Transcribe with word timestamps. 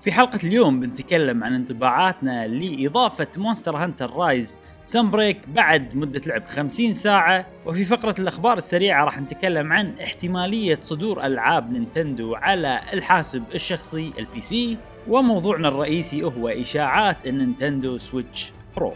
في 0.00 0.12
حلقة 0.12 0.38
اليوم 0.44 0.80
بنتكلم 0.80 1.44
عن 1.44 1.54
انطباعاتنا 1.54 2.46
لإضافة 2.46 3.26
Monster 3.36 3.76
Hunter 3.76 4.10
Rise 4.10 4.58
Sunbreak 4.84 5.48
بعد 5.48 5.96
مدة 5.96 6.20
لعب 6.26 6.44
50 6.44 6.92
ساعة. 6.92 7.46
وفي 7.66 7.84
فقرة 7.84 8.14
الأخبار 8.18 8.58
السريعة 8.58 9.04
راح 9.04 9.20
نتكلم 9.20 9.72
عن 9.72 9.94
احتمالية 10.02 10.78
صدور 10.82 11.26
ألعاب 11.26 11.72
Nintendo 11.72 12.34
على 12.34 12.80
الحاسب 12.92 13.42
الشخصي 13.54 14.12
ال 14.18 14.40
PC 14.40 14.76
وموضوعنا 15.08 15.68
الرئيسي 15.68 16.22
هو 16.22 16.48
إشاعات 16.48 17.26
ال 17.26 17.34
Nintendo 17.34 17.98
Switch 17.98 18.52
Pro 18.76 18.92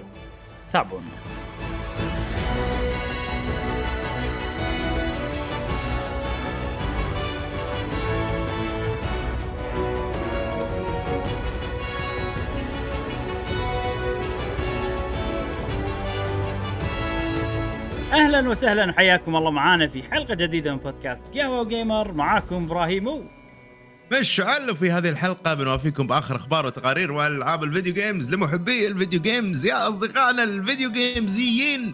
تابعونا. 0.73 1.07
أهلا 18.35 18.51
وسهلا. 18.51 18.91
وحياكم 18.91 19.37
الله. 19.37 19.51
معانا 19.51 19.89
في 19.89 20.03
حلقة 20.03 20.35
جديدة 20.35 20.73
من 20.73 20.79
بودكاست 20.79 21.23
قهوة 21.35 21.65
جيمر 21.65 22.13
معاكم 22.13 22.65
إبراهيم 22.65 23.09
و. 23.09 23.25
مشعل 24.13 24.75
وفي 24.75 24.91
هذه 24.91 25.09
الحلقة 25.09 25.55
بنوافيكم 25.55 26.07
بآخر 26.07 26.37
أخبار 26.37 26.67
وتقارير 26.67 27.13
وألعاب 27.13 27.65
ال 27.65 27.70
video 27.70 27.95
games 27.95 28.35
لمحبي 28.35 28.87
ال 28.87 28.92
video 28.92 29.21
games 29.21 29.67
يا 29.67 29.89
أصدقائنا 29.89 30.45
ال 30.45 30.52
video 30.52 30.91
games 30.91 31.54
يين 31.55 31.93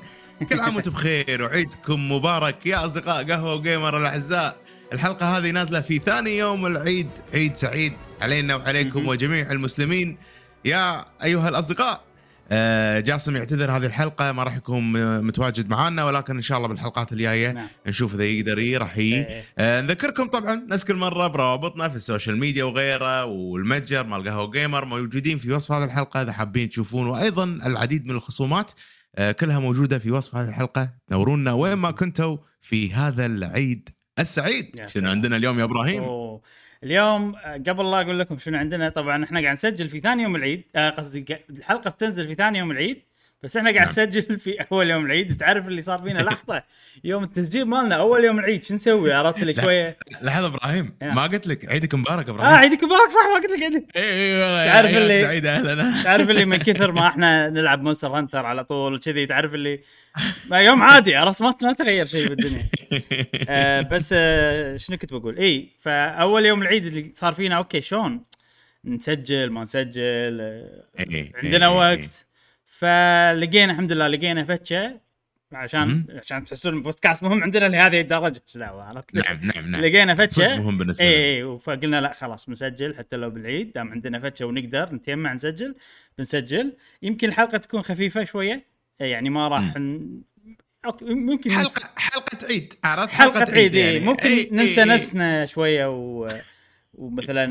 كل 0.51 0.61
عام 0.61 0.75
وأنتم 0.77 0.91
بخير. 0.91 1.43
وعيدكم 1.43 2.13
مبارك 2.13 2.67
يا 2.67 2.87
أصدقاء 2.87 3.25
قهوة 3.31 3.63
جيمر 3.63 3.97
الأعزاء. 3.97 4.57
الحلقة 4.93 5.39
هذه 5.39 5.51
نازلة 5.51 5.81
في 5.81 5.99
ثاني 5.99 6.39
يوم 6.39 6.67
العيد. 6.67 7.11
عيد 7.35 7.57
سعيد 7.57 7.93
علينا 8.21 8.57
وعليكم. 8.57 9.09
وجميع 9.09 9.51
المسلمين. 9.51 10.19
يا 10.65 11.05
أيها 11.25 11.49
الأصدقاء 11.49 11.93
آه، 11.93 12.08
جاسم 13.01 13.37
يعتذر 13.37 13.71
هذه 13.71 13.87
الحلقة 13.87 14.33
ما 14.33 14.43
راح 14.43 14.57
يكون 14.57 14.97
آه، 14.97 15.21
متواجد 15.21 15.71
معنا 15.71 16.05
ولكن 16.05 16.37
إن 16.37 16.43
شاء 16.43 16.59
الله 16.59 16.69
بالحلقات 16.69 17.13
الجاية 17.13 17.53
نعم 17.53 17.67
نشوف 17.87 18.15
إذا 18.15 18.25
يقدر 18.25 18.59
ي- 18.59 18.77
راح 18.77 18.99
يجي 18.99 19.15
إيه. 19.17 19.45
آه، 19.59 19.81
نذكركم 19.81 20.27
طبعا 20.27 20.67
نفس 20.71 20.85
كل 20.85 20.95
مرة 20.95 21.27
بروابطنا 21.27 21.89
في 21.89 21.97
ال 21.97 22.03
social 22.03 22.39
media 22.39 22.65
وغيره 22.65 23.25
والمتجر 23.25 24.07
مال 24.07 24.29
قهوة 24.29 24.51
جيمر 24.51 24.85
موجودين 24.85 25.39
في 25.39 25.53
وصف 25.53 25.73
هذه 25.73 25.85
الحلقة 25.85 26.23
إذا 26.23 26.33
حابين 26.33 26.69
تشوفون 26.69 27.07
وأيضا 27.07 27.45
العديد 27.45 28.07
من 28.07 28.15
الخصومات 28.15 28.73
آه، 29.17 29.33
كلها 29.33 29.59
موجودة 29.59 29.99
في 29.99 30.11
وصف 30.11 30.37
هذه 30.37 30.49
الحلقة 30.49 30.91
نورونا 31.11 31.53
وين 31.53 31.75
ما 31.75 31.91
كنتوا 31.91 32.37
في 32.63 32.93
هذا 32.95 33.27
العيد 33.27 33.89
السعيد 34.19 34.77
شنو. 34.89 35.11
عندنا 35.11 35.37
اليوم 35.37 35.59
يا 35.59 35.65
إبراهيم 35.65 36.03
أوه. 36.03 36.41
اليوم 36.85 37.37
آه، 37.37 37.55
قبل 37.57 37.91
لا 37.91 38.01
أقول 38.01 38.19
لكم 38.19 38.39
شنو 38.39 38.59
عندنا 38.59 38.89
طبعا 38.89 39.25
إحنا 39.25 39.41
قاعد 39.41 39.53
نسجل 39.53 39.89
في 39.89 40.01
ثاني 40.01 40.23
يوم 40.23 40.37
العيد 40.37 40.65
آه، 40.77 40.91
قصدي 40.91 41.39
الحلقة 41.51 41.91
بتنزل 41.91 42.29
في 42.29 42.35
ثاني 42.35 42.59
يوم 42.59 42.71
العيد. 42.71 43.03
بس 43.43 43.57
إحنا 43.57 43.71
قاعد 43.71 43.81
نعم. 43.81 43.89
نسجل 44.09 44.39
في 44.39 44.55
اول 44.73 44.91
يوم 44.91 45.07
العيد 45.07 45.37
تعرف 45.37 45.67
اللي 45.69 45.83
صار 45.83 45.99
فينا 45.99 46.19
لحظة؟ 46.19 46.63
يوم 47.05 47.25
التسجيل 47.25 47.65
مالنا 47.65 47.95
اول 47.95 48.25
يوم 48.25 48.39
العيد 48.39 48.65
شو 48.65 48.75
نسوي؟ 48.75 49.13
عرفت 49.13 49.41
لي. 49.45 49.55
شوية؟ 49.55 49.97
لحظة 50.23 50.47
إبراهيم 50.47 50.97
نعم. 51.03 51.17
ما 51.17 51.23
قلت 51.23 51.47
لك 51.47 51.69
عيدك 51.69 51.95
مبارك 51.95 52.29
آه 52.29 52.33
إبراهيم 52.33 52.55
عيدك 52.55 52.85
مبارك 52.85 53.11
صح 53.11 53.21
ما 53.29 53.35
قلت 53.35 53.57
لك 53.57 53.63
عيدك. 53.63 53.97
أيوه 53.97 54.67
تعرف 54.67 54.91
اللي- 54.97 55.23
سعيد 55.23 55.47
أهلا. 55.47 56.03
تعرف 56.05 56.31
اللي 56.31 56.45
من 56.45 56.57
كثر 56.57 56.93
ما 56.93 57.07
إحنا 57.09 57.49
نلعب 57.51 57.83
Monster 57.83 58.09
Hunter 58.19 58.47
على 58.47 58.65
طول 58.65 59.01
كذي 59.01 59.27
تعرف 59.27 59.55
اللي 59.55 59.81
ما 60.51 60.59
يوم 60.59 60.83
عادي 60.83 61.17
عرفت؟ 61.17 61.43
ما 61.43 61.55
ما 61.63 61.73
تغير 61.73 62.07
شيء 62.07 62.29
بالدنيا. 62.29 62.67
آه 63.49 63.81
بس 63.81 64.15
آه 64.17 64.77
شنو 64.77 64.97
كنت 64.97 65.13
بقول؟ 65.15 65.37
إي 65.39 65.69
فأول 65.81 66.47
يوم 66.47 66.63
العيد 66.63 66.85
اللي 66.87 67.11
صار 67.15 67.33
فينا 67.35 67.55
okay 67.57 67.81
شلون؟ 67.81 68.25
نسجل 68.85 69.51
ما 69.51 69.63
نسجل 69.63 70.39
آه 70.41 70.85
إيه، 71.01 71.33
عندنا 71.37 71.67
إيه، 71.67 71.73
إيه. 71.73 71.97
وقت. 71.99 72.28
فلقينا 72.79 73.73
الحمد 73.73 73.93
لله 73.93 74.09
لقينا 74.09 74.45
فتشة 74.45 75.01
عشان 75.53 75.89
مم. 75.89 76.07
عشان 76.11 76.45
تحسون 76.45 76.75
البودكاست 76.75 77.23
مهم 77.23 77.43
عندنا 77.43 77.69
لهذه 77.69 78.01
الدرجة. 78.01 78.43
إيش 78.49 78.57
دعوة 78.57 78.83
عرفت 78.83 79.15
نعم 79.15 79.41
نعم 79.43 79.71
نعم. 79.71 79.81
لقينا 79.81 80.15
فتشة. 80.15 80.57
مهم 80.61 80.79
بالنسبة 80.79 81.05
اي 81.05 81.41
لنا. 81.43 81.53
اي 81.53 81.59
فقلنا 81.59 82.01
لا 82.01 82.13
خلاص 82.13 82.47
بنسجل 82.47 82.95
حتى 82.97 83.17
لو 83.17 83.31
بالعيد 83.31 83.73
دام 83.73 83.93
عندنا 83.93 84.21
فتشة 84.21 84.47
ونقدر 84.47 84.95
نتجمع 84.95 85.33
نسجل 85.33 85.75
بنسجل. 86.19 86.77
يمكن 87.03 87.29
الحلقة 87.29 87.59
تكون 87.59 87.83
خفيفة 87.83 88.25
شوية. 88.25 88.65
يعني 89.01 89.31
ما 89.31 89.49
راح 89.49 89.77
ن... 89.77 90.21
okay 90.85 91.05
ممكن 91.05 91.51
ننس- 91.51 91.83
حلقة 91.83 91.91
حلقة 91.97 92.47
عيد 92.47 92.75
عرفت؟ 92.85 93.13
حلقة 93.13 93.53
عيد 93.55 93.75
اي 93.75 93.81
يعني. 93.95 94.01
ممكن 94.01 94.29
إيه، 94.29 94.53
ننسى 94.53 94.83
إيه، 94.83 94.89
إيه. 94.89 94.95
نفسنا 94.95 95.47
شوية 95.47 95.87
و... 95.91 96.29
ومثلا 96.95 97.47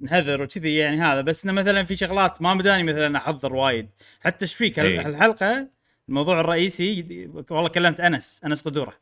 نهذر 0.00 0.42
وكذي 0.42 0.76
يعني 0.76 1.00
هذا 1.00 1.20
بس 1.20 1.44
إنه 1.44 1.52
مثلا 1.52 1.84
في 1.84 1.96
شغلات 1.96 2.42
ما 2.42 2.54
مداني 2.54 2.82
مثلا 2.82 3.18
أحضر 3.18 3.54
وايد 3.54 3.88
حتى 4.20 4.44
إيش 4.44 4.54
فيك 4.54 4.78
إيه. 4.78 5.06
الحلقة 5.06 5.68
الموضوع 6.08 6.40
الرئيسي 6.40 7.28
والله 7.50 7.68
كلمت 7.68 8.00
أنس 8.00 8.40
أنس 8.44 8.62
قدورة 8.62 8.94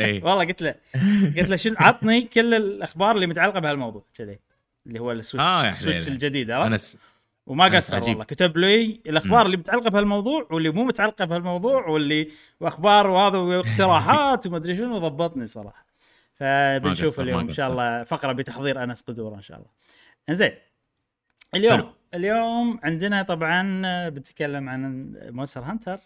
إيه. 0.00 0.22
والله 0.24 0.44
قلت 0.44 0.62
له 0.62 0.74
قلت 1.36 1.48
له 1.48 1.56
شنو 1.56 1.74
عطني 1.78 2.22
كل 2.22 2.54
الأخبار 2.54 3.14
اللي 3.14 3.26
متعلقة 3.26 3.60
بهالموضوع 3.60 4.04
كذي 4.14 4.38
اللي 4.86 4.98
هو 4.98 5.12
ال 5.12 5.17
Switch 5.17 5.46
آه 5.46 5.70
ال 5.70 5.75
Switch 5.75 6.06
حليلة. 6.06 6.12
الجديد 6.12 6.50
أنس 6.50 6.98
وما 7.46 7.64
قصر. 7.76 8.02
والله 8.02 8.24
كتب 8.24 8.56
لي 8.56 9.00
الأخبار 9.06 9.46
اللي 9.46 9.56
متعلقة 9.56 9.90
بهالموضوع 9.90 10.48
واللي 10.50 10.70
مو 10.70 10.84
متعلقة 10.84 11.24
بهالموضوع 11.24 11.86
واللي 11.86 12.28
واخبار 12.60 13.10
وهذا 13.10 13.38
واقتراحات 13.38 14.46
وما 14.46 14.56
أدري 14.56 14.76
شنو 14.76 14.98
ضبطني 14.98 15.46
صراحة 15.46 15.86
فبنشوف 16.34 17.20
اليوم 17.20 17.40
إن 17.40 17.50
شاء. 17.50 17.70
الله 17.70 18.04
فقرة 18.04 18.32
بتحضير 18.32 18.82
أنس 18.82 19.00
قدورة 19.00 19.34
إن 19.34 19.42
شاء 19.42 19.56
الله 19.56 19.68
إنزين. 20.28 20.50
اليوم 21.54 21.72
حلو. 21.72 21.94
اليوم 22.14 22.80
عندنا 22.82 23.22
طبعا 23.22 23.82
آه، 23.86 24.08
بنتكلم 24.08 24.68
عن 24.68 25.12
Monster 25.30 25.60
Hunter. 25.60 25.98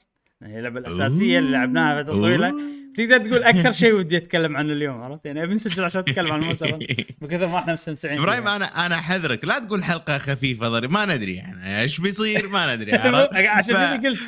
هي 0.43 0.59
اللعبة 0.59 0.81
الأساسية 0.81 1.39
اللي 1.39 1.51
لعبناها 1.51 2.03
فترة 2.03 2.13
طويلة. 2.13 2.55
تقدر 2.97 3.19
تقول 3.19 3.43
أكثر 3.43 3.73
شيء 3.73 3.95
ودي 3.99 4.17
أتكلم 4.17 4.57
عنه 4.57 4.73
اليوم 4.73 5.03
عرفت؟ 5.03 5.27
يعني 5.27 5.43
أبي 5.43 5.55
نسجل 5.55 5.85
عشان 5.85 6.01
أتكلم 6.01 6.33
عن 6.33 6.41
Monster 6.41 6.75
Hunter. 6.75 6.87
بكثر 7.21 7.47
ما 7.47 7.59
إحنا 7.59 7.73
مستمتعين 7.73 8.19
إبراهيم. 8.19 8.49
أنا 8.49 8.87
أنا 8.87 8.95
أحذرك. 8.95 9.45
لا 9.45 9.59
تقول 9.59 9.85
حلقة 9.85 10.19
خفيفة 10.19 10.69
ضرب 10.69 10.91
ما 10.91 11.17
ندري 11.17 11.35
يعني. 11.35 11.81
إيش 11.81 12.01
بيصير؟ 12.01 12.49
ما 12.49 12.77
ندري؟ 12.77 12.93
عشان 13.59 13.75
كذي 13.75 14.09
قلت. 14.09 14.21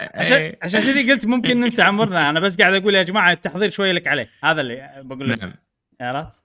عشان 0.00 0.36
إيه. 0.36 0.58
عشان 0.62 0.80
كذي 0.80 1.12
قلت 1.12 1.26
ممكن 1.26 1.60
ننسى 1.60 1.82
عمرنا. 1.82 2.30
أنا 2.30 2.40
بس 2.40 2.56
قاعد 2.56 2.74
أقول 2.74 2.94
يا 2.94 3.02
جماعة 3.02 3.32
التحضير 3.32 3.70
شوي 3.70 3.92
لك 3.92 4.06
عليه. 4.06 4.30
هذا 4.44 4.60
اللي 4.60 5.02
بقول 5.04 5.30
لك 5.30 5.44
نعم. 5.44 5.54
عرفت؟ 6.00 6.42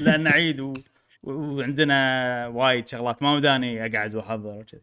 لأن 0.00 0.26
عيد 0.26 0.60
و... 0.60 0.74
وعندنا 1.26 2.46
وايد 2.46 2.88
شغلات 2.88 3.22
ما 3.22 3.36
مداني 3.36 3.86
أقعد 3.86 4.14
وأحضر 4.14 4.58
وكذا 4.58 4.80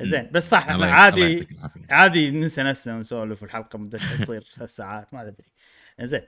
زين 0.00 0.28
بس 0.32 0.50
صح 0.50 0.70
عادي. 0.70 1.46
عادي 1.90 2.30
ننسى 2.30 2.62
نفسنا 2.62 2.96
ونسولف 2.96 3.42
والحلقة 3.42 3.78
مدتها 3.78 4.16
تصير 4.16 4.42
ثلاث 4.56 4.70
ساعات 4.70 5.14
ما 5.14 5.22
ادري 5.22 5.44
زين 6.00 6.20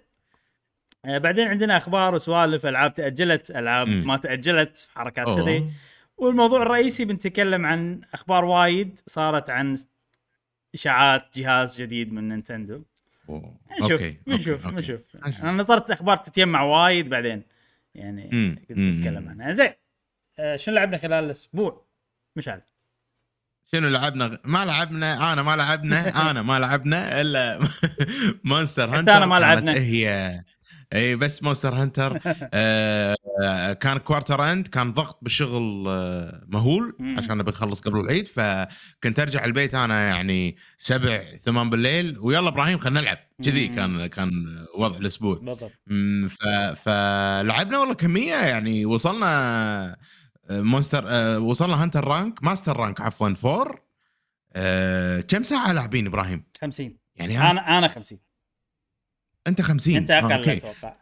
آه، 1.04 1.18
بعدين 1.18 1.48
عندنا 1.48 1.76
أخبار 1.76 2.14
وسوالف 2.14 2.66
ألعاب 2.66 2.94
تأجلت 2.94 3.50
ألعاب. 3.50 3.88
ما 3.88 4.16
تأجلت 4.16 4.88
حركات. 4.94 5.26
كذي 5.26 5.70
والموضوع 6.16 6.62
الرئيسي 6.62 7.04
بنتكلم 7.04 7.66
عن 7.66 8.00
أخبار 8.14 8.44
وايد 8.44 9.00
صارت 9.06 9.50
عن 9.50 9.76
إشاعات 10.74 11.38
جهاز 11.38 11.82
جديد 11.82 12.12
من 12.12 12.28
نينتندو. 12.28 12.82
نشوف. 13.82 14.02
نشوف 14.26 14.66
نشوف. 14.66 15.16
أنا 15.42 15.52
نطرت 15.52 15.90
أخبار 15.90 16.16
تتجمع 16.16 16.62
وايد 16.62 17.08
بعدين 17.08 17.42
يعني. 17.98 18.52
أتكلم 18.70 19.28
عنها. 19.28 19.52
زين. 19.52 19.70
آه، 20.38 20.56
شنو 20.56 20.74
لعبنا 20.74 20.98
خلال 20.98 21.24
الأسبوع؟ 21.24 21.86
مشعل. 22.36 22.62
شنو 23.72 23.88
لعبنا؟ 23.88 24.38
ما 24.44 24.64
لعبنا 24.64 25.32
أنا 25.32 25.42
ما 25.42 25.56
لعبنا 25.56 26.08
أنا 26.30 26.42
ما 26.42 26.58
لعبنا 26.58 27.20
إلا 27.20 27.58
Monster 28.44 28.98
Hunter 28.98 29.16
أنا 29.16 29.26
ما 29.26 29.40
لعبنا. 29.40 29.72
هي. 29.74 30.42
إي 30.92 31.16
بس 31.16 31.42
Monster 31.42 31.74
Hunter 31.74 32.20
آه 32.54 33.72
كان 33.72 33.98
quarter 33.98 34.52
end 34.52 34.68
كان 34.68 34.92
ضغط 34.92 35.18
بالشغل 35.22 35.84
آه، 35.88 36.44
مهول. 36.48 36.96
عشان 37.18 37.42
بنخلص 37.42 37.80
قبل 37.80 38.00
العيد 38.00 38.28
فكنت 38.28 39.18
أرجع 39.20 39.44
البيت 39.44 39.74
أنا 39.74 40.06
يعني 40.08 40.56
سبع 40.78 41.22
ثمان 41.44 41.70
بالليل 41.70 42.18
ويلا 42.18 42.48
إبراهيم 42.48 42.78
خلينا 42.78 43.00
نلعب. 43.00 43.18
كذي. 43.44 43.68
كان 43.68 44.06
كان 44.06 44.30
وضع 44.74 44.96
الأسبوع 44.96 45.34
بالضبط. 45.38 45.72
فلعبنا 46.78 47.78
والله 47.78 47.94
كمية 47.94 48.34
يعني 48.34 48.86
وصلنا 48.86 49.96
آه، 50.50 50.60
Monster 50.60 51.04
آه، 51.08 51.38
وصلنا 51.38 51.82
hunter 51.82 52.04
rank 52.04 52.44
master 52.44 52.76
rank 52.76 53.00
عفوا 53.00 53.34
four 53.34 53.82
آه، 54.52 55.20
كم 55.20 55.42
ساعة 55.42 55.72
لاعبين 55.72 56.06
إبراهيم؟ 56.06 56.44
50 56.60 56.96
يعني. 57.16 57.50
أنا 57.50 57.78
أنا 57.78 57.88
50 57.88 58.18
أنت 59.46 59.62
50 59.62 59.96
أنت 59.96 60.10
أقل 60.10 60.32
أوكي. 60.32 60.56
أتوقع 60.56 60.96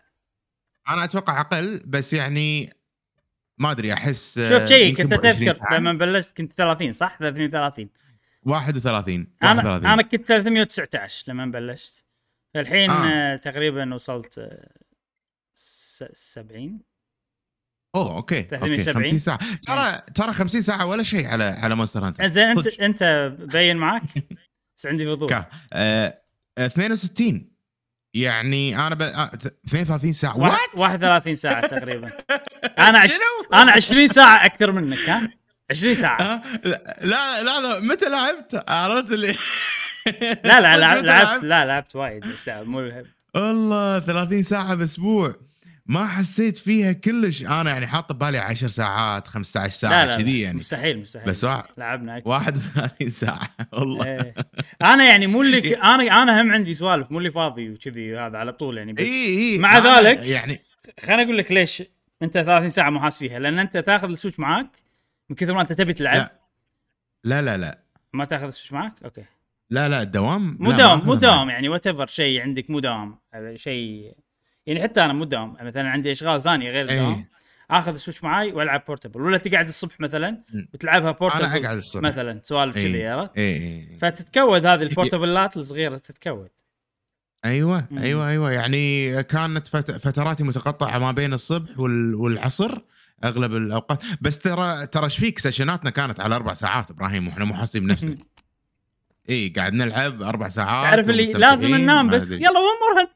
أنا 0.88 1.04
أتوقع 1.04 1.40
أقل 1.40 1.82
بس 1.86 2.12
يعني 2.12 2.72
ما 3.58 3.70
أدري 3.70 3.92
أحس 3.92 4.38
شوف 4.38 4.64
شيء 4.64 4.96
كنت 4.96 5.14
ب 5.14 5.26
20 5.26 5.34
تذكر. 5.34 5.74
لما 5.74 5.92
بلشت 5.92 6.36
كنت 6.36 6.52
30 6.56 6.92
صح 6.92 7.16
330 7.18 7.88
31 8.42 9.26
أنا 9.42 9.56
31 9.56 9.86
أنا 9.86 10.02
كنت 10.02 10.28
319 10.28 11.32
لما 11.32 11.46
بلشت 11.46 12.05
الحين 12.56 12.90
آه. 12.90 13.06
آه. 13.06 13.36
تقريبا 13.36 13.94
وصلت 13.94 14.38
آه، 14.38 14.70
س- 15.54 16.04
70 16.12 16.80
أوه 17.94 18.16
أوكي 18.16 18.38
أوكي 18.52 18.82
70. 18.82 19.04
50 19.04 19.18
ساعة 19.18 19.38
ترى 19.56 20.02
ترى 20.14 20.32
50 20.32 20.62
ساعة 20.62 20.86
ولا 20.86 21.02
شيء 21.02 21.26
على 21.26 21.44
على 21.44 21.74
Monster 21.74 22.06
Hunter 22.06 22.28
زين 22.28 22.44
أنت 22.48 22.60
صدق. 22.60 22.82
أنت 22.82 23.32
بين 23.38 23.76
معك 23.76 24.02
بس 24.76 24.86
عندي 24.86 25.06
فضول. 25.06 25.32
آه، 25.32 25.46
آه، 26.58 26.66
62 26.66 27.50
يعني 28.14 28.86
أنا 28.86 28.94
ب... 28.94 29.02
آه، 29.02 29.30
32 29.66 30.12
ساعة 30.12 30.38
واحد- 30.38 30.52
what 30.74 30.78
31 30.78 31.36
ساعة 31.36 31.66
تقريبا 31.66 32.12
أنا 32.88 32.98
عش... 32.98 33.10
أنا 33.54 33.72
20 33.72 34.08
ساعة 34.08 34.44
أكثر 34.46 34.72
منك 34.72 34.98
ها 34.98 35.28
20 35.70 35.94
ساعة 35.94 36.20
آه، 36.22 36.42
لا 36.64 37.42
لا 37.42 37.60
لا 37.60 37.80
متى 37.80 38.08
لعبت؟ 38.08 38.64
عرفت 38.68 39.12
اللي 39.12 39.34
لا 40.44 40.60
لا 40.60 40.74
صدق 40.74 40.80
لعب- 40.80 40.96
متى 40.98 41.06
لعبت 41.06 41.44
لا 41.44 41.64
لعبت 41.64 41.96
وايد 41.96 42.26
بس 42.26 42.48
مو 42.48 43.02
والله 43.34 43.98
30 43.98 44.42
ساعة 44.42 44.74
باسبوع 44.74 45.34
ما 45.86 46.06
حسيت 46.06 46.58
فيها 46.58 46.92
كلش. 46.92 47.42
أنا 47.42 47.70
يعني 47.70 47.86
حاط 47.86 48.12
ببالي 48.12 48.38
10 48.38 48.68
ساعات 48.68 49.28
15 49.28 49.64
لا 49.64 49.68
ساعة 49.70 50.04
لا, 50.04 50.16
كذي 50.16 50.36
لا 50.38 50.42
يعني. 50.44 50.58
مستحيل 50.58 50.98
مستحيل. 50.98 51.28
بس 51.28 51.44
واحد 51.44 51.64
لعبنا 51.78 52.16
أكثر. 52.16 52.28
31 52.30 53.10
ساعة. 53.10 53.48
والله. 53.72 54.04
إيه. 54.04 54.34
أنا 54.82 55.04
يعني 55.04 55.26
مو 55.26 55.42
اللي 55.42 55.60
ك... 55.70 55.72
أنا 55.72 56.22
أنا 56.22 56.42
هم 56.42 56.52
عندي 56.52 56.74
سوالف 56.74 57.10
مو 57.10 57.18
اللي 57.18 57.30
فاضي 57.30 57.70
وكذي 57.70 58.18
هذا 58.18 58.38
على 58.38 58.52
طول 58.52 58.78
يعني 58.78 58.92
بس 58.92 59.00
إي 59.02 59.26
إي. 59.52 59.58
مع 59.58 59.78
ذلك- 59.78 60.18
يعني 60.22 60.60
خليني 61.06 61.22
أقول 61.22 61.38
لك 61.38 61.52
ليش 61.52 61.82
أنت 62.22 62.32
30 62.38 62.68
ساعة 62.70 62.90
مو 62.90 63.00
حاس 63.00 63.18
فيها. 63.18 63.38
لأن 63.38 63.58
أنت 63.58 63.76
تأخذ 63.76 64.08
ال 64.10 64.15
Switch 64.15 64.40
معاك 64.40 64.68
من 65.30 65.36
كثر 65.36 65.54
ما 65.54 65.60
أنت 65.62 65.72
تبي 65.72 65.92
تلعب. 65.92 66.16
لا. 66.16 66.32
لا 67.24 67.42
لا 67.42 67.56
لا. 67.56 67.78
ما 68.12 68.24
تأخذ 68.24 68.44
ال 68.46 68.50
Switch 68.50 68.72
معاك؟ 68.72 68.92
okay. 69.04 69.24
لا 69.70 69.88
لا 69.88 70.02
الدوام 70.02 70.56
مو 70.60 70.72
دوام 70.72 71.06
مو. 71.06 71.14
دوام 71.14 71.50
يعني 71.50 71.68
whatever 71.68 72.06
شيء 72.06 72.40
عندك 72.40 72.70
مو 72.70 72.80
دوام 72.80 73.18
شيء 73.54 74.14
يعني 74.66 74.82
حتى 74.82 75.04
أنا 75.04 75.12
مو 75.12 75.24
دوام 75.24 75.56
مثلا 75.60 75.88
عندي 75.88 76.12
أشغال 76.12 76.42
ثانية 76.42 76.70
غير 76.70 76.88
إيه. 76.88 77.00
الدوام 77.00 77.26
آخذ 77.70 77.92
ال 77.92 77.97
Switch 77.97 78.24
معاي 78.24 78.52
وألعب 78.52 78.82
portable 78.86 79.20
ولا 79.20 79.38
تقعد 79.38 79.68
الصبح 79.68 80.00
مثلا. 80.00 80.42
وتلعبها 80.74 81.10
portable 81.10 81.44
أنا 81.44 81.56
أقعد 81.56 81.76
الصبح. 81.76 82.02
مثلا 82.02 82.40
سوالف 82.44 82.76
إيه. 82.76 82.92
كذي 82.92 83.06
عرفت؟ 83.06 83.38
اي 83.38 83.56
اي 83.56 83.98
فتتكود 84.00 84.66
هذه 84.66 84.82
ال 84.82 84.90
portable 84.90 85.49
ات 85.49 85.56
الصغيره 85.56 85.98
تتكود. 85.98 86.48
أيوه 87.44 87.88
مم. 87.90 87.98
أيوه 87.98 88.28
أيوه. 88.28 88.52
يعني 88.52 89.22
كانت 89.22 89.66
فت... 89.66 89.90
فتراتي 89.90 90.44
متقطعة 90.44 90.98
ما 90.98 91.12
بين 91.12 91.32
الصبح 91.32 91.78
وال... 91.78 92.14
والعصر 92.14 92.78
أغلب 93.24 93.56
الأوقات. 93.56 93.98
بس 94.20 94.38
ترى 94.38 94.86
ترى 94.86 95.04
إيش 95.04 95.18
فيك؟ 95.18 95.38
session 95.38 95.79
اتنا 95.79 95.90
كانت 95.90 96.20
على 96.20 96.36
أربع 96.36 96.54
ساعات 96.54 96.90
إبراهيم 96.90 97.28
وإحنا 97.28 97.44
مو 97.44 97.54
حاسين 97.54 97.86
بنفسنا. 97.86 98.16
اي 99.30 99.52
قاعد 99.56 99.72
نلعب 99.72 100.22
أربع 100.22 100.48
ساعات 100.48 100.94
تعرف 100.94 101.10
اللي 101.10 101.32
لازم 101.32 101.74
ننام 101.74 102.08
بس. 102.08 102.30
يلا 102.30 102.50
one 102.50 102.96
more 102.96 103.08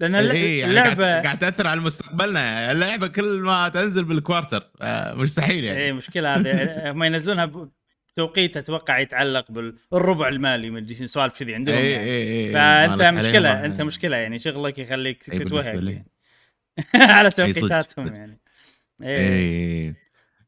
لأن 0.00 0.14
اي 0.14 0.58
يعني 0.58 0.76
قاعد, 0.76 0.90
اللعبه 0.90 1.22
قاعد 1.22 1.38
تأثر 1.38 1.66
على 1.66 1.80
مستقبلنا 1.80 2.72
اللعبة 2.72 3.06
كل 3.06 3.40
ما 3.40 3.68
تنزل 3.68 4.04
بال 4.04 4.19
quarter 4.19 4.70
آه، 4.82 5.14
مستحيل 5.14 5.64
يعني 5.64 5.84
اي 5.84 5.92
مشكلة 5.92 6.36
هذه 6.36 6.68
هم 6.90 7.04
ينزلونها 7.04 7.68
بتوقيت 8.12 8.56
أتوقع 8.56 8.98
يتعلق 8.98 9.44
بالربع 9.50 10.28
المالي 10.28 10.70
ما 10.70 10.78
أدري 10.78 11.06
سوالف 11.06 11.38
كذي 11.38 11.54
عندهم 11.54 11.76
اي 11.76 11.90
يعني. 11.90 12.04
اي 12.04 12.46
اي 12.46 12.52
فأنت 12.52 13.02
مالك 13.02 13.26
مشكلة 13.26 13.64
أنت 13.64 13.82
مشكلة 13.82 14.16
يعني 14.16 14.38
شغلك 14.38 14.78
يخليك 14.78 15.30
بالنسبة 15.30 15.62
تتوهق. 15.62 15.74
يعني. 15.74 16.06
على 16.94 17.30
صدق، 17.30 17.44
توقيتاتهم. 17.44 18.14
يعني 18.14 18.40
اي 19.02 19.94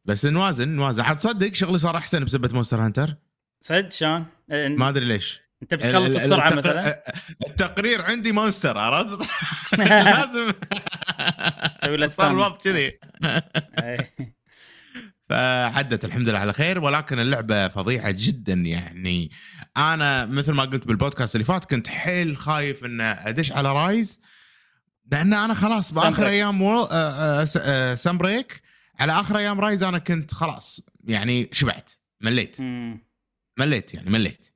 بس 0.05 0.27
نوازن 0.27 0.69
نوازن 0.69 1.03
حتصدق 1.03 1.55
شغلي 1.55 1.79
صار 1.79 1.97
أحسن 1.97 2.25
بسبة 2.25 2.51
Monster 2.53 2.81
Hunter 2.81 3.15
صدق 3.61 3.93
شلون؟ 3.93 4.38
إيه، 4.53 4.69
ما 4.69 4.89
أدري 4.89 5.05
ليش 5.05 5.41
أنت 5.63 5.75
بتخلص 5.75 6.17
بسرعة 6.17 6.49
التقر- 6.49 6.59
مثلا 6.59 7.03
التقرير 7.49 8.03
عندي 8.03 8.33
Monster 8.33 8.79
عرفت؟ 8.79 9.29
لازم 9.79 10.53
تسوي 11.81 11.97
له 11.97 12.07
صار. 12.07 12.31
الوضع 12.31 12.57
كذي 12.57 12.99
إيه. 13.83 14.15
فعدت 15.29 16.05
الحمد 16.05 16.29
لله 16.29 16.39
على 16.39 16.53
خير 16.53 16.79
ولكن 16.79 17.19
اللعبة 17.19 17.69
فظيعة 17.69 18.11
جدا 18.19 18.53
يعني 18.53 19.31
أنا 19.77 20.25
مثل 20.27 20.53
ما 20.53 20.63
قلت 20.63 20.87
بالبودكاست 20.87 21.35
اللي 21.35 21.45
فات 21.45 21.65
كنت 21.65 21.89
حيل 21.89 22.37
خايف 22.37 22.85
ان 22.85 23.01
أدش 23.01 23.53
على 23.53 23.73
Rise 23.73 24.21
لأن 25.13 25.35
أنا 25.35 25.55
خلاص 25.55 25.93
بآخر. 25.95 26.29
أيام 26.29 26.63
و... 26.63 26.83
آه، 26.83 27.41
آه، 27.41 27.45
س- 27.45 27.57
آه، 27.57 27.95
على 29.01 29.13
آخر 29.13 29.39
أيام 29.39 29.61
Rise 29.61 29.83
أنا 29.83 29.99
كنت 29.99 30.35
خلاص 30.35 30.81
يعني 31.05 31.49
شبعت 31.53 31.91
مليت 32.21 32.61
مم. 32.61 33.08
مليت 33.59 33.95
يعني 33.95 34.11
مليت. 34.11 34.47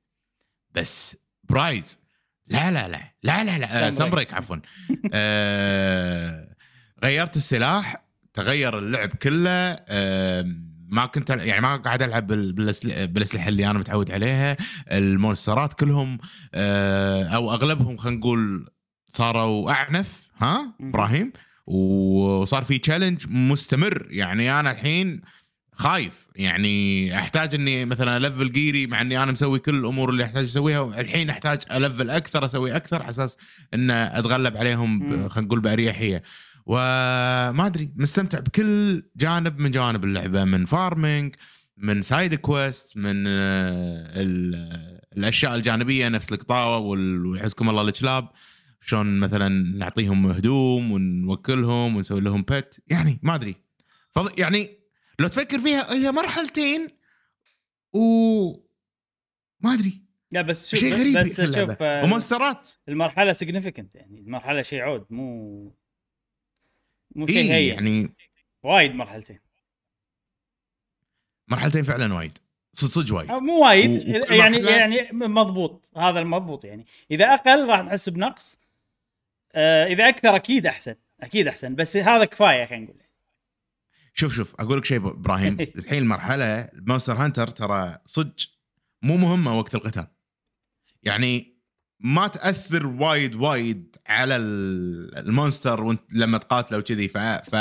بس 0.71 1.17
ب 1.43 1.52
Rise. 1.52 1.99
لا 2.47 2.71
لا 2.71 2.87
لا 2.87 3.13
لا 3.23 3.43
لا 3.43 3.57
لا. 3.57 3.67
Sunbreak. 3.67 3.93
Sunbreak 3.93 4.33
عفوا. 4.33 4.55
آه، 5.13 6.55
غيرت 7.03 7.37
السلاح 7.37 8.05
تغير 8.33 8.79
اللعب 8.79 9.09
كله 9.09 9.49
آه، 9.87 10.45
ما 10.87 11.05
كنت 11.05 11.29
يعني 11.29 11.61
ما 11.61 11.75
قاعد 11.75 12.01
ألعب 12.01 12.27
بالأسلحة 12.27 13.47
اللي 13.49 13.69
أنا 13.69 13.79
متعود 13.79 14.11
عليها. 14.11 14.57
ال 14.91 15.00
monster 15.00 15.64
ات 15.64 15.73
كلهم 15.73 16.17
آه، 16.53 17.23
أو 17.23 17.53
أغلبهم 17.53 17.97
خلينا 17.97 18.17
نقول 18.19 18.69
صاروا 19.07 19.71
أعنف 19.71 20.29
ها. 20.37 20.75
إبراهيم. 20.81 21.31
وصار 21.67 22.63
في 22.63 22.77
challenge 22.77 23.25
مستمر. 23.29 24.07
يعني 24.09 24.59
أنا 24.59 24.71
الحين 24.71 25.21
خايف 25.75 26.27
يعني 26.35 27.15
أحتاج 27.17 27.55
إني 27.55 27.85
مثلا 27.85 28.17
ألفل 28.17 28.51
gear 28.51 28.80
ي 28.80 28.87
مع 28.87 29.01
إني 29.01 29.23
أنا 29.23 29.31
مسوي 29.31 29.59
كل 29.59 29.75
الأمور 29.75 30.09
اللي 30.09 30.23
أحتاج 30.23 30.43
أسويها 30.43 31.01
الحين 31.01 31.29
أحتاج 31.29 31.59
ألفل 31.71 32.09
أكثر 32.09 32.45
أسوي 32.45 32.75
أكثر 32.75 33.01
على 33.01 33.09
أساس 33.09 33.37
إن 33.73 33.91
أتغلب 33.91 34.57
عليهم. 34.57 34.99
خلينا 35.29 35.47
نقول 35.47 35.59
بأريحية 35.59 36.23
وما 36.65 37.65
أدري 37.65 37.89
مستمتع 37.95 38.39
بكل 38.39 39.03
جانب 39.17 39.59
من 39.59 39.71
جوانب 39.71 40.03
اللعبة 40.03 40.43
من 40.43 40.65
farming 40.65 41.35
من 41.77 42.01
side 42.01 42.35
quest 42.35 42.97
من 42.97 43.23
آه، 43.27 44.21
ال- 44.21 44.99
الأشياء 45.17 45.55
الجانبية 45.55 46.09
نفس 46.09 46.31
القطاوة 46.33 46.77
ويحزكم 46.77 47.69
الله 47.69 47.81
الكلاب 47.81 48.29
شلون 48.81 49.19
مثلا 49.19 49.49
نعطيهم 49.77 50.25
هدوم 50.25 50.91
ونوكلهم 50.91 51.95
ونسوي 51.95 52.21
لهم 52.21 52.41
pet 52.41 52.79
يعني 52.87 53.19
ما 53.23 53.35
أدري. 53.35 53.55
يعني 54.37 54.69
لو 55.23 55.29
تفكر 55.29 55.59
فيها 55.59 55.93
هي 55.93 56.11
مرحلتين 56.11 56.87
و 57.93 57.99
ما 59.59 59.73
أدري. 59.73 60.01
لا 60.31 60.41
بس 60.41 60.69
شوف 60.69 60.79
شيء 60.79 60.93
غريب 60.93 61.17
بس. 61.17 61.41
شوف 61.41 61.81
آه، 61.81 62.03
و 62.03 62.10
monster 62.10 62.62
ات 62.62 62.69
المرحلة 62.89 63.33
significant 63.33 63.95
يعني 63.95 64.19
المرحلة 64.19 64.61
شيء 64.61 64.79
عود 64.79 65.05
مو 65.09 65.63
مو 67.15 67.27
شيء 67.27 67.51
هين. 67.51 67.73
يعني 67.73 68.13
وايد 68.63 68.95
مرحلتين. 68.95 69.39
مرحلتين 71.47 71.83
فعلا 71.83 72.13
وايد. 72.13 72.37
صدق 72.73 72.91
صدق 72.91 73.15
وايد. 73.15 73.31
أو 73.31 73.37
مو 73.37 73.65
وايد. 73.65 74.07
يعني 74.31 74.57
مرحلة- 74.61 74.69
يعني 74.69 75.07
مضبوط. 75.11 75.91
هذا 75.97 76.19
المضبوط 76.19 76.65
يعني. 76.65 76.85
إذا 77.11 77.33
أقل 77.33 77.69
راح 77.69 77.79
نحس 77.79 78.09
بنقص. 78.09 78.59
آه 79.53 79.85
إذا 79.85 80.09
أكثر 80.09 80.35
أكيد 80.35 80.65
أحسن. 80.65 80.95
أكيد 81.21 81.47
أحسن. 81.47 81.75
بس 81.75 81.97
هذا 81.97 82.25
كفاية 82.25 82.65
خلينا 82.65 82.83
نقول. 82.85 83.03
شوف 84.13 84.35
شوف 84.35 84.55
أقول 84.59 84.77
لك 84.77 84.85
شيء 84.85 84.97
إبراهيم. 85.09 85.57
الحين 85.79 86.03
المرحلة 86.03 86.69
Monster 86.75 87.13
Hunter 87.13 87.47
ترى 87.47 87.97
صدق 88.05 88.35
مو 89.01 89.17
مهمة 89.17 89.57
وقت 89.59 89.75
القتال. 89.75 90.07
يعني 91.03 91.53
ما 91.99 92.27
تأثر 92.27 92.87
وايد 92.87 93.35
وايد 93.35 93.95
على 94.07 94.35
ال- 94.35 95.17
ال 95.17 95.25
monster 95.25 95.83
وانت 95.83 96.01
لما 96.13 96.37
تقاتله 96.37 96.77
وكذي. 96.77 97.07
ف 97.07 97.17
ف 97.17 97.55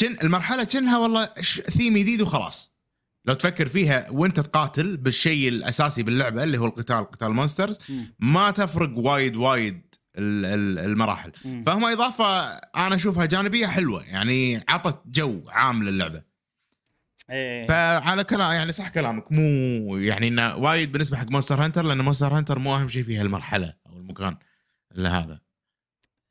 كن 0.00 0.16
المرحلة 0.22 0.64
كأنها 0.64 0.98
والله 0.98 1.24
ثيم 1.70 1.98
جديد 1.98 2.20
وخلاص. 2.22 2.76
لو 3.24 3.34
تفكر 3.34 3.68
فيها 3.68 4.10
وانت 4.10 4.40
تقاتل 4.40 4.96
بالشيء 4.96 5.48
الأساسي 5.48 6.02
باللعبة 6.02 6.44
اللي 6.44 6.58
هو 6.58 6.66
القتال 6.66 7.10
قتال 7.10 7.32
monsters. 7.32 7.78
ما 8.20 8.50
تفرق 8.50 8.98
وايد 8.98 9.36
وايد 9.36 9.82
المراحل. 10.18 11.32
مم. 11.44 11.64
فهم 11.66 11.84
إضافة 11.84 12.46
أنا 12.56 12.94
أشوفها 12.94 13.26
جانبية 13.26 13.66
حلوة 13.66 14.04
يعني 14.04 14.60
عطت 14.68 15.02
جو 15.06 15.44
عام 15.48 15.82
للعبة. 15.88 16.22
إيه. 17.30 17.66
فعلى 17.66 18.24
كلام 18.24 18.52
يعني 18.52 18.72
صح 18.72 18.88
كلامك 18.88 19.32
مو 19.32 19.96
يعني 19.96 20.28
إنه 20.28 20.56
وايد 20.56 20.92
بالنسبة 20.92 21.16
حق 21.16 21.30
Monster 21.30 21.64
Hunter 21.64 21.82
لأن 21.84 21.98
Monster 22.00 22.38
Hunter 22.38 22.58
مو 22.58 22.76
أهم 22.76 22.88
شيء 22.88 23.02
في 23.04 23.16
هالمرحلة 23.18 23.74
أو 23.86 23.96
المكان 23.98 24.36
الا 24.92 25.18
هذا 25.18 25.40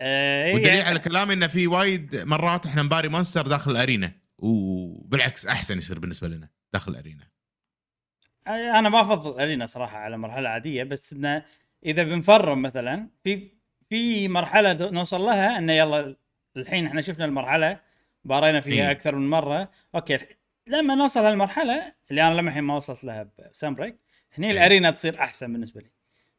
آه، 0.02 0.54
والدليل 0.54 0.76
يعني- 0.76 0.90
على 0.90 1.00
كلامي 1.00 1.34
إنه 1.34 1.48
في 1.48 1.68
وايد 1.68 2.16
مرات 2.16 2.66
إحنا 2.66 2.82
نباري 2.84 3.08
monster 3.08 3.48
داخل 3.48 3.72
ال 3.72 3.79
arena 3.79 4.12
وبالعكس 4.38 5.46
أحسن 5.46 5.78
يصير 5.78 6.00
بالنسبة 6.00 6.28
لنا 6.28 6.50
داخل 6.74 6.92
ال 6.92 6.97
arena. 6.97 7.28
أنا 8.48 8.90
ما 8.90 9.02
أفضل 9.02 9.42
arena 9.42 9.66
صراحة 9.66 9.98
على 9.98 10.18
مرحلة 10.18 10.50
عادية 10.50 10.84
بس 10.84 11.14
إنه 11.14 11.46
إذا 11.86 12.04
بنفرم 12.04 12.62
مثلا 12.62 13.10
في 13.24 13.52
في 13.90 14.28
مرحلة 14.28 14.74
نوصل 14.90 15.22
لها 15.22 15.58
انه 15.58 15.74
يلا 15.74 16.16
الحين 16.58 16.86
إحنا 16.86 17.02
شفنا 17.02 17.26
المرحلة 17.26 17.80
ب 18.24 18.30
arena 18.30 18.62
فيها 18.62 18.86
إيه. 18.86 18.92
أكثر 18.92 19.16
من 19.16 19.30
مرة 19.30 19.70
okay 19.96 20.20
لما 20.68 20.96
نوصل 20.96 21.20
هالمرحلة 21.26 21.94
اللي 22.12 22.22
أنا 22.28 22.34
لما 22.34 22.50
الحين 22.50 22.64
ما 22.64 22.76
وصلت 22.76 23.04
لها 23.04 23.30
ب 23.52 23.76
Sunbreak 23.76 23.96
هني 24.38 24.48
إيه. 24.48 24.54
ال 24.54 24.60
arena 24.60 24.92
تصير 24.92 25.20
أحسن 25.20 25.54
بالنسبة 25.54 25.82
لي 25.82 25.92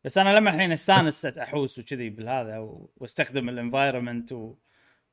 بس 0.04 0.18
أنا 0.18 0.36
لما 0.36 0.50
الحين 0.54 0.72
استانس 0.72 1.26
أحوس 1.26 1.78
وكذي 1.78 2.10
بالهذا 2.10 2.58
واستخدم 2.96 3.48
ال 3.48 3.55
environment 3.55 4.32
و 4.32 4.54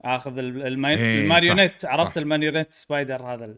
آخذ 0.02 0.38
ال- 0.38 0.68
المي... 0.68 0.90
إيه، 0.90 1.22
الماريونيت 1.24 1.86
عرفت. 1.86 2.18
ال 2.18 2.23
marionette 2.23 2.74
spider 2.74 3.22
هذا. 3.34 3.56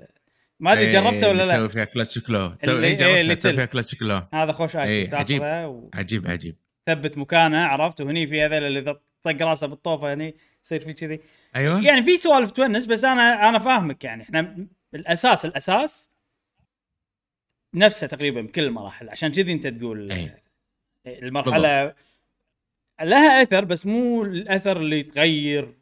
ما 0.59 0.73
أدري 0.73 0.85
إيه، 0.85 0.91
جربته 0.91 1.29
ولا 1.29 1.43
لا 1.43 1.51
تسوي 1.51 1.69
فيها 1.69 1.85
clutch 1.85 2.19
claw 2.19 2.47
تسوي 2.47 2.75
اللي- 2.75 2.87
إيه، 2.87 2.91
إيه، 2.93 2.97
جربتها 2.97 3.19
اللي 3.21 3.35
تسوي 3.35 3.51
تل. 3.51 3.57
فيها 3.57 3.65
clutch 3.65 3.95
claw 3.95 4.21
هذا 4.33 4.51
خوش 4.51 4.75
إيه، 4.75 4.83
item 5.01 5.17
عجيب. 5.17 5.41
تاخذه 5.41 5.65
وثبت 5.67 5.95
عجيب 5.95 6.27
عجيب 6.27 6.55
مكانه 6.89 7.65
عرفت؟ 7.65 8.01
وهني 8.01 8.27
في 8.27 8.41
هذول 8.41 8.63
اللي 8.63 8.79
اذا 8.79 8.99
طق 9.23 9.41
راسه 9.41 9.67
بالطوفة 9.67 10.13
هني 10.13 10.35
يصير 10.63 10.79
في 10.79 10.93
كذي. 10.93 11.19
أيوه. 11.55 11.85
يعني 11.85 12.03
في 12.03 12.17
سوالف 12.17 12.51
تونس 12.51 12.85
بس 12.85 13.05
أنا 13.05 13.49
أنا 13.49 13.59
فاهمك 13.59 14.03
يعني. 14.03 14.23
إحنا 14.23 14.67
الاساس 14.93 15.45
الأساس 15.45 16.11
نفسه 17.73 18.07
تقريبا 18.07 18.41
بكل 18.41 18.63
المراحل 18.63 19.09
عشان 19.09 19.31
كذي 19.31 19.51
أنت 19.51 19.67
تقول 19.67 20.11
أي. 20.11 20.43
المرحلة 21.07 21.93
لها 23.01 23.41
أثر 23.43 23.65
بس 23.65 23.85
مو 23.85 24.23
الأثر 24.23 24.77
اللي 24.77 24.99
يتغير 24.99 25.73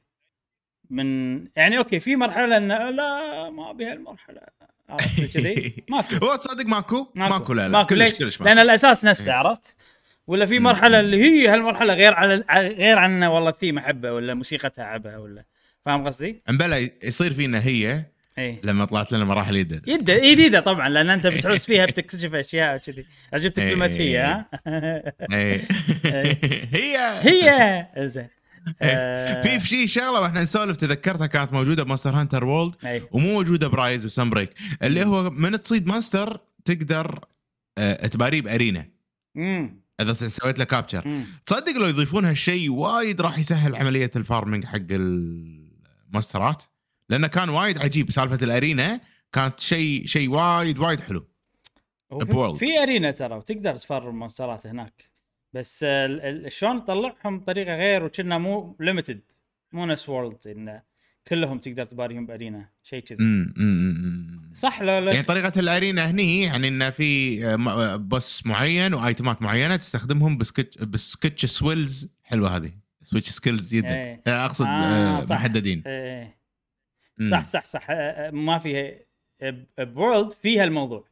من 0.89 1.37
يعني 1.55 1.77
okay 1.77 1.99
في 1.99 2.15
مرحلة 2.15 2.57
إنه 2.57 2.89
لا 2.89 3.49
ما 3.49 3.69
أبي 3.69 3.85
هالمرحلة. 3.85 4.41
عرفت 4.89 5.37
كذي؟ 5.37 5.75
ماكو. 5.89 6.25
هو 6.25 6.35
تصدق 6.35 6.65
ماكو؟ 6.65 7.07
ماكو. 7.15 7.53
لا 7.53 7.61
لا 7.61 7.67
ماكو. 7.67 7.87
كلش؟ 7.87 8.19
كلش 8.19 8.41
لأن 8.41 8.55
ماكو 8.55 8.61
الأساس 8.61 9.05
نفسه. 9.05 9.33
عرفت؟ 9.33 9.77
ولا 10.27 10.45
في. 10.45 10.59
مرحلة 10.59 10.99
اللي 10.99 11.17
هي 11.23 11.47
هالمرحلة 11.47 11.93
غير 11.93 12.13
على 12.13 12.43
غير 12.67 12.97
عن 12.97 13.23
والله 13.23 13.49
الثيم 13.49 13.77
أحبه 13.77 14.11
ولا 14.13 14.33
موسيقتها 14.33 14.91
أحبها 14.91 15.17
ولا 15.17 15.45
فاهم 15.85 16.05
قصدي؟ 16.05 16.41
أمبلا 16.49 16.89
يصير 17.03 17.33
فينا 17.33 17.65
هي 17.65 18.05
اي 18.37 18.59
لما 18.63 18.85
طلعت 18.85 19.11
لنا 19.11 19.25
مراحل 19.25 19.55
يدد 19.55 19.81
جدا 19.83 20.17
جديدة 20.17 20.59
طبعا 20.59 20.89
لأن 20.89 21.09
أنت 21.09 21.27
بتحوس 21.27 21.65
فيها 21.65 21.85
بتكتشف 21.85 22.33
أشياء 22.33 22.75
وكذي 22.75 23.05
عجبتك 23.33 23.61
إيه. 23.61 23.69
كلمه 23.69 23.85
هي 23.85 24.17
ها؟ 24.17 24.49
إيه. 25.31 25.61
هي 26.75 26.97
هي 27.21 27.87
زين 28.07 28.27
آه، 28.81 29.41
في 29.41 29.59
في 29.59 29.67
شيء 29.67 29.87
شغلة 29.87 30.21
وإحنا 30.21 30.41
نسولف 30.41 30.77
تذكرتها 30.77 31.27
كانت 31.27 31.53
موجودة 31.53 31.83
ب 31.83 31.87
Monster 31.87 32.09
Hunter 32.15 32.45
World. 32.45 32.75
ومو 33.11 33.33
موجودة 33.33 33.67
ب 33.67 33.74
Rise 33.74 33.99
و 33.99 34.05
Sunbreak 34.05 34.49
اللي 34.83 35.05
هو 35.05 35.29
من 35.29 35.61
تصيد 35.61 35.87
monster 35.87 36.39
تقدر 36.65 37.25
آه، 37.77 38.07
تباريه 38.07 38.41
ب 38.41 38.49
arena 38.49 38.85
أمم، 39.37 39.82
إذا 40.01 40.13
سويت 40.13 40.59
له 40.59 40.65
capture. 40.65 41.23
تصدق 41.45 41.77
لو 41.77 41.87
يضيفون 41.87 42.25
هالشيء 42.25 42.71
وايد 42.71 43.21
راح 43.21 43.39
يسهل 43.39 43.75
عملية 43.75 44.11
ال 44.15 44.22
farming 44.22 44.65
حق 44.65 44.77
المونسترات 44.91 46.63
لأنه 47.09 47.27
كان 47.27 47.49
وايد 47.49 47.77
عجيب 47.77 48.11
سالفة 48.11 48.45
ال 48.45 48.55
arena 48.55 49.01
كانت 49.31 49.59
شيء 49.59 50.05
شيء 50.05 50.29
وايد 50.29 50.79
وايد 50.79 50.99
حلو. 50.99 51.27
ب 52.11 52.18
World. 52.18 52.55
في 52.55 52.79
arena 52.83 53.11
ترى 53.11 53.35
وتقدر 53.35 53.75
تفرم 53.75 54.19
مونسترات 54.19 54.67
هناك. 54.67 55.09
بس 55.53 55.85
شلون 56.47 56.83
تطلعهم 56.83 57.39
بطريقة 57.39 57.75
غير 57.75 58.03
وكنا 58.03 58.37
مو 58.37 58.77
limited 58.79 59.31
مو 59.71 59.85
نفس 59.85 60.09
World 60.09 60.47
انه 60.47 60.92
كلهم 61.27 61.59
تقدر 61.59 61.85
تباريهم 61.85 62.25
ب 62.25 62.33
arena 62.33 62.69
شيء 62.83 62.99
كذي. 62.99 63.17
صح 64.53 64.81
لا 64.81 65.01
لا 65.01 65.11
يعني 65.11 65.23
طريقة 65.23 65.59
ال 65.59 65.68
arena 65.68 66.09
هني 66.11 66.41
يعني 66.41 66.67
انه 66.67 66.89
في 66.89 67.45
آه، 67.45 67.57
آه، 67.69 67.95
boss 67.95 68.45
معين 68.45 68.93
وآيتمات 68.93 69.41
معينة 69.41 69.75
تستخدمهم 69.75 70.37
ب 70.37 70.43
switch 70.43 70.77
ب 70.77 70.87
switch 70.87 71.45
skills 71.45 72.15
حلوة 72.23 72.55
هذه 72.55 72.71
switch 73.01 73.29
skills 73.29 73.73
يدك 73.73 73.87
إيه. 73.87 74.21
آه، 74.27 74.45
أقصد 74.45 74.65
آه، 74.65 75.17
آه، 75.17 75.21
صح. 75.21 75.35
محددين 75.35 75.83
إيه. 75.87 76.37
مم. 77.17 77.25
صح 77.25 77.43
صح 77.43 77.63
صح 77.63 77.87
ما 78.31 78.59
فيها 78.59 78.91
ب 79.79 79.88
World 79.88 80.31
فيها 80.31 80.63
الموضوع 80.63 81.05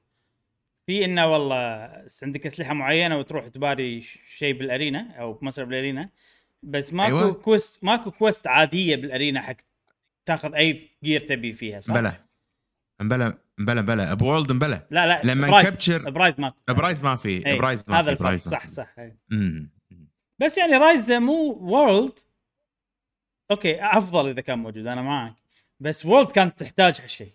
في 0.86 1.06
إنه 1.06 1.28
والله 1.28 1.90
عندك 2.24 2.46
أسلحة 2.46 2.74
معينة 2.74 3.20
وتروح 3.20 3.48
تباري 3.48 4.06
شيء 4.38 4.54
بال 4.54 4.70
arena 4.70 5.12
أو 5.12 5.40
مصر 5.42 5.64
بال 5.64 5.77
arena 5.77 6.10
بس 6.64 6.94
ماكو 6.94 7.18
أيوة. 7.20 7.34
quest 7.34 7.84
ماكو 7.84 8.12
quest 8.12 8.48
عادية 8.48 8.96
بال 8.96 9.09
arena 9.09 9.42
حق 9.42 9.56
تاخذ 10.26 10.54
أي 10.56 10.90
gear 11.04 11.20
تبي 11.20 11.54
فيها 11.54 11.80
صح؟ 11.80 11.94
مبلا 11.94 12.14
مبلا 13.02 13.38
مبلا 13.60 13.82
مبلا 13.82 14.14
ب 14.14 14.20
World 14.20 14.52
مبلا 14.52 14.88
لا 14.92 15.08
لا 15.08 15.22
لما 15.34 15.48
ب 15.48 15.52
Rise 15.52 15.68
ن 15.68 15.72
capture- 15.72 16.10
ب 16.10 16.16
Rise 16.16 16.40
ماكو 16.40 16.58
ب 16.70 16.76
Rise 16.76 17.04
ما 17.04 17.16
في 17.16 17.40
برايز 17.58 17.86
ما 17.88 18.00
هذا 18.00 18.12
الفرق 18.12 18.30
ما 18.32 18.38
صح. 18.38 18.68
صح 18.68 18.96
إيه. 19.00 19.18
بس 20.40 20.58
يعني 20.58 20.74
Rise 20.78 21.12
مو 21.12 21.34
World 21.62 22.20
okay 23.52 23.82
أفضل 23.84 24.28
إذا 24.30 24.42
كان 24.42 24.60
موجود 24.60 24.88
أنا 24.88 25.02
معك 25.02 25.34
بس 25.80 26.06
World 26.06 26.32
كانت 26.32 26.60
تحتاج 26.60 27.02
هالشيء 27.02 27.32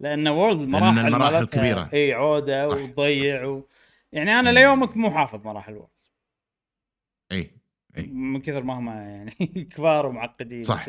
لأن 0.00 0.28
World 0.28 0.60
المراحل 0.60 0.98
المراحل 0.98 1.32
مالتها 1.34 1.58
كبيرة. 1.60 1.90
اي 1.92 2.12
عودة 2.12 2.64
صح. 2.64 2.72
وتضيع 2.76 3.44
و... 3.44 3.68
يعني 4.12 4.38
أنا. 4.40 4.50
ليومك 4.50 4.96
مو 4.96 5.10
حافظ 5.10 5.46
مراحل 5.46 5.72
World 5.72 5.88
اي 7.32 7.50
إي. 7.98 8.06
من 8.06 8.40
كثر 8.42 8.62
ما 8.62 8.78
هم 8.78 8.88
يعني 8.88 9.30
كبار 9.76 10.06
ومعقدين 10.06 10.62
صح. 10.62 10.86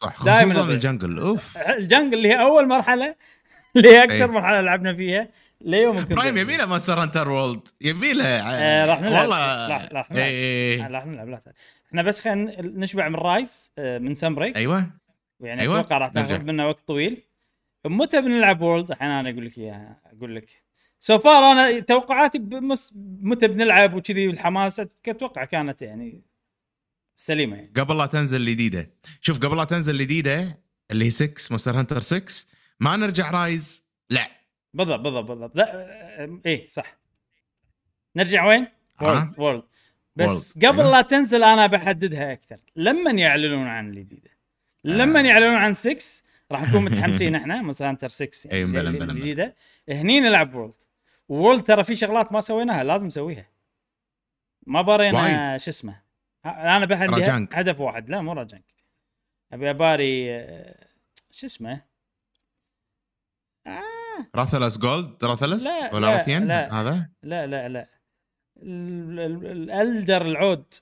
صح 0.00 0.16
خصوصا. 0.16 0.70
ال 0.72 0.79
jungle 0.79 1.18
of 1.18 1.58
ال 1.58 1.67
jungle 1.67 2.18
اللي 2.18 2.28
هي 2.28 2.40
أول 2.40 2.68
مرحلة 2.68 3.14
اللي 3.76 3.88
هي 3.88 4.04
أكثر 4.04 4.14
إي. 4.24 4.26
مرحلة 4.26 4.60
لعبنا 4.60 4.94
فيها 4.94 5.28
ليومك 5.60 6.12
إبراهيم 6.12 6.36
يبي 6.38 6.56
له 6.56 6.66
Monster 6.66 7.02
Hunter 7.02 7.28
World 7.28 7.68
يبي 7.80 8.12
له 8.12 8.24
آه، 8.24 8.86
راح 8.86 9.00
نلعب. 9.00 9.20
والله 9.22 9.66
راح- 9.68 9.88
راح 9.92 10.10
نلعب. 10.10 10.26
إيه. 10.26 10.82
نلعب 10.82 11.08
لا 11.30 11.36
تلعب. 11.38 11.54
إحنا 11.88 12.02
بس 12.02 12.20
خلينا 12.20 12.54
نشبع 12.60 13.08
من 13.08 13.16
Rise 13.16 13.72
آه، 13.78 13.98
من 13.98 14.14
Sunbreak 14.14 14.56
أيوه 14.56 14.90
يعني 15.40 15.60
أيوة، 15.62 15.80
أتوقع 15.80 15.98
راح 15.98 16.08
تاخذ. 16.08 16.44
منا 16.44 16.66
وقت 16.66 16.78
طويل 16.86 17.22
متى 17.86 18.20
بنلعب 18.20 18.60
World 18.62 18.90
الحين 18.90 19.08
أنا 19.10 19.30
أقول 19.30 19.46
لك 19.46 19.58
إياها 19.58 20.00
أقول 20.16 20.36
لك 20.36 20.46
so 21.00 21.18
far 21.18 21.52
أنا 21.52 21.80
توقعاتي 21.80 22.38
بمس 22.38 22.92
متى 23.22 23.48
بنلعب 23.48 23.94
وكذي 23.94 24.26
الحماس 24.26 24.80
أتوقع 25.08 25.44
كانت 25.44 25.82
يعني 25.82 26.22
سليمة 27.16 27.56
يعني 27.56 27.72
قبل 27.76 27.98
لا 27.98 28.06
تنزل 28.06 28.36
الجديدة 28.40 28.90
شوف 29.20 29.38
قبل 29.38 29.56
لا 29.56 29.64
تنزل 29.64 29.94
الجديدة 29.94 30.58
اللي 30.90 31.04
هي 31.04 31.10
6 31.10 31.34
Monster 31.50 31.78
Hunter 31.78 32.00
6 32.00 32.46
ما 32.80 32.96
نرجع 32.96 33.30
Rise 33.30 33.86
لا 34.10 34.30
بالضبط 34.74 35.00
بالضبط 35.00 35.28
بالضبط 35.30 35.56
لا 35.56 35.72
آه، 36.22 36.40
إيه 36.46 36.68
صح 36.68 36.96
نرجع 38.16 38.46
وين؟ 38.46 38.66
آه. 39.00 39.04
World 39.04 39.34
World 39.38 39.62
بس 40.16 40.52
World. 40.58 40.66
قبل 40.66 40.80
أيوة. 40.80 40.90
لا 40.92 41.00
تنزل 41.00 41.44
أنا 41.44 41.66
بحددها 41.66 42.32
أكثر 42.32 42.56
لما 42.76 43.10
يعلنون 43.10 43.66
عن 43.66 43.88
الجديدة 43.88 44.30
لما 44.84 45.20
آه. 45.20 45.22
يعلنون 45.22 45.54
عن 45.54 45.74
6 45.74 45.96
راح 46.52 46.68
نكون 46.68 46.84
متحمسين 46.86 47.34
إحنا 47.34 47.62
مثلا 47.62 47.88
Hunter 47.90 48.08
6 48.08 48.50
أي، 48.52 48.58
يعني 48.60 48.72
بلى، 48.72 48.92
بلى. 48.92 49.04
الجديدة 49.12 49.54
هني 49.88 50.20
نلعب 50.20 50.54
World 50.54 50.74
World 51.28 51.62
ترى 51.62 51.84
في 51.84 51.96
شغلات 51.96 52.32
ما 52.32 52.40
سويناها 52.40 52.84
لازم 52.84 53.06
نسويها 53.06 53.48
ما 54.66 54.82
بارينا 54.82 55.22
وايد. 55.50 55.60
شو 55.60 55.70
اسمه 55.70 56.01
أنا 56.46 56.78
Rajang. 57.06 57.54
هدف 57.56 57.80
واحد. 57.80 58.10
لا 58.10 58.20
مو 58.20 58.32
Rajang. 58.32 58.74
أبي 59.52 59.70
أباري 59.70 60.36
آه، 60.36 60.88
شو 61.30 61.46
اسمه؟ 61.46 61.82
آه. 63.66 64.26
Rathalos 64.34 64.78
Gold 64.78 65.24
Rathalos 65.24 65.64
لا، 65.64 65.94
ولا 65.94 66.06
لا، 66.06 66.12
Rathian 66.16 66.48
لا. 66.48 66.72
هذا؟ 66.80 67.10
لا 67.22 67.46
لا 67.46 67.68
لا. 67.68 67.88
ال- 68.62 69.20
ال- 69.20 69.46
ال 69.46 69.59
elder 69.59 70.22
العود. 70.22 70.74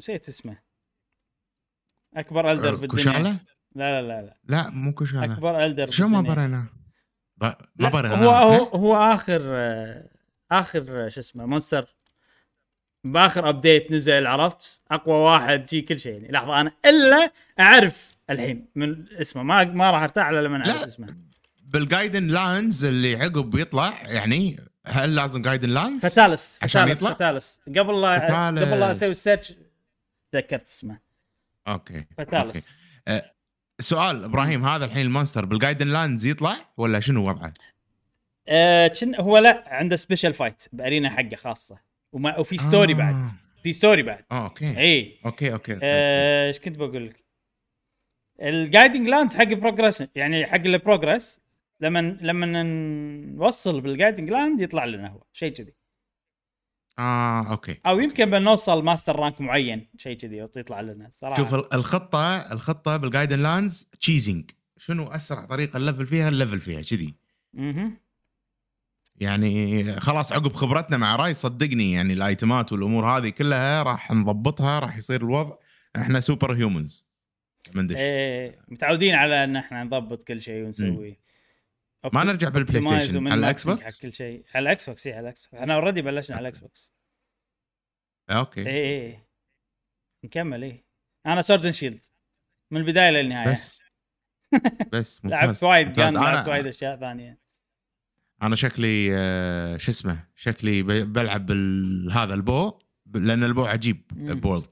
نسيت 0.00 0.28
اسمه. 0.28 0.58
أكبر 2.16 2.50
elder 2.52 2.76
بالدنيا. 2.76 3.02
Kushala 3.04 3.40
لا 3.74 4.02
لا 4.02 4.08
لا 4.08 4.22
لا. 4.22 4.36
لا 4.44 4.70
مو 4.70 4.92
Kushala 4.94 5.24
أكبر 5.34 5.64
elder 5.64 5.90
شو 5.90 6.08
ما. 6.08 6.20
برينا. 6.20 6.68
ب- 7.36 7.52
ما 7.76 7.88
برينا 7.88 8.24
هو 8.24 8.30
هو 8.30 8.64
هو 8.64 8.96
آخر 8.96 9.40
آه، 9.44 10.08
آخر 10.50 11.08
شو 11.08 11.20
اسمه 11.20 11.46
monster. 11.46 11.96
باخر 13.04 13.48
update 13.48 13.92
نزل 13.92 14.26
عرفت 14.26 14.82
أقوى 14.90 15.14
واحد 15.14 15.68
شي 15.68 15.82
كل 15.82 16.00
شيء 16.00 16.12
يعني 16.12 16.28
لحظة 16.32 16.60
أنا 16.60 16.72
إلا 16.86 17.32
أعرف 17.60 18.16
الحين 18.30 18.66
من 18.74 19.04
اسمه 19.12 19.42
ما 19.42 19.64
ما 19.64 19.90
راح 19.90 20.02
أرتاح 20.02 20.28
إلا 20.28 20.42
لما 20.42 20.70
أعرف. 20.70 20.82
اسمه 20.82 21.16
بال 21.62 21.76
Guiding 21.76 22.26
Lands 22.26 22.84
اللي 22.84 23.16
عقب 23.16 23.50
بيطلع 23.50 24.02
يعني 24.02 24.56
هل 24.86 25.14
لازم 25.14 25.42
Guiding 25.42 25.68
Lands؟ 25.68 26.06
Fatalis 26.06 26.60
عشان 26.62 26.82
Fatalis 26.84 27.02
يطلع؟ 27.02 27.14
Fatalis 27.14 27.60
قبل 27.66 28.02
لا 28.02 28.18
Fatalis. 28.18 28.64
قبل 28.64 28.80
لا 28.80 28.90
أسوي 28.90 29.14
search 29.14 29.52
تذكرت 30.32 30.66
اسمه 30.66 30.98
okay 31.68 31.94
okay. 31.94 32.06
Fatalis 32.18 32.78
سؤال 33.80 34.24
إبراهيم 34.24 34.66
هذا 34.66 34.84
الحين 34.84 35.06
ال 35.06 35.11
monster 35.11 35.44
بال 35.44 35.53
Guiding 35.53 35.86
Lands 35.86 36.26
يطلع 36.26 36.56
ولا 36.76 37.00
شنو 37.00 37.28
وضعه؟ 37.28 37.52
كن 38.88 39.14
هو 39.14 39.38
لا 39.38 39.64
عنده 39.66 39.96
special 39.96 40.34
fight 40.34 40.62
ب 40.72 40.78
arena 40.78 41.10
حقه 41.10 41.36
خاصة 41.36 41.78
وما 42.14 42.38
وفي 42.38 42.56
story 42.56 42.92
آه. 42.92 42.96
بعد. 42.96 43.14
في 43.62 43.72
story 43.72 44.02
بعد. 44.02 44.24
آه 44.32 44.44
okay. 44.44 44.78
اي 44.78 45.18
okay 45.26 45.52
okay. 45.52 45.78
آه، 45.82 46.46
إيش 46.48 46.58
كنت 46.58 46.78
بقول 46.78 47.06
لك؟ 47.06 47.24
ال 48.42 48.50
Guiding 48.50 49.08
Land 49.08 49.32
حق 49.32 49.44
progress 49.52 50.04
يعني 50.14 50.46
حق 50.46 50.54
ال 50.60 50.69
progress 50.69 51.40
لما 51.80 52.18
لما 52.20 52.62
نوصل 53.36 53.80
بال 53.80 53.91
Guiding 53.91 54.30
Land 54.30 54.60
يطلع 54.60 54.84
لنا 54.84 55.08
هو 55.08 55.22
شيء 55.32 55.52
كذي. 55.52 55.74
آه 56.98 57.50
okay. 57.50 57.80
أو 57.86 58.00
يمكن 58.00 58.30
بنوصل 58.30 58.84
master 58.84 59.16
rank 59.16 59.40
معين 59.40 59.88
شيء 59.96 60.16
كذي 60.16 60.38
يطلع 60.38 60.80
لنا 60.80 61.08
صراحة. 61.12 61.36
شوف 61.36 61.54
ال- 61.54 61.74
الخطة 61.74 62.52
الخطة 62.52 62.96
بال 62.96 63.05
Guiding 63.05 63.38
Lands 63.42 63.88
chasing 64.00 64.50
شنو 64.78 65.04
أسرع 65.04 65.44
طريقة 65.44 65.76
ال 65.76 65.81
level 65.81 66.06
فيها؟ 66.06 66.28
ال 66.28 66.33
level 66.33 66.60
فيها 66.60 66.82
كذي. 66.82 67.14
يعني 69.20 70.00
خلاص 70.00 70.32
عقب 70.32 70.52
خبرتنا 70.52 70.96
مع 70.96 71.16
راي 71.16 71.34
صدقني 71.34 71.92
يعني 71.92 72.12
الآيتمات 72.12 72.72
والأمور 72.72 73.06
هذه 73.06 73.28
كلها 73.28 73.82
راح 73.82 74.10
نضبطها 74.10 74.78
راح 74.78 74.96
يصير 74.96 75.20
الوضع 75.22 75.56
إحنا 75.96 76.20
super 76.20 76.54
humans 76.54 77.08
مندش 77.74 77.96
إيه 77.96 78.58
متعودين 78.68 79.14
على 79.14 79.44
إن 79.44 79.56
إحنا 79.56 79.84
نضبط 79.84 80.22
كل 80.22 80.42
شيء 80.42 80.64
ونسوي. 80.64 81.18
ما 82.12 82.24
نرجع 82.24 82.48
بال 82.48 83.00
PlayStation 83.00 83.26
على 83.26 83.38
ال 83.38 83.68
Xbox 83.68 84.00
كل 84.00 84.14
شيء. 84.14 84.44
على 84.54 84.62
ال 84.62 84.90
Xbox 84.90 85.06
إيه، 85.06 85.14
على 85.14 85.22
ال 85.22 85.42
Xbox 85.42 85.60
إحنا 85.60 85.74
already 85.74 86.02
بلشنا 86.02 86.36
على 86.36 86.42
ال 86.42 86.58
Xbox 86.58 86.94
اي 88.30 88.36
okay 88.36 88.66
اي 88.68 89.18
نكمل 90.24 90.62
إيه. 90.62 90.84
أنا 91.26 91.42
sword 91.42 91.70
shield 91.70 92.04
من 92.70 92.80
البداية 92.80 93.10
للنهاية. 93.10 93.52
بس. 93.52 93.82
بس 94.92 95.24
لعبت 95.24 95.46
ممتاز 95.46 95.64
وايد 95.64 95.86
ممتاز. 95.86 96.12
جان 96.12 96.22
لعبت 96.22 96.48
وايد 96.48 96.66
أشياء 96.66 96.96
ثانية. 96.96 97.43
أنا 98.42 98.56
شكلي 98.56 99.08
آه، 99.12 99.76
شو 99.76 99.90
اسمه 99.90 100.24
شكلي 100.36 100.82
بلعب 101.04 101.50
هذا 102.12 102.34
البو 102.34 102.78
لأن 103.14 103.44
البو 103.44 103.64
عجيب. 103.64 104.02
بولد 104.12 104.66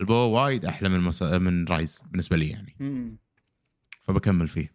البو 0.00 0.14
وايد 0.14 0.64
أحلى 0.64 0.88
من 0.88 1.00
مس... 1.00 1.22
من 1.22 1.64
Rise 1.64 2.04
بالنسبة 2.10 2.36
لي 2.36 2.48
يعني. 2.48 2.76
مم. 2.80 3.18
فبكمل 4.02 4.48
فيه. 4.48 4.72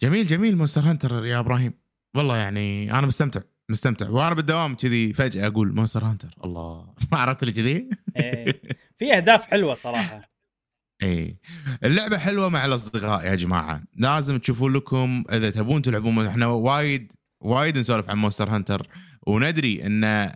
جميل 0.00 0.26
جميل 0.26 0.56
Monster 0.56 0.80
Hunter 0.80 1.24
يا 1.24 1.38
إبراهيم. 1.38 1.72
والله 2.16 2.36
يعني 2.36 2.92
أنا 2.92 3.06
مستمتع 3.06 3.40
مستمتع. 3.70 4.08
وأنا 4.08 4.34
بالدوام 4.34 4.74
كذي 4.74 5.12
فجأة 5.12 5.46
أقول 5.46 5.74
Monster 5.74 6.04
Hunter. 6.04 6.34
الله. 6.44 6.94
ما 7.12 7.18
عرفت 7.22 7.44
لي 7.44 7.52
كذي؟ 7.52 7.90
إيه. 8.16 8.62
في 8.96 9.16
أهداف 9.16 9.46
حلوة 9.46 9.74
صراحة. 9.74 10.28
اي 11.02 11.38
اللعبة 11.84 12.18
حلوة 12.18 12.48
مع 12.48 12.64
الأصدقاء 12.64 13.26
يا 13.26 13.34
جماعة. 13.34 13.82
لازم 13.96 14.38
تشوفون 14.38 14.72
لكم 14.72 15.24
إذا 15.32 15.50
تبون 15.50 15.82
تلعبون 15.82 16.26
إحنا 16.26 16.46
وايد 16.46 17.12
وايد 17.40 17.78
نسولف 17.78 18.10
عن 18.10 18.18
Monster 18.18 18.50
Hunter 18.50 18.86
وندري 19.26 19.86
إن 19.86 20.32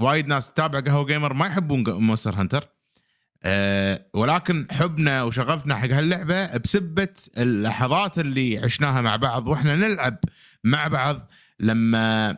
وايد 0.00 0.26
ناس 0.26 0.52
تتابع 0.52 0.80
قهوة 0.80 1.06
gamer 1.06 1.32
ما 1.32 1.46
يحبون 1.46 1.84
Monster 1.88 2.34
Hunter 2.34 2.68
أه 3.42 4.06
ولكن 4.14 4.66
حبنا 4.70 5.22
وشغفنا 5.22 5.76
حق 5.76 5.88
هاللعبة 5.88 6.56
بسبة 6.56 7.14
اللحظات 7.38 8.18
اللي 8.18 8.58
عشناها 8.58 9.00
مع 9.00 9.16
بعض 9.16 9.48
وإحنا 9.48 9.74
نلعب 9.74 10.18
مع 10.64 10.88
بعض 10.88 11.30
لما 11.60 12.36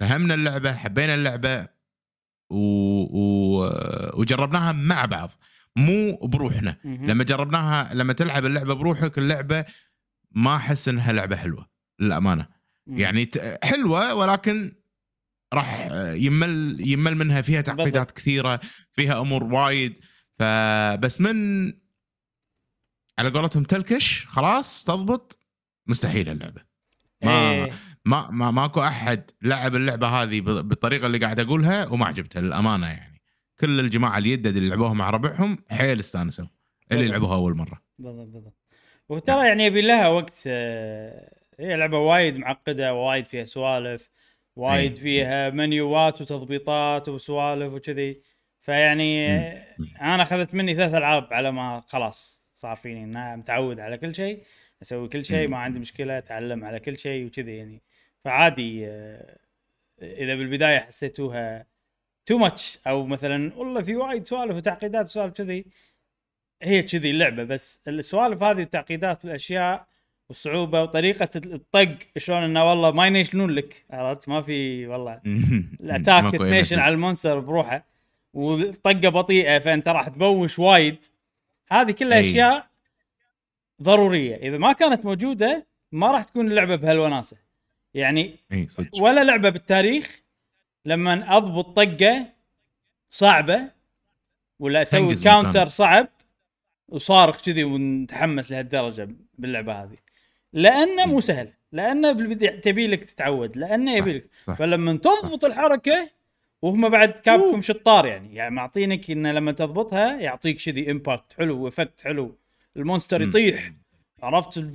فهمنا 0.00 0.34
اللعبة 0.34 0.72
حبينا 0.72 1.14
اللعبة 1.14 1.66
و... 2.50 2.58
و... 2.58 3.70
وجربناها 4.20 4.72
مع 4.72 5.04
بعض 5.04 5.30
مو 5.76 6.16
بروحنا. 6.22 6.76
لما 6.84 7.24
جربناها 7.24 7.94
لما 7.94 8.12
تلعب 8.12 8.46
اللعبة 8.46 8.74
بروحك 8.74 9.18
اللعبة 9.18 9.64
ما 10.30 10.56
أحس 10.56 10.88
إنها 10.88 11.12
لعبة 11.12 11.36
حلوة 11.36 11.66
للأمانة. 12.00 12.55
يعني 12.86 13.30
حلوة 13.62 14.14
ولكن 14.14 14.72
راح 15.54 15.88
يمل 16.14 16.76
يمل 16.80 17.14
منها 17.14 17.42
فيها 17.42 17.60
تعقيدات. 17.60 18.10
كثيرة 18.10 18.60
فيها 18.92 19.20
أمور 19.20 19.44
وايد 19.44 19.98
فبس 20.38 21.20
من 21.20 21.66
على 23.18 23.30
قولتهم 23.30 23.64
تلكش 23.64 24.26
خلاص 24.26 24.84
تضبط 24.84 25.38
مستحيل 25.86 26.28
اللعبة 26.28 26.62
ما 27.22 27.50
إيه. 27.50 27.72
ما 28.04 28.30
ما 28.30 28.50
ماكو 28.50 28.80
أحد 28.80 29.30
لعب 29.42 29.74
اللعبة 29.74 30.08
هذه 30.08 30.40
بالطريقة 30.40 31.06
اللي 31.06 31.18
قاعد 31.18 31.40
أقولها 31.40 31.86
وما 31.88 32.06
عجبته 32.06 32.40
للأمانة 32.40 32.86
يعني 32.86 33.22
كل 33.60 33.80
الجماعة 33.80 34.18
اللي 34.18 34.30
يدد 34.30 34.56
اللي 34.56 34.68
لعبوها 34.68 34.92
مع 34.92 35.10
ربعهم 35.10 35.58
حيل 35.70 35.98
استانسوا 36.00 36.46
اللي. 36.92 37.08
لعبوها 37.08 37.34
أول 37.34 37.56
مرة 37.56 37.82
بالضبط 37.98 38.28
بالضبط 38.28 38.56
وترى 39.08 39.48
يعني 39.48 39.64
يبي 39.64 39.82
لها 39.82 40.08
وقت 40.08 40.42
آه، 40.46 41.45
هي 41.60 41.76
لعبة 41.76 41.98
وايد 41.98 42.38
معقدة 42.38 42.94
وايد 42.94 43.26
فيها 43.26 43.44
سوالف 43.44 44.10
وايد 44.56 44.92
إيه. 44.92 45.02
فيها 45.02 45.50
منيوات 45.50 46.20
وتضبيطات 46.20 47.08
وسوالف 47.08 47.72
وكذي 47.72 48.22
فيعني 48.60 49.30
آه، 49.30 49.76
أنا 50.00 50.22
أخذت 50.22 50.54
مني 50.54 50.74
ثلاث 50.74 50.94
ألعاب 50.94 51.32
على 51.32 51.52
ما 51.52 51.82
خلاص 51.86 52.50
صار 52.54 52.76
فيني 52.76 53.04
ان 53.04 53.16
أنا 53.16 53.36
متعود 53.36 53.80
على 53.80 53.98
كل 53.98 54.14
شيء 54.14 54.42
أسوي 54.82 55.08
كل 55.08 55.24
شيء. 55.24 55.48
ما 55.48 55.58
عندي 55.58 55.78
مشكلة 55.78 56.18
أتعلم 56.18 56.64
على 56.64 56.80
كل 56.80 56.98
شيء 56.98 57.26
وكذي 57.26 57.56
يعني 57.56 57.82
فعادي 58.24 58.86
آه، 58.86 59.38
إذا 60.02 60.34
بالبداية 60.34 60.78
حسيتوها 60.78 61.66
too 62.26 62.38
much 62.38 62.78
أو 62.86 63.06
مثلا 63.06 63.54
والله 63.56 63.82
في 63.82 63.96
وايد 63.96 64.26
سوالف 64.26 64.56
وتعقيدات 64.56 65.04
وسوالف 65.04 65.34
كذي 65.34 65.66
هي 66.62 66.82
كذي 66.82 67.10
اللعبة 67.10 67.44
بس 67.44 67.82
السوالف 67.88 68.42
هذه 68.42 68.58
والتعقيدات 68.58 69.24
والأشياء 69.24 69.86
والصعوبه 70.28 70.82
وطريقة 70.82 71.28
الطق 71.36 71.98
شلون 72.16 72.42
إنه 72.42 72.64
والله 72.64 72.90
ما 72.90 73.06
ينيشنون 73.06 73.50
لك 73.50 73.84
عرفت؟ 73.90 74.28
ما 74.28 74.42
في 74.42 74.86
والله. 74.86 75.20
ال 75.80 75.87
attack 75.87 76.32
تنيشن 76.32 76.78
على. 76.78 76.94
ال 76.94 77.00
monster 77.00 77.38
بروحه 77.38 77.86
والطقة 78.34 79.08
بطيئة 79.08 79.58
فانت 79.58 79.88
راح 79.88 80.08
تبوش 80.08 80.58
وايد. 80.58 81.04
هذه 81.70 81.90
كلها. 81.90 82.20
أشياء 82.20 82.66
ضرورية. 83.82 84.36
إذا 84.36 84.58
ما 84.58 84.72
كانت 84.72 85.04
موجودة 85.04 85.66
ما 85.92 86.12
راح 86.12 86.24
تكون 86.24 86.46
اللعبة 86.46 86.76
بهالوناسة. 86.76 87.36
يعني 87.94 88.36
صدق. 88.68 89.02
ولا 89.02 89.24
لعبة 89.24 89.48
بالتاريخ 89.48 90.22
لما 90.84 91.36
أضبط 91.36 91.76
طقة 91.76 92.26
صعبة 93.08 93.70
ولا 94.58 94.82
أسوي 94.82 95.14
counter. 95.14 95.68
صعب 95.68 96.08
ونصارخ 96.88 97.40
كذي 97.40 97.64
ونتحمس 97.64 98.50
لهالدرجة 98.50 99.08
باللعبة 99.38 99.72
هذه. 99.82 100.05
لأنه 100.56 101.06
مو 101.06 101.20
سهل. 101.20 101.48
لأنه 101.72 102.12
بالبداية 102.12 102.60
تبي 102.60 102.86
لك 102.86 103.04
تتعود. 103.04 103.56
لأنه 103.56 103.92
يبي 103.92 104.12
لك. 104.12 104.30
صح. 104.44 104.54
فلما 104.54 104.96
تضبط 104.96 105.44
الحركة 105.44 106.10
وهم 106.62 106.88
بعد 106.88 107.10
Capcom 107.10 107.60
شطار 107.60 108.06
يعني. 108.06 108.34
يعني 108.34 108.54
معطينك 108.54 109.10
انه 109.10 109.32
لما 109.32 109.52
تضبطها 109.52 110.16
يعطيك 110.20 110.62
كذي 110.62 110.90
impact 110.90 111.32
حلو 111.38 111.64
و 111.64 111.69
effect 111.69 112.00
حلو. 112.00 112.38
ال 112.76 112.81
monster. 112.81 113.22
يطيح. 113.22 113.72
عرفت 114.22 114.70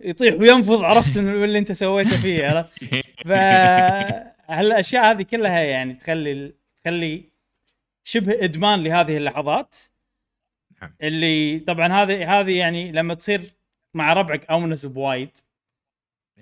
يطيح 0.00 0.34
وينفض. 0.34 0.82
عرفت 0.82 1.16
اللي 1.16 1.58
انت 1.58 1.72
سويته 1.72 2.22
فيه 2.22 2.46
عرفت؟ 2.46 2.84
فهالاشياء 3.24 5.10
هذه 5.10 5.22
كلها 5.22 5.60
يعني 5.60 5.94
تخلي 5.94 6.52
تخلي 6.82 7.24
شبه 8.04 8.44
إدمان 8.44 8.82
لهذه 8.82 9.16
اللحظات. 9.16 9.76
نعم. 10.82 10.94
اللي 11.02 11.58
طبعا 11.58 11.92
هذه 11.92 12.40
هذه 12.40 12.58
يعني 12.58 12.92
لما 12.92 13.14
تصير 13.14 13.54
مع 13.94 14.12
ربعك 14.12 14.44
أونس 14.44 14.86
بوايد 14.86 15.30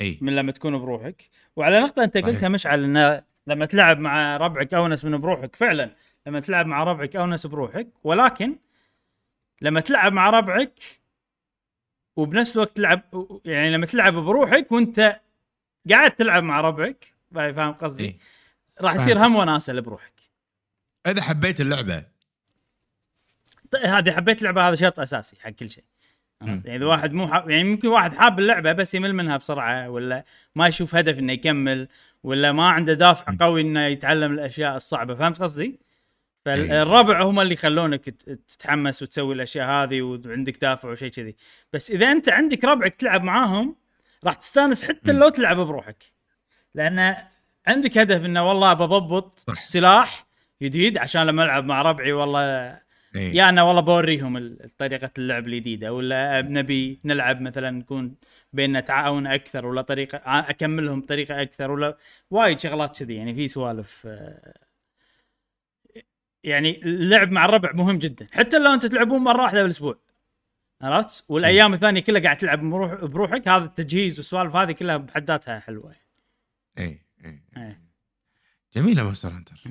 إي 0.01 0.19
من 0.21 0.37
لما 0.37 0.53
تكون 0.53 0.79
بروحك 0.79 1.31
وعلى 1.57 1.81
نقطة 1.81 2.05
أنت 2.05 2.19
صحيح. 2.19 2.27
قلتها 2.27 2.49
مشعل 2.49 2.85
أن 2.85 3.23
لما 3.47 3.67
تلعب 3.67 3.99
مع 3.99 4.37
ربعك 4.37 4.75
أونس 4.75 5.05
من 5.05 5.19
بروحك 5.19 5.57
فعلا 5.57 5.97
لما 6.27 6.41
تلعب 6.41 6.67
مع 6.67 6.85
ربعك 6.85 7.17
أونس 7.17 7.47
بروحك 7.47 7.89
ولكن 8.05 8.57
لما 9.61 9.81
تلعب 9.81 10.13
مع 10.13 10.31
ربعك 10.31 10.81
وبنفس 12.17 12.57
الوقت 12.57 12.77
تلعب 12.77 13.01
يعني 13.45 13.71
لما 13.71 13.87
تلعب 13.87 14.15
بروحك 14.15 14.73
وأنت 14.73 15.21
قاعد 15.91 16.11
تلعب 16.11 16.43
مع 16.43 16.61
ربعك 16.61 17.15
فاهم 17.35 17.73
قصدي؟ 17.73 18.05
إي. 18.05 18.19
راح 18.81 18.95
يصير 18.95 19.27
هم 19.27 19.37
وناسة 19.37 19.73
لبروحك 19.73 20.13
إذا 21.07 21.23
حبيت 21.23 21.61
اللعبة 21.61 22.05
هذه 23.85 24.13
حبيت 24.13 24.39
اللعبة 24.39 24.69
هذا 24.69 24.77
شرط 24.77 25.01
أساسي 25.01 25.37
حق 25.41 25.51
كل 25.51 25.71
شيء. 25.71 25.85
يعني 26.47 26.77
اذا 26.77 26.87
واحد 26.87 27.13
مو 27.13 27.29
حاب 27.29 27.51
يعني 27.51 27.65
ممكن 27.65 27.89
واحد 27.89 28.15
حاب 28.15 28.39
اللعبة 28.39 28.73
بس 28.73 28.95
يمل 28.95 29.15
منها 29.15 29.37
بسرعة 29.37 29.91
ولا 29.91 30.25
ما 30.55 30.69
يشوف 30.69 30.95
هدف 30.95 31.19
إنه 31.19 31.33
يكمل 31.33 31.89
ولا 32.23 32.53
ما 32.53 32.69
عنده 32.71 32.93
دافع. 32.93 33.37
قوي 33.41 33.61
إنه 33.61 33.87
يتعلم 33.87 34.33
الأشياء 34.33 34.77
الصعبة 34.77 35.15
فهمت 35.15 35.43
قصدي؟ 35.43 35.65
إيه. 35.65 35.79
فالربع 36.45 37.23
هم 37.23 37.41
اللي 37.41 37.55
يخلونك 37.55 38.05
تتحمس 38.49 39.03
وتسوي 39.03 39.35
الأشياء 39.35 39.67
هذه 39.71 40.03
وعندك 40.03 40.61
دافع 40.61 40.89
وشيء 40.91 41.11
كذي 41.11 41.37
بس 41.73 41.91
إذا 41.91 42.13
أنت 42.13 42.29
عندك 42.29 42.65
ربعك 42.65 42.95
تلعب 42.95 43.23
معاهم 43.25 43.77
راح 44.25 44.35
تستانس 44.35 44.85
حتى. 44.85 45.13
لو 45.13 45.29
تلعب 45.29 45.57
بروحك 45.57 46.05
لأن 46.75 47.17
عندك 47.67 47.99
هدف 47.99 48.25
إنه 48.25 48.49
والله 48.49 48.73
بضبط. 48.73 49.45
سلاح 49.53 50.27
جديد 50.63 50.99
عشان 50.99 51.23
لما 51.23 51.45
ألعب 51.45 51.65
مع 51.65 51.83
ربعي 51.83 52.13
والله 52.13 52.79
اي 53.17 53.37
يا 53.37 53.49
أنا 53.49 53.63
والله 53.63 53.81
بوريهم 53.81 54.59
طريقة 54.79 55.11
اللعب 55.19 55.47
الجديدة 55.47 55.93
ولا 55.93 56.43
نبي 56.43 57.01
نلعب 57.05 57.41
مثلا 57.41 57.71
نكون 57.71 58.15
بيننا 58.53 58.81
تعاون 58.81 59.27
أكثر 59.27 59.67
ولا 59.67 59.83
طريقة 59.83 60.21
أكملهم 60.25 61.01
بطريقة 61.01 61.43
أكثر 61.43 61.71
ولا 61.71 61.97
وايد 62.31 62.61
شغلات 62.61 62.99
كذي 62.99 63.15
يعني 63.15 63.35
في 63.35 63.49
سوالف 63.49 64.03
آه، 64.07 64.55
يعني 66.45 66.83
اللعب 66.83 67.33
مع 67.33 67.45
الربع 67.45 67.73
مهم 67.73 67.99
جدا 67.99 68.27
حتى 68.33 68.59
لو 68.59 68.75
أنت 68.75 68.87
تلعبون 68.87 69.21
مرة 69.21 69.43
واحدة 69.43 69.63
بالأسبوع 69.63 69.99
عرفت؟ 70.83 71.25
والأيام 71.29 71.75
الثانية 71.75 72.01
كلها 72.01 72.23
قاعد 72.23 72.37
تلعب 72.37 72.71
بروح 72.71 72.95
بروحك 72.95 73.49
هذا 73.49 73.65
التجهيز 73.65 74.19
والسوالف 74.19 74.57
هذه 74.57 74.73
كلها 74.73 74.97
بحد 74.97 75.31
ذاتها 75.31 75.59
حلوة. 75.59 75.95
اي 76.79 77.01
اي 77.25 77.43
إيه. 77.57 77.83
جميلة 78.75 79.05
Monster 79.05 79.29
Hunter. 79.29 79.63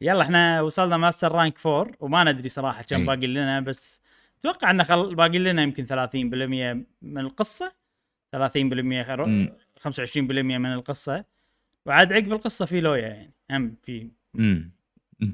يلا 0.00 0.22
إحنا 0.22 0.60
وصلنا 0.60 0.96
Master 0.96 1.32
Rank 1.32 1.66
4 1.66 1.92
وما 2.00 2.24
ندري 2.24 2.48
صراحة 2.48 2.82
كم 2.82 2.96
أي. 2.96 3.04
باقي 3.06 3.26
لنا 3.26 3.60
بس 3.60 4.02
أتوقع 4.38 4.70
إنه 4.70 4.84
خل... 4.84 5.14
باقي 5.14 5.38
لنا 5.38 5.62
يمكن 5.62 5.86
30% 5.86 6.14
من 7.02 7.18
القصة 7.18 7.72
30% 8.36 8.38
خر... 9.06 9.26
مم. 9.26 9.48
25% 9.88 10.16
من 10.16 10.72
القصة. 10.72 11.24
وعاد 11.86 12.12
عقب 12.12 12.32
القصة 12.32 12.66
في 12.66 12.80
لويا 12.80 13.00
يعني 13.08 13.32
هم 13.50 13.76
في. 13.82 14.10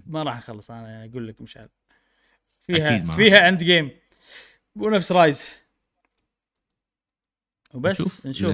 ما 0.07 0.23
راح 0.23 0.37
أخلص 0.37 0.71
أنا 0.71 1.05
أقول 1.05 1.29
لك 1.29 1.43
مش 1.43 1.57
عارف 1.57 1.71
فيها 2.61 3.17
فيها 3.17 3.49
end 3.49 3.59
game 3.59 3.91
مو 4.77 4.91
نفس 4.91 5.13
Rise. 5.13 5.47
وبس 7.75 8.01
نشوف. 8.01 8.27
نشوف. 8.27 8.51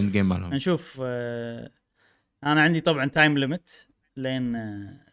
نشوف 0.54 1.00
آه، 1.04 1.70
أنا 2.44 2.62
عندي 2.62 2.80
طبعا 2.80 3.06
time 3.06 3.38
limit 3.38 3.88
لين 4.16 4.56
آه، 4.56 5.07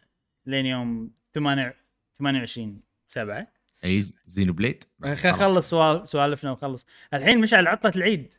لين 0.46 0.66
يوم 0.66 1.10
8 1.34 1.76
28 2.18 2.80
7 3.06 3.46
أي 3.84 4.04
Xenoblade؟ 4.24 4.84
نخلص 5.00 5.70
سوال 5.70 6.08
سوالفنا 6.08 6.50
ونخلص 6.50 6.86
الحين 7.14 7.40
مشعل 7.40 7.66
عطله 7.66 7.92
العيد. 7.96 8.34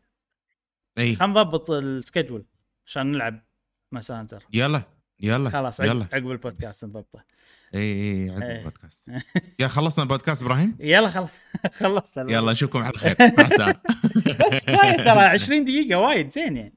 أي. 0.97 1.15
خلينا 1.15 1.33
نضبط 1.33 1.71
ال 1.71 1.80
schedule 1.80 2.45
عشان 2.85 3.11
نلعب 3.11 3.43
Monster 3.91 4.19
Hunter 4.19 4.43
يلا. 4.53 4.96
يلا 5.19 5.49
خلاص 5.49 5.79
يلا. 5.79 6.07
عقب 6.13 6.31
البودكاست 6.31 6.85
نضبطه. 6.85 7.23
إي 7.75 7.79
إي 7.79 8.29
عقب 8.29 8.41
إيه. 8.43 8.57
البودكاست. 8.59 9.09
يا 9.59 9.67
خلصنا 9.67 10.03
البودكاست 10.03 10.41
إبراهيم؟ 10.43 10.77
يلا 10.79 11.09
خلص 11.79 12.17
الوقت. 12.17 12.17
يلا 12.17 12.51
نشوفكم 12.51 12.79
على 12.79 12.97
خير. 12.97 13.15
مع 13.37 13.45
السلامة. 13.45 13.79
ترى 15.05 15.19
20 15.19 15.65
دقيقة 15.65 15.99
وايد 15.99 16.29
زين 16.31 16.57
يعني. 16.57 16.73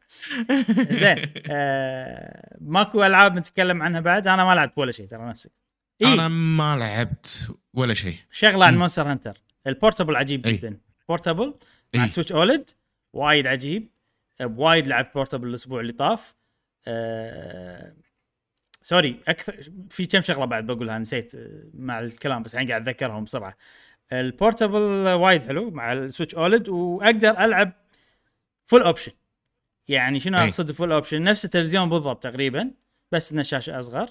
زين 0.91 1.33
آه 1.51 2.57
ماكو 2.61 3.05
ألعاب 3.05 3.39
نتكلم 3.39 3.83
عنها 3.83 4.01
بعد؟ 4.01 4.29
أنا 4.29 4.45
ما 4.45 4.55
لعبت 4.55 4.79
ولا 4.79 4.93
شيء 4.93 5.07
ترى 5.07 5.29
نفسي 5.29 5.49
أنا 6.05 6.23
إيه 6.23 6.29
ما 6.29 6.77
لعبت 6.77 7.51
ولا 7.75 7.95
شيء. 7.95 8.17
شغلة 8.31 8.67
عن. 8.67 8.77
Monster 8.79 9.11
Hunter. 9.11 9.43
ال 9.67 9.72
portable 9.72 10.17
عجيب. 10.17 10.43
جدا. 10.43 10.79
portable 11.09 11.55
مع 11.97 12.07
Switch 12.07 12.33
OLED 12.33 12.71
وايد 13.13 13.47
عجيب. 13.47 13.89
وايد 14.41 14.87
لعبت 14.87 15.15
portable 15.15 15.49
الأسبوع 15.49 15.81
اللي 15.81 15.93
طاف. 15.93 16.35
آه 16.87 17.95
sorry 18.83 19.21
أكثر 19.29 19.71
في 19.91 20.07
كم 20.07 20.21
شغلة 20.21 20.45
بعد 20.45 20.67
بقولها 20.67 20.99
نسيت 20.99 21.35
آه، 21.35 21.63
مع 21.75 22.01
الكلام 22.01 22.43
بس 22.43 22.55
الحين 22.55 22.69
قاعد 22.69 22.89
اتذكرهم 22.89 23.25
بسرعة. 23.25 23.57
ال 24.13 24.23
portable 24.23 25.09
وايد 25.09 25.43
حلو 25.43 25.71
مع 25.71 25.93
ال 25.93 25.99
Switch 25.99 26.35
OLED 26.35 26.69
وأقدر 26.69 27.31
ألعب 27.31 27.73
full 28.65 28.83
option 28.83 29.13
يعني 29.89 30.21
شنو 30.21 30.39
أي. 30.39 30.45
أقصد 30.45 30.73
full 30.73 30.93
option 30.93 31.23
نفس 31.23 31.45
التلفزيون 31.45 31.89
بالضبط 31.89 32.23
تقريبا 32.23 32.71
بس 33.13 33.33
إنه 33.33 33.43
شاشة 33.43 33.79
أصغر. 33.79 34.09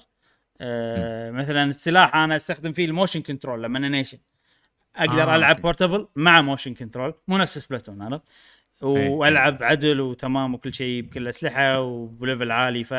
آه 0.60 1.30
مثلا 1.30 1.64
السلاح 1.64 2.16
أنا 2.16 2.36
أستخدم 2.36 2.72
فيه 2.72 2.84
ال 2.84 2.89
motion 2.89 3.22
control 3.22 3.62
لما 3.62 3.78
نيشن. 3.78 4.18
أقدر 4.96 5.22
آه، 5.22 5.36
ألعب. 5.36 5.62
portable 5.62 6.08
مع 6.16 6.42
motion 6.42 6.74
control 6.74 7.14
مو 7.28 7.38
نفس 7.38 7.58
Splatoon 7.58 8.02
عرفت؟ 8.02 8.22
أي. 8.82 9.08
وألعب 9.08 9.62
عدل 9.62 10.00
وتمام 10.00 10.54
وكل 10.54 10.74
شيء 10.74 11.02
بكل 11.02 11.28
أسلحة 11.28 11.80
وب 11.80 12.00
level 12.00 12.50
عالي 12.50 12.84
ف 12.84 12.94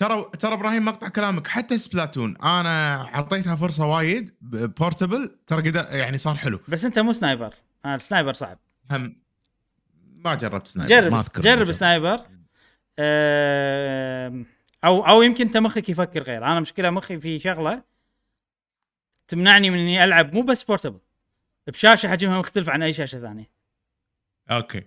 ترى 0.00 0.30
ترى 0.38 0.52
إبراهيم 0.52 0.84
مقطع 0.84 1.08
كلامك. 1.08 1.46
حتى 1.46 1.78
Splatoon 1.78 2.36
أنا 2.36 3.02
أعطيتها 3.14 3.56
فرصة 3.56 3.86
وايد 3.86 4.34
portable 4.40 5.38
ترى 5.46 5.72
يعني 5.98 6.18
صار 6.18 6.36
حلو. 6.36 6.60
بس 6.68 6.84
أنت 6.84 6.98
مو 6.98 7.12
sniper. 7.12 7.54
آه 7.84 7.94
ال 7.94 7.99
sniper 7.99 8.32
صعب. 8.32 8.58
هم 8.90 9.16
ما 10.16 10.34
جربت 10.34 10.68
sniper 10.68 10.94
جرب 10.94 11.12
ما 11.12 11.20
أذكر 11.20 11.40
جرب 11.40 11.70
آم، 12.98 14.46
أو 14.84 15.06
أو 15.06 15.22
يمكن 15.22 15.46
أنت 15.46 15.56
مخك 15.56 15.88
يفكر 15.88 16.22
غير. 16.22 16.44
أنا 16.44 16.60
مشكلة 16.60 16.90
مخي 16.90 17.18
في 17.18 17.38
شغلة 17.38 17.82
تمنعني 19.28 19.70
من 19.70 19.78
إني 19.78 20.04
ألعب 20.04 20.34
مو 20.34 20.42
بس 20.42 20.62
portable 20.62 21.00
بشاشة 21.66 22.08
حجمها 22.08 22.38
مختلف 22.38 22.68
عن 22.68 22.82
أي 22.82 22.92
شاشة 22.92 23.20
ثانية. 23.20 23.50
Okay. 24.50 24.86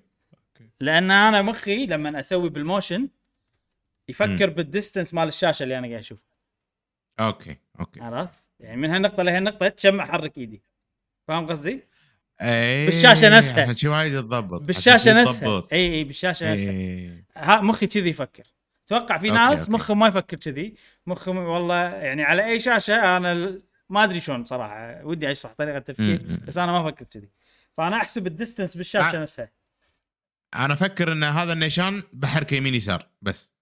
لأن 0.79 1.11
أنا 1.11 1.41
مخي 1.41 1.85
لما 1.85 2.19
أسوي 2.19 2.49
بال 2.49 2.64
motion 2.64 3.09
يفكر 4.07 4.49
بال 4.49 4.62
distance 4.62 5.13
مال 5.13 5.27
الشاشه 5.27 5.63
اللي 5.63 5.77
أنا 5.77 5.87
قاعد 5.87 5.99
اشوفها 5.99 6.33
okay 7.19 7.57
okay. 7.79 8.01
عرفت؟ 8.01 8.47
يعني 8.59 8.77
من 8.81 8.89
هالنقطة 8.89 9.23
لهالنقطه 9.23 9.67
تشم 9.67 9.99
احرك 9.99 10.37
ايدي. 10.37 10.61
فاهم 11.27 11.47
قصدي؟ 11.47 11.83
اي 12.41 12.85
بالشاشة 12.85 13.37
نفسها. 13.37 13.69
عشان 13.69 13.89
وايد 13.89 14.13
تضبط 14.21 14.61
بالشاشة 14.61 15.21
نفسها. 15.21 15.63
اي 15.71 15.93
اي 15.95 16.03
بالشاشة 16.03 16.53
نفسها. 16.53 16.71
اي 16.71 17.23
ها 17.37 17.61
مخي 17.61 17.87
كذي 17.87 18.09
يفكر. 18.09 18.43
أتوقع 18.85 19.17
في 19.17 19.29
ناس 19.29 19.59
okay. 19.59 19.71
مخهم 19.71 19.99
ما 19.99 20.07
يفكر 20.07 20.37
كذي. 20.37 20.75
مخهم 21.07 21.37
والله 21.37 21.75
يعني 21.75 22.23
على 22.23 22.45
أي 22.45 22.59
شاشة 22.59 23.17
أنا 23.17 23.61
ما 23.89 24.03
أدري 24.03 24.19
شلون 24.19 24.43
بصراحة. 24.43 25.05
ودي 25.05 25.31
أشرح 25.31 25.53
طريقة 25.53 25.77
التفكير 25.77 26.21
م- 26.23 26.33
م. 26.33 26.41
بس 26.47 26.57
أنا 26.57 26.71
ما 26.71 26.89
أفكر 26.89 27.05
كذي. 27.05 27.29
فأنا 27.73 27.95
أحسب 27.97 28.27
ال 28.27 28.33
distance 28.33 28.77
بالشاشة 28.77 29.17
آه. 29.17 29.21
نفسها. 29.21 29.51
أنا 30.55 30.73
أفكر 30.73 31.11
إن 31.11 31.23
هذا 31.23 31.53
النيشان 31.53 32.03
بحركة 32.13 32.55
يمين 32.55 32.75
يسار 32.75 33.07
بس. 33.21 33.53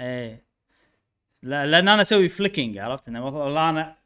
إيه. 0.00 0.44
لا 1.42 1.66
لأن 1.66 1.88
أنا 1.88 2.02
أسوي 2.02 2.28
flicking 2.28 2.78
عرفت؟ 2.78 3.08
إنه 3.08 3.24
والله 3.24 3.70
أنا 3.70 3.96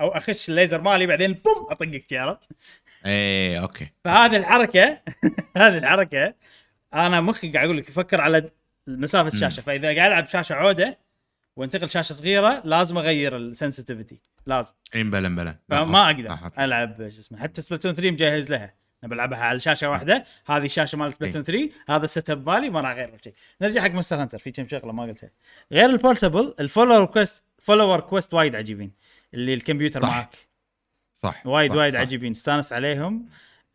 أو 0.00 0.08
أخش 0.08 0.48
الليزر 0.48 0.80
مالي 0.80 1.06
بعدين 1.06 1.32
boom 1.32 1.66
أطقك 1.70 2.12
عرفت؟ 2.12 2.48
اي 3.06 3.60
okay. 3.60 3.92
فهذه 4.04 4.36
الحركة 4.36 5.00
هذه 5.56 5.78
الحركة 5.78 6.34
أنا 6.94 7.20
مخي 7.20 7.52
قاعد 7.52 7.64
أقول 7.64 7.76
لك 7.78 7.88
يفكر 7.88 8.20
على 8.20 8.50
مسافة 8.86 9.28
الشاشة. 9.28 9.60
فإذا 9.60 9.94
قاعد 9.94 10.10
ألعب 10.10 10.26
شاشة 10.26 10.54
عودة 10.54 10.98
وانتقل 11.56 11.90
شاشة 11.90 12.12
صغيرة 12.12 12.62
لازم 12.64 12.98
أغير 12.98 13.52
ال 13.52 13.57
sensitivity 13.57 14.16
لازم. 14.46 14.72
اي 14.94 15.04
مبلا 15.04 15.28
مبلا 15.28 15.58
فما 15.68 16.10
أقدر. 16.10 16.50
ألعب 16.58 17.08
شو 17.08 17.20
اسمه 17.20 17.38
حتى 17.38 17.62
سبلاتون 17.62 17.94
3 17.94 18.10
مجهز 18.10 18.50
لها. 18.50 18.74
أنا 19.06 19.14
بلعبها 19.14 19.38
على 19.38 19.60
شاشة 19.60 19.90
واحدة. 19.90 20.24
هذه 20.46 20.64
الشاشة 20.64 20.98
مال 20.98 21.12
سبلاتون 21.12 21.42
3 21.42 21.70
هذا 21.88 22.04
ال 22.04 22.30
setup 22.30 22.50
مالي 22.50 22.70
ما 22.70 22.80
راح 22.80 22.90
اغير 22.90 23.18
شيء. 23.24 23.34
نرجع 23.60 23.82
حق 23.82 23.90
مونستر 23.90 24.22
هانتر 24.22 24.38
في 24.38 24.50
كم 24.50 24.68
شغلة 24.68 24.92
ما 24.92 25.02
قلتها. 25.02 25.30
غير 25.72 25.90
البورتبل 25.90 26.54
ال 26.60 26.65
follower 26.65 27.06
quest 27.06 27.44
follower 27.58 28.00
quest 28.00 28.34
وايد 28.34 28.54
عجيبين. 28.54 28.92
اللي 29.34 29.54
الكمبيوتر 29.54 30.00
صح. 30.00 30.08
معك. 30.08 30.36
صح 31.14 31.46
وايد 31.46 31.70
صح، 31.70 31.76
وايد 31.76 31.92
صح. 31.92 32.00
عجيبين. 32.00 32.30
استانس 32.30 32.72
عليهم. 32.72 33.28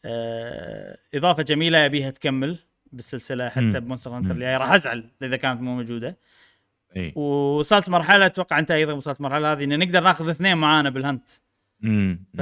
آه 0.05 0.97
إضافة 1.13 1.43
جميلة 1.43 1.85
ابيها 1.85 2.09
تكمل 2.09 2.59
بالسلسلة 2.91 3.49
حتى 3.49 3.61
مم. 3.61 3.79
بمونستر 3.79 4.11
هانتر. 4.11 4.35
الجاي 4.35 4.57
راح 4.57 4.71
أزعل 4.71 5.09
إذا 5.21 5.37
كانت 5.37 5.61
مو 5.61 5.75
موجودة. 5.75 6.17
اي 6.97 7.13
ووصلت 7.15 7.89
مرحلة 7.89 8.25
أتوقع 8.25 8.59
انت 8.59 8.71
أيضا 8.71 8.93
وصلت 8.93 9.17
المرحله 9.17 9.51
هذه 9.51 9.63
إن 9.63 9.79
نقدر 9.79 10.03
ناخذ 10.03 10.29
اثنين 10.29 10.57
معانا 10.57 10.89
بال 10.89 11.01
hunt. 11.01 11.29
امم 11.83 12.23
ف 12.37 12.41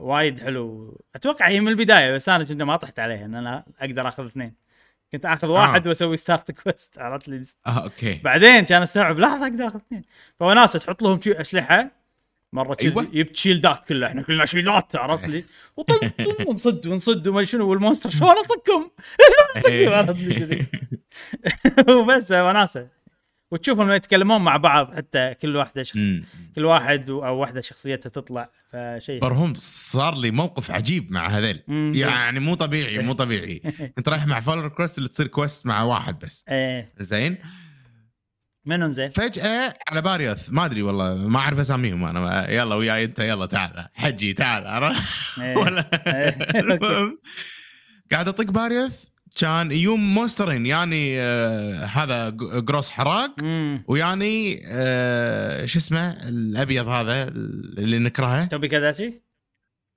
وايد 0.00 0.38
حلو. 0.40 1.00
أتوقع 1.16 1.48
هي 1.48 1.60
من 1.60 1.68
البداية 1.68 2.14
بس 2.14 2.28
أنا 2.28 2.44
كنت 2.44 2.62
ما 2.62 2.76
طحت 2.76 2.98
عليها 2.98 3.24
إن 3.24 3.34
أنا 3.34 3.64
أقدر 3.80 4.08
آخذ 4.08 4.26
اثنين. 4.26 4.54
كنت 5.12 5.26
آخذ 5.26 5.48
واحد 5.48 5.88
وأسوي 5.88 6.16
start 6.16 6.50
quest 6.50 6.98
عرفت 6.98 7.28
لي 7.28 7.40
آه 7.66 7.82
okay. 7.84 8.20
بعدين 8.24 8.64
كان 8.64 8.82
استوعب 8.82 9.18
لحظه 9.18 9.42
أقدر 9.46 9.66
آخذ 9.66 9.76
اثنين. 9.86 10.02
فوناسه 10.38 10.78
تحط 10.78 11.02
لهم 11.02 11.20
شي 11.20 11.40
أسلحة 11.40 11.90
مرة 12.52 12.76
أيوة. 12.82 13.02
جبت 13.04 13.36
shield 13.36 13.77
ات 13.77 13.84
كلها 13.84 14.08
إحنا 14.08 14.22
كلنا 14.22 14.46
shield 14.46 14.89
ات 14.89 14.96
عرفت 14.96 15.28
لي 15.28 15.44
طق 15.88 16.48
ونصد 16.48 16.86
ونصد 16.86 17.28
وما 17.28 17.44
شنو 17.44 17.68
وال 17.70 17.79
monster 17.79 18.10
شلون 18.10 18.30
أطقهم؟ 18.30 18.90
إيه. 19.66 19.88
عرفت 19.96 20.20
لي 20.22 20.66
وبس 21.94 22.32
وناسه 22.32 22.88
وتشوفهم 23.50 23.90
يتكلمون 23.90 24.40
مع 24.40 24.56
بعض 24.56 24.94
حتى 24.94 25.34
كل 25.34 25.56
واحدة 25.56 25.82
شخص 25.82 25.96
مم. 25.96 26.24
كل 26.54 26.64
واحد 26.64 27.10
أو 27.10 27.36
واحدة 27.38 27.60
شخصيتها 27.60 28.10
تطلع 28.10 28.50
فشيء. 28.72 29.20
برهم 29.20 29.54
صار 29.58 30.14
لي 30.18 30.30
موقف 30.30 30.70
عجيب 30.70 31.12
مع 31.12 31.28
هذيل. 31.28 31.62
يعني 31.96 32.40
مو 32.40 32.54
طبيعي 32.54 32.98
مو 32.98 33.12
طبيعي. 33.12 33.58
كنت 33.96 34.08
رايح 34.08 34.26
مع 34.26 34.40
follower 34.40 34.68
quest 34.68 34.98
اللي 34.98 35.08
تصير 35.08 35.26
quest 35.26 35.66
مع 35.66 35.82
واحد 35.82 36.18
بس. 36.18 36.44
إيه. 36.48 36.92
زين؟ 37.00 37.38
منهم 38.64 38.90
زين 38.90 39.08
فجأة 39.10 39.74
على 39.88 40.02
باريوث 40.02 40.48
ما 40.52 40.64
أدري 40.64 40.82
والله 40.82 41.14
ما 41.28 41.38
أعرف 41.38 41.58
أساميهم 41.58 42.04
أنا. 42.04 42.50
يلا 42.50 42.74
وياي 42.74 43.04
أنت 43.04 43.18
يلا 43.18 43.46
تعال. 43.46 43.88
حجي 43.94 44.32
تعال 44.32 44.94
إيه. 45.40 45.56
ولا 45.62 45.90
إيه. 46.06 46.38
قاعد 48.12 48.28
أطق 48.28 48.50
باريوث 48.50 49.04
كان 49.36 49.72
يوم 49.72 50.14
monster 50.14 50.54
ين 50.54 50.66
يعني 50.66 51.20
آه 51.20 51.84
هذا 51.84 52.28
جوس 52.60 52.90
هراق 52.90 53.34
ويعني 53.88 54.62
آه 54.66 55.66
شو 55.66 55.78
اسمه 55.78 56.10
الأبيض 56.28 56.88
هذا 56.88 57.28
اللي 57.28 57.98
نكرهه 57.98 58.44
توبي 58.44 58.68
كاداتشي 58.68 59.22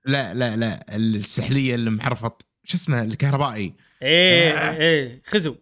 لا 0.06 0.34
لا 0.34 0.56
لا 0.56 0.96
السحلية 0.96 1.74
اللي 1.74 1.90
معرفط 1.90 2.46
شو 2.64 2.76
اسمه 2.76 3.02
الكهربائي 3.02 3.74
إيه 4.02 4.52
آه. 4.52 4.76
إيه 4.76 5.22
خزو 5.26 5.56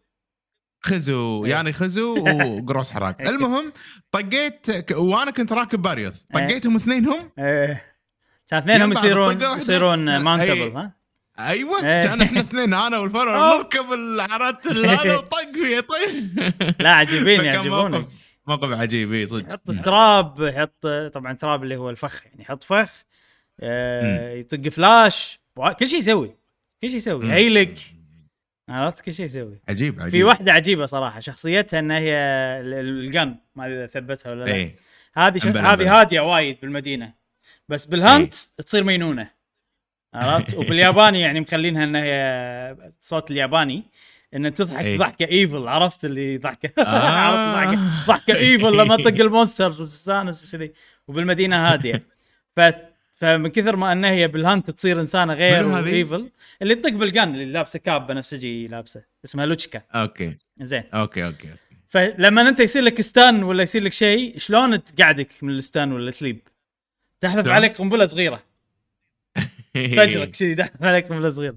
خزو 0.81 1.45
إيه. 1.45 1.51
يعني 1.51 1.73
خزو 1.73 2.17
وجروس 2.29 2.91
حراق 2.91 3.21
إيه. 3.21 3.29
المهم 3.29 3.73
طقيت 4.11 4.93
وأنا 4.93 5.31
كنت 5.31 5.53
راكب 5.53 5.83
باريوث 5.83 6.25
إيه. 6.37 6.47
طقيتهم 6.47 6.77
اثنينهم 6.77 7.31
إيه 7.39 7.93
كان 8.49 8.59
اثنينهم 8.59 8.93
يصيرون. 8.93 9.43
يصيرون 9.43 10.19
ماونتبل 10.19 10.51
إيه. 10.51 10.79
ها 10.79 11.02
أيوه 11.49 11.79
إيه. 11.85 12.01
كان 12.03 12.23
إحنا 12.23 12.41
اثنين 12.41 12.75
أنا 12.75 12.99
والفرع. 12.99 13.57
نركب 13.57 13.93
العرات 13.93 14.67
هذا 14.67 15.17
وطق 15.19 15.39
فيه 15.55 15.81
طق 15.81 15.97
لا 16.81 16.93
عجيبين 16.93 17.39
فكان 17.39 17.55
يعجبونك. 17.55 18.07
موقف 18.47 18.71
عجيب 18.81 19.13
إي 19.13 19.27
صدق. 19.27 19.49
يحط 19.49 19.71
التراب 19.71 20.41
يحط 20.41 20.87
طبعا 21.15 21.33
trap 21.33 21.63
اللي 21.63 21.77
هو 21.77 21.91
الفخ 21.91 22.27
يعني 22.27 22.43
يحط 22.43 22.65
فخ 22.65 23.03
آه 23.61 24.33
يطق 24.35 24.69
فلاش 24.69 25.41
كل 25.79 25.89
شيء 25.89 25.99
يسوي 25.99 26.29
كل 26.83 26.89
شيء 26.89 26.97
يسوي. 26.97 27.33
heal 27.33 27.70
ك 27.70 27.79
عرفت؟ 28.69 29.01
كل 29.01 29.13
شيء 29.13 29.25
يسوي. 29.27 29.61
عجيب 29.69 30.01
عجيب. 30.01 30.11
في 30.11 30.25
واحدة 30.25 30.53
عجيبة 30.53 30.87
صراحة 30.87 31.21
شخصيتها 31.21 31.79
إن 31.79 31.91
هي 31.91 32.13
ال- 32.61 32.75
الجن 32.75 33.35
ما 33.55 33.67
أدري 33.67 33.77
إذا 33.79 33.87
ثبتها 33.87 34.31
ولا 34.33 34.45
لا. 34.45 34.71
هذه. 35.17 35.73
هذه 35.73 36.01
هادية 36.01 36.21
وايد 36.21 36.59
بالمدينة 36.63 37.15
بس 37.69 37.85
بال 37.85 38.02
hunt 38.02 38.35
تصير 38.35 38.85
مينونه 38.85 39.31
عرفت؟ 40.15 40.55
وبالياباني 40.55 41.21
يعني 41.21 41.41
مخلينها 41.41 41.85
إنها 41.85 42.05
هي 42.05 42.93
صوت 43.01 43.31
الياباني 43.31 43.85
ان 44.35 44.55
تضحك 44.55 44.85
إيه. 44.85 44.99
ضحكة 44.99 45.25
evil 45.25 45.69
عرفت 45.69 46.05
اللي 46.05 46.39
ضحكة؟ 46.39 46.73
آه. 46.83 46.89
عرفت 46.89 47.79
ضحكة؟ 47.79 48.07
ضحكة 48.07 48.37
evil 48.37 48.79
لما 48.79 48.97
طق 48.97 49.21
ال 49.21 49.28
monsters 49.28 49.83
وتستانس 49.83 50.45
وكذي 50.55 50.73
وبالمدينة 51.09 51.73
هادية. 51.73 52.03
ف 52.57 52.61
فمن 53.15 53.49
كثر 53.49 53.77
ما 53.77 53.93
إنها 53.93 54.11
هي 54.11 54.29
بال 54.29 54.43
hunt 54.43 54.71
تصير 54.71 55.01
إنسانة 55.01 55.35
غير؟ 55.35 55.87
evil 55.87 56.31
اللي 56.63 56.75
تطق 56.75 56.91
بال 56.91 57.08
gun 57.08 57.35
اللي 57.35 57.45
لابسة 57.45 57.79
cap 57.79 58.07
بنفسجي 58.07 58.69
لابسة 58.69 59.03
اسمها 59.25 59.47
لوتشكا. 59.47 59.83
okay. 59.95 60.37
زين. 60.61 60.83
okay 60.95 61.27
okay 61.27 61.49
okay. 61.49 61.59
فلما 61.89 62.49
أنت 62.49 62.61
يصير 62.61 62.83
لك 62.83 63.01
stun 63.01 63.43
ولا 63.43 63.63
يصير 63.63 63.83
لك 63.83 63.93
شيء 63.93 64.39
شلون 64.39 64.85
تقعدك 64.85 65.29
من 65.43 65.51
ال 65.51 65.59
stun 65.59 65.93
ولا 65.93 66.09
ال 66.09 66.14
sleep 66.14 66.41
تحذف؟ 67.21 67.49
عليك 67.49 67.77
قنبلة 67.77 68.07
صغيرة. 68.07 68.43
فجرك 69.75 70.31
كذي 70.39 70.55
تحذف 70.55 70.83
عليك 70.83 71.09
قنبله 71.09 71.31
صغيره 71.31 71.57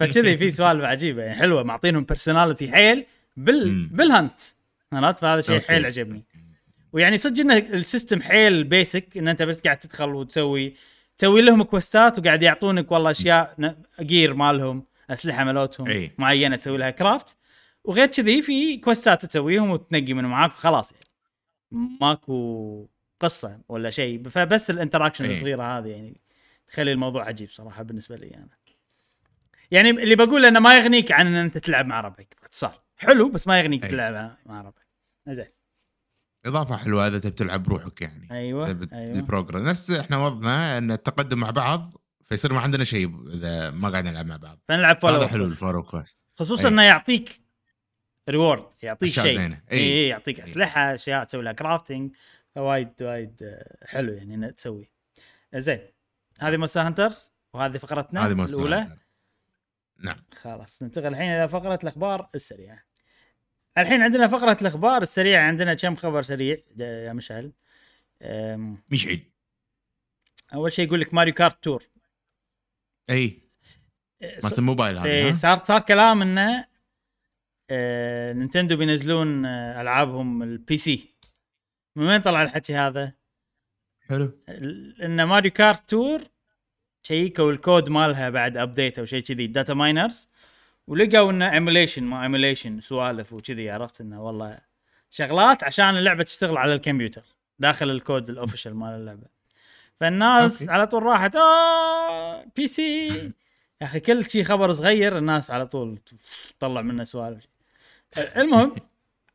فكذي 0.00 0.38
في 0.38 0.50
سوالف 0.50 0.84
عجيبة 0.84 1.22
يعني 1.22 1.38
حلوة 1.38 1.62
معطينهم 1.62 2.04
personality 2.04 2.72
حيل 2.72 3.04
بال 3.36 3.68
مم. 3.72 3.90
بال 3.92 4.08
hunt 4.08 4.40
عرفت 4.92 5.18
فهذا 5.18 5.40
شيء. 5.40 5.60
حيل 5.60 5.86
عجبني. 5.86 6.24
ويعني 6.92 7.18
صدق 7.18 7.40
إنه 7.40 7.56
ال 7.56 7.65
system 7.65 8.22
حيل 8.22 8.64
basic 8.64 9.18
إن 9.18 9.28
أنت 9.28 9.42
بس 9.42 9.60
قاعد 9.60 9.78
تدخل 9.78 10.08
وتسوي 10.08 10.74
تسوي 11.18 11.42
لهم 11.42 11.62
quest 11.62 12.09
ات 12.09 12.18
وقاعد 12.18 12.42
يعطونك 12.42 12.92
والله 12.92 13.10
أشياء 13.10 13.76
gear 14.00 14.34
مالهم 14.34 14.84
أسلحة 15.10 15.44
مالتهم 15.44 15.86
أي. 15.86 16.10
معينة 16.18 16.56
تسوي 16.56 16.78
لها 16.78 16.90
craft 16.90 17.36
وغير 17.84 18.06
كذي 18.06 18.42
في 18.42 18.76
quest 18.76 19.18
ات 19.18 19.26
تسويهم 19.26 19.70
وتنقي 19.70 20.12
منهم. 20.14 20.30
معاك 20.30 20.50
وخلاص 20.50 20.92
يعني. 20.92 21.04
ماكو 22.00 22.88
قصة 23.20 23.58
ولا 23.68 23.90
شيء. 23.90 24.22
فبس 24.28 24.70
ال 24.70 24.75
interaction. 24.75 25.30
الصغيرة 25.30 25.78
هذه 25.78 25.88
يعني. 25.88 26.16
تخلي 26.72 26.92
الموضوع 26.92 27.24
عجيب 27.24 27.50
صراحة 27.50 27.82
بالنسبة 27.82 28.16
لي 28.16 28.34
أنا. 28.34 28.48
يعني 29.70 29.90
اللي 29.90 30.14
بقول 30.16 30.44
أنه 30.44 30.60
ما 30.60 30.76
يغنيك 30.78 31.12
عن 31.12 31.26
أن 31.26 31.34
أنت 31.34 31.58
تلعب 31.58 31.86
مع 31.86 32.00
ربعك 32.00 32.34
باختصار. 32.40 32.82
حلو 32.96 33.28
بس 33.28 33.46
ما 33.46 33.60
يغنيك 33.60 33.84
أي. 33.84 33.88
تلعب 33.90 34.36
مع- 34.46 34.60
ربعك. 34.60 34.86
زين. 35.28 35.46
إضافة 36.46 36.76
حلوة 36.76 37.06
إذا 37.06 37.18
تبي 37.18 37.30
تلعب 37.30 37.62
بروحك 37.62 38.02
يعني. 38.02 38.28
أيوه 38.30 38.72
بت- 38.72 38.92
أيوه. 38.92 39.16
ال 39.16 39.21
progress 39.21 39.62
نفس 39.62 39.90
إحنا 39.90 40.18
وضعنا 40.26 40.78
أن 40.78 40.92
التقدم 40.92 41.38
مع 41.38 41.50
بعض 41.50 41.94
فيصير 42.24 42.52
ما 42.52 42.60
عندنا 42.60 42.84
شيء 42.84 43.28
إذا 43.34 43.70
ما 43.70 43.88
قاعد 43.90 44.04
نلعب 44.04 44.26
مع 44.26 44.36
بعض. 44.36 44.58
فنلعب 44.62 45.00
follow 45.00 45.14
هذا 45.16 45.26
حلو 45.26 45.44
ال 45.44 45.48
follower 45.48 45.82
quest 45.82 46.24
خصوصا 46.38 46.68
أي. 46.68 46.72
إنه 46.72 46.82
يعطيك 46.82 47.40
reward 48.28 48.66
يعطيك 48.82 49.12
شيء. 49.12 49.40
إي 49.40 49.56
أي. 49.72 49.78
إي 49.78 50.08
يعطيك 50.08 50.40
أسلحة 50.40 50.94
أشياء 50.94 51.24
تسوي 51.24 51.42
لها 51.42 51.52
crafting 51.52 52.12
فوايد 52.54 53.02
وايد 53.02 53.42
آه، 53.42 53.86
حلو 53.86 54.12
يعني 54.12 54.34
إنه 54.34 54.50
تسوي. 54.50 54.90
زين. 55.54 55.80
هذه 56.42 56.56
مونستر 56.56 56.80
هانتر 56.80 57.12
وهذه 57.54 57.78
فقرتنا 57.78 58.26
هذه 58.26 58.34
مونستر 58.34 58.56
الأولى. 58.56 58.76
هانتر. 58.76 58.98
نعم. 59.98 60.24
خلاص 60.34 60.82
ننتقل 60.82 61.06
الحين 61.06 61.30
إلى 61.30 61.48
فقرة 61.48 61.78
الأخبار 61.82 62.28
السريعة. 62.34 62.82
الحين 63.78 64.02
عندنا 64.02 64.28
فقرة 64.28 64.56
الأخبار 64.60 65.02
السريعة 65.02 65.42
عندنا 65.42 65.74
كم 65.74 65.96
خبر 65.96 66.22
سريع 66.22 66.58
يا 66.78 67.12
مشعل؟ 67.12 67.52
مشعل 68.90 69.20
أول 70.54 70.72
شيء 70.72 70.86
يقول 70.86 71.00
لك 71.00 71.14
ماريو 71.14 71.34
كارت 71.34 71.64
تور 71.64 71.82
اي 73.10 73.42
مالت 74.22 74.58
الموبايل 74.58 74.98
هذه 74.98 75.30
ها؟ 75.30 75.34
صار 75.34 75.58
صار 75.58 75.80
كلام 75.80 76.22
إنه 76.22 76.66
آه 77.70 78.32
نينتندو 78.32 78.76
بينزلون 78.76 79.46
آه 79.46 79.80
العابهم 79.80 80.42
ال 80.42 80.76
PC 80.76 81.14
من 81.96 82.06
وين 82.06 82.20
طلع 82.20 82.42
الحكي 82.42 82.74
هذا؟ 82.74 83.12
حلو. 84.12 84.32
ان 85.02 85.22
ماريو 85.24 85.50
كارت 85.50 85.90
تور 85.90 86.20
شيكوا 87.02 87.52
الكود 87.52 87.88
مالها 87.88 88.30
بعد 88.30 88.56
update 88.56 88.98
أو 88.98 89.04
شيء 89.04 89.22
كذي 89.22 89.46
data 89.46 89.74
miners 89.74 90.28
ولقوا 90.86 91.30
إنه 91.30 91.52
emulation 91.52 92.02
ما 92.02 92.22
emulation 92.22 92.80
سوالف 92.80 93.32
وكذي 93.32 93.70
عرفت 93.70 94.00
إنه 94.00 94.22
والله 94.22 94.58
شغلات 95.10 95.64
عشان 95.64 95.96
اللعبة 95.96 96.24
تشتغل 96.24 96.56
على 96.56 96.74
الكمبيوتر 96.74 97.22
داخل 97.58 97.90
ال 97.90 97.98
code 97.98 98.30
ال 98.30 98.35
official 98.35 98.76
مال 98.76 98.94
اللعبة. 98.94 99.26
فالناس 100.00 100.62
okay. 100.62 100.72
على 100.72 100.86
طول 100.86 101.02
راحت 101.02 101.36
آه 101.36 102.44
PC 102.56 103.08
يا 103.80 103.86
أخي 103.86 104.00
كل 104.00 104.30
شيء 104.30 104.44
خبر 104.44 104.72
صغير 104.72 105.18
الناس 105.18 105.50
على 105.50 105.66
طول 105.66 105.98
تطلع 106.58 106.82
منه 106.82 107.04
سوالف. 107.04 107.46
المهم 108.36 108.74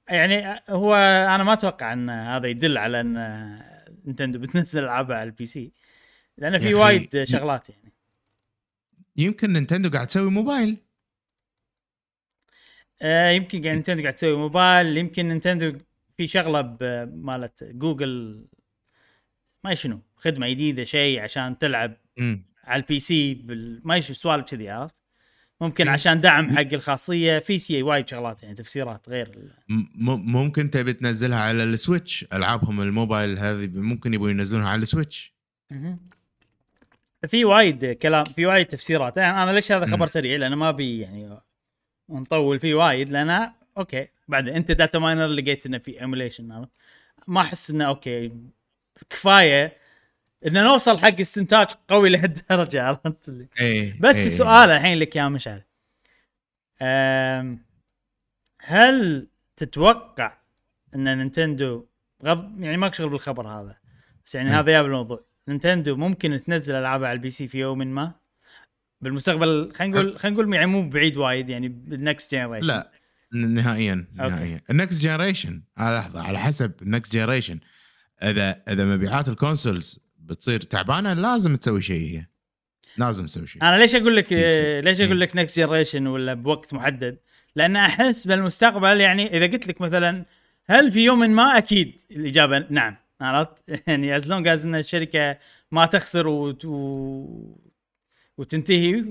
يعني 0.10 0.60
هو 0.70 0.96
أنا 0.96 1.44
ما 1.44 1.54
أتوقع 1.54 1.94
إن 1.94 2.10
هذا 2.10 2.48
يدل 2.48 2.78
على 2.78 3.02
إن 3.02 3.77
نينتندو 4.08 4.39
بتنزل 4.43 4.84
ألعابها 4.84 5.17
على 5.17 5.30
ال 5.30 5.46
PC. 5.46 5.72
لأن 6.38 6.60
في 6.60 6.74
وايد 6.74 7.24
شغلات 7.24 7.70
يعني. 7.70 7.93
يمكن 9.17 9.54
نينتندو 9.54 9.89
قاعد 9.89 10.08
تسوي 10.08 10.32
موبايل. 10.32 10.78
آه 13.02 13.30
يمكن 13.30 13.62
قاعد 13.62 13.76
نينتندو 13.76 14.02
قاعد 14.02 14.13
تسوي 14.13 14.38
موبايل. 14.38 14.98
يمكن 14.98 15.28
نينتندو 15.28 15.80
في 16.17 16.28
شغلة 16.28 16.78
مالت 17.12 17.63
جوجل 17.63 18.46
ما 19.63 19.76
شنو 19.76 20.02
خدمة 20.15 20.50
جديدة 20.50 20.84
شيء 20.84 21.20
عشان 21.20 21.58
تلعب 21.58 21.98
امم 22.20 22.46
على 22.63 22.82
ال 22.82 23.00
PC 23.00 23.34
بال... 23.34 23.82
ما 23.84 23.96
يشوف 23.98 24.17
سوالف 24.17 24.46
كذي 24.46 24.70
عرفت؟ 24.70 25.07
ممكن 25.62 25.86
إيه. 25.88 25.93
عشان 25.93 26.22
دعم 26.22 26.56
حق 26.58 26.74
الخاصية. 26.74 27.39
في 27.39 27.60
شيء 27.60 27.84
وايد 27.84 28.10
شغلات 28.10 28.43
يعني 28.43 28.56
تفسيرات 28.56 29.10
غير 29.10 29.28
ال- 29.28 29.52
ممكن 30.32 30.70
تبي 30.70 30.93
تنزلها 30.93 31.39
على 31.39 31.63
السويتش. 31.63 32.26
ألعابهم 32.34 32.82
الموبايل 32.82 33.39
هذه 33.39 33.67
ممكن 33.74 34.13
يبون 34.13 34.32
ينزلونها 34.32 34.70
على 34.70 34.82
السويتش. 34.82 35.34
في 37.28 37.46
وايد 37.46 37.86
كلام 37.86 38.26
في 38.26 38.46
وايد 38.46 38.65
تفسيرات. 38.65 39.17
يعني 39.17 39.43
أنا 39.43 39.52
ليش 39.52 39.72
هذا 39.72 39.86
خبر. 39.86 40.08
سريع؟ 40.08 40.38
لأنه 40.38 40.56
ما 40.56 40.72
بي 40.72 41.00
يعني 41.00 41.39
نطول 42.10 42.60
فيه 42.60 42.74
وايد 42.76 43.10
لأن 43.10 43.52
أوكي. 43.78 44.08
بعد 44.28 44.50
أنت 44.50 44.72
data 44.72 45.00
miner 45.00 45.28
لقيت 45.28 45.65
إنه 45.65 45.78
في 45.78 46.02
emulation 46.02 46.66
ما 47.28 47.41
أحس 47.41 47.70
إنه 47.72 47.86
أوكي. 47.86 48.32
كفاية 49.10 49.78
إن 50.45 50.63
نوصل 50.63 50.97
حق 50.97 51.19
استنتاج 51.19 51.67
قوي 51.88 52.10
لهالدرجة 52.13 52.84
عرفت 52.84 53.30
اللي؟ 53.30 53.47
اي 53.62 53.93
بس 54.00 54.15
إي. 54.15 54.26
السؤال 54.26 54.69
الحين 54.69 54.97
لك 54.97 55.15
يا 55.15 55.28
مشعل. 55.28 55.63
هل 58.62 59.28
تتوقع 59.56 60.38
إن 60.95 61.17
نينتندو 61.17 61.86
غض 62.26 62.62
يعني 62.62 62.78
ماك 62.78 62.93
شغل 62.93 63.10
بالخبر 63.10 63.47
هذا 63.47 63.76
بس 64.26 64.36
يعني 64.36 64.50
مم. 64.50 64.56
هذا 64.56 64.71
جاب 64.71 64.86
الموضوع 64.86 65.26
نينتندو 65.47 65.95
ممكن 65.95 66.41
تنزل 66.43 66.76
العابها 66.76 67.08
على 67.08 67.15
ال 67.16 67.30
PC 67.30 67.48
في 67.47 67.60
يوم 67.60 67.78
ما؟ 67.78 68.13
بالمستقبل 69.02 69.71
خلينا 69.76 70.02
نقول 70.02 70.19
خلينا 70.19 70.38
نقول 70.38 70.54
يعني 70.54 70.65
مو 70.65 70.89
بعيد 70.89 71.17
وايد 71.17 71.50
يعني 71.50 71.67
بال 71.68 71.90
next 71.90 72.36
generation 72.36 72.68
لا 72.67 72.91
نهائيا. 73.34 74.08
نهائيا. 74.15 74.62
ال 74.70 74.76
next 74.76 75.02
generation 75.02 75.63
على 75.78 75.97
لحظة 75.97 76.21
على 76.21 76.39
حسب 76.39 76.71
ال 76.82 76.88
next 76.88 77.13
generation 77.13 77.60
اذا 78.23 78.63
إذا 78.69 78.86
مبيعات 78.86 79.28
ال 79.28 79.36
consoles 79.36 80.07
بتصير 80.28 80.62
تعبانه 80.62 81.13
لازم 81.13 81.56
تسوي 81.56 81.82
شيء 81.82 82.02
هي 82.02 82.26
لازم 82.98 83.26
تسوي 83.26 83.48
شيء 83.48 83.62
أنا 83.62 83.78
ليش 83.78 83.96
أقول 83.96 84.18
لك. 84.18 84.34
ليش 84.84 85.02
أقول 85.02 85.16
مم. 85.16 85.20
لك 85.20 85.36
next 85.36 85.60
generation 85.60 86.08
ولا 86.08 86.34
بوقت 86.34 86.74
محدد؟ 86.74 87.18
لأن 87.56 87.76
أحس 87.76 88.28
بالمستقبل 88.28 89.02
يعني 89.02 89.38
إذا 89.38 89.46
قلت 89.46 89.68
لك 89.68 89.82
مثلا 89.82 90.26
هل 90.66 90.92
في 90.92 91.06
يوم 91.06 91.20
ما 91.20 91.58
أكيد 91.58 92.02
الإجابة 92.12 92.66
نعم 92.70 92.96
عرفت؟ 93.22 93.63
يعني 93.88 94.16
as 94.16 94.30
long 94.30 94.48
as 94.48 94.66
إن 94.66 94.76
الشركة 94.76 95.38
ما 95.72 95.86
تخسر 95.86 96.28
وت... 96.28 96.66
و... 96.66 97.58
وتنتهي 98.38 99.06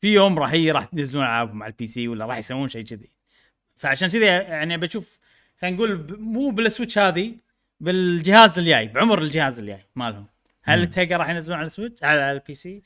في 0.00 0.14
يوم 0.14 0.38
راح 0.38 0.50
هي 0.50 0.70
راح 0.70 0.88
ينزلون 0.92 1.24
ألعابهم 1.24 1.62
على 1.62 1.70
ال 1.70 1.86
PC 1.86 2.08
ولا 2.08 2.26
راح 2.26 2.38
يسوون 2.38 2.68
شيء 2.68 2.84
كذي 2.84 3.10
فعشان 3.76 4.08
كذي 4.08 4.24
يعني 4.24 4.76
بشوف 4.76 5.18
خلينا 5.60 5.76
نقول 5.76 6.16
مو 6.20 6.50
بالسويتش 6.50 6.98
هذه 6.98 7.34
بالجهاز 7.82 8.58
الجاي 8.58 8.88
بعمر 8.88 9.22
الجهاز 9.22 9.58
الجاي 9.58 9.84
مالهم. 9.96 10.26
هل. 10.62 10.90
تلقى 10.90 11.14
راح 11.14 11.28
ينزلون 11.28 11.58
على 11.58 11.66
السويتش؟ 11.66 12.04
على 12.04 12.32
ال 12.32 12.54
PC؟ 12.54 12.82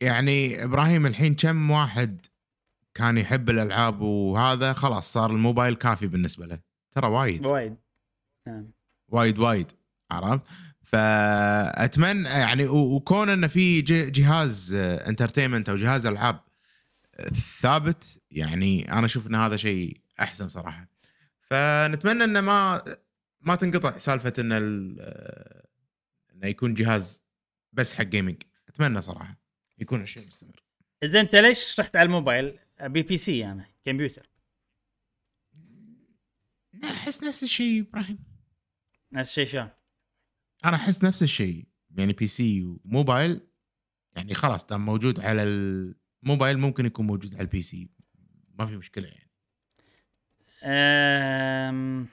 يعني 0.00 0.64
إبراهيم 0.64 1.06
الحين 1.06 1.34
كم 1.34 1.70
واحد 1.70 2.26
كان 2.94 3.18
يحب 3.18 3.50
الألعاب 3.50 4.00
وهذا؟ 4.00 4.72
خلاص 4.72 5.12
صار 5.12 5.30
الموبايل 5.30 5.74
كافي 5.74 6.06
بالنسبة 6.06 6.46
له. 6.46 6.58
ترى 6.92 7.06
وايد. 7.08 7.46
وايد. 7.46 7.76
نعم. 8.46 8.70
وايد 9.08 9.38
وايد. 9.38 9.66
عرفت؟ 10.10 10.42
فأتمنى 10.82 12.28
يعني 12.28 12.66
وكون 12.66 13.28
انه 13.28 13.46
في 13.46 13.82
جهاز 13.82 14.74
entertainment 14.78 15.68
أو 15.68 15.76
جهاز 15.76 16.06
ألعاب 16.06 16.40
ثابت 17.60 18.20
يعني 18.30 18.92
أنا 18.92 19.06
أشوف 19.06 19.26
إن 19.26 19.34
هذا 19.34 19.56
شيء 19.56 20.00
أحسن 20.20 20.48
صراحة. 20.48 20.88
فنتمنى 21.40 22.24
انه 22.24 22.40
ما 22.40 22.84
ما 23.46 23.54
تنقطع 23.54 23.98
سالفة 23.98 24.32
إن 24.38 24.52
آه، 25.00 25.66
إنه 26.32 26.46
يكون 26.46 26.74
جهاز 26.74 27.24
بس 27.72 27.94
حق 27.94 28.04
gaming 28.04 28.42
أتمنى 28.68 29.02
صراحة 29.02 29.40
يكون 29.78 30.02
الشيء 30.02 30.26
مستمر. 30.26 30.62
زين 31.04 31.20
أنت 31.20 31.34
ليش 31.34 31.80
رحت 31.80 31.96
على 31.96 32.06
الموبايل؟ 32.06 32.58
ابي 32.78 33.02
PC 33.02 33.46
أنا 33.46 33.66
كمبيوتر. 33.84 34.30
أحس 36.84 37.24
نفس 37.24 37.42
الشيء 37.42 37.80
إبراهيم. 37.80 38.18
نفس 39.12 39.30
الشيء 39.30 39.46
شلون؟ 39.46 39.70
أنا 40.64 40.76
أحس 40.76 41.04
نفس 41.04 41.22
الشيء. 41.22 41.66
يعني 41.90 42.12
PC 42.12 42.28
و 42.28 42.62
mobile 42.62 43.40
يعني 44.16 44.34
خلاص 44.34 44.66
دام 44.66 44.86
موجود 44.86 45.20
على 45.20 45.42
الموبايل 45.42 46.58
ممكن 46.58 46.86
يكون 46.86 47.06
موجود 47.06 47.34
على 47.34 47.42
ال 47.42 47.62
PC. 47.62 47.90
ما 48.58 48.66
في 48.66 48.76
مشكلة 48.76 49.08
يعني. 49.08 49.30
أم... 50.62 52.08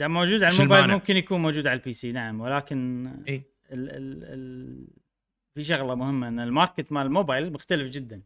ده 0.00 0.08
موجود 0.08 0.42
على 0.42 0.54
الموبايل؟ 0.54 0.90
ممكن 0.90 1.16
يكون 1.16 1.40
موجود 1.40 1.66
على 1.66 1.78
ال 1.78 1.92
PC 1.92 2.12
نعم 2.12 2.40
ولكن 2.40 3.06
اي 3.28 3.42
ال 3.72 3.90
ال 3.90 4.24
ال 4.24 4.86
في 5.54 5.64
شغلة 5.64 5.94
مهمة 5.94 6.28
إن 6.28 6.40
ال 6.40 6.47
market 6.47 6.92
مال 6.92 7.06
الموبايل 7.06 7.52
مختلف 7.52 7.90
جدا 7.90 8.22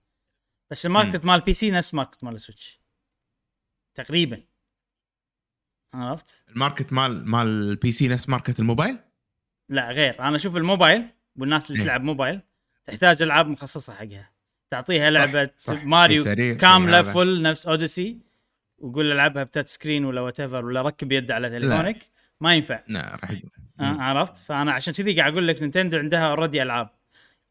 بس 0.70 0.86
ال 0.86 0.92
market 0.92 1.24
مال 1.24 1.34
ال 1.34 1.54
PC 1.54 1.70
نفس 1.70 1.90
ال 1.90 1.95
market 1.95 2.24
مال 2.24 2.34
السويتش 2.34 2.80
تقريبا 3.94 4.42
عرفت؟ 5.94 6.44
ال 6.48 6.55
market 6.55 6.92
مال 6.92 7.30
مال 7.30 7.46
ال 7.46 7.92
PC 7.92 8.08
نفس 8.08 8.28
market 8.28 8.60
ال 8.60 8.66
mobile 8.66 8.98
لا 9.68 9.90
غير 9.90 10.20
أنا 10.20 10.36
أشوف 10.36 10.56
الموبايل 10.56 11.04
والناس 11.36 11.70
اللي 11.70 11.78
إيه. 11.78 11.84
تلعب 11.84 12.02
موبايل 12.02 12.40
تحتاج 12.84 13.22
ألعاب 13.22 13.46
مخصصة 13.46 13.94
حقها 13.94 14.30
تعطيها 14.70 15.10
لعبة 15.10 15.50
صح. 15.58 15.84
ماريو 15.84 16.24
سريع، 16.24 16.52
شيء 16.52 16.60
كامله. 16.60 17.02
فل 17.02 17.42
نفس 17.42 17.66
اوديسي 17.66 18.20
وقول 18.84 19.08
له 19.08 19.14
ألعبها 19.14 19.42
ب 19.42 19.47
touch 19.47 19.70
screen 19.70 20.04
ولا 20.04 20.20
what 20.20 20.40
ولا 20.40 20.82
ركب 20.82 21.12
يد 21.12 21.30
على 21.30 21.50
تليفونك 21.50 21.96
ما 22.40 22.54
ينفع 22.54 22.80
لا 22.88 23.18
راح 23.22 23.30
آه 23.80 24.02
عرفت 24.02 24.36
فأنا 24.36 24.72
عشان 24.72 24.94
كذي 24.94 25.16
قاعد 25.20 25.32
أقول 25.32 25.48
لك 25.48 25.62
نينتندو 25.62 25.98
عندها 25.98 26.30
already 26.30 26.62
ألعاب 26.62 26.88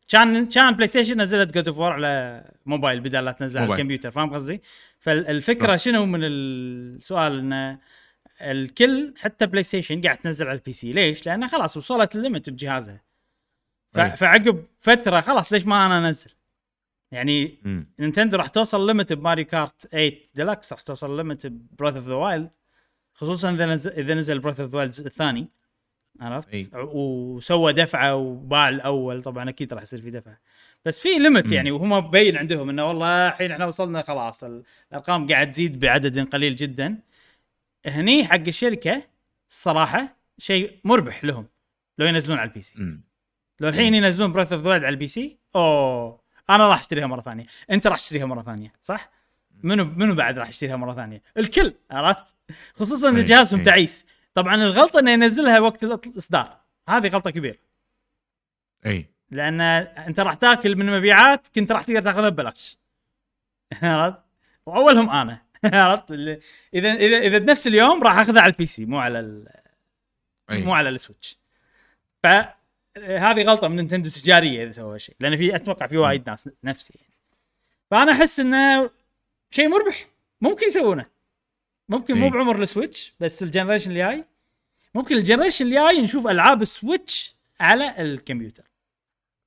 كان 0.10 0.46
كان 0.46 0.74
بلاي 0.74 0.88
ستيشن 0.88 1.22
نزلت 1.22 1.54
God 1.54 1.68
of 1.68 1.78
War 1.78 1.92
على 1.92 2.44
موبايل 2.66 3.00
بدل 3.00 3.26
لا 3.26 3.32
تنزل 3.32 3.60
على. 3.60 3.74
الكمبيوتر 3.74 4.12
فاهم 4.12 4.34
قصدي؟ 4.34 4.62
فالفكرة 5.00 5.76
شنو 5.76 6.06
من 6.06 6.20
السؤال 6.24 7.40
إنه 7.40 7.80
الكل 8.42 9.14
حتى 9.18 9.48
بلاي 9.48 9.64
ستيشن 9.64 10.02
قاعد 10.02 10.18
تنزل 10.18 10.48
على 10.48 10.58
ال 10.58 10.72
PC 10.72 10.92
ليش؟ 10.92 11.26
لأنه 11.26 11.48
خلاص 11.48 11.78
وصلت 11.78 12.16
ال 12.16 12.22
limit 12.22 12.50
بجهازها 12.50 13.02
ف... 13.92 14.00
أي. 14.00 14.12
فعقب 14.12 14.64
فترة 14.80 15.22
خلاص 15.22 15.54
ليش 15.54 15.66
ما 15.66 15.86
أنا 15.86 16.08
أنزل؟ 16.08 16.32
يعني 17.14 17.60
مم. 17.64 17.88
نينتندو 18.00 18.38
راح 18.38 18.48
توصل 18.48 18.88
limit 18.88 19.14
ب 19.14 19.19
Mario 19.19 19.46
Kart 19.46 19.88
8 19.88 20.12
ديلكس 20.36 20.74
راح 20.74 20.82
توصل 20.82 21.18
limit 21.18 21.48
ب 21.48 21.55
Breath 21.55 21.96
of 21.96 22.08
the 22.08 22.14
Wild 22.14 22.50
خصوصا 23.14 23.54
إذا 23.54 23.66
نزل 23.66 23.92
إذا 23.92 24.14
نزل 24.14 24.40
Breath 24.40 24.60
of 24.60 24.72
the 24.72 24.78
Wild 24.78 25.00
الثاني 25.00 25.48
عرفت؟ 26.22 26.54
أي. 26.54 26.68
وسوى 26.74 27.74
دفعة 27.74 28.16
وباع 28.16 28.70
الأول 28.70 29.24
طبعا 29.24 29.50
أكيد 29.50 29.74
راح 29.74 29.82
يصير 29.82 30.02
في 30.02 30.10
دفعة 30.10 30.40
بس 30.86 31.00
في 31.00 31.10
limit. 31.20 31.52
يعني 31.52 31.72
وهم 31.72 31.90
مبين 31.92 32.38
عندهم 32.38 32.70
إنه 32.70 32.86
والله 32.88 33.28
الحين 33.28 33.52
إحنا 33.52 33.66
وصلنا 33.66 34.02
خلاص 34.02 34.44
ال- 34.44 34.64
الأرقام 34.92 35.28
قاعد 35.28 35.52
تزيد 35.52 35.80
بعدد 35.80 36.28
قليل 36.30 36.56
جدا 36.56 36.98
هني 37.86 38.26
حق 38.26 38.36
الشركة 38.48 39.04
الصراحه 39.50 40.18
شيء 40.38 40.80
مربح 40.84 41.24
لهم 41.26 41.48
لو 41.98 42.06
ينزلون 42.06 42.40
على 42.40 42.50
ال 42.50 42.62
PC 42.62 42.80
مم. 42.82 43.04
لو 43.60 43.70
الحين 43.70 43.94
ينزلون 43.96 44.32
Breath 44.34 44.54
of 44.54 44.68
على 44.68 44.90
ال 44.90 45.08
PC 45.08 45.38
أوه 45.56 46.23
أنا 46.50 46.68
راح 46.68 46.80
أشتريها 46.80 47.08
مرة 47.08 47.22
ثانية. 47.22 47.46
أنت 47.72 47.88
راح 47.88 48.00
تشتريها 48.00 48.26
مرة 48.26 48.42
ثانية 48.42 48.74
صح؟ 48.82 49.10
منو 49.64 49.86
منو 49.86 50.16
بعد 50.16 50.38
راح 50.38 50.50
يشتريها 50.50 50.76
مرة 50.76 50.94
ثانية؟ 50.94 51.22
الكل 51.38 51.74
عرفت؟ 51.92 52.36
خصوصا 52.76 53.10
ان 53.10 53.16
أي، 53.16 53.24
جهازهم 53.24 53.60
أي. 53.60 53.66
تعيس 53.66 54.06
طبعا 54.34 54.56
الغلطة 54.56 55.00
إنه 55.00 55.12
ينزلها 55.12 55.60
وقت 55.60 55.84
الإصدار. 55.84 56.58
هذه 56.90 57.08
غلطة 57.08 57.32
كبيرة. 57.32 57.58
اي 58.86 59.06
لأن 59.32 59.62
أنت 59.62 60.20
راح 60.20 60.34
تاكل 60.34 60.76
من 60.76 60.90
المبيعات 60.90 61.48
كنت 61.56 61.72
راح 61.72 61.84
تقدر 61.84 62.02
تاخذها 62.02 62.30
ببلاش. 62.30 62.78
عرفت؟ 63.84 64.20
وأولهم 64.66 65.10
أنا. 65.10 65.42
عرفت؟ 65.66 66.12
اذا 66.12 66.42
اذا 66.94 67.18
إذا 67.18 67.38
بنفس 67.38 67.68
اليوم 67.68 68.04
راح 68.04 68.20
أخذها 68.20 68.42
على 68.42 68.52
ال 68.52 68.66
PC 68.66 68.86
مو 68.86 69.00
على 69.00 69.20
ال... 69.20 69.48
اي 70.50 70.64
مو 70.64 70.74
على 70.74 70.90
السويتش. 70.90 71.38
فهذه 72.96 73.44
غلطة 73.44 73.68
من 73.68 73.76
نينتندو 73.76 74.10
تجارية 74.10 74.64
إذا 74.64 74.72
سووا 74.72 74.98
شيء 74.98 75.16
لأن 75.20 75.38
في 75.38 75.56
أتوقع 75.56 75.88
في 75.88 75.98
وايد 75.98 76.30
ناس 76.30 76.50
نفسي 76.64 76.94
يعني 76.96 77.14
فأنا 77.92 78.12
أحس 78.12 78.40
إنه 78.40 78.90
شيء 79.52 79.68
مربح 79.68 80.08
ممكن 80.42 80.68
يسوونه 80.68 81.06
ممكن 81.90 82.18
مو 82.18 82.26
إي. 82.26 82.30
بعمر 82.32 82.62
السويتش 82.62 83.14
بس 83.20 83.44
ال 83.44 83.48
generation 83.48 83.92
الجاي 83.92 84.26
ممكن 84.96 85.16
ال 85.18 85.22
generation 85.22 85.66
الجاي 85.66 86.02
نشوف 86.02 86.28
ألعاب 86.28 86.62
السويتش 86.62 87.36
على 87.60 88.02
الكمبيوتر 88.02 88.64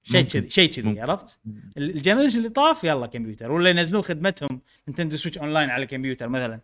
شيء. 0.03 0.23
كذي 0.23 0.51
شيء 0.51 0.71
كذي. 0.71 1.01
عرفت 1.01 1.41
ال- 1.77 1.91
ال 1.91 1.95
generation 1.95 2.39
اللي 2.39 2.49
طاف 2.49 2.85
يلا 2.85 3.07
كمبيوتر 3.07 3.53
ولا 3.53 3.71
ينزلون 3.71 4.03
خدمتهم 4.03 4.61
Nintendo 4.89 5.17
Switch 5.17 5.39
Online 5.39 5.71
على 5.71 5.83
الكمبيوتر 5.83 6.29
مثلا 6.29 6.61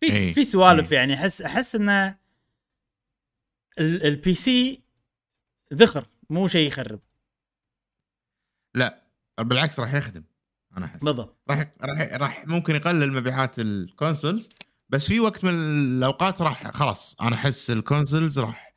في 0.00 0.12
إي. 0.12 0.32
في 0.32 0.44
سوالف 0.44 0.92
إي. 0.92 0.96
يعني 0.98 1.14
احس 1.14 1.42
أحس 1.42 1.74
إنه 1.74 2.16
ال- 3.78 4.06
ال 4.06 4.34
PC 4.34 4.80
ذخر 5.72 6.06
مو 6.30 6.48
شيء 6.48 6.66
يخرب. 6.66 7.00
لا 8.74 9.08
بالعكس 9.40 9.80
راح 9.80 9.94
يخدم 9.94 10.24
أنا 10.76 10.86
أحس. 10.86 11.04
بالضبط. 11.04 11.42
راح 11.50 11.70
راح 11.82 12.12
راح 12.12 12.46
ممكن 12.46 12.74
يقلل 12.74 13.12
مبيعات 13.12 13.58
ال 13.58 13.68
consoles 13.68 14.48
بس 14.88 15.06
في 15.06 15.20
وقت 15.20 15.44
من 15.44 15.50
الأوقات 15.50 16.42
راح 16.42 16.70
خلاص 16.70 17.20
أنا 17.20 17.36
أحس 17.36 17.70
ال 17.70 17.78
consoles 17.78 18.38
راح 18.38 18.74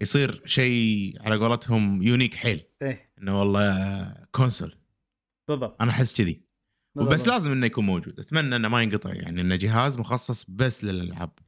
يصير 0.00 0.42
شيء 0.46 1.14
على 1.20 1.36
قولتهم 1.36 2.02
unique 2.02 2.34
حيل. 2.34 2.64
إيه. 2.82 3.12
إنه 3.18 3.38
والله 3.38 4.26
كونسول 4.32 4.78
بالضبط. 5.48 5.82
أنا 5.82 5.90
أحس 5.90 6.14
كذي. 6.14 6.46
وبس 6.96 7.28
لازم 7.28 7.52
إنه 7.52 7.66
يكون 7.66 7.86
موجود. 7.86 8.20
أتمنى 8.20 8.56
إنه 8.56 8.68
ما 8.68 8.82
ينقطع 8.82 9.14
يعني 9.14 9.40
إنه 9.40 9.56
جهاز 9.56 9.98
مخصص 9.98 10.50
بس 10.50 10.84
للألعاب. 10.84 11.38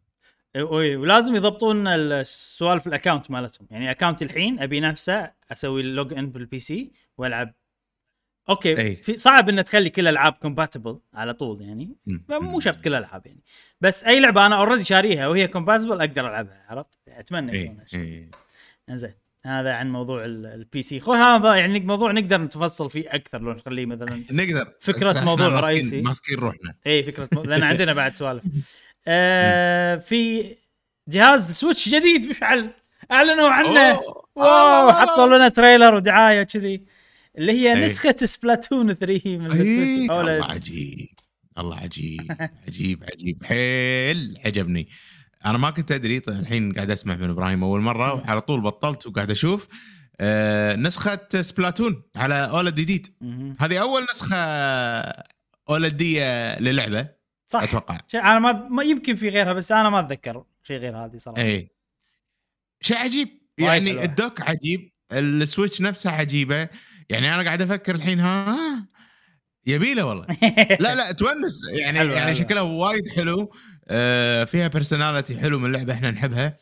إيه، 0.57 0.97
ولازم 0.97 1.37
يضبطون 1.37 1.87
السوالف 1.89 2.87
ال 2.87 2.92
account 2.92 3.31
مالتهم. 3.31 3.67
يعني 3.71 3.91
account 3.91 4.20
ي 4.21 4.25
الحين 4.25 4.61
أبي 4.61 4.81
نفسه 4.81 5.31
أسوي 5.53 5.83
log 5.83 6.15
in 6.15 6.31
بال 6.31 6.59
PC 6.59 6.93
وألعب. 7.19 7.55
okay 8.49 8.79
أي. 8.79 8.97
في 8.97 9.17
صعب 9.17 9.49
ان 9.49 9.65
تخلي 9.65 9.91
كل 9.91 10.03
الألعاب 10.03 10.33
compatible 10.33 10.99
على 11.15 11.35
طول 11.35 11.63
يعني. 11.63 11.97
مو 12.31 12.61
شرط 12.61 12.81
كل 12.81 12.95
الألعاب 12.95 13.27
يعني. 13.27 13.41
بس 13.81 14.05
أي 14.05 14.21
لعبة 14.21 14.47
أنا 14.47 14.57
already 14.59 14.85
شاريها 14.85 15.27
وهي 15.29 15.49
compatible 15.49 16.01
أقدر 16.01 16.29
ألعبها 16.31 16.65
عرفت؟ 16.69 16.99
أتمنى 17.09 17.53
إي 17.53 17.59
يسوون 17.59 17.81
هالشيء. 17.81 18.01
إي. 18.01 18.31
زين 18.97 19.15
هذا 19.45 19.73
عن 19.75 19.91
موضوع 19.93 20.25
ال- 20.25 20.47
ال 20.47 20.83
PC 20.83 21.01
خو 21.01 21.13
هذا 21.13 21.55
يعني 21.55 21.81
موضوع 21.81 22.13
نقدر 22.13 22.41
نتفصل 22.41 22.91
فيه 22.91 23.05
أكثر 23.15 23.43
لو 23.43 23.53
نخليه 23.53 23.87
مثلا 23.87 24.25
نقدر. 24.31 24.75
إحنا 25.19 25.25
موضوع 25.25 25.49
ماسكين- 25.49 25.65
رئيسي. 25.69 26.01
ماسكين 26.01 26.39
روحنا. 26.39 26.75
إي 26.87 27.03
فكرة. 27.03 27.29
لأن 27.43 27.63
عندنا 27.63 27.93
بعد 27.93 28.15
سوالف. 28.15 28.43
آه 29.11 29.97
في 29.97 30.45
جهاز 31.09 31.53
سويتش 31.53 31.89
جديد 31.89 32.27
مشعل 32.27 32.71
أعلنوا 33.13 33.49
عنه. 33.49 33.81
أوه. 33.81 34.25
wow 34.37 34.89
آه. 34.89 34.93
حطوا 34.93 35.27
لنا 35.27 35.49
trailer 35.49 35.95
ودعاية 35.95 36.43
كذي 36.43 36.85
اللي 37.39 37.53
هي 37.53 37.73
إي. 37.73 37.87
نسخة 37.87 38.17
سبلاتون 38.25 38.95
3 38.95 39.39
من 39.39 39.53
إيه، 39.53 39.61
السويتش. 39.61 40.11
الله. 40.11 40.45
عجيب. 40.45 41.09
الله 41.59 41.77
عجيب. 41.77 42.37
عجيب 42.67 43.05
عجيب. 43.13 43.45
حيل 43.45 44.39
عجبني. 44.47 44.89
أنا 45.47 45.59
ما 45.59 45.71
كنت 45.71 45.93
أدري 45.93 46.21
طيب 46.21 46.39
الحين 46.41 46.73
قاعد 46.73 46.91
أسمع 46.91 47.17
من 47.17 47.31
إبراهيم 47.31 47.65
أول 47.65 47.81
مرة 47.81 48.15
وعلى 48.15 48.41
طول 48.41 48.61
بطلت 48.61 49.07
وقاعد 49.07 49.31
أشوف. 49.31 49.69
آه 50.21 50.77
نسخة 50.77 51.21
سبلاتون 51.41 52.03
على 52.17 52.35
OLED 52.51 52.75
جديد. 52.75 53.07
هذه 53.61 53.79
أول 53.81 54.03
نسخة 54.13 54.37
OLED 55.71 56.59
للعبة. 56.59 57.18
صح. 57.49 57.63
أتوقع. 57.63 57.99
أنا 58.15 58.39
ما... 58.39 58.53
ما 58.53 58.83
يمكن 58.83 59.15
في 59.15 59.29
غيرها 59.29 59.53
بس 59.53 59.73
أنا 59.73 59.91
ما 59.91 60.01
أتذكر 60.01 60.45
شيء 60.63 60.77
غير 60.77 60.97
هذه 60.97 61.17
صراحة. 61.17 61.43
اي 61.43 61.71
شيء 62.81 62.97
عجيب. 62.97 63.29
يعني 63.59 63.91
حلوة. 63.91 64.05
الدوك 64.05 64.41
عجيب 64.41 64.93
السويتش 65.13 65.81
نفسها 65.81 66.13
عجيبة. 66.13 66.69
يعني 67.11 67.35
أنا 67.35 67.43
قاعد 67.43 67.63
أفكر 67.63 67.95
الحين 67.95 68.21
هاه 68.21 68.87
يبيله 69.67 70.05
والله. 70.07 70.27
لا 70.81 70.95
لا 70.95 71.13
تونس. 71.13 71.61
يعني 71.73 71.99
حلوة، 71.99 72.13
يعني 72.13 72.35
حلوة. 72.35 72.47
شكلها 72.47 72.63
وايد 72.63 73.09
حلو. 73.17 73.53
آه 73.89 74.45
فيها 74.45 74.69
personality 74.69 75.41
حلو 75.41 75.59
من 75.59 75.67
اللعبه 75.67 75.93
إحنا 75.93 76.11
نحبها. 76.11 76.57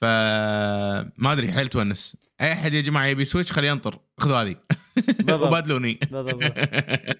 فما 0.00 1.32
أدري 1.32 1.52
حيل 1.52 1.68
تونس. 1.68 2.16
أي 2.40 2.52
أحد 2.52 2.72
يا 2.72 2.80
جماعة 2.80 3.06
يبي 3.06 3.24
سويتش 3.24 3.52
خليه 3.52 3.68
ينطر. 3.68 3.98
خذوا 4.18 4.36
هذه. 4.42 4.56
وبادلوني. 5.32 5.98
بالضبط. 6.10 6.52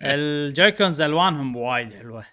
ال 0.03 0.13
Joy-Cons 0.13 1.01
ألوانهم 1.01 1.57
وايد 1.57 1.93
حلوة. 1.93 2.25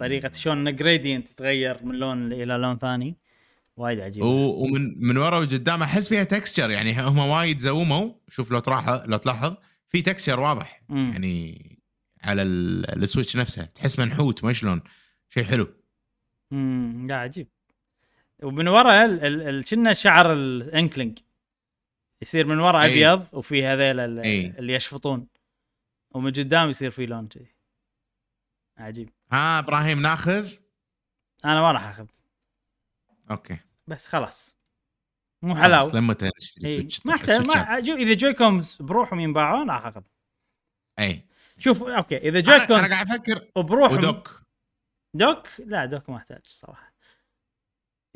طريقة 0.00 0.32
شلون 0.32 0.76
gradient 0.76 1.28
تتغير 1.28 1.84
من 1.84 1.94
لون 1.94 2.32
إلى 2.32 2.54
لون 2.54 2.78
ثاني. 2.78 3.16
وايد 3.76 4.00
عجيبه 4.00 4.26
و- 4.26 4.64
ومن 4.64 5.02
من 5.06 5.16
ورا 5.16 5.38
وقدام 5.38 5.82
أحس 5.82 6.08
فيها 6.08 6.24
texture 6.24 6.70
يعني 6.70 7.00
هم 7.00 7.18
وايد 7.18 7.58
زوموا. 7.58 8.12
شوف 8.28 8.50
لو 8.50 8.58
تلاحظ 8.58 9.02
لو 9.06 9.16
تلاحظ 9.16 9.56
في 9.88 10.02
texture 10.02 10.40
واضح. 10.40 10.82
مم. 10.88 11.10
يعني 11.12 11.78
على 12.22 12.42
ال- 12.42 13.02
السويتش 13.02 13.36
نفسها 13.36 13.64
تحس 13.64 13.98
منحوت 13.98 14.44
ما 14.44 14.52
شلون. 14.52 14.82
شيء 15.30 15.44
حلو. 15.44 15.68
امم 16.52 17.06
لا 17.06 17.16
عجيب. 17.16 17.48
ومن 18.42 18.68
ورا 18.68 19.60
كنا 19.60 19.92
شعر 19.92 20.32
ال 20.32 20.42
Inkling؟ 20.42 21.18
يصير 22.22 22.46
من 22.46 22.58
ورا 22.58 22.82
إي. 22.82 22.90
أبيض 22.92 23.26
وفي 23.32 23.64
هذيل 23.64 24.00
ال- 24.00 24.18
إي. 24.18 24.54
اللي 24.58 24.74
يشفطون. 24.74 25.26
ومن 26.10 26.30
قدام 26.30 26.68
يصير 26.68 26.90
في 26.90 27.06
لون 27.06 27.28
كذي 27.28 27.53
عجيب. 28.78 29.10
ها 29.32 29.58
إبراهيم 29.58 30.02
ناخذ؟ 30.02 30.52
أنا 31.44 31.60
ما 31.60 31.72
راح 31.72 31.86
أخذ. 31.88 32.06
okay. 33.30 33.58
بس 33.86 34.06
خلاص. 34.06 34.58
مو 35.42 35.56
حلاوة. 35.56 35.92
لما 35.94 36.16
نشتري 36.38 36.68
إيه. 36.68 36.76
سويتش 36.80 37.06
ما 37.06 37.14
أحتاج 37.14 37.36
سويتشات. 37.44 37.68
ما 37.68 37.80
جو- 37.80 37.96
إذا 37.96 38.14
Joy-Cons 38.14 38.76
بروحهم 38.80 39.20
ينباعون 39.20 39.70
راح 39.70 39.86
اخذهم 39.86 40.04
إي. 40.98 41.26
شوف 41.58 41.82
أوكي 41.82 42.16
إذا 42.16 42.40
جوي 42.40 42.56
أنا 42.56 42.66
كومز 42.66 42.92
قاعد 42.92 43.10
أفكر. 43.10 43.48
بروحهم 43.62 43.98
ودوك. 43.98 44.42
دوك؟ 45.14 45.48
لا 45.58 45.84
دوك 45.84 46.10
ما 46.10 46.16
أحتاج 46.16 46.46
صراحة. 46.46 46.94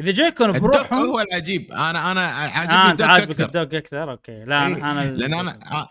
إذا 0.01 0.11
جوي 0.11 0.31
كون 0.31 0.49
الدوك 0.51 0.63
بروحهم 0.63 1.07
هو 1.07 1.21
العجيب. 1.21 1.73
أنا 1.73 2.13
أنا 2.13 2.21
عاجبني 2.27 2.91
أنت 2.91 2.91
الدوك 2.91 3.09
عاجبك 3.11 3.31
أكثر. 3.31 3.45
الدوك 3.45 3.75
أكثر؟ 3.75 4.11
أوكي. 4.11 4.45
لا. 4.45 4.67
أنا 4.67 4.91
أنا 4.91 5.11
لأن 5.11 5.35
أنا 5.35 5.59
آه، 5.73 5.91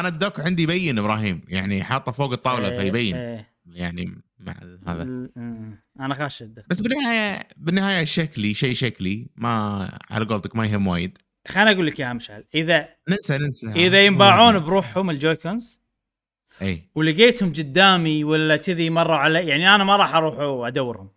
أنا 0.00 0.08
الدوك 0.08 0.40
عندي 0.40 0.62
يبين 0.62 0.98
إبراهيم. 0.98 1.44
يعني 1.48 1.84
حاطه 1.84 2.12
فوق 2.12 2.32
الطاولة 2.32 2.68
إيه، 2.68 2.78
فيبين. 2.78 3.16
إيه. 3.16 3.53
يعني 3.66 4.22
مع 4.38 4.54
هذا. 4.86 5.04
مم. 5.36 5.78
أنا 6.00 6.14
خاش 6.14 6.42
الدوك 6.42 6.64
بس 6.68 6.80
بالنهايه 6.80 7.48
بالنهاية 7.56 8.04
شكلي 8.04 8.54
شيء 8.54 8.74
شكلي 8.74 9.28
ما 9.36 9.98
على 10.10 10.24
قولتك 10.24 10.56
ما 10.56 10.66
يهم 10.66 10.86
وايد. 10.86 11.18
خليني 11.48 11.70
أقول 11.70 11.86
لك 11.86 12.00
اياها 12.00 12.12
مشعل 12.12 12.44
اذا 12.54 12.88
ننسى 13.08 13.38
ننسى. 13.38 13.66
إذا 13.72 14.06
ينباعون 14.06 14.58
بروحهم 14.58 15.10
ال 15.10 15.18
Joy-Cons 15.18 15.80
إي. 16.62 16.90
ولقيتهم 16.94 17.52
قدامي 17.52 18.24
ولا 18.24 18.56
كذي 18.56 18.90
مروا 18.90 19.16
علي 19.16 19.46
يعني 19.48 19.74
أنا 19.74 19.84
ما 19.84 19.96
راح 19.96 20.14
أروح 20.14 20.38
وادورهم 20.38 21.10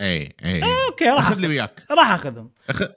إي 0.00 0.34
إي. 0.44 0.62
okay 0.90 1.04
راح 1.04 1.18
أخذ 1.28 1.40
لي 1.40 1.46
وياك. 1.46 1.86
راح 1.90 2.10
أخذهم. 2.10 2.50
أخ- 2.72 2.92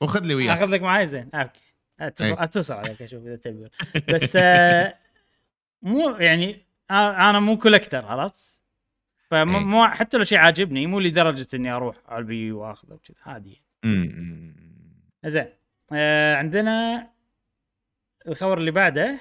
وخذ 0.00 0.20
لي 0.24 0.34
وياك. 0.34 0.58
أخذ 0.58 0.66
لك 0.70 0.82
معي 0.82 1.06
زين 1.06 1.30
okay. 1.34 1.60
اتصل 2.00 2.24
إيه. 2.24 2.42
أتصل 2.42 2.74
عليك 2.74 3.02
أشوف 3.02 3.22
إذا 3.26 3.36
تبي. 3.36 3.68
بس 4.14 4.36
آه، 4.40 4.94
مو 5.82 6.10
يعني 6.10 6.50
آه، 6.54 6.65
أنا 6.90 7.40
مو 7.40 7.58
collector 7.58 8.04
عرفت؟ 8.04 8.60
فمو 9.30 9.84
إيه. 9.84 9.90
حتى 9.90 10.16
لو 10.16 10.24
شيء 10.24 10.38
عاجبني 10.38 10.86
مو 10.86 11.00
لدرجة 11.00 11.46
إني 11.54 11.70
أروح 11.70 11.96
أبي 12.12 12.52
وأخذه 12.52 12.92
وكذا 12.92 13.16
عادي 13.26 13.62
أمم. 13.84 14.56
زين. 15.26 15.48
آه 15.92 16.34
عندنا 16.36 17.06
الخبر 18.28 18.58
اللي 18.58 18.70
بعده. 18.70 19.18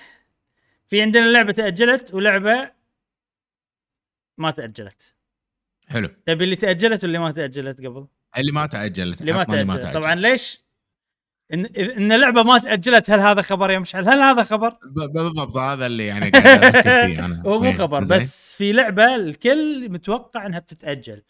في 0.87 1.01
عندنا 1.01 1.25
لعبة 1.31 1.51
تأجلت 1.51 2.13
ولعبة 2.13 2.71
ما 4.37 4.51
تأجلت. 4.51 5.15
حلو. 5.87 6.07
تبي 6.25 6.43
اللي 6.43 6.55
تأجلت 6.55 7.03
واللي 7.03 7.17
ما 7.19 7.31
تأجلت 7.31 7.85
قبل؟ 7.85 8.07
اللي 8.37 8.51
ما 8.51 8.65
تأجلت 8.65 9.21
اللي 9.21 9.33
ما 9.33 9.43
تأجلت. 9.43 9.93
طبعا 9.93 10.15
ليش؟ 10.15 10.64
إن 11.53 11.65
إن 11.65 12.13
لعبه 12.13 12.43
ما 12.43 12.57
تأجلت 12.57 13.09
هل 13.09 13.19
هذا 13.19 13.41
خبر 13.41 13.71
يا 13.71 13.79
مشعل؟ 13.79 14.09
هل 14.09 14.19
هذا 14.21 14.43
خبر؟ 14.43 14.77
بالضبط 14.85 15.57
هذا 15.57 15.85
اللي 15.85 16.05
يعني 16.05 16.29
قاعد 16.29 16.63
أفكر 16.63 16.81
فيه 17.07 17.25
أنا. 17.25 17.41
هو 17.45 17.59
مو 17.59 17.65
إيه، 17.65 17.73
خبر. 17.73 17.99
بس 17.99 18.53
في 18.53 18.71
لعبة 18.71 19.15
الكل 19.15 19.89
متوقع 19.89 20.45
إنها 20.45 20.59
بتتأجل 20.59 21.21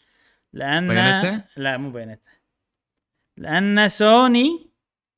لأن 0.54 0.88
Bayonetta؟ 0.88 1.42
لا 1.58 1.78
مو 1.78 1.92
Bayonetta 1.92 2.30
لأن 3.38 3.90
سوني 3.90 4.70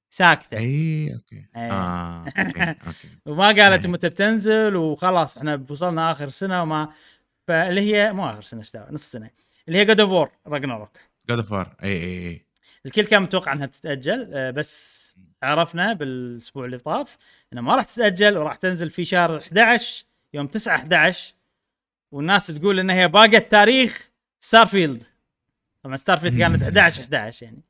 ساكتة. 0.09 0.57
اي 0.57 1.13
okay. 1.13 1.35
إيه. 1.55 1.71
آه 1.71 2.25
okay 2.37 2.61
okay. 2.87 3.07
وما 3.25 3.47
قالت 3.47 3.85
إيه. 3.85 3.91
متى 3.91 4.09
بتنزل 4.09 4.75
وخلاص 4.75 5.37
إحنا 5.37 5.65
وصلنا 5.69 6.11
آخر 6.11 6.29
سنة 6.29 6.61
وما 6.61 6.89
فاللي 7.47 7.81
هي 7.81 8.13
مو 8.13 8.29
آخر 8.29 8.41
سنة 8.41 8.61
استوى 8.61 8.85
نص 8.91 9.11
سنة. 9.11 9.29
اللي 9.67 9.79
هي 9.79 9.85
جود 9.85 9.99
اوف 9.99 10.11
وور 10.11 10.29
راجناروك 10.47 10.97
جود 11.29 11.37
اوف 11.39 11.53
اي 11.53 11.67
اي 11.83 12.27
اي 12.27 12.46
الكل 12.85 13.05
كان 13.05 13.21
متوقع 13.21 13.53
انها 13.53 13.65
بتتأجل 13.65 14.31
آه، 14.33 14.51
بس 14.51 15.15
عرفنا 15.43 15.93
بالأسبوع 15.93 16.65
اللي 16.65 16.77
طاف 16.77 17.17
انها 17.53 17.63
ما 17.63 17.75
راح 17.75 17.85
تتأجل 17.85 18.37
وراح 18.37 18.55
تنزل 18.55 18.89
في 18.89 19.05
شهر 19.05 19.37
11 19.37 20.05
يوم 20.33 20.47
9 20.47 20.75
11 20.75 21.33
والناس 22.11 22.47
تقول 22.47 22.79
إن 22.79 22.89
هي 22.89 23.07
باقت 23.07 23.51
تاريخ 23.51 24.11
Starfield 24.39 25.03
طبعا 25.83 25.95
Starfield 25.95 26.39
كانت 26.39 26.61
11 26.61 27.03
11 27.03 27.45
يعني. 27.45 27.61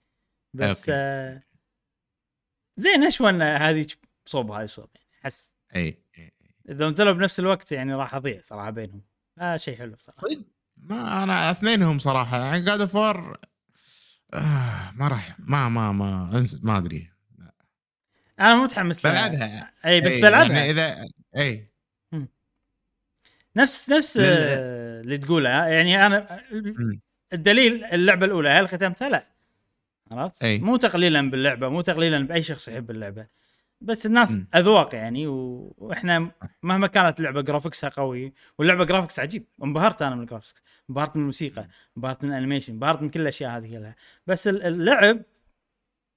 بس. 0.54 0.86
آه 0.90 1.44
زين 2.76 3.04
ان 3.04 3.42
هذه 3.42 3.88
صوب 4.26 4.52
هذه 4.52 4.66
صوب 4.66 4.90
يعني 4.96 5.08
أحس. 5.22 5.56
أي 5.76 5.98
أي 6.18 6.34
إذا 6.70 6.90
نزلوا 6.90 7.14
بنفس 7.14 7.40
الوقت 7.40 7.72
يعني 7.72 7.94
راح 7.94 8.16
أضيع 8.16 8.42
صراحة 8.42 8.70
بينهم. 8.70 9.02
آه 9.40 9.58
شيء 9.58 9.78
حلو 9.78 9.96
صراحة 9.98 10.22
صدق 10.22 10.42
ما 10.78 11.24
أنا 11.24 11.52
اثنينهم 11.52 12.00
صراحة. 12.00 12.46
يعني 12.46 12.62
God 12.66 12.82
of 12.82 12.98
آه 14.34 14.92
ما 14.96 15.08
راح 15.08 15.36
ما 15.40 15.70
ما 15.70 15.92
ما 15.92 16.30
أنس- 16.44 16.60
ما 16.64 16.78
أدري 16.78 17.10
أنا 18.40 18.56
متحمس 18.56 19.06
لها. 19.06 19.28
بلعبها 19.28 19.74
أي 19.86 20.02
بس 20.02 20.14
إي، 20.14 20.22
بلعبها 20.22 20.58
يعني 20.58 20.72
اذا 20.72 21.08
اي 21.38 21.68
نفس 23.56 23.90
نفس 23.90 24.18
لل- 24.18 24.24
اللي 25.04 25.18
تقوله 25.18 25.50
يعني 25.50 26.06
أنا 26.06 26.42
مم. 26.52 27.00
الدليل 27.34 27.84
اللعبة 27.86 28.26
الأولى 28.26 28.50
هل 28.50 28.68
ختمتها؟ 28.70 29.10
لا 29.10 29.24
عرفت؟ 30.12 30.44
أي. 30.44 30.60
مو 30.60 30.78
تقليلا 30.78 31.30
باللعبة 31.32 31.70
مو 31.70 31.82
تقليلا 31.82 32.28
بأي 32.28 32.42
شخص 32.42 32.68
يحب 32.68 32.92
اللعبة 32.92 33.28
بس 33.82 34.06
الناس 34.06 34.36
مم. 34.36 34.48
أذواق 34.56 34.96
يعني 34.96 35.28
و... 35.28 35.74
وإحنا 35.78 36.32
مهما 36.64 36.88
كانت 36.88 37.20
اللعبه 37.20 37.42
graphics 37.42 37.84
ها 37.84 37.90
قوي 37.90 38.34
واللعبة 38.58 38.86
graphics 38.86 39.20
عجيب. 39.20 39.46
انبهرت 39.64 40.02
أنا 40.02 40.16
من 40.16 40.22
ال 40.22 40.26
graphics 40.26 40.64
انبهرت 40.90 41.16
من 41.16 41.22
الموسيقى 41.22 41.68
انبهرت 41.98 42.24
من 42.24 42.30
ال 42.32 42.36
animation 42.36 42.74
انبهرت 42.74 43.02
من 43.02 43.10
كل 43.10 43.22
الأشياء 43.22 43.58
هذه 43.58 43.68
كلها. 43.78 43.96
بس 44.28 44.48
ال- 44.48 44.64
اللعب 44.64 45.20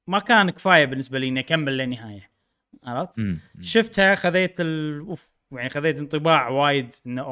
ما 0.07 0.19
كان 0.19 0.51
كفاية 0.51 0.85
بالنسبة 0.85 1.19
لي 1.19 1.29
إني 1.29 1.41
أكمل 1.41 1.77
للنهاية. 1.79 2.31
عرفت؟ 2.85 3.21
شفتها 3.61 4.15
خذيت 4.15 4.61
ال... 4.61 4.99
أوف 5.01 5.37
يعني 5.53 5.69
خذيت 5.69 5.99
انطباع 5.99 6.49
وايد 6.49 6.95
انه 7.07 7.25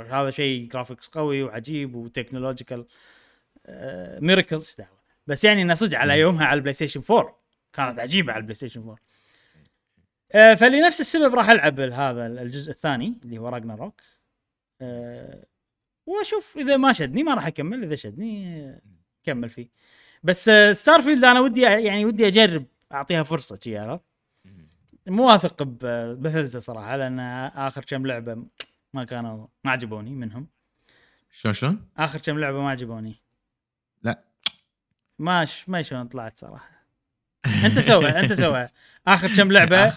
هذا 0.00 0.30
شيء 0.30 0.68
graphics 0.68 1.08
قوي 1.08 1.42
وعجيب 1.42 1.94
و 1.94 2.01
technological 2.01 2.86
آه 3.66 4.20
miracle 4.20 4.56
إيش 4.56 4.76
دعوة؟ 4.76 4.98
بس 5.26 5.44
يعني 5.44 5.62
انه 5.62 5.74
صدق 5.74 5.98
على 5.98 6.18
يومها 6.20 6.46
على 6.46 6.58
ال 6.58 6.72
PlayStation 6.74 7.02
4 7.10 7.38
كانت 7.72 7.98
عجيبة 7.98 8.32
على 8.32 8.40
ال 8.40 8.54
PlayStation 8.54 8.80
4 8.80 8.94
آه 8.94 8.98
فلنفس 10.36 11.00
السبب 11.00 11.34
راح 11.34 11.50
ألعب 11.50 11.80
هذا 11.80 12.26
الجزء 12.26 12.70
الثاني 12.70 13.18
اللي 13.24 13.38
هو 13.38 13.48
Ragnarok 13.48 14.00
آه 14.80 15.46
وأشوف 16.06 16.56
إذا 16.56 16.76
ما 16.76 16.92
شدني 16.92 17.22
ما 17.22 17.34
راح 17.34 17.46
أكمل 17.46 17.84
إذا 17.84 17.96
شدني 17.96 18.60
آه، 18.64 18.80
كمل 19.22 19.48
فيه. 19.48 19.68
بس 20.22 20.48
آه 20.48 20.72
ستارفيلد 20.72 21.24
أنا 21.24 21.40
ودي 21.40 21.60
يعني 21.60 22.04
ودي 22.04 22.26
أجرب 22.26 22.66
أعطيها 22.92 23.22
فرصة 23.22 23.58
شي 23.64 23.78
عرفت؟ 23.78 24.04
مو 25.06 25.26
واثق 25.26 25.62
ببثزة 25.62 26.58
صراحة 26.58 26.96
لأن 26.96 27.20
آخر 27.54 27.84
كم 27.84 28.06
لعبة 28.06 28.44
ما 28.94 29.04
كانوا 29.04 29.46
ما 29.64 29.70
عجبوني 29.70 30.10
منهم. 30.10 30.46
شلون 31.30 31.54
شلون؟ 31.54 31.88
آخر 31.96 32.18
كم 32.20 32.38
لعبة 32.38 32.62
ما 32.62 32.70
عجبوني. 32.70 33.16
لا. 34.02 34.24
ما 35.18 35.44
ش... 35.44 35.68
ما 35.68 35.82
شلون 35.82 36.08
طلعت 36.08 36.38
صراحة. 36.38 36.70
أنت 37.64 37.78
سوى 37.78 38.08
أنت 38.08 38.32
سوى 38.32 38.68
آخر 39.06 39.34
كم 39.36 39.52
لعبة 39.52 39.92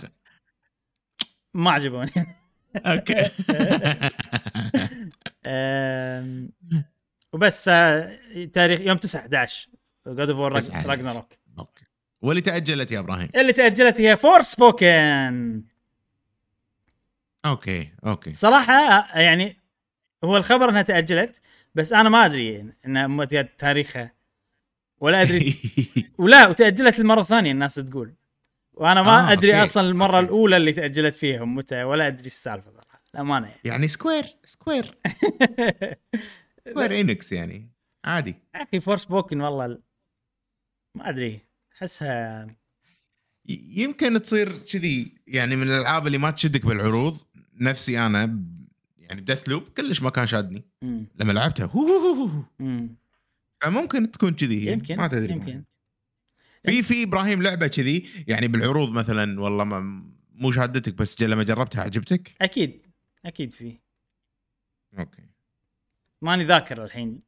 ما 1.53 1.71
عجبوني. 1.71 2.11
أوكي. 2.75 3.29
وبس 7.33 7.69
فتاريخ 7.69 8.81
يوم 8.81 8.97
9 8.97 9.21
11 9.21 9.69
God 10.07 10.29
of 10.29 10.39
War 10.39 10.59
9 10.59 10.75
11. 10.75 10.89
Ragnarok 10.89 11.33
أوكي. 11.59 11.85
واللي 12.21 12.41
تأجلت 12.41 12.91
يا 12.91 12.99
إبراهيم. 12.99 13.29
اللي 13.35 13.53
تأجلت 13.53 14.01
هي 14.01 14.17
Forspoken 14.17 15.63
أوكي 17.45 17.91
أوكي. 18.05 18.33
صراحة 18.33 19.07
يعني 19.19 19.55
هو 20.23 20.37
الخبر 20.37 20.69
إنها 20.69 20.81
تأجلت 20.81 21.41
بس 21.75 21.93
أنا 21.93 22.09
ما 22.09 22.25
أدري 22.25 22.73
متى 22.85 23.43
تاريخها. 23.43 24.11
ولا 24.99 25.21
أدري. 25.21 25.55
ولا 26.19 26.47
وتأجلت 26.47 26.99
المره 26.99 27.21
الثانية 27.21 27.51
الناس 27.51 27.75
تقول. 27.75 28.13
وأنا 28.79 29.01
ما 29.01 29.29
آه، 29.29 29.31
أدري 29.33 29.51
أوكي، 29.53 29.63
أصلا 29.63 29.87
المرة 29.89 30.15
أوكي. 30.15 30.25
الأولى 30.25 30.57
اللي 30.57 30.71
تأجلت 30.73 31.13
فيهم 31.13 31.55
متى؟ 31.55 31.83
ولا 31.83 32.07
أدري 32.07 32.25
السالفة 32.27 32.71
صراحة. 32.71 33.01
الامانه 33.15 33.47
يعني. 33.47 33.59
يعني 33.65 33.87
Square 33.87 34.25
Square 34.45 34.97
Square 36.69 36.99
Enix 36.99 37.31
يعني. 37.31 37.69
عادي. 38.05 38.35
يا 38.55 38.63
أخي 38.63 38.79
Forspoken 38.79 39.41
والله 39.41 39.65
ال- 39.65 39.81
ما 40.95 41.09
أدري. 41.09 41.39
احسها 41.77 42.47
يمكن 43.75 44.21
تصير 44.21 44.49
كذي. 44.73 45.13
يعني 45.27 45.55
من 45.55 45.67
الألعاب 45.67 46.07
اللي 46.07 46.17
ما 46.17 46.31
تشدك 46.31 46.65
بالعروض 46.65 47.17
نفسي 47.61 47.99
أنا 47.99 48.25
ب- 48.25 48.67
يعني 48.97 49.21
ب 49.21 49.49
Deathloop 49.49 49.63
كلش 49.77 50.01
ما 50.01 50.09
كان 50.09 50.27
شادني. 50.27 50.63
مم. 50.81 51.05
لما 51.15 51.33
لعبتها 51.33 51.65
هو 51.65 51.81
هو 51.81 52.13
هو 52.15 52.25
هو. 52.25 52.43
مم. 52.59 52.95
فممكن 53.61 54.11
تكون 54.11 54.33
كذي 54.33 54.65
يمكن 54.71 54.95
ما 54.97 55.07
تدري. 55.07 55.33
يمكن. 55.33 55.63
في 56.65 56.83
في 56.83 57.03
إبراهيم 57.03 57.43
لعبة 57.43 57.67
كذي 57.67 58.09
يعني 58.27 58.47
بالعروض 58.47 58.91
مثلا 58.91 59.41
والله 59.41 59.63
ما 59.63 60.03
مو 60.33 60.51
شادتك 60.51 60.93
بس 60.93 61.21
لما 61.21 61.43
جربتها 61.43 61.81
عجبتك؟ 61.81 62.35
أكيد 62.41 62.81
أكيد 63.25 63.53
في. 63.53 63.79
أوكي. 64.99 65.23
ماني 66.21 66.43
ذاكر 66.43 66.83
الحين. 66.83 67.21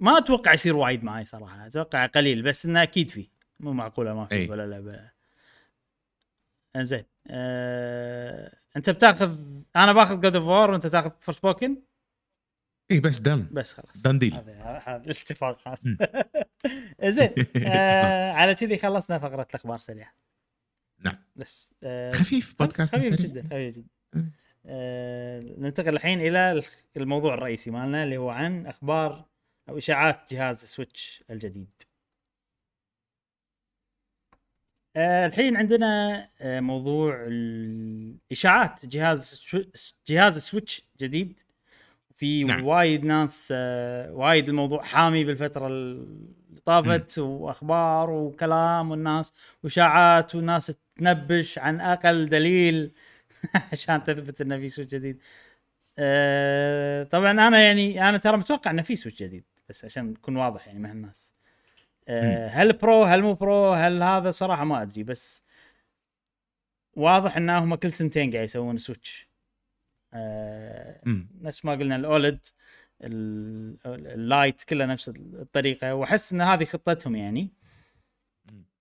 ما 0.00 0.18
أتوقع 0.18 0.52
يصير 0.52 0.76
وايد 0.76 1.04
معي 1.04 1.24
صراحة 1.24 1.66
أتوقع 1.66 2.06
قليل 2.06 2.42
بس 2.42 2.66
إنه 2.66 2.82
أكيد 2.82 3.10
في. 3.10 3.28
مو 3.60 3.72
معقولة 3.72 4.14
ما 4.14 4.26
في 4.26 4.34
أي. 4.34 4.48
ولا 4.48 4.66
لعبة. 4.66 5.10
إنزين 6.76 7.02
أه... 7.26 8.56
أنت 8.76 8.90
بتاخذ 8.90 9.38
أنا 9.76 9.92
باخذ 9.92 10.20
God 10.20 10.36
of 10.36 10.44
War 10.44 10.70
وأنت 10.70 10.86
تاخذ 10.86 11.10
Forspoken 11.20 11.76
اي 12.90 13.00
بس 13.00 13.18
done 13.18 13.48
بس 13.52 13.74
خلاص. 13.74 14.02
done 14.02 14.18
deal 14.18 14.34
هذا 14.34 15.02
الاتفاق. 15.04 15.68
هذا. 15.68 15.78
زين 17.10 17.30
آه 17.66 18.32
على 18.32 18.54
كذي 18.54 18.78
خلصنا 18.78 19.18
فقرة 19.18 19.46
الأخبار 19.50 19.78
سريعة. 19.78 20.14
نعم. 21.04 21.16
بس 21.36 21.74
آه 21.82 22.10
خفيف 22.12 22.54
بودكاست 22.58 22.96
خفيف 22.96 23.14
سريع. 23.14 23.26
جدا 23.26 23.42
خفيف 23.42 23.74
جدا. 23.76 24.30
آه 24.66 25.40
ننتقل 25.40 25.88
الحين 25.94 26.20
إلى 26.20 26.62
الموضوع 26.96 27.34
الرئيسي 27.34 27.70
مالنا 27.70 28.04
اللي 28.04 28.16
هو 28.16 28.30
عن 28.30 28.66
أخبار 28.66 29.24
أو 29.68 29.78
إشاعات 29.78 30.34
جهاز 30.34 30.64
Switch 30.64 31.24
الجديد. 31.30 31.82
آه 34.96 35.26
الحين 35.26 35.56
عندنا 35.56 36.28
آه 36.40 36.60
موضوع 36.60 37.26
الاشاعات 37.28 38.86
جهاز 38.86 39.44
جهاز 40.08 40.38
Switch 40.38 40.82
جديد. 41.00 41.40
في 42.18 42.44
نعم. 42.44 42.64
وايد 42.64 43.04
ناس 43.04 43.48
آه 43.56 44.12
وايد 44.12 44.48
الموضوع 44.48 44.82
حامي 44.82 45.24
بالفترة 45.24 45.66
اللي 45.66 46.06
طافت 46.64 47.18
وأخبار 47.18 48.10
وكلام 48.10 48.90
والناس 48.90 49.34
وإشاعات 49.62 50.34
والناس 50.34 50.78
تنبش 50.96 51.58
عن 51.58 51.80
أقل 51.80 52.28
دليل 52.28 52.92
عشان 53.72 54.04
تثبت 54.04 54.40
إنه 54.40 54.58
في 54.58 54.68
Switch 54.68 54.94
جديد. 54.94 55.22
آه 55.98 57.02
طبعا 57.02 57.30
أنا 57.30 57.62
يعني 57.62 58.08
أنا 58.08 58.18
ترى 58.18 58.36
متوقع 58.36 58.70
إنه 58.70 58.82
في 58.82 58.96
Switch 58.96 59.22
جديد 59.22 59.44
بس 59.68 59.84
عشان 59.84 60.04
نكون 60.04 60.36
واضح 60.36 60.66
يعني 60.66 60.78
مع 60.78 60.92
الناس. 60.92 61.34
آه 62.08 62.48
هل 62.48 62.72
Pro 62.72 63.04
هل 63.04 63.22
مو 63.22 63.34
Pro 63.34 63.72
هل 63.72 64.02
هذا 64.02 64.30
صراحة 64.30 64.64
ما 64.64 64.82
أدري 64.82 65.02
بس 65.02 65.42
واضح 66.96 67.36
انهم 67.36 67.74
كل 67.74 67.92
سنتين 67.92 68.30
قاعد 68.32 68.44
يسوون 68.44 68.78
Switch. 68.78 69.27
آه. 70.12 71.00
نفس 71.40 71.64
ما 71.64 71.72
قلنا 71.72 71.96
ال 71.96 72.06
OLED 72.06 72.46
ال- 73.02 73.78
ال 73.86 74.02
Lite 74.02 74.64
كله 74.64 74.86
نفس 74.86 75.08
الطريقة. 75.08 75.94
وأحس 75.94 76.32
إن 76.32 76.40
هذه 76.40 76.64
خطتهم 76.64 77.16
يعني. 77.16 77.52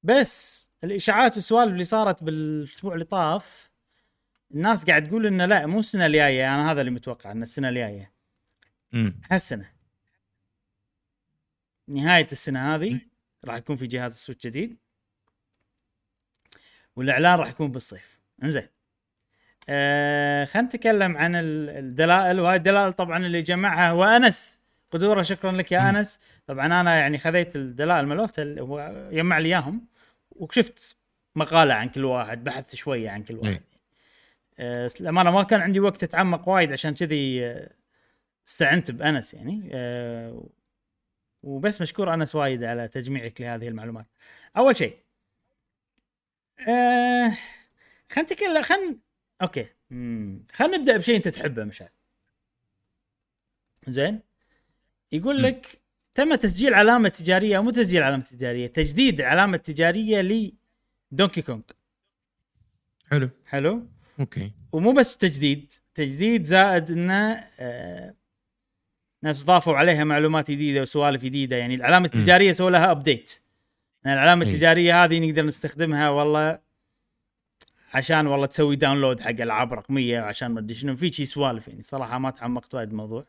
بس 0.03 0.69
الإشاعات 0.83 1.35
والسوالف 1.35 1.71
اللي 1.71 1.83
صارت 1.83 2.23
بالأسبوع 2.23 2.93
اللي 2.93 3.05
طاف 3.05 3.71
الناس 4.51 4.85
قاعد 4.85 5.07
تقول 5.07 5.27
إنه 5.27 5.45
لا 5.45 5.65
مو 5.65 5.79
السنة 5.79 6.05
الجاية. 6.05 6.55
أنا 6.55 6.71
هذا 6.71 6.81
اللي 6.81 6.91
متوقع 6.91 7.31
إن 7.31 7.43
السنة 7.43 7.69
الجاية. 7.69 8.13
هالسنة. 9.31 9.71
نهاية 11.87 12.27
السنة 12.31 12.75
هذه 12.75 13.01
راح 13.45 13.55
يكون 13.55 13.75
في 13.75 13.87
جهاز 13.87 14.15
Switch 14.15 14.47
جديد. 14.47 14.77
والإعلان 16.95 17.39
راح 17.39 17.49
يكون 17.49 17.71
بالصيف. 17.71 18.19
إنزين. 18.43 18.67
آه 19.69 20.45
خلينا 20.45 20.67
نتكلم 20.67 21.17
عن 21.17 21.35
ال- 21.35 21.69
الدلائل 21.69 22.39
وهاي 22.39 22.55
الدلائل 22.55 22.93
طبعا 22.93 23.25
اللي 23.25 23.41
جمعها 23.41 23.89
هو 23.91 24.03
أنس 24.03 24.59
قدورة 24.91 25.21
شكرا 25.21 25.51
لك 25.51 25.71
يا. 25.71 25.89
أنس 25.89 26.19
طبعا 26.47 26.65
أنا 26.65 26.95
يعني 26.99 27.17
خذيت 27.17 27.55
الدلائل 27.55 28.27
اللي 28.39 28.61
هو 28.61 29.07
يجمع 29.11 29.37
لي 29.39 29.47
إياهم 29.49 29.87
وشفت 30.31 30.97
مقالة 31.35 31.73
عن 31.73 31.89
كل 31.89 32.05
واحد 32.05 32.43
بحثت 32.43 32.75
شوية 32.75 33.09
عن 33.09 33.23
كل 33.23 33.35
واحد 33.35 33.47
إيه. 33.51 33.61
آه 34.59 34.89
الامانه 35.01 35.31
ما 35.31 35.43
كان 35.43 35.61
عندي 35.61 35.79
وقت 35.79 36.03
أتعمق 36.03 36.49
وايد 36.49 36.71
عشان 36.71 36.93
كذي 36.93 37.45
آه، 37.45 37.69
استعنت 38.47 38.91
بأنس 38.91 39.33
يعني 39.33 39.69
آه 39.73 40.43
وبس 41.43 41.81
مشكور 41.81 42.13
أنس 42.13 42.35
وايد 42.35 42.63
على 42.63 42.87
تجميعك 42.87 43.41
لهذه 43.41 43.67
المعلومات. 43.67 44.05
أول 44.57 44.75
شيء 44.77 44.97
آه 46.67 47.37
خلينا 48.11 48.31
نتكلم 48.33 48.61
خلينا 48.63 48.95
أوكي. 49.41 49.65
خلينا 50.53 50.77
نبدأ 50.77 50.97
بشيء 50.97 51.15
أنت 51.15 51.27
تحبه 51.27 51.63
مشعل. 51.63 51.89
زين؟ 53.87 54.19
يقول. 55.11 55.43
لك 55.43 55.81
تم 56.15 56.35
تسجيل 56.35 56.73
علامة 56.73 57.09
تجارية 57.09 57.59
مو 57.59 57.69
تسجيل 57.69 58.03
علامة 58.03 58.23
تجارية 58.23 58.67
تجديد 58.67 59.21
علامة 59.21 59.57
تجارية 59.57 60.51
ل 61.11 61.16
Donkey 61.16 61.41
Kong 61.41 61.61
حلو. 63.11 63.29
حلو؟ 63.45 63.87
أوكي. 64.19 64.51
ومو 64.71 64.91
بس 64.91 65.17
تجديد 65.17 65.73
تجديد 65.95 66.43
زائد 66.43 66.91
إنه 66.91 67.43
آه 67.59 68.13
نفس 69.23 69.43
ضافوا 69.43 69.77
عليها 69.77 70.03
معلومات 70.03 70.51
جديدة 70.51 70.81
وسوالف 70.81 71.23
جديدة. 71.23 71.55
يعني 71.55 71.75
العلامة 71.75 72.05
التجارية 72.05 72.51
سووا 72.51 72.69
لها 72.69 72.91
update 72.91 73.41
يعني 74.05 74.17
العلامة 74.17 74.45
إيه. 74.45 74.51
التجارية 74.51 75.03
هذه 75.03 75.19
نقدر 75.19 75.45
نستخدمها 75.45 76.09
والله 76.09 76.66
عشان 77.93 78.27
والله 78.27 78.45
تسوي 78.45 78.75
download 78.75 79.19
حق 79.19 79.29
العاب 79.29 79.73
رقميه 79.73 80.19
عشان 80.19 80.47
ما 80.47 80.59
أدري 80.59 80.73
شنو. 80.75 80.95
في 80.95 81.13
شي 81.13 81.25
سوالف 81.25 81.67
يعني 81.67 81.81
صراحة 81.81 82.17
ما 82.17 82.31
تعمقت 82.31 82.75
وايد 82.75 82.89
بالموضوع 82.89 83.25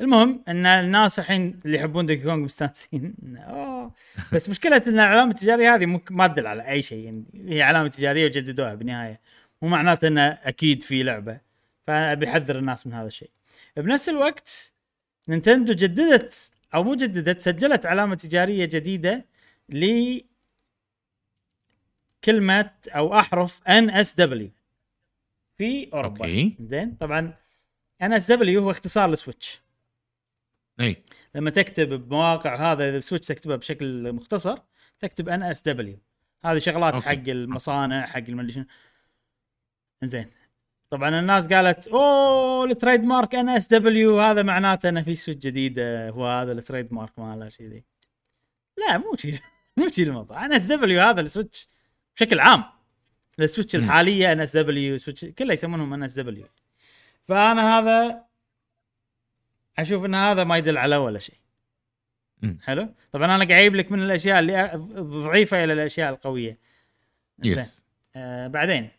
المهم 0.00 0.42
إن 0.48 0.66
الناس 0.66 1.18
الحين 1.18 1.58
اللي 1.64 1.76
يحبون 1.76 2.06
Donkey 2.06 2.22
Kong 2.22 2.36
مستانسين. 2.36 3.14
أوه. 3.38 3.92
بس 4.32 4.48
مشكلة 4.48 4.82
إن 4.86 4.94
العلامه 4.94 5.30
التجاريه 5.30 5.74
هذه 5.74 5.86
ممكن 5.86 6.14
ما 6.14 6.26
تدل 6.26 6.46
على 6.46 6.68
أي 6.68 6.82
شيء 6.82 7.04
يعني. 7.04 7.24
هي 7.48 7.62
علامه 7.62 7.88
تجارية 7.88 8.24
وجددوها 8.26 8.74
بالنهاية. 8.74 9.20
مو 9.62 9.68
معناته 9.68 10.08
انه 10.08 10.28
أكيد 10.28 10.82
في 10.82 11.02
لعبة. 11.02 11.40
فأبي 11.86 12.28
أحذر 12.28 12.58
الناس 12.58 12.86
من 12.86 12.92
هذا 12.92 13.06
الشيء. 13.06 13.30
بنفس 13.76 14.08
الوقت 14.08 14.74
Nintendo 15.28 15.72
جددت 15.72 16.50
أو 16.74 16.84
مو 16.84 16.94
جددت 16.94 17.40
سجلت 17.40 17.86
علامة 17.86 18.14
تجارية 18.14 18.64
جديدة 18.64 19.26
ل 19.68 20.18
كلمة 22.24 22.70
أو 22.88 23.18
أحرف 23.18 23.60
NSW 23.68 24.50
في 25.54 25.92
أوروبا. 25.92 26.18
أوكي. 26.20 26.56
زين. 26.60 26.96
طبعا 27.00 27.34
NSW 28.02 28.62
هو 28.62 28.70
اختصار 28.70 29.10
ل 29.10 29.17
Switch 29.17 29.60
إي. 30.80 30.96
لما 31.34 31.50
تكتب 31.50 31.88
بمواقع 32.08 32.72
هذا 32.72 32.88
إذا 32.88 32.98
Switch 33.00 33.28
تكتبها 33.28 33.56
بشكل 33.56 34.12
مختصر 34.12 34.58
تكتب 34.98 35.28
NSW 35.28 35.98
هذه 36.44 36.58
شغلات 36.58 36.94
أوكي. 36.94 37.06
حق 37.06 37.28
المصانع 37.28 38.06
حق 38.06 38.18
المدري 38.28 38.52
شنو. 38.52 38.64
زين 40.04 40.26
طبعا 40.90 41.20
الناس 41.20 41.48
قالت 41.48 41.88
أوه 41.88 42.64
ال 42.64 43.04
trademark 43.04 43.34
NSW 43.34 44.20
هذا 44.20 44.42
معناته 44.42 44.88
إنه 44.88 45.02
في 45.02 45.14
Switch 45.14 45.46
جديده 45.46 46.08
هو 46.10 46.26
هذا 46.26 46.52
ال 46.52 46.92
trademark 46.92 47.18
ماله 47.18 47.48
شيء 47.48 47.68
ذي. 47.68 47.84
لا 48.78 48.98
مو 48.98 49.16
شيء 49.16 49.38
مو 49.76 49.88
شيء 49.88 50.06
الموضوع. 50.06 50.46
NSW 50.46 51.00
هذا 51.00 51.20
ال 51.20 51.27
Switch 51.27 51.68
بشكل 52.16 52.40
عام. 52.40 52.64
ال 53.40 53.45
Switch. 53.45 53.76
الحالية 53.76 54.32
NSW 54.32 54.56
Switch 54.56 55.24
كله 55.24 55.52
يسمونهم 55.52 55.92
NSW 55.94 56.48
فأنا 57.28 57.78
هذا 57.78 58.24
أشوف 59.78 60.04
إن 60.04 60.14
هذا 60.14 60.44
ما 60.44 60.56
يدل 60.58 60.78
على 60.78 60.96
ولا 60.96 61.18
شيء. 61.18 61.36
حلو؟ 62.62 62.94
طبعا 63.12 63.24
أنا 63.26 63.44
قاعد 63.44 63.50
أجيب 63.60 63.74
لك 63.74 63.92
من 63.92 64.02
الأشياء 64.02 64.38
اللي 64.38 64.68
أ- 64.70 64.76
ضعيفة 65.00 65.64
إلى 65.64 65.72
الأشياء 65.72 66.10
القوية. 66.12 66.58
yes 67.44 67.86
آه 68.16 68.46
بعدين. 68.48 68.90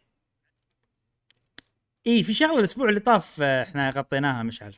اي 2.08 2.24
في 2.24 2.34
شغلة 2.34 2.60
الأسبوع 2.60 2.90
اللي 2.90 3.00
طاف 3.00 3.42
آه، 3.42 3.64
إحنا 3.64 3.90
غطيناها 3.90 4.44
مشعل. 4.44 4.76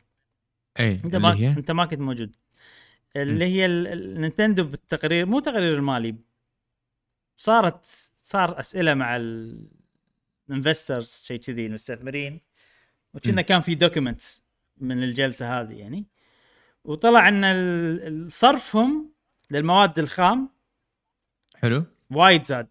اي 0.80 0.92
أنت 0.92 1.16
ما 1.16 1.34
هي؟ 1.34 1.48
أنت 1.48 1.70
ما 1.70 1.84
كنت 1.86 2.00
موجود. 2.00 2.36
اللي 3.16 3.44
هي 3.44 3.66
ال- 3.66 3.86
ال- 3.86 4.20
Nintendo 4.20 4.64
بالتقرير 4.64 5.26
مو 5.26 5.40
تقرير 5.40 5.74
المالي 5.74 6.16
صارت 7.36 8.10
صار 8.26 8.60
أسئلة 8.60 8.94
مع 8.94 9.16
ال 10.48 10.55
investors 10.55 11.22
شيء 11.26 11.40
كذي 11.40 11.66
المستثمرين. 11.66 12.40
وكنا 13.14 13.42
كان 13.42 13.60
في 13.60 13.74
documents 13.74 14.44
من 14.78 15.02
الجلسة 15.02 15.60
هذه 15.60 15.72
يعني. 15.72 16.06
وطلع 16.84 17.28
إن 17.28 18.28
صرفهم 18.28 19.12
للمواد 19.50 19.98
الخام 19.98 20.50
حلو. 21.56 21.84
وايد 22.10 22.44
زاد. 22.44 22.68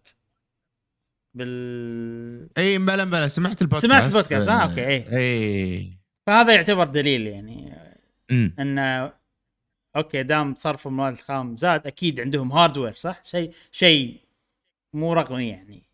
بال 1.34 2.48
إي 2.58 2.78
مبلا 2.78 3.04
مبلا 3.04 3.28
سمعت 3.28 3.62
البودكاست. 3.62 3.86
سمعت 3.86 4.06
البودكاست، 4.06 4.48
آه، 4.48 4.52
أوكي، 4.52 4.86
إي. 4.86 5.18
إي. 5.18 5.98
فهذا 6.26 6.54
يعتبر 6.54 6.84
دليل 6.86 7.26
يعني. 7.26 7.76
امم 8.30 8.54
انه 8.58 9.12
أوكي 9.96 10.22
دام 10.22 10.54
صرف 10.54 10.86
المواد 10.86 11.12
الخام 11.12 11.56
زاد 11.56 11.86
أكيد 11.86 12.20
عندهم 12.20 12.52
hardware 12.52 12.94
صح؟ 12.94 13.24
شيء 13.24 13.52
شيء 13.72 14.25
مو 14.96 15.12
رقمي 15.12 15.48
يعني 15.48 15.88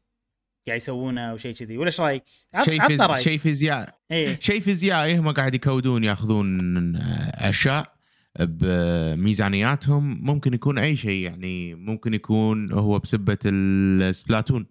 قاعد 0.67 0.77
يسوونه 0.77 1.21
أو 1.21 1.37
شيء 1.37 1.55
كذي. 1.55 1.79
ولا 1.79 1.87
إيش 1.87 2.01
رأيك؟ 2.01 2.25
شيء 2.65 2.89
فيز... 2.89 3.03
رأيك. 3.03 3.25
شيء 3.25 3.39
فيزياء. 3.39 3.99
إيه. 4.11 4.41
شيء 4.41 4.61
فيزيائي 4.61 5.19
هم 5.19 5.31
قاعد 5.31 5.55
يكودون 5.55 6.05
ياخذون 6.05 6.97
أشياء 7.35 7.95
بميزانياتهم. 8.41 10.27
ممكن 10.27 10.55
يكون 10.55 10.79
أي 10.79 10.97
شيء 10.97 11.25
يعني 11.25 11.75
ممكن 11.75 12.15
يكون 12.15 12.73
هو 12.73 12.99
بسبة 12.99 13.39
ال 13.47 13.59
Splatoon. 13.59 14.67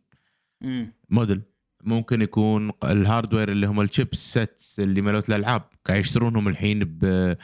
موديل. 1.10 1.42
ممكن 1.84 2.22
يكون 2.22 2.72
ال 2.84 2.91
hardware 2.91 3.52
اللي 3.52 3.68
هم 3.68 3.82
ال 3.82 3.88
chip 3.88 4.16
sets 4.16 4.80
اللي 4.80 5.02
مالت 5.02 5.30
الألعاب 5.30 5.64
قاعد 5.86 6.00
يشترونهم 6.00 6.48
الحين 6.48 6.80
ب 6.84 7.06
آه، 7.06 7.38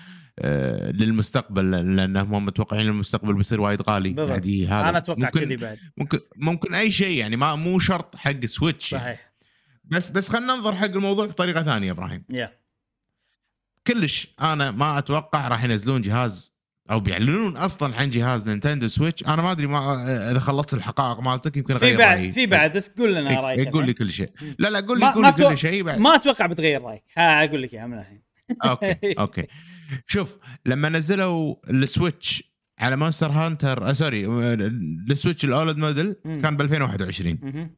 للمستقبل 0.92 1.72
لانهم 1.96 2.46
متوقعين 2.46 2.88
المستقبل 2.88 3.34
بيصير 3.34 3.62
وايد 3.62 3.82
غالي. 3.82 4.10
بالضبط. 4.10 4.30
قاعد 4.30 4.46
ي- 4.46 4.68
هذا 4.68 4.90
أنا 4.90 4.98
أتوقع 4.98 5.20
ممكن 5.26 5.40
كذي 5.40 5.56
بعد. 5.56 5.78
ممكن 5.98 6.20
ممكن 6.36 6.74
أي 6.74 6.92
شيء 6.92 7.18
يعني 7.18 7.36
ما 7.36 7.56
مو 7.56 7.80
شرط 7.80 8.16
حق 8.16 8.46
Switch 8.46 8.94
يعني. 8.94 9.04
صحيح. 9.06 9.32
بس 9.86 10.10
بس 10.10 10.30
خلينا 10.30 10.56
ننظر 10.56 10.76
حق 10.76 10.86
الموضوع 10.86 11.26
بطريقة 11.26 11.64
ثانية 11.64 11.92
إبراهيم. 11.92 12.24
يا. 12.30 12.52
كلش 13.88 14.28
أنا 14.42 14.72
ما 14.72 14.98
أتوقع 14.98 15.48
راح 15.48 15.64
ينزلون 15.64 16.02
جهاز 16.02 16.54
أو 16.92 17.00
بيعلنون 17.00 17.58
أصلا 17.58 17.96
عن 17.96 18.10
جهاز 18.10 18.50
Nintendo 18.50 18.88
Switch 18.88 19.24
أنا 19.24 19.42
ما 19.42 19.52
أدري 19.52 19.68
ما 19.68 20.04
إذا 20.32 20.40
خلصت 20.40 20.74
الحقائق 20.74 21.20
مالتك 21.20 21.58
يمكن 21.58 21.78
في 21.78 21.86
أغير 21.86 21.98
بعد 21.98 22.18
رأيي. 22.18 22.32
في 22.32 22.46
بعد 22.46 22.78
بس 22.78 22.90
قول 22.98 23.16
لنا 23.16 23.42
رأيك. 23.42 23.60
إيه، 23.60 23.72
قول 23.72 23.86
لي. 23.86 23.94
كل 23.94 24.12
شيء. 24.12 24.32
لا 24.60 24.68
لا 24.70 24.80
قول 24.80 25.00
لي 25.00 25.06
قول 25.12 25.26
لي 25.26 25.32
كل 25.32 25.58
شيء 25.58 25.84
بعد. 25.84 26.00
ما 26.00 26.16
أتوقع 26.16 26.46
بتغير 26.46 26.82
رأيك. 26.82 27.04
ها 27.18 27.46
أقول 27.46 27.62
لك 27.64 27.74
إياها 27.74 27.88
من 27.88 28.00
الحين. 28.00 28.22
okay 28.66 28.96
okay. 29.20 29.48
شوف 30.08 30.38
لما 30.66 30.90
نزلوا 30.90 31.56
ال 31.70 31.80
Switch 31.80 32.44
على 32.80 32.96
Monster 32.96 33.32
Hunter 33.32 33.90
آه 33.90 33.94
sorry 33.94 34.26
آه، 34.26 34.54
ال 35.12 35.17
Switch 35.17 35.46
ال 35.46 35.52
OLED 35.52 35.78
model. 35.78 36.16
كان 36.24 36.58
ب 36.58 36.62
2021 36.62 37.40
مهم. 37.42 37.76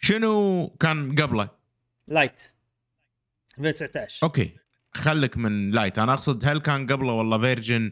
شنو 0.00 0.68
كان 0.80 1.14
قبله؟ 1.14 1.48
Lite 2.08 2.40
2019 3.58 4.18
okay 4.22 4.50
خلك 4.94 5.36
من 5.38 5.70
Lite 5.70 5.98
أنا 5.98 6.12
أقصد 6.12 6.44
هل 6.48 6.58
كان 6.58 6.86
قبله 6.86 7.12
والله 7.12 7.38
version 7.38 7.90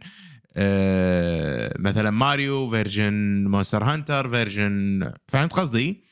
آه 0.56 1.74
مثلا 1.78 2.10
Mario 2.10 2.70
version 2.70 3.44
Monster 3.48 3.84
Hunter 3.84 4.30
version 4.34 5.12
فهمت 5.28 5.52
قصدي؟ 5.52 6.02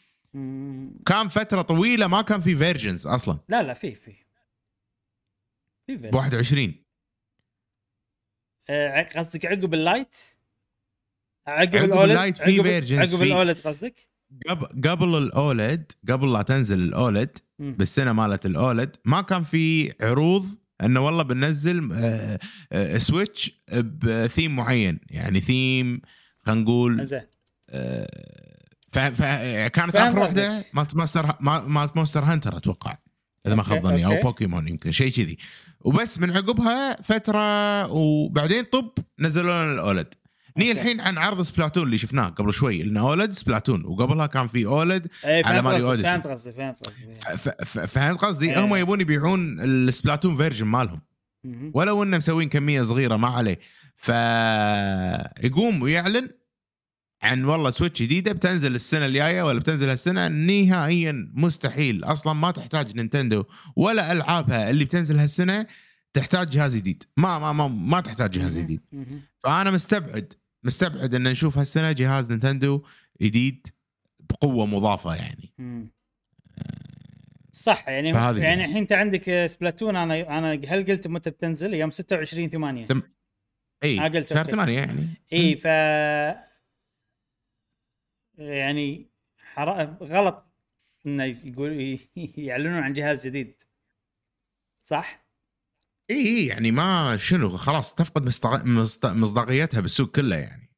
كان 1.06 1.28
فترة 1.28 1.62
طويلة 1.62 2.06
ما 2.06 2.22
كان 2.22 2.40
في 2.40 2.56
versions 2.57 3.07
أصلا 3.06 3.38
لا 3.48 3.62
لا 3.62 3.74
في 3.74 3.94
في 3.94 4.12
في 5.86 5.96
ب 5.96 6.00
version. 6.01 6.16
21 6.16 6.64
آه، 6.68 6.88
قصدك 9.16 9.46
عقب 9.46 9.74
ال 9.74 9.82
Lite؟ 9.82 10.16
عقب, 11.46 11.76
عقب 11.76 11.84
ال 11.84 11.89
OLED؟ 11.89 12.11
ال 12.11 12.16
Lite 12.16 12.36
في 12.36 12.62
versions 12.62 13.14
عقب 13.14 13.22
ال 13.22 13.30
OLED 13.30 13.59
قصدك؟ 13.58 14.08
قبل 14.48 14.66
قبل 14.90 15.18
ال 15.18 15.33
OLED 15.33 15.92
قبل 16.08 16.32
لا 16.32 16.42
تنزل 16.42 16.78
ال 16.78 16.88
OLED. 16.88 17.38
بالسنة 17.58 18.12
مالت 18.12 18.46
ال 18.46 18.57
OLED 18.57 18.96
ما 19.04 19.20
كان 19.20 19.44
في 19.44 19.92
عروض 20.00 20.46
إنه 20.80 21.00
والله 21.06 21.22
بننزل 21.22 21.92
آه، 21.92 22.38
آه، 22.72 22.98
سويتش 22.98 23.60
بثيم 23.72 24.56
معين. 24.56 25.00
يعني 25.10 25.40
ثيم 25.40 26.00
خلينا 26.46 26.60
نقول 26.60 27.04
زين. 27.06 27.22
آه، 27.70 28.06
ف- 28.92 28.98
ف- 28.98 29.22
كانت 29.68 29.90
فاهم 29.90 30.08
آخر. 30.08 30.18
واحدة 30.20 30.64
مالت 30.72 30.96
مونستر 30.96 31.34
مالت 31.40 31.96
مونستر 31.96 32.24
هانتر 32.24 32.56
أتوقع. 32.56 32.96
إذا 33.47 33.55
ما 33.55 33.62
خاب 33.62 33.82
ظني 33.86 34.07
أو. 34.07 34.20
بوكيمون 34.20 34.68
يمكن 34.68 34.93
شيء 34.93 35.11
كذي 35.11 35.39
وبس 35.80 36.18
من 36.18 36.36
عقبها 36.36 37.03
فترة 37.03 37.86
وبعدين 37.93 38.64
طب 38.64 38.91
نزلوا 39.18 39.64
لنا 39.64 39.72
الاولد 39.72 40.14
ني. 40.57 40.72
الحين 40.72 41.01
عن 41.01 41.18
عرض 41.18 41.43
سبلاتون 41.43 41.82
اللي 41.82 41.99
شفناه 41.99 42.28
قبل 42.28 42.53
شوي 42.53 42.82
لأن 42.82 42.97
اولد 42.97 43.30
سبلاتون 43.30 43.84
وقبلها 43.84 44.26
كان 44.26 44.47
في 44.47 44.66
اولد 44.66 45.07
اي 45.24 45.43
على 45.43 45.62
ماريو 45.62 45.78
قصدك 45.78 45.89
أوديسي. 46.07 46.09
فهمت 46.11 46.26
قصدك 46.26 46.55
فهمت 46.55 46.86
ف- 47.64 47.78
فهمت 47.78 48.18
قصدي 48.20 48.51
إيه. 48.51 48.64
هم 48.64 48.74
يبون 48.76 49.01
يبيعون 49.01 49.61
ال 49.61 49.69
Splatoon 49.69 50.36
version 50.36 50.66
مالهم. 50.66 51.01
ولو 51.74 52.03
إنه 52.03 52.16
مسوين 52.16 52.49
كمية 52.49 52.82
صغيرة 52.82 53.16
ما 53.16 53.28
عليه 53.28 53.59
فيقوم 53.97 55.82
ويعلن 55.82 56.28
عن 57.22 57.44
والله 57.44 57.70
Switch 57.70 58.03
جديدة 58.02 58.32
بتنزل 58.32 58.74
السنة 58.74 59.06
الجاية 59.06 59.42
ولا 59.42 59.58
بتنزل 59.58 59.88
هالسنة 59.88 60.28
نهائيا 60.28 61.30
مستحيل 61.34 62.04
أصلا 62.04 62.32
ما 62.32 62.50
تحتاج 62.50 62.96
Nintendo 62.96 63.44
ولا 63.76 64.12
ألعابها 64.12 64.70
اللي 64.70 64.84
بتنزل 64.84 65.18
هالسنة 65.18 65.66
تحتاج 66.12 66.48
جهاز 66.48 66.76
جديد 66.76 67.02
ما 67.16 67.38
ما 67.38 67.52
ما, 67.52 67.68
ما 67.68 68.00
تحتاج 68.00 68.30
جهاز. 68.30 68.58
جديد. 68.58 68.80
فأنا 69.44 69.70
مستبعد 69.70 70.32
مستبعد 70.64 71.14
إن 71.14 71.22
نشوف 71.28 71.58
هالسنة 71.58 71.92
جهاز 71.92 72.30
Nintendo 72.30 72.82
جديد 73.22 73.66
بقوة 74.30 74.66
مضافة 74.66 75.14
يعني 75.14 75.52
مم. 75.58 75.90
صح 77.52 77.88
يعني 77.88 78.08
يعني 78.08 78.40
هي. 78.40 78.54
الحين 78.54 78.76
أنت 78.76 78.92
عندك 78.92 79.46
Splatoon 79.46 79.96
أنا 79.96 80.38
أنا 80.38 80.52
هل 80.68 80.86
قلت 80.86 81.06
متى 81.06 81.30
بتنزل 81.30 81.74
يوم 81.74 81.90
26 81.90 82.48
8 82.50 82.86
تم- 82.86 83.02
إي 83.84 84.00
آه، 84.00 84.08
قلت 84.08 84.28
شهر 84.30 84.38
okay. 84.40 84.51
8 84.50 84.72
يعني 84.78 85.08
إي 85.32 85.56
ف 85.56 85.66
يعني 88.39 89.07
حر... 89.39 89.97
غلط 90.03 90.45
إنه 91.07 91.24
يقول 91.24 91.99
يعلنون 92.36 92.74
عن 92.78 92.93
جهاز 92.93 93.26
جديد. 93.26 93.62
صح؟ 94.82 95.24
إي 96.11 96.16
إي 96.16 96.47
يعني 96.47 96.70
ما 96.70 97.16
شنو 97.16 97.49
خلاص 97.49 97.95
تفقد 97.95 98.22
مصداق- 98.26 98.64
مصد- 98.64 99.16
مصداقيتها 99.16 99.80
بالسوق 99.80 100.11
كله 100.11 100.36
يعني. 100.36 100.68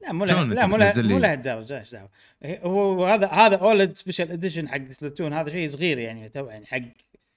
لا 0.00 0.12
مو 0.12 0.24
له 0.24 0.42
لا 0.44 0.66
مو 0.66 0.76
له 0.76 0.92
لي؟ 0.92 1.12
مو 1.12 1.18
لهالدرجه 1.18 1.78
إيش 1.80 1.90
دعوة؟ 1.92 2.10
هو 2.44 3.04
هذا 3.06 3.26
هذا 3.26 3.56
OLED 3.56 3.96
special 3.96 4.32
edition 4.32 4.68
حق 4.68 4.88
Splatoon 4.90 5.32
هذا 5.32 5.50
شيء 5.50 5.68
صغير 5.68 5.98
يعني 5.98 6.28
تو 6.28 6.46
يعني 6.46 6.66
حق 6.66 6.80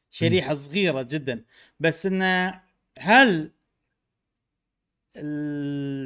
شريحة 0.09 0.53
صغيرة 0.53 1.01
جدا. 1.01 1.45
بس 1.79 2.05
إنه 2.05 2.61
هل 2.99 3.51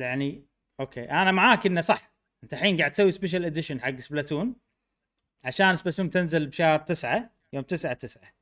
يعني 0.02 0.46
okay 0.80 1.04
أنا 1.04 1.32
معاك 1.32 1.66
إنه 1.66 1.82
صح. 1.82 2.17
انت 2.44 2.54
الحين 2.54 2.78
قاعد 2.78 2.92
تسوي 2.92 3.12
special 3.12 3.46
edition 3.46 3.82
حق 3.82 4.00
Splatoon 4.00 4.56
عشان 5.46 5.76
Splatoon 5.76 6.10
تنزل 6.10 6.48
بشهر 6.48 6.80
تسعة 6.80 7.34
يوم 7.54 7.64
9 7.64 7.94
9 7.94 8.34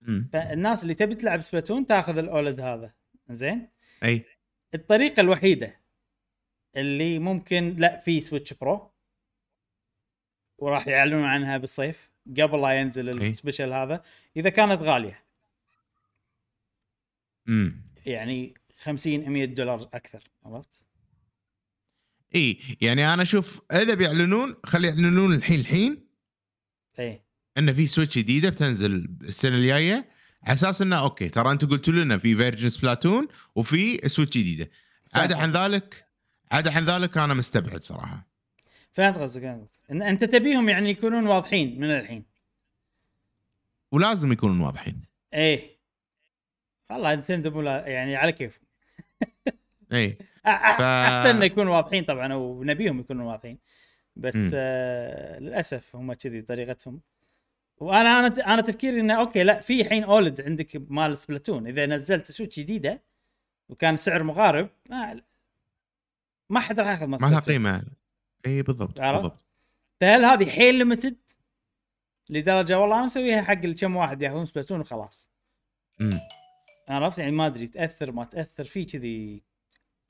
مم. 0.00 0.28
فالناس 0.32 0.82
اللي 0.82 0.94
تبي 0.94 1.14
تلعب 1.14 1.40
Splatoon 1.40 1.86
تاخذ 1.86 2.18
ال 2.18 2.26
OLED 2.26 2.60
هذا. 2.60 2.94
زين؟ 3.30 3.68
أي. 4.04 4.24
الطريقة 4.74 5.20
الوحيدة 5.20 5.80
اللي 6.76 7.18
ممكن 7.18 7.76
لا 7.78 7.96
في 7.96 8.20
Switch 8.20 8.52
Pro 8.52 8.92
وراح 10.58 10.88
يعلنون 10.88 11.24
عنها 11.24 11.56
بالصيف 11.56 12.10
قبل 12.38 12.62
لا 12.62 12.80
ينزل. 12.80 13.08
ال 13.08 13.16
special 13.16 13.72
هذا 13.72 14.02
إذا 14.36 14.50
كانت 14.50 14.82
غالية. 14.82 15.24
امم 17.48 17.82
يعني 18.06 18.54
50 18.78 19.30
100 19.30 19.44
دولار 19.44 19.88
أكثر 19.94 20.30
عرفت؟ 20.44 20.86
اي 22.34 22.58
يعني 22.80 23.14
أنا 23.14 23.22
أشوف 23.22 23.60
إذا 23.72 23.94
بيعلنون 23.94 24.54
خلي 24.64 24.88
يعلنون 24.88 25.34
الحين 25.34 25.60
الحين 25.60 26.06
اي 26.98 27.22
انه 27.58 27.72
في 27.72 27.86
Switch 27.86 28.18
جديدة 28.18 28.48
بتنزل 28.50 29.08
السنة 29.22 29.54
الجاية 29.54 30.08
على 30.42 30.54
أساس 30.54 30.82
إنه 30.82 30.96
okay 30.96 31.28
ترى 31.28 31.52
أنتم 31.52 31.68
قلتوا 31.68 31.92
لنا 31.94 32.18
في 32.18 32.34
version 32.36 32.68
Splatoon 32.68 33.28
وفي 33.54 34.08
Switch 34.08 34.38
جديدة. 34.38 34.70
عدا 35.14 35.36
عن 35.36 35.52
ذلك 35.52 36.06
عدا 36.52 36.72
عن 36.72 36.84
ذلك 36.84 37.18
أنا 37.18 37.34
مستبعد 37.34 37.84
صراحة. 37.84 38.28
فهمت 38.92 39.18
قصدك 39.18 39.42
فهمت. 39.42 39.70
إن 39.90 40.02
أنت 40.02 40.24
تبيهم 40.24 40.68
يعني 40.68 40.90
يكونون 40.90 41.26
واضحين 41.26 41.80
من 41.80 41.90
الحين. 41.90 42.24
ولازم 43.92 44.32
يكونون 44.32 44.60
واضحين. 44.60 45.00
إيه. 45.34 45.78
والله 46.90 47.14
Nintendo 47.14 47.60
لا- 47.62 47.86
يعني 47.86 48.16
على 48.16 48.32
كيف 48.32 48.60
اي 49.92 50.16
أ- 50.18 50.22
أ- 50.22 50.24
ف- 50.24 50.31
أحسن 50.46 51.28
إنه 51.28 51.44
يكونوا 51.44 51.76
واضحين 51.76 52.04
طبعا 52.04 52.34
ونبيهم 52.34 53.00
يكونوا 53.00 53.32
واضحين 53.32 53.58
بس. 54.16 54.50
آه 54.54 55.38
للأسف 55.38 55.96
هم 55.96 56.12
كذي 56.12 56.42
طريقتهم 56.42 57.00
وأنا 57.76 58.26
أنا 58.26 58.54
أنا 58.54 58.62
تفكيري 58.62 59.00
إنه 59.00 59.14
okay 59.14 59.42
لا 59.42 59.60
في 59.60 59.80
الحين 59.80 60.04
OLED 60.04 60.40
عندك 60.40 60.82
مال 60.90 61.18
Splatoon 61.18 61.66
إذا 61.66 61.86
نزلت 61.86 62.30
Switch 62.30 62.60
جديدة 62.60 63.02
وكان 63.68 63.96
سعر 63.96 64.22
مقارب 64.22 64.68
ما 64.90 65.22
ما 66.50 66.60
حد 66.60 66.80
راح 66.80 66.88
ياخذ 66.88 67.06
مال 67.06 67.20
ما 67.20 67.26
لها. 67.26 67.40
قيمة 67.40 67.84
اي 68.46 68.62
بالضبط؟ 68.62 69.00
بالضبط 69.00 69.44
فهل 70.00 70.24
هذه 70.24 70.50
حيل 70.50 70.74
limited 70.74 71.16
لدرجة 72.30 72.78
والله 72.78 72.96
أنا 72.96 73.04
مسويها 73.06 73.42
حق 73.42 73.52
الكم 73.64 73.96
واحد 73.96 74.22
ياخذون 74.22 74.46
Splatoon 74.46 74.80
وخلاص 74.80 75.30
مم. 76.00 76.20
عرفت 76.88 77.18
يعني 77.18 77.30
ما 77.30 77.46
أدري 77.46 77.66
تأثر 77.66 78.12
ما 78.12 78.24
تأثر 78.24 78.64
في 78.64 78.84
كذي 78.84 79.42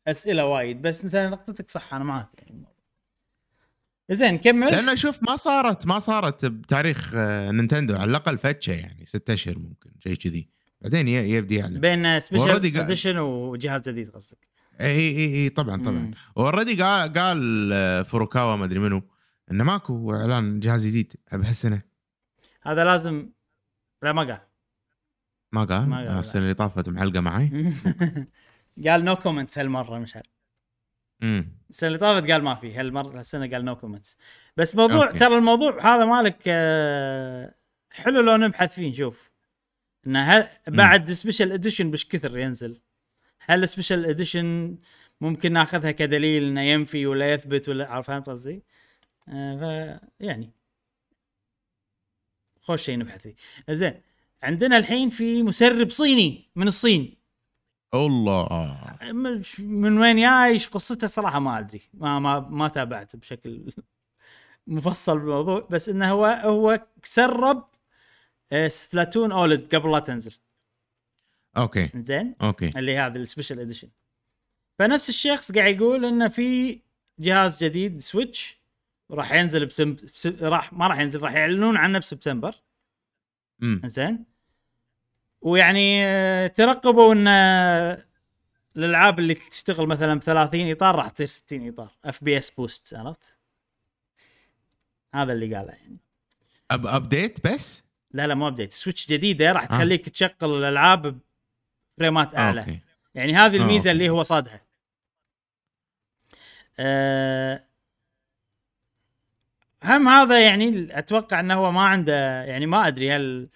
أسئلة 0.07 0.46
وايد 0.46 0.82
بس 0.82 1.05
انت 1.05 1.16
نقطتك 1.16 1.70
صح 1.70 1.94
أنا 1.94 2.05
معك 2.05 2.28
يعني 2.38 2.64
زين 4.11 4.38
كمل. 4.38 4.66
لأنه 4.70 4.94
شوف 4.94 5.22
ما 5.22 5.36
صارت 5.36 5.86
ما 5.86 5.98
صارت 5.98 6.44
بتاريخ 6.44 7.12
آه، 7.14 7.50
Nintendo 7.51 7.95
على 7.94 8.11
الأقل 8.11 8.38
فتشة 8.38 8.72
يعني 8.72 9.05
ستة 9.05 9.34
أشهر 9.34 9.59
ممكن 9.59 9.90
شيء 9.98 10.14
كذي. 10.14 10.48
بعدين 10.80 11.09
يبدي 11.09 11.55
يعلن. 11.55 11.80
بين 11.80 12.07
قاعد- 12.07 12.86
edition 12.87 13.18
وجهاز 13.18 13.88
جديد 13.88 14.11
قصدك. 14.11 14.38
إي 14.80 15.16
إي 15.16 15.34
إي 15.34 15.48
طبعا 15.48 15.82
طبعا. 15.82 16.11
already 16.37 16.83
قال 16.82 17.12
قال 17.12 17.70
آه، 17.72 18.03
فوروكاوا 18.03 18.57
ما 18.57 18.64
أدري 18.64 18.78
منو 18.78 19.03
إنه 19.50 19.64
ماكو 19.64 20.14
إعلان 20.14 20.61
جهاز 20.61 20.86
جديد 20.86 21.12
بهالسنه 21.32 21.82
هذا 22.62 22.84
لازم 22.84 23.28
لا 24.03 24.12
ما 24.12 24.22
قال. 24.22 24.40
ما 25.53 25.64
قال؟ 25.64 25.92
آه،. 25.92 26.20
السنة 26.20 26.42
اللي 26.42 26.55
طافت 26.55 26.88
معلقه 26.88 27.20
معي. 27.20 27.50
قال 28.87 29.05
no 29.05 29.16
comments 29.16 29.59
هالمرة 29.59 29.99
مشعل. 29.99 30.23
امم 31.23 31.53
السنة 31.70 31.87
اللي 31.87 31.99
طافت 31.99 32.31
قال 32.31 32.43
ما 32.43 32.55
في 32.55 32.75
هالمرة 32.75 33.18
هالسنة 33.18 33.51
قال 33.51 33.64
no 33.64 33.76
comments 33.76 34.18
بس 34.57 34.77
موضوع 34.77 35.07
okay. 35.07 35.18
ترى 35.18 35.37
الموضوع 35.37 35.95
هذا 35.95 36.05
مالك 36.05 36.39
آه، 36.47 37.55
حلو 37.91 38.20
لو 38.20 38.37
نبحث 38.37 38.75
فيه 38.75 38.91
نشوف. 38.91 39.33
إنه 40.07 40.23
هل 40.23 40.49
بعد 40.68 41.12
special 41.12 41.53
edition 41.53 41.91
بش 41.91 42.05
كثر 42.07 42.39
ينزل. 42.39 42.81
هل 43.39 43.68
special 43.68 44.07
edition 44.07 44.76
ممكن 45.20 45.53
ناخذها 45.53 45.91
كدليل 45.91 46.45
إنه 46.45 46.61
ينفي 46.61 47.07
ولا 47.07 47.33
يثبت 47.33 47.68
ولا 47.68 47.87
عارف 47.87 48.07
فهمت 48.07 48.29
قصدي؟ 48.29 48.62
آه 49.29 49.57
ف 49.57 50.01
يعني. 50.20 50.51
خوش 52.61 52.83
شيء 52.83 52.99
نبحث 52.99 53.23
فيه. 53.23 53.35
زين 53.70 54.01
عندنا 54.43 54.79
الحين 54.79 55.09
في 55.09 55.43
مسرب 55.43 55.91
صيني 55.91 56.51
من 56.57 56.68
الصين. 56.68 57.22
الله 57.95 58.49
من 59.59 59.99
وين 59.99 60.16
جاي 60.16 60.45
إيش 60.47 60.68
قصته 60.68 61.07
صراحة 61.07 61.38
ما 61.38 61.59
أدري. 61.59 61.82
ما 61.95 62.18
ما 62.18 62.40
ما 62.40 62.68
تابعت 62.68 63.16
بشكل 63.16 63.72
مفصل 64.66 65.18
بالموضوع. 65.18 65.68
بس 65.70 65.88
إنه 65.88 66.11
هو 66.11 66.26
هو 66.26 66.86
سرب 67.03 67.68
آه، 68.53 68.68
سبلاتون 68.68 69.32
OLED 69.33 69.74
قبل 69.74 69.93
لا 69.93 69.99
تنزل. 69.99 70.34
okay. 71.57 71.91
زين؟ 71.95 72.34
okay. 72.43 72.70
اللي 72.76 72.99
هذا 72.99 73.18
ال 73.18 73.24
special 73.24 73.61
edition 73.61 73.89
فنفس 74.78 75.09
الشخص 75.09 75.53
قاعد 75.53 75.74
يقول 75.80 76.05
إنه 76.05 76.28
في 76.28 76.80
جهاز 77.18 77.64
جديد 77.64 77.99
سويتش 77.99 78.62
راح 79.11 79.32
ينزل 79.32 79.66
بسم... 79.66 79.95
بس... 79.95 80.26
راح 80.26 80.72
ما 80.72 80.86
راح 80.86 80.99
ينزل 80.99 81.20
راح 81.20 81.32
يعلنون 81.32 81.76
عنه 81.76 81.99
بسبتمبر. 81.99 82.55
امم 83.62 83.80
زين؟ 83.84 84.24
ويعني 85.43 86.07
آه، 86.07 86.47
ترقبوا 86.47 87.14
إن 87.14 87.28
آه، 87.28 88.05
الألعاب 88.76 89.18
اللي 89.18 89.34
تشتغل 89.34 89.86
مثلا 89.86 90.14
ب 90.14 90.22
30 90.22 90.70
إطار 90.70 90.95
راح 90.95 91.09
تصير 91.09 91.26
60 91.26 91.68
إطار 91.68 91.90
FPS 92.05 92.51
boost 92.51 92.95
عرفت؟ 92.95 93.36
هذا 95.14 95.32
اللي 95.32 95.55
قاله 95.57 95.72
يعني 95.72 95.97
up 96.70 96.87
update 96.87 97.47
بس 97.47 97.84
لا 98.12 98.26
لا 98.26 98.34
مو 98.34 98.49
update 98.49 98.72
سويتش 98.72 99.09
جديدة 99.09 99.53
راح 99.53 99.62
آه. 99.62 99.66
تخليك 99.66 100.09
تشغل 100.09 100.34
الألعاب 100.43 101.18
ب 101.99 102.04
frames 102.04 102.35
آه، 102.34 102.38
أعلى 102.38 102.61
okay 102.61 102.80
يعني 103.14 103.34
هذه 103.34 103.57
آه، 103.57 103.61
الميزة 103.61 103.78
okay. 103.78 103.91
اللي 103.90 104.11
هو 104.11 104.22
صادها 104.22 104.61
أه 106.78 107.64
هم 109.84 110.09
هذا 110.09 110.40
يعني 110.40 110.99
أتوقع 110.99 111.40
إنه 111.40 111.55
هو 111.55 111.72
ما 111.72 111.82
عنده 111.82 112.45
يعني 112.45 112.66
ما 112.66 112.88
أدري 112.88 113.12
هل 113.12 113.49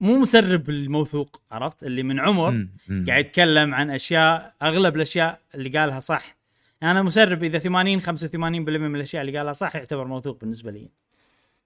مو 0.00 0.18
مسرب 0.18 0.70
الموثوق 0.70 1.42
عرفت؟ 1.50 1.82
اللي 1.82 2.02
من 2.02 2.20
عمر. 2.20 2.66
قاعد 3.08 3.24
يتكلم 3.24 3.74
عن 3.74 3.90
أشياء 3.90 4.54
أغلب 4.62 4.96
الأشياء 4.96 5.40
اللي 5.54 5.78
قالها 5.78 6.00
صح. 6.00 6.36
أنا 6.82 7.02
مسرب 7.02 7.44
إذا 7.44 7.58
80 7.58 8.00
85% 8.02 8.34
من 8.34 8.94
الأشياء 8.96 9.22
اللي 9.22 9.38
قالها 9.38 9.52
صح 9.52 9.76
يعتبر 9.76 10.04
موثوق 10.06 10.40
بالنسبة 10.40 10.70
لي. 10.70 10.88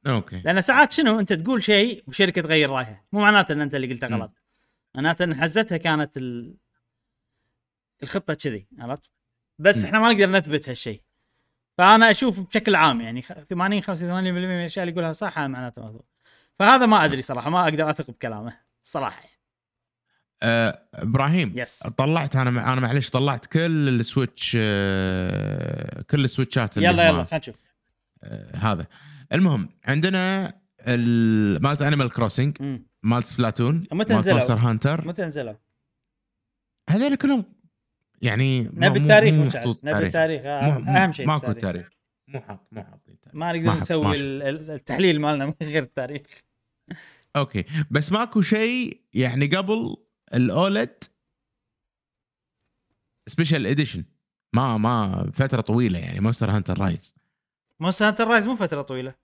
أوكي. 0.07 0.41
لأن 0.45 0.61
ساعات 0.61 0.93
شنو؟ 0.93 1.21
أنت 1.21 1.33
تقول 1.33 1.63
شيء 1.65 2.05
وشركة 2.07 2.43
تغير 2.43 2.71
رايها. 2.71 3.03
مو 3.13 3.21
معناته 3.21 3.53
إن 3.53 3.61
أنت 3.61 3.75
اللي 3.75 3.87
قلته. 3.87 4.07
غلط. 4.07 4.33
معناته 4.95 5.25
إن 5.25 5.35
حزتها 5.35 5.77
كانت 5.79 6.17
ال... 6.17 6.55
الخطة 8.03 8.35
كذي 8.35 8.67
عرفت؟ 8.79 9.11
بس 9.59 9.79
مم. 9.79 9.85
إحنا 9.85 9.99
ما 10.01 10.13
نقدر 10.13 10.31
نثبت 10.31 10.69
هالشيء. 10.69 11.01
فأنا 11.79 12.11
أشوف 12.11 12.41
بشكل 12.41 12.75
عام 12.75 13.01
يعني 13.01 13.23
خ- 13.23 13.33
80 13.33 13.83
85% 13.83 13.91
من 14.03 14.61
الأشياء 14.61 14.83
اللي 14.83 14.93
يقولها 14.93 15.13
صح 15.13 15.39
معناته 15.39 15.83
موثوق. 15.83 16.05
فهذا 16.59 16.87
ما 16.87 17.05
أدري 17.05 17.23
صراحة 17.23 17.51
ما 17.51 17.65
أقدر 17.65 17.91
أثق 17.91 18.11
بكلامه 18.11 18.57
صراحة. 18.83 19.21
آه، 20.43 20.83
إبراهيم 20.95 21.53
yes 21.59 21.79
طلعت 21.83 22.37
أنا 22.37 22.73
أنا 22.73 22.81
معلش 22.81 23.11
طلعت 23.11 23.47
كل 23.47 23.89
السويتش 23.89 24.57
آه، 24.61 26.03
كل 26.03 26.25
السويتشات 26.25 26.77
اللي 26.77 26.89
يلا 26.89 27.03
يلا 27.09 27.25
خلينا 27.25 27.39
نشوف 27.39 27.63
آه، 28.23 28.57
هذا 28.57 28.87
المهم 29.33 29.69
عندنا 29.85 30.53
ال- 30.81 31.63
مالت 31.63 31.83
انيمال 31.83 32.11
كروسنج. 32.11 32.81
مالت 33.03 33.27
سبلاتون 33.27 33.75
متى 33.77 33.95
مالت 33.95 34.13
نزلوا؟ 34.13 34.35
مونستر 34.37 34.55
هانتر 34.55 35.09
متى 35.09 35.23
نزلوا؟ 35.25 35.55
هذول 36.91 37.17
كلهم 37.17 37.45
يعني 38.23 38.63
نبي 38.73 38.99
التاريخ 38.99 39.35
نبي 39.85 40.07
التاريخ 40.07 40.43
أهم 40.47 41.13
شيء 41.13 41.27
ماكو. 41.27 41.53
تاريخ 41.53 41.89
مو 42.29 42.41
حاط 42.41 42.69
مو 42.73 42.83
تاريخ 42.83 43.04
ما 43.35 43.53
نقدر 43.53 43.67
ما- 43.67 43.73
ما 43.73 43.77
نسوي 43.79 44.17
ال- 44.21 44.71
التحليل 44.71 45.21
مالنا 45.21 45.47
من 45.47 45.55
غير 45.63 45.83
التاريخ 45.83 46.23
okay 47.37 47.65
بس 47.91 48.13
ماكو 48.13 48.43
شيء 48.43 49.03
يعني 49.15 49.47
قبل 49.47 49.97
ال 50.35 50.49
OLED 50.49 51.05
special 53.27 53.67
edition 53.67 54.05
ما 54.53 54.77
ما 54.79 55.31
فترة 55.35 55.61
طويلة 55.61 55.99
يعني 55.99 56.21
مونستر 56.21 56.51
هانتر 56.51 56.79
رايز 56.81 57.15
مونستر 57.81 58.09
هانتر 58.09 58.29
رايز 58.29 58.49
مو 58.49 58.55
فترة 58.57 58.83
طويلة 58.83 59.15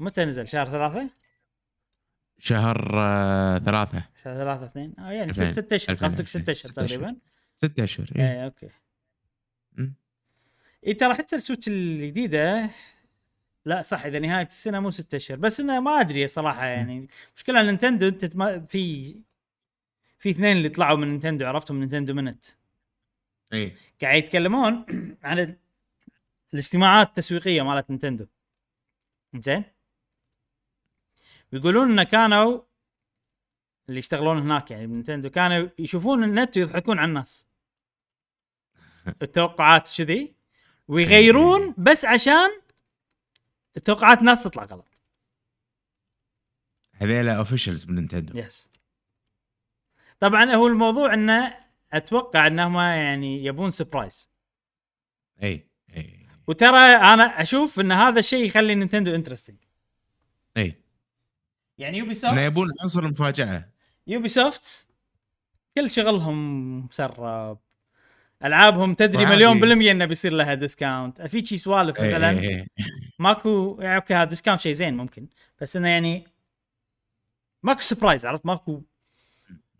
متى 0.00 0.24
نزل 0.24 0.48
شهر 0.48 0.66
ثلاثة؟ 0.66 1.10
شهر 2.38 2.90
آه، 2.94 3.58
ثلاثة 3.58 4.04
شهر 4.24 4.34
ثلاثة 4.34 4.64
اثنين 4.64 4.94
آه 4.98 5.10
يعني 5.12 5.32
ست. 5.32 5.42
ست 5.50 5.72
أشهر 5.72 5.96
قصدك 5.96 6.26
ست. 6.26 6.48
أشهر 6.48 6.70
ست 6.72 6.78
أشهر. 6.78 6.86
تقريبا 6.98 7.16
ستة 7.56 7.84
أشهر 7.84 8.06
إيه. 8.16 8.22
اي 8.32 8.44
okay 8.44 8.66
مم. 8.66 8.72
اي 10.86 10.94
ترى 10.94 11.14
حتى 11.14 11.36
السويتش 11.36 11.68
الجديدة 11.68 12.70
لا 13.64 13.82
صح 13.82 14.04
إذا 14.06 14.18
نهاية 14.18 14.46
السنة 14.46 14.80
مو 14.80 14.90
ست 14.90 15.14
أشهر 15.14 15.38
بس 15.38 15.60
إنه 15.60 15.80
ما 15.80 16.00
أدري 16.00 16.28
صراحة 16.28 16.66
يعني 16.66 17.08
مشكلة 17.36 17.62
نينتندو 17.62 18.08
أنت 18.08 18.24
في 18.68 19.14
في 20.18 20.30
اثنين 20.30 20.56
اللي 20.56 20.68
طلعوا 20.68 20.96
من 20.98 21.08
نينتندو 21.08 21.46
عرفتهم 21.46 21.80
نينتندو 21.80 22.14
منت. 22.14 22.44
إي. 23.52 23.76
قاعد 24.02 24.18
يتكلمون 24.18 24.86
عن 25.24 25.38
ال- 25.38 25.58
الاجتماعات 26.54 27.06
التسويقية 27.08 27.62
مالت 27.62 27.90
نينتندو. 27.90 28.26
زين؟ 29.34 29.64
ويقولون 31.52 31.90
انه 31.92 32.02
كانوا 32.04 32.60
اللي 33.88 33.98
يشتغلون 33.98 34.38
هناك 34.38 34.70
يعني 34.70 34.86
بنينتندو 34.86 35.30
كانوا 35.30 35.68
يشوفون 35.78 36.24
النت 36.24 36.56
ويضحكون 36.56 36.98
على 36.98 37.08
الناس. 37.08 37.46
التوقعات 39.22 39.88
كذي 39.98 40.34
ويغيرون 40.88 41.74
بس 41.78 42.04
عشان 42.04 42.50
توقعات 43.84 44.18
الناس 44.18 44.42
تطلع 44.42 44.64
غلط. 44.64 45.02
هذيلا 46.94 47.38
officials 47.38 47.86
من 47.86 47.94
نينتندو 47.94 48.38
yes 48.38 48.70
طبعا 50.20 50.54
هو 50.54 50.66
الموضوع 50.66 51.14
إنه 51.14 51.56
أتوقع 51.92 52.46
انهم 52.46 52.76
يعني 52.76 53.44
يبون 53.44 53.70
surprise 53.70 54.30
إي 55.42 55.68
إي 55.96 56.26
وترى 56.46 56.78
أنا 56.78 57.42
أشوف 57.42 57.80
إن 57.80 57.92
هذا 57.92 58.18
الشيء 58.18 58.44
يخلي 58.46 58.74
نينتندو 58.74 59.14
interesting 59.14 59.56
إي. 60.56 60.84
يعني 61.78 61.98
يوبي 61.98 62.14
سوفت 62.14 62.38
يبون 62.38 62.68
عنصر 62.82 63.00
المفاجاه 63.00 63.70
يوبي 64.06 64.28
سوفت 64.28 64.88
كل 65.74 65.90
شغلهم 65.90 66.78
مسرب 66.78 67.58
ألعابهم 68.44 68.94
تدري. 68.94 69.26
مليون 69.26 69.60
بالمية 69.60 69.92
إنه 69.92 70.04
بيصير 70.04 70.32
لها 70.32 70.54
discount 70.54 71.22
في 71.22 71.44
شي 71.44 71.56
سوالف 71.56 72.00
إي 72.00 72.08
مثلا؟ 72.08 72.30
إي 72.30 72.48
إي. 72.48 72.66
ماكو 73.18 73.78
يعني 73.80 73.96
okay 73.96 74.14
هذا 74.14 74.24
discount 74.24 74.60
شيء 74.60 74.72
زين 74.72 74.96
ممكن 74.96 75.26
بس 75.60 75.76
إنه 75.76 75.88
يعني 75.88 76.24
ماكو 77.62 77.80
surprise 77.80 78.26
عرفت؟ 78.26 78.46
ماكو 78.46 78.82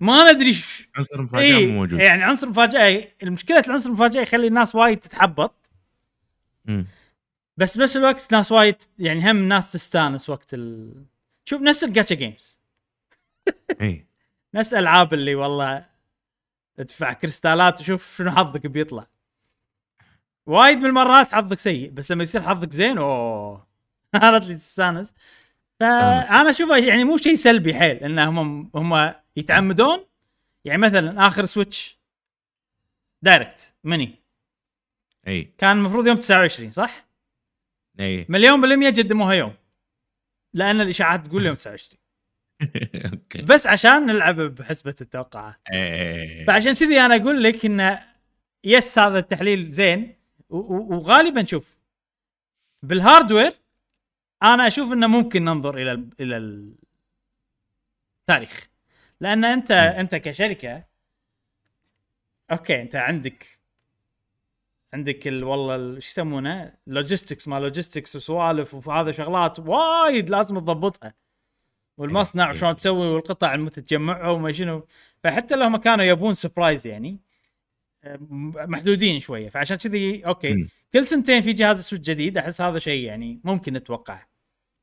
ما 0.00 0.32
ندري 0.32 0.54
ش... 0.54 0.88
عنصر 0.96 1.18
المفاجاه 1.18 1.56
اي 1.56 1.66
مو 1.66 1.72
موجود. 1.72 2.00
يعني 2.00 2.24
عنصر 2.24 2.48
مفاجأة 2.48 3.08
المشكلة 3.22 3.60
العنصر 3.66 3.88
المفاجاه 3.88 4.22
يخلي 4.22 4.46
الناس 4.46 4.74
وايد 4.74 4.98
تتحبط. 4.98 5.70
بس 7.56 7.78
بنفس 7.78 7.96
الوقت 7.96 8.32
ناس 8.32 8.52
وايد 8.52 8.76
يعني 8.98 9.30
هم 9.30 9.48
ناس 9.48 9.72
تستانس 9.72 10.30
وقت 10.30 10.54
ال... 10.54 10.94
شوف 11.44 11.62
نفس 11.62 11.84
ال 11.84 11.89
gacha 11.89 12.14
games 12.14 12.60
اي 13.80 14.06
نفس 14.54 14.74
ألعاب 14.74 15.14
اللي 15.14 15.34
والله 15.34 15.86
ادفع 16.78 17.12
كريستالات 17.12 17.80
وشوف 17.80 18.16
شنو 18.16 18.30
حظك 18.30 18.66
بيطلع. 18.66 19.06
وايد 20.46 20.78
من 20.78 20.86
المرات 20.86 21.34
حظك 21.34 21.58
سيء 21.58 21.90
بس 21.90 22.10
لما 22.10 22.22
يصير 22.22 22.42
حظك 22.42 22.72
زين 22.72 22.98
أوه. 22.98 23.66
صارت 24.20 24.46
لي 24.46 24.54
تستانس؟ 24.54 25.14
فأنا 25.80 26.50
أشوف 26.50 26.70
يعني 26.70 27.04
مو 27.04 27.16
شيء 27.16 27.34
سلبي 27.34 27.74
حيل 27.74 27.96
إن 27.96 28.18
هم 28.18 28.70
هم 28.74 29.14
يتعمدون. 29.36 30.04
يعني 30.64 30.82
مثلا 30.82 31.26
آخر 31.26 31.44
سويتش 31.44 31.98
direct 33.22 33.74
mini. 33.84 34.14
إي. 35.28 35.54
كان 35.58 35.76
المفروض 35.76 36.06
يوم 36.06 36.16
29 36.16 36.70
صح؟ 36.70 37.06
إي. 38.00 38.26
مليون 38.28 38.60
بالمية 38.60 38.88
قدموها 38.88 39.34
يوم. 39.34 39.54
لأن 40.54 40.80
الإشاعات 40.80 41.26
تقول 41.26 41.46
يوم 41.46 41.54
29 41.54 42.00
okay 42.00 42.03
بس 43.48 43.66
عشان 43.66 44.06
نلعب 44.06 44.40
بحسبة 44.40 44.94
التوقعات. 45.00 45.56
إي. 45.72 46.44
فعشان 46.46 46.74
كذي 46.74 47.00
أنا 47.00 47.16
أقول 47.16 47.42
لك 47.42 47.64
انه 47.64 48.02
yes 48.64 48.98
هذا 48.98 49.18
التحليل 49.18 49.70
زين. 49.70 50.16
وغالبا 50.48 51.44
شوف 51.46 51.78
بال 52.82 52.96
hardware 52.96 53.52
أنا 54.42 54.66
أشوف 54.66 54.92
إنه 54.92 55.06
ممكن 55.06 55.44
ننظر 55.44 55.76
إلى 55.78 55.92
ال 55.92 56.10
إلى 56.20 56.36
التاريخ 58.20 58.68
لأن 59.20 59.44
انت. 59.44 59.70
أنت 59.70 60.14
كشركة 60.14 60.84
okay 62.52 62.82
أنت 62.82 62.96
عندك 62.96 63.46
عندك 64.94 65.28
ال 65.28 65.44
والله 65.44 65.74
ال- 65.76 66.02
شو 66.02 66.08
يسمونه؟ 66.08 66.74
logistics 66.86 67.48
ما 67.48 67.60
logistics 67.60 68.16
وسوالف 68.16 68.74
وهذا 68.88 69.12
شغلات 69.12 69.58
وايد 69.58 70.30
لازم 70.30 70.58
تضبطها. 70.58 71.14
والمصنع 71.96 72.46
إيه. 72.46 72.52
شلون 72.52 72.76
تسوي 72.76 73.06
والقطع 73.06 73.54
المتى 73.54 73.80
تجمعها 73.80 74.28
وما 74.28 74.52
شنو 74.52 74.86
فحتى 75.22 75.56
لو 75.56 75.64
هم 75.66 75.76
كانوا 75.76 76.04
يبون 76.04 76.34
surprise 76.34 76.86
يعني 76.86 77.20
آه، 78.04 78.18
محدودين 78.66 79.20
شوية 79.20 79.48
فعشان 79.48 79.76
كذي 79.76 80.26
okay 80.26 80.54
مم. 80.54 80.68
كل 80.92 81.06
سنتين 81.06 81.42
في 81.42 81.52
جهاز 81.52 81.80
سويتش 81.80 82.10
جديد 82.10 82.38
أحس 82.38 82.60
هذا 82.60 82.78
شيء 82.78 83.04
يعني 83.04 83.40
ممكن 83.44 83.72
نتوقعه 83.72 84.28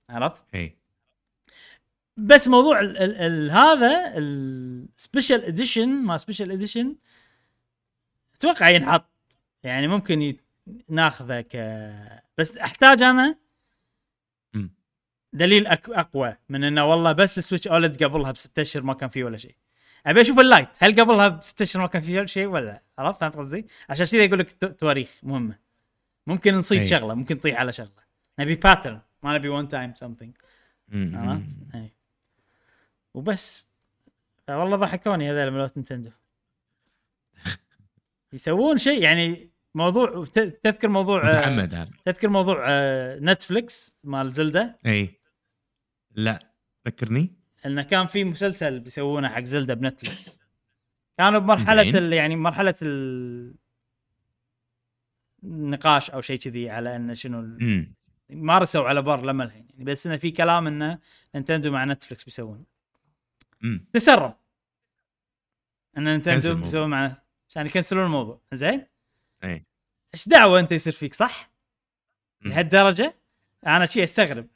عرفت؟ 0.09 0.43
اي 0.55 0.78
بس 2.18 2.47
موضوع 2.47 2.80
ال 2.80 2.97
ال 2.97 3.16
ال 3.16 3.51
هذا 3.51 4.14
ال 4.18 4.34
special 4.34 5.46
edition 5.46 5.89
ما 5.89 6.18
special 6.18 6.52
edition 6.52 6.96
أتوقع 8.36 8.70
ينحط 8.70 9.12
يعني 9.64 9.88
ممكن 9.88 10.36
ناخذه 10.89 11.41
ك 11.41 11.55
بس 12.38 12.57
أحتاج 12.57 13.01
أنا. 13.01 13.38
دليل. 15.34 15.68
أقوى 15.68 16.36
من 16.50 16.64
إنه 16.64 16.86
والله 16.86 17.12
بس 17.12 17.38
السويتش 17.38 17.68
OLED 17.68 18.04
قبلها 18.04 18.32
بستة 18.32 18.62
أشهر 18.62 18.84
ما 18.84 18.94
كان 18.94 19.10
فيه 19.10 19.24
ولا 19.24 19.38
شيء. 19.38 19.56
أبي 20.06 20.22
أشوف 20.22 20.40
ال 20.39 20.45
Lite. 20.45 20.70
هل 20.80 21.02
قبلها 21.02 21.28
بستة 21.28 21.64
أشهر 21.64 21.82
ما 21.82 21.88
كان 21.88 22.02
فيه 22.02 22.26
شيء 22.26 22.46
ولا؟ 22.46 22.66
لا؟ 22.66 22.82
عرفت؟ 22.98 23.20
فهمت 23.20 23.36
قصدي؟ 23.36 23.68
عشان 23.90 24.06
كذا 24.06 24.24
يقول 24.24 24.40
لك 24.40 24.76
تواريخ 24.80 25.10
مهمة. 25.24 25.56
ممكن 26.28 26.56
نصيد 26.56 26.80
أي. 26.80 26.86
شغلة 26.86 27.14
ممكن 27.14 27.38
تطيح 27.38 27.60
على 27.60 27.74
شغلة. 27.74 28.02
نبي 28.40 28.56
pattern 28.56 29.00
ما 29.24 29.38
نبي 29.38 29.50
one 29.50 29.68
time 29.68 29.96
something. 29.96 30.34
عرفت؟ 30.94 31.60
اي 31.76 31.92
وبس. 33.14 33.68
والله 34.50 34.78
ضحكوني 34.78 35.32
هذول 35.32 35.52
مالوت 35.52 35.78
نينتندو. 35.78 36.12
يسوون 38.34 38.78
شيء 38.78 39.02
يعني 39.02 39.50
موضوع 39.76 40.26
تذكر 40.64 40.88
موضوع 40.88 41.24
آه، 41.24 41.26
متعمد 41.26 41.74
هذا. 41.74 41.92
تذكر 42.06 42.30
موضوع 42.30 42.66
آه، 42.68 43.20
نتفلكس 43.20 43.98
مال 44.04 44.32
زلدة؟ 44.32 44.80
اي 44.86 45.21
لا. 46.16 46.51
ذكرني 46.88 47.34
انه 47.66 47.84
كان 47.84 48.07
في 48.07 48.24
مسلسل 48.24 48.80
بيسوونه 48.80 49.30
حق 49.30 49.43
زلدة 49.43 49.74
بنتفلكس 49.74 50.39
كانوا 51.18 51.39
بمرحلة. 51.39 51.97
ال 51.97 52.14
يعني 52.14 52.36
مرحلة 52.36 52.76
ال 52.82 53.55
النقاش 55.43 56.12
أو 56.12 56.22
شيء 56.22 56.39
كذي 56.39 56.70
على 56.70 56.95
انه 56.95 57.14
شنو 57.14 57.39
ال- 57.39 57.62
امم 57.62 57.93
ما 58.30 58.57
رسوا 58.57 58.88
على 58.88 59.01
بر 59.01 59.26
لما 59.26 59.43
الحين. 59.43 59.68
يعني 59.70 59.84
بس 59.84 60.07
انه 60.07 60.18
في 60.18 60.32
كلام 60.32 60.68
انه 60.68 60.99
نينتندو 61.36 61.72
مع 61.72 61.86
نتفلكس 61.86 62.24
بيسوون 62.24 62.66
تسرب. 63.93 64.36
إن 65.97 66.03
نينتندو 66.03 66.47
الموضوع. 66.47 66.66
بيسوون 66.66 66.89
معنا 66.89 67.22
عشان 67.49 67.66
يكنسلون 67.66 68.05
الموضوع. 68.05 68.41
زين؟ 68.53 68.86
اي 69.43 69.66
إيش 70.14 70.28
دعوة 70.30 70.59
أنت 70.59 70.72
يصير 70.72 70.93
فيك 70.93 71.14
صح؟ 71.14 71.51
لهالدرجة؟ 72.41 73.16
أنا 73.68 73.86
شيء 73.86 74.03
أستغرب. 74.03 74.47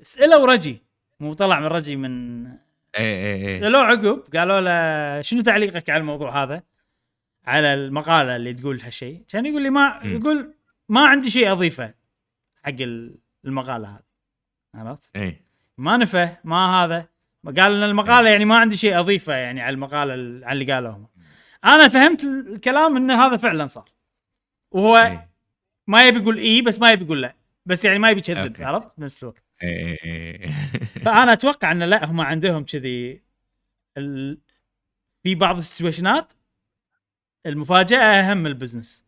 سالوا 0.00 0.46
رجي 0.46 0.82
مو 1.22 1.32
طلع 1.32 1.60
من 1.60 1.66
رجي 1.66 1.96
من 1.96 2.44
اي 2.46 2.54
اي 2.98 3.34
اي 3.34 3.60
سألوه 3.60 3.82
عقب 3.82 4.22
قالوا 4.36 4.60
له 4.60 5.22
شنو 5.22 5.40
تعليقك 5.42 5.90
على 5.90 6.00
الموضوع 6.00 6.42
هذا؟ 6.42 6.62
على 7.46 7.74
المقالة 7.74 8.36
اللي 8.36 8.54
تقول 8.54 8.80
هالشيء. 8.80 9.24
كان 9.28 9.46
يقول 9.46 9.62
لي 9.62 9.70
ما. 9.70 10.00
يقول 10.04 10.54
ما 10.88 11.06
عندي 11.06 11.30
شيء 11.30 11.52
أضيفه 11.52 11.94
حق 12.64 12.68
ال- 12.80 13.18
المقالة 13.44 13.88
هذه. 13.88 14.02
عرفت؟ 14.74 15.16
اي 15.16 15.36
ما 15.78 15.96
نفى 15.96 16.28
ما 16.44 16.84
هذا. 16.84 17.06
قال 17.46 17.58
إن 17.72 17.82
المقالة 17.82 18.30
يعني 18.30 18.44
ما 18.44 18.56
عندي 18.58 18.76
شيء 18.76 18.98
أضيفه 19.00 19.34
يعني 19.34 19.60
على 19.62 19.74
المقالة 19.74 20.14
ال- 20.14 20.44
على 20.44 20.60
اللي 20.60 20.72
قالوه. 20.72 21.08
أنا 21.64 21.88
فهمت 21.88 22.24
الكلام 22.24 22.96
انه 22.96 23.26
هذا 23.26 23.36
فعلا 23.36 23.66
صار. 23.66 23.88
وهو 24.70 24.96
اي 24.96 25.28
ما 25.86 26.08
يبي 26.08 26.18
يقول 26.18 26.38
إي 26.38 26.62
بس 26.62 26.80
ما 26.80 26.92
يبي 26.92 27.04
يقول 27.04 27.22
لا. 27.22 27.34
بس 27.66 27.84
يعني 27.84 27.98
ما 27.98 28.10
يبي 28.10 28.20
يكذب. 28.20 28.62
عرفت؟ 28.62 28.98
بنفس 28.98 29.22
الوقت. 29.22 29.44
فأنا 31.02 31.32
أتوقع 31.32 31.72
إن 31.72 31.82
لا 31.82 32.04
هم 32.04 32.20
عندهم 32.20 32.64
كذي 32.64 33.22
ال... 33.98 34.38
في 35.22 35.34
بعض 35.34 35.56
ال 35.56 35.63
situations 35.63 36.32
المفاجأة 37.46 37.98
أهم 37.98 38.36
من 38.36 38.46
ال 38.46 38.52
business. 38.52 39.04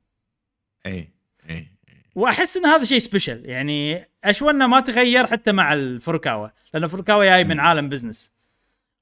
اي 0.86 1.08
اي 1.50 1.66
وأحس 2.14 2.56
إن 2.56 2.66
هذا 2.66 2.84
شيء 2.84 2.98
special 2.98 3.46
يعني 3.46 4.08
اشوى 4.24 4.50
إنه 4.50 4.66
ما 4.66 4.80
تغير 4.80 5.26
حتى 5.26 5.52
مع 5.52 5.72
الفروكاوا 5.72 6.48
لأن 6.74 6.84
الفروكاوا 6.84 7.24
جاي 7.24 7.44
من. 7.44 7.60
عالم 7.60 7.88
business 7.88 8.32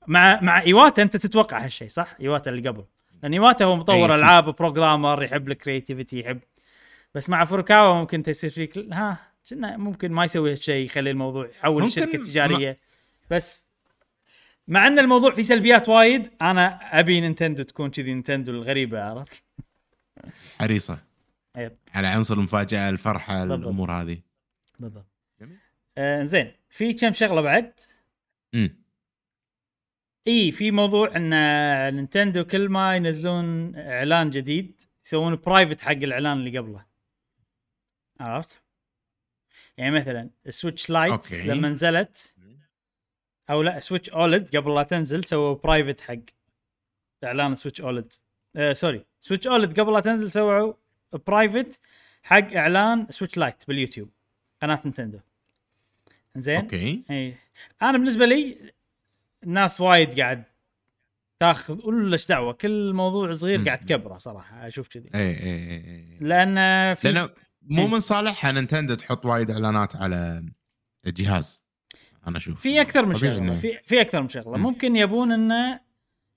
مع 0.07 0.41
مع 0.41 0.61
إيواتا 0.63 1.03
أنت 1.03 1.17
تتوقع 1.17 1.65
هالشيء 1.65 1.89
صح؟ 1.89 2.17
إيواتا 2.21 2.51
اللي 2.51 2.69
قبل. 2.69 2.85
لأن 3.23 3.33
إيواتا 3.33 3.65
هو 3.65 3.77
مطور 3.77 3.97
أكيد. 3.97 4.11
ألعاب 4.11 4.57
programmer 4.57 5.23
يحب 5.23 5.49
ال 5.49 5.55
creativity 5.55 6.21
يحب. 6.21 6.41
بس 7.15 7.31
مع 7.31 7.45
فروكاوا 7.45 7.95
ممكن 7.95 8.17
أنت 8.17 8.29
يصير 8.29 8.51
فيك 8.51 8.79
ها؟ 8.79 9.32
كنا 9.51 9.77
ممكن 9.77 10.13
ما 10.13 10.25
يسوي 10.25 10.53
هالشيء 10.53 10.85
يخلي 10.85 11.11
الموضوع 11.11 11.47
يحول 11.49 11.93
شركة 11.93 12.19
ما- 12.19 12.25
تجارية 12.25 12.79
بس 13.31 13.67
مع 14.69 14.87
أن 14.87 14.99
الموضوع 14.99 15.31
فيه 15.33 15.43
سلبيات 15.43 15.89
وايد 15.89 16.31
أنا 16.43 16.99
أبي 17.01 17.21
نينتندو 17.21 17.63
تكون 17.63 17.91
كذي 17.91 18.15
نينتندو 18.15 18.53
الغريبة 18.53 19.03
عرفت؟ 19.03 19.43
حريصه 20.61 20.99
يب. 21.57 21.77
على 21.95 22.07
عنصر 22.09 22.35
المفاجأة 22.35 22.89
الفرحة 22.89 23.41
بالضبط. 23.45 23.59
الأمور 23.59 23.93
هذه 23.93 24.19
بالضبط. 24.81 25.07
آه 25.99 26.23
زين 26.23 26.53
في 26.71 26.93
كم 26.93 27.13
شغلة 27.13 27.41
بعد 27.41 27.81
امم 28.55 28.83
إي 30.27 30.53
في 30.53 30.71
موضوع 30.71 31.17
إن 31.17 31.31
نينتندو 31.95 32.45
كل 32.45 32.69
ما 32.69 32.97
ينزلون 32.97 33.77
إعلان 33.77 34.31
جديد 34.31 34.81
يسوون 35.05 35.37
private 35.37 35.81
حق 35.81 35.91
الإعلان 35.93 36.39
اللي 36.39 36.59
قبله 36.59 36.85
عرفت؟ 38.21 38.62
يعني 39.77 39.91
مثلا 39.91 40.31
السويتش 40.47 40.91
لايت. 40.91 41.33
لما 41.33 41.69
نزلت 41.69 42.37
أو 43.51 43.63
لا 43.63 43.79
سويتش 43.79 44.11
OLED 44.11 44.57
قبل 44.57 44.75
لا 44.75 44.83
تنزل 44.83 45.25
سووا 45.25 45.55
private 45.55 46.01
حق 46.01 46.15
إعلان 47.25 47.55
سويتش 47.55 47.81
OLED 47.81 48.13
آه 48.57 48.73
sorry. 48.73 49.05
سويتش 49.21 49.47
OLED 49.47 49.81
قبل 49.81 49.93
لا 49.93 50.01
تنزل 50.01 50.31
سووا 50.31 50.73
private 51.27 51.81
حق 52.23 52.53
إعلان 52.53 53.07
سويتش 53.11 53.37
لايت 53.37 53.69
باليوتيوب. 53.69 54.11
قناة 54.63 54.81
نينتندو. 54.85 55.19
زين 56.37 56.61
أوكي. 56.61 57.03
إي. 57.11 57.35
أنا 57.83 57.93
بالنسبة 57.99 58.27
لي 58.27 58.73
الناس 59.43 59.81
وايد 59.81 60.21
قاعد 60.21 60.45
تاخذ 61.39 62.13
إيش 62.13 62.27
دعوة؟ 62.27 62.53
كل 62.53 62.93
موضوع 62.93 63.33
صغير. 63.33 63.65
قاعد 63.65 63.81
تكبره 63.81 64.19
صراحة 64.19 64.67
أشوف 64.67 64.89
كذي. 64.89 65.11
إي 65.15 65.21
إي 65.21 65.77
إي. 65.77 66.19
لأن 66.21 66.95
في 66.95 67.13
لأنه 67.13 67.31
مو 67.65 67.83
إيه. 67.83 67.89
من 67.89 68.01
صالحها 68.01 68.53
نينتندو 68.53 68.95
تحط 68.95 69.27
وايد 69.27 69.51
إعلانات 69.51 69.97
على 69.97 70.47
الجهاز 71.07 71.65
أنا 72.27 72.37
أشوف. 72.37 72.61
في 72.61 72.81
أكثر 72.81 73.07
من 73.07 73.15
شغلة 73.15 73.59
في 73.59 73.79
في 73.87 74.01
أكثر 74.01 74.23
من 74.23 74.29
شغلة. 74.29 74.57
مم. 74.57 74.63
ممكن 74.63 74.97
يبون 74.97 75.33
إنه 75.33 75.81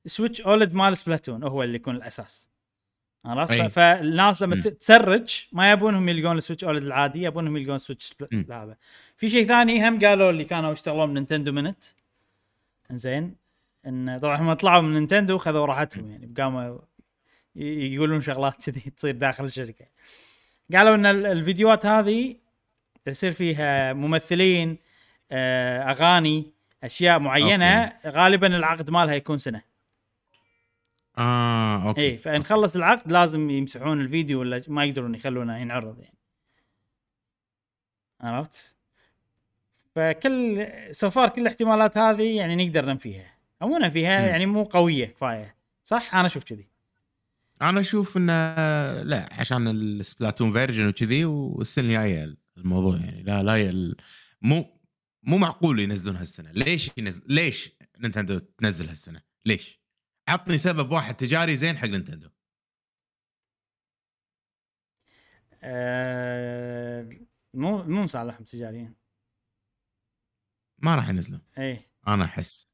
سويتش 0.05 0.41
OLED 0.41 0.73
مال 0.73 0.97
سبلاتون 0.97 1.43
هو 1.43 1.63
اللي 1.63 1.76
يكون 1.76 1.95
الأساس. 1.95 2.49
أي. 3.26 3.69
ف- 3.69 3.73
فالناس 3.73 4.41
لما 4.41 4.55
تسرج 4.55 5.45
ما 5.51 5.71
يبونهم 5.71 6.09
يلقون 6.09 6.38
السويتش 6.38 6.63
OLED 6.63 6.83
العادي 6.84 7.21
يبونهم 7.23 7.57
يلقون 7.57 7.78
سويتش. 7.78 8.15
هذا. 8.34 8.78
في 9.17 9.30
شيء 9.30 9.47
ثاني 9.47 9.88
هم 9.88 9.99
قالوا 10.05 10.30
اللي 10.30 10.43
كانوا 10.43 10.71
يشتغلون 10.71 11.09
من 11.09 11.13
نينتندو 11.13 11.51
منت 11.51 11.84
زين 12.91 13.36
إن 13.88 14.19
طبعا 14.19 14.38
هم 14.41 14.53
طلعوا 14.53 14.82
من 14.82 14.93
نينتندو 14.93 15.36
وخذوا 15.36 15.65
راحتهم 15.65 16.11
يعني 16.11 16.34
قاموا 16.38 16.78
يقولون 17.55 18.21
شغلات 18.21 18.69
كذي 18.69 18.80
تصير 18.80 19.15
داخل 19.15 19.45
الشركة. 19.45 19.86
قالوا 20.74 20.95
إن 20.95 21.05
ال- 21.05 21.26
الفيديوهات 21.26 21.86
هذه 21.86 22.36
يصير 23.07 23.32
فيها 23.32 23.93
ممثلين 23.93 24.78
آه، 25.32 25.82
أغاني 25.91 26.51
أشياء 26.84 27.20
معينة 27.20 27.91
غالبا 28.05 28.47
العقد 28.47 28.89
مالها 28.89 29.13
يكون 29.16 29.38
سنة. 29.38 29.61
آه 31.18 31.88
أوكي. 31.88 32.01
اي 32.01 32.18
فإن 32.18 32.43
خلص 32.43 32.76
العقد 32.76 33.11
لازم 33.11 33.49
يمسحون 33.49 34.01
الفيديو 34.01 34.39
ولا 34.39 34.61
ما 34.68 34.86
يقدرون 34.86 35.16
يخلونه 35.16 35.57
ينعرض 35.57 35.99
يعني. 35.99 36.18
عرفت؟ 38.22 38.76
فكل 39.95 40.68
so 40.91 41.07
far 41.07 41.29
كل 41.30 41.41
الاحتمالات 41.41 41.97
هذه 41.97 42.38
يعني 42.38 42.66
نقدر 42.66 42.86
ننفيها. 42.86 43.34
أو 43.61 43.68
مو 43.68 43.78
ننفيها. 43.78 44.28
يعني 44.28 44.45
مو 44.45 44.63
قوية 44.63 45.05
كفاية. 45.05 45.55
صح؟ 45.84 46.16
أنا 46.16 46.26
أشوف 46.26 46.43
كذي. 46.43 46.68
أنا 47.61 47.79
أشوف 47.79 48.17
انه 48.17 48.33
لا 49.01 49.29
عشان 49.33 49.67
السبلاتون 49.67 50.53
version 50.53 50.88
وكذي 50.87 51.25
والسنة 51.25 51.85
الجاية 51.85 52.37
الموضوع 52.57 52.97
يعني 52.97 53.23
لا 53.23 53.43
لا 53.43 53.61
ال... 53.61 53.95
مو 54.41 54.79
مو 55.23 55.37
معقول 55.37 55.79
ينزلون 55.79 56.15
هالسنة. 56.15 56.51
ليش 56.51 56.91
ينزل 56.97 57.23
ليش 57.27 57.71
نينتندو 57.99 58.39
تنزل 58.39 58.89
هالسنة؟ 58.89 59.21
ليش؟ 59.45 59.81
عطني 60.27 60.57
سبب 60.57 60.91
واحد 60.91 61.15
تجاري 61.15 61.55
زين 61.55 61.77
حق 61.77 61.87
نينتندو. 61.87 62.29
آه 65.63 67.09
مو 67.53 67.83
مو 67.83 68.03
مصالحهم 68.03 68.43
تجاريا. 68.43 68.93
ما 70.77 70.95
راح 70.95 71.09
ينزلون. 71.09 71.41
اي 71.57 71.79
أنا 72.07 72.25
أحس. 72.25 72.67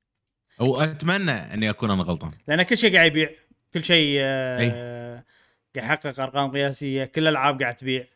وأتمنى 0.60 1.32
إني 1.32 1.70
أكون 1.70 1.92
أنا 1.92 2.04
غلطان. 2.04 2.34
لأن 2.48 2.64
كل 2.64 2.78
شيء 2.78 2.94
قاعد 2.94 3.12
يبيع. 3.12 3.30
كل 3.74 3.84
شيء 3.84 4.18
آه 4.22 5.24
قاعد 5.76 5.88
يحقق 5.88 6.20
أرقام 6.20 6.52
قياسية 6.52 7.06
كل 7.06 7.22
الألعاب 7.22 7.62
قاعد 7.62 7.76
تبيع. 7.76 8.08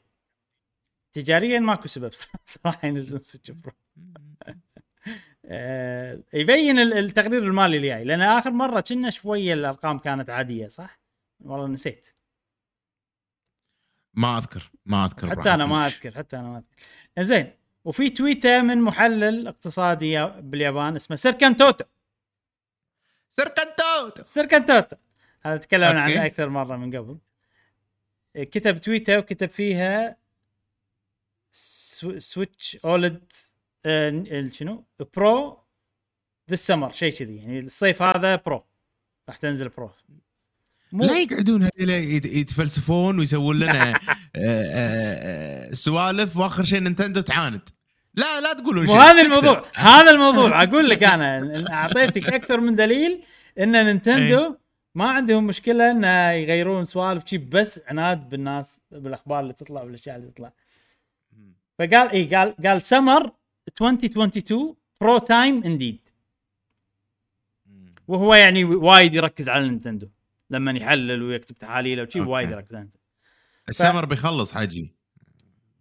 تجاريا 1.13 1.59
ماكو 1.59 1.87
سبب 1.87 2.11
صراحة 2.45 2.87
ينزلون 2.87 3.19
سويتش 3.19 3.51
برو 3.51 3.71
يبين 6.33 6.79
ال- 6.79 6.93
التقرير 6.93 7.43
المالي 7.43 7.77
اللي 7.77 7.87
جاي 7.87 8.03
لأن 8.03 8.21
آخر 8.21 8.51
مرة 8.51 8.81
كنا 8.81 9.09
شوية 9.09 9.53
الأرقام 9.53 9.99
كانت 9.99 10.29
عادية 10.29 10.67
صح؟ 10.67 10.99
والله 11.39 11.67
نسيت. 11.67 12.07
ما 14.13 14.37
أذكر 14.37 14.71
ما 14.85 15.05
أذكر 15.05 15.29
حتى 15.29 15.53
أنا 15.53 15.65
ما. 15.65 15.85
أذكر 15.85 16.11
حتى 16.15 16.37
أنا 16.37 16.47
ما 16.47 16.57
أذكر. 16.57 17.23
زين 17.23 17.51
وفي 17.85 18.09
تويته 18.09 18.61
من 18.61 18.81
محلل 18.81 19.47
اقتصادي 19.47 20.11
يا- 20.11 20.39
باليابان 20.39 20.95
اسمه 20.95 21.15
سيركان 21.15 21.57
توتو. 21.57 21.85
سيركان 23.29 23.80
توتو 23.80 24.21
سيركان 24.25 24.65
توتو. 24.65 24.95
هذا 25.45 25.57
تكلمنا. 25.57 26.01
عنه 26.01 26.25
أكثر 26.25 26.49
مرة 26.49 26.77
من 26.77 26.95
قبل. 26.97 27.17
كتب 28.35 28.77
تويته 28.77 29.17
وكتب 29.19 29.49
فيها 29.49 30.17
سو- 31.51 32.19
سويتش 32.19 32.77
OLED 32.85 33.31
آه، 33.85 34.47
شنو؟ 34.53 34.85
برو 35.15 35.59
this 36.51 36.67
summer 36.67 36.91
شيء 36.91 37.13
كذي. 37.13 37.35
يعني 37.37 37.59
الصيف 37.59 38.01
هذا 38.01 38.35
برو. 38.35 38.63
راح 39.29 39.37
تنزل 39.37 39.69
برو. 39.69 39.91
مو 40.91 41.03
لا 41.05 41.19
يقعدون 41.19 41.63
هذول 41.63 41.89
يت- 41.89 42.25
يتفلسفون 42.25 43.19
ويسوون 43.19 43.59
لنا 43.59 43.89
آه، 43.93 43.99
آه، 44.35 45.73
سوالف 45.73 46.37
وآخر 46.37 46.63
شيء 46.63 46.79
نينتندو 46.79 47.21
تعاند. 47.21 47.69
لا 48.13 48.41
لا 48.41 48.53
تقولون 48.53 48.87
شيء. 48.87 48.95
هذا. 48.97 49.21
الموضوع. 49.21 49.65
هذا 49.75 50.11
الموضوع. 50.11 50.63
أقول 50.63 50.89
لك 50.89 51.03
أنا 51.03 51.63
أعطيتك 51.73 52.29
أكثر 52.29 52.59
من 52.59 52.75
دليل 52.75 53.23
إن 53.59 53.85
نينتندو 53.85 54.55
ما 54.95 55.09
عندهم 55.09 55.47
مشكلة 55.47 55.91
إن 55.91 56.03
يغيرون 56.43 56.85
سوالف 56.85 57.25
شي 57.25 57.37
بس 57.37 57.81
عناد 57.87 58.29
بالناس 58.29 58.81
بالأخبار 58.91 59.39
اللي 59.39 59.53
تطلع 59.53 59.81
والأشياء 59.81 60.15
اللي 60.15 60.31
تطلع. 60.31 60.53
فقال 61.79 62.09
اي 62.09 62.35
قال 62.35 62.55
قال 62.65 62.81
summer 62.81 63.31
2022 63.67 64.75
برو 65.01 65.17
time 65.17 65.63
indeed 65.63 66.09
وهو 68.07 68.35
يعني 68.35 68.63
وايد 68.63 69.13
يركز 69.13 69.49
على 69.49 69.67
نينتندو 69.67 70.09
لما 70.49 70.71
يحلل 70.71 71.23
ويكتب 71.23 71.57
تحاليله 71.57 72.03
وشي. 72.03 72.19
وايد 72.19 72.51
يركز 72.51 72.75
على 72.75 72.83
نينتندو. 72.83 73.05
السمر 73.69 74.05
بيخلص 74.05 74.53
حجي؟ 74.53 74.95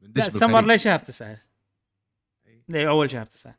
لا 0.03 0.29
سمر 0.29 0.47
بالخريف. 0.47 0.67
ليه 0.69 0.77
شهر 0.77 0.99
تسعة؟ 0.99 1.39
ليه 2.69 2.89
أول 2.89 3.11
شهر 3.11 3.27
تسعة. 3.27 3.59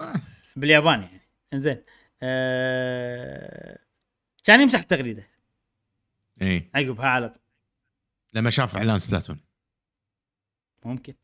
آه. 0.00 0.14
باليابان 0.56 1.02
يعني. 1.02 1.20
إنزين. 1.52 1.82
آه... 2.22 3.83
كان 4.44 4.60
يمسح 4.60 4.78
التغريدة. 4.78 5.26
إي. 6.42 6.70
عقبها 6.74 7.06
على 7.06 7.28
طول. 7.28 7.42
لما 8.32 8.50
شاف 8.50 8.76
إعلان 8.76 8.98
سبلاتون. 8.98 9.40
ممكن. 10.84 11.14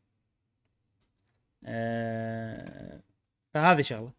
آه... 1.63 3.01
فهذه 3.53 3.81
شغلة. 3.81 4.13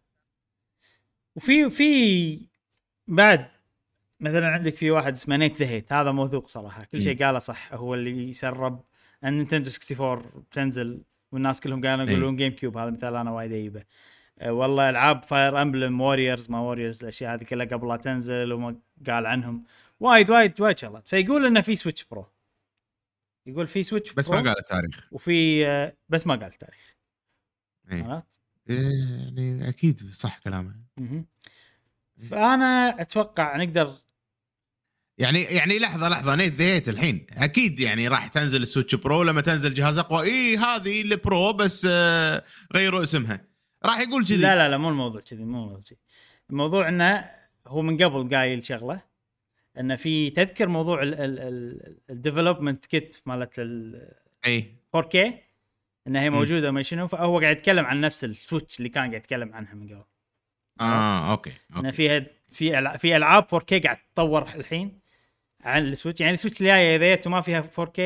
وفي 1.35 1.69
في 1.69 2.41
بعد 3.07 3.47
مثلا 4.19 4.47
عندك 4.47 4.75
في 4.75 4.91
واحد 4.91 5.13
اسمه 5.13 5.37
نيت 5.37 5.57
ذا 5.57 5.65
هيت 5.65 5.93
هذا 5.93 6.11
موثوق 6.11 6.47
صراحة. 6.47 6.83
كل 6.83 7.01
شيء 7.01 7.25
قاله 7.25 7.39
صح 7.39 7.73
هو 7.73 7.93
اللي 7.93 8.29
يسرب. 8.29 8.83
أن 9.23 9.33
نينتندو 9.37 9.69
64 9.69 10.41
بتنزل 10.41 11.03
والناس 11.31 11.59
كلهم 11.59 11.85
إي. 11.85 12.11
يقولون 12.13 12.35
جيم 12.35 12.51
كيوب 12.51 12.77
هذا 12.77 12.89
مثال 12.89 13.15
أنا 13.15 13.31
وايد 13.31 13.51
أجيبه. 13.51 13.79
آه، 13.79 13.85
والله 14.41 14.89
ألعاب 14.89 15.23
فاير 15.23 15.61
امبلم 15.61 16.01
ووريرز 16.01 16.49
ما 16.49 16.59
ووريرز 16.59 17.01
الأشياء 17.01 17.33
هذه 17.33 17.43
كلها 17.43 17.65
قبل 17.65 17.87
لا 17.87 17.95
تنزل 17.95 18.53
وما 18.53 18.75
قال 19.07 19.25
عنهم. 19.25 19.63
وايد 19.99 20.29
وايد 20.29 20.61
وايد 20.61 20.77
شغلات. 20.77 21.07
فيقول 21.07 21.45
إنه 21.45 21.61
في 21.61 21.75
سويتش 21.75 22.03
برو 22.03 22.25
يقول 23.45 23.67
في 23.67 23.83
سويتش 23.83 24.13
بس 24.13 24.29
برو 24.29 24.41
ما 24.41 24.49
قال 24.49 24.59
التاريخ. 24.59 25.09
وفي 25.11 25.67
آه، 25.67 25.97
بس 26.09 26.27
ما 26.27 26.35
قال 26.35 26.45
التاريخ. 26.45 26.95
عرفت؟ 27.91 28.41
يعني 28.67 29.69
أكيد 29.69 30.13
صح 30.13 30.39
كلامه. 30.39 30.75
فأنا 32.29 33.01
أتوقع 33.01 33.57
نقدر 33.57 33.91
يعني 35.17 35.41
يعني 35.41 35.79
لحظة 35.79 36.09
لحظة 36.09 36.35
نيت 36.35 36.53
ذا 36.53 36.67
هيت 36.67 36.89
الحين. 36.89 37.27
أكيد 37.31 37.79
يعني 37.79 38.07
راح 38.07 38.27
تنزل 38.27 38.61
السويتش 38.61 38.95
برو 38.95 39.23
لما 39.23 39.41
تنزل 39.41 39.73
جهاز 39.73 39.97
أقوى. 39.97 40.23
اي 40.23 40.57
هذه 40.57 41.01
البرو 41.01 41.53
بس 41.53 41.87
آه، 41.89 42.43
غيروا 42.75 43.03
اسمها. 43.03 43.52
راح 43.85 43.99
يقول 43.99 44.25
كذي. 44.25 44.37
لا 44.37 44.55
لا 44.55 44.69
لا 44.69 44.77
مو 44.77 44.89
الموضوع 44.89 45.21
كذي 45.21 45.43
مو 45.43 45.57
الموضوع 45.57 45.79
كذي. 45.79 45.97
الموضوع 46.49 46.89
إنه 46.89 47.31
هو 47.67 47.81
من 47.81 48.03
قبل 48.03 48.35
قايل 48.35 48.65
شغلة 48.65 49.01
انه 49.79 49.95
في 49.95 50.29
تذكر 50.29 50.67
موضوع 50.67 50.99
ال 52.09 52.15
development 52.15 52.85
kit 52.85 53.15
مالت 53.25 53.59
ال 53.59 54.11
اي 54.45 54.75
4K 54.97 55.17
انها 56.07 56.21
هي 56.21 56.29
موجودة 56.29 56.71
ما 56.71 56.81
شنو 56.81 57.07
فهو 57.07 57.39
قاعد 57.39 57.55
يتكلم 57.55 57.85
عن 57.85 58.01
نفس 58.01 58.23
ال 58.23 58.31
Switch 58.31 58.77
اللي 58.77 58.89
كان 58.89 59.03
قاعد 59.03 59.13
يتكلم 59.13 59.53
عنها 59.53 59.73
من 59.73 59.87
قبل. 59.87 60.05
آه 60.81 61.31
okay 61.31 61.53
انه 61.71 61.77
okay 61.77 61.91
فيها 61.91 62.25
في 62.51 62.97
في 62.97 63.17
ألعاب 63.17 63.47
4K 63.55 63.83
قاعد 63.83 63.97
تطور 64.15 64.41
الحين 64.41 64.99
عن 65.61 65.87
ال 65.87 65.92
Switch 65.92 66.21
يعني 66.21 66.33
ال 66.33 66.37
Switch 66.37 66.61
الجاية 66.61 66.95
اذا 66.95 67.15
جت 67.15 67.27
وما 67.27 67.41
فيها 67.41 67.61
4K 67.61 67.99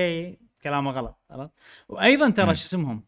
كلامه 0.63 0.91
غلط 0.91 1.17
عرفت؟ 1.29 1.51
وأيضا 1.89 2.29
ترى. 2.29 2.55
شو 2.55 2.65
اسمهم؟ 2.65 3.06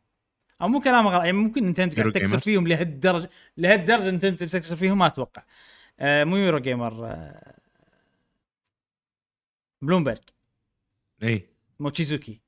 أو 0.62 0.68
مو 0.68 0.80
كلامه 0.80 1.10
غلط 1.10 1.24
يعني 1.24 1.38
ممكن 1.38 1.64
نينتندو 1.64 1.96
قاعد 1.96 2.12
تكسر؟ 2.12 2.40
فيهم 2.40 2.68
لهالدرجة 2.68 3.30
لهالدرجة 3.58 4.10
نينتندو 4.10 4.36
تكسر 4.36 4.76
فيهم 4.76 4.98
ما 4.98 5.08
أتوقع 5.08 5.44
آه 6.00 6.24
مو 6.24 6.38
يورو 6.38 6.60
جيمر 6.60 7.06
آه 7.06 7.56
بلومبرج 9.82 10.24
اي 11.24 11.50
موتشيزوكي 11.80 12.40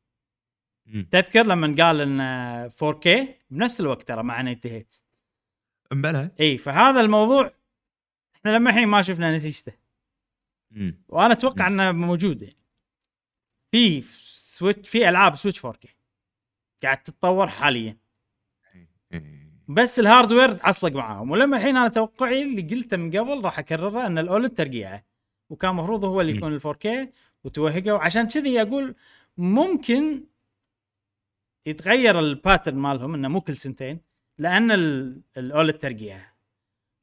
مم. 0.86 1.07
تذكر 1.12 1.45
لما 1.45 1.76
قال 1.84 2.01
إن 2.01 2.70
4K 2.70 3.09
بنفس 3.49 3.82
الوقت 3.82 4.07
ترى 4.07 4.24
مع 4.24 4.41
نيت 4.41 4.68
هيت 4.68 4.95
أمبلا 5.91 6.32
اي 6.39 6.57
فهذا 6.57 7.01
الموضوع 7.01 7.51
إحنا 8.36 8.49
لما 8.51 8.70
الحين 8.70 8.88
ما 8.88 9.01
شفنا 9.01 9.38
نتيجته 9.38 9.74
مم. 10.72 11.03
وأنا 11.07 11.34
أتوقع 11.34 11.68
إنه 11.68 11.91
موجود 11.91 12.41
يعني 12.41 12.55
في 13.72 14.01
Switch 14.02 14.89
في 14.89 15.09
ألعاب 15.09 15.36
Switch 15.36 15.66
4K 15.66 15.88
قاعد 16.84 17.03
تتطور 17.03 17.47
حاليا. 17.47 17.97
بس 19.68 19.99
ال 20.00 20.06
hardware 20.06 20.58
معصلق 20.64 20.92
معاهم. 20.91 21.32
ولما 21.32 21.57
الحين 21.57 21.78
أنا 21.78 21.88
توقعي 21.88 22.43
اللي 22.43 22.62
قلته 22.62 22.97
من 22.97 23.09
قبل 23.18 23.43
راح 23.43 23.59
أكرره 23.59 24.05
أن 24.05 24.18
ال 24.18 24.25
OLED 24.25 24.54
ترقيعه. 24.53 25.03
وكان 25.49 25.72
المفروض 25.72 26.05
هو 26.05 26.22
اللي. 26.22 26.36
يكون 26.38 26.53
ال 26.53 26.62
4K 26.62 26.88
وتوهقه. 27.43 27.91
وعشان 27.91 28.28
كذي 28.28 28.62
أقول 28.62 28.95
ممكن 29.38 30.24
يتغير 31.66 32.20
ال 32.20 32.27
pattern 32.27 32.78
مالهم 32.78 33.14
إنه 33.14 33.28
مو 33.28 33.41
كل 33.41 33.57
سنتين 33.57 33.99
لأن 34.38 34.72
ال- 34.72 35.22
ال 35.38 35.46
OLED 35.46 35.78
ترقيعه. 35.78 36.34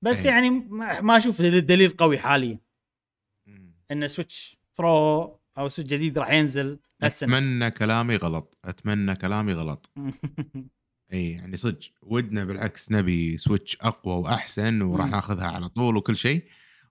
بس 0.02 0.26
إيه. 0.26 0.32
يعني 0.32 0.50
ما 1.00 1.16
أشوف 1.16 1.42
دليل 1.42 1.90
قوي 1.90 2.18
حاليا. 2.18 2.58
إن 3.92 4.08
Switch 4.08 4.58
Pro 4.78 5.22
أو 5.58 5.68
Switch 5.68 5.90
جديد 5.92 6.18
راح 6.18 6.32
ينزل 6.32 6.78
هالسنة. 7.02 7.38
أتمنى 7.38 7.70
كلامي 7.70 8.16
غلط. 8.16 8.58
أتمنى 8.64 9.14
كلامي 9.16 9.52
غلط. 9.52 9.90
إي 11.12 11.32
يعني 11.32 11.56
صدق 11.56 11.78
ودنا 12.02 12.44
بالعكس 12.44 12.92
نبي 12.92 13.38
Switch 13.38 13.76
أقوى 13.80 14.14
وأحسن 14.14 14.82
وراح 14.82 15.06
مم. 15.06 15.12
ناخذها 15.12 15.46
على 15.46 15.68
طول 15.68 15.96
وكل 15.96 16.16
شيء 16.16 16.44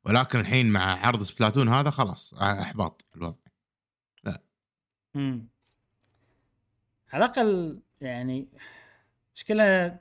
ولكن 0.06 0.40
الحين 0.40 0.70
مع 0.70 1.08
عرض 1.08 1.24
Splatoon 1.24 1.70
هذا 1.70 1.90
خلاص 1.90 2.34
إحباط 2.34 3.06
الوضع 3.16 3.48
مم. 5.16 5.48
على 7.14 7.26
الأقل 7.26 7.80
يعني 8.02 8.48
مشكلة 9.36 10.00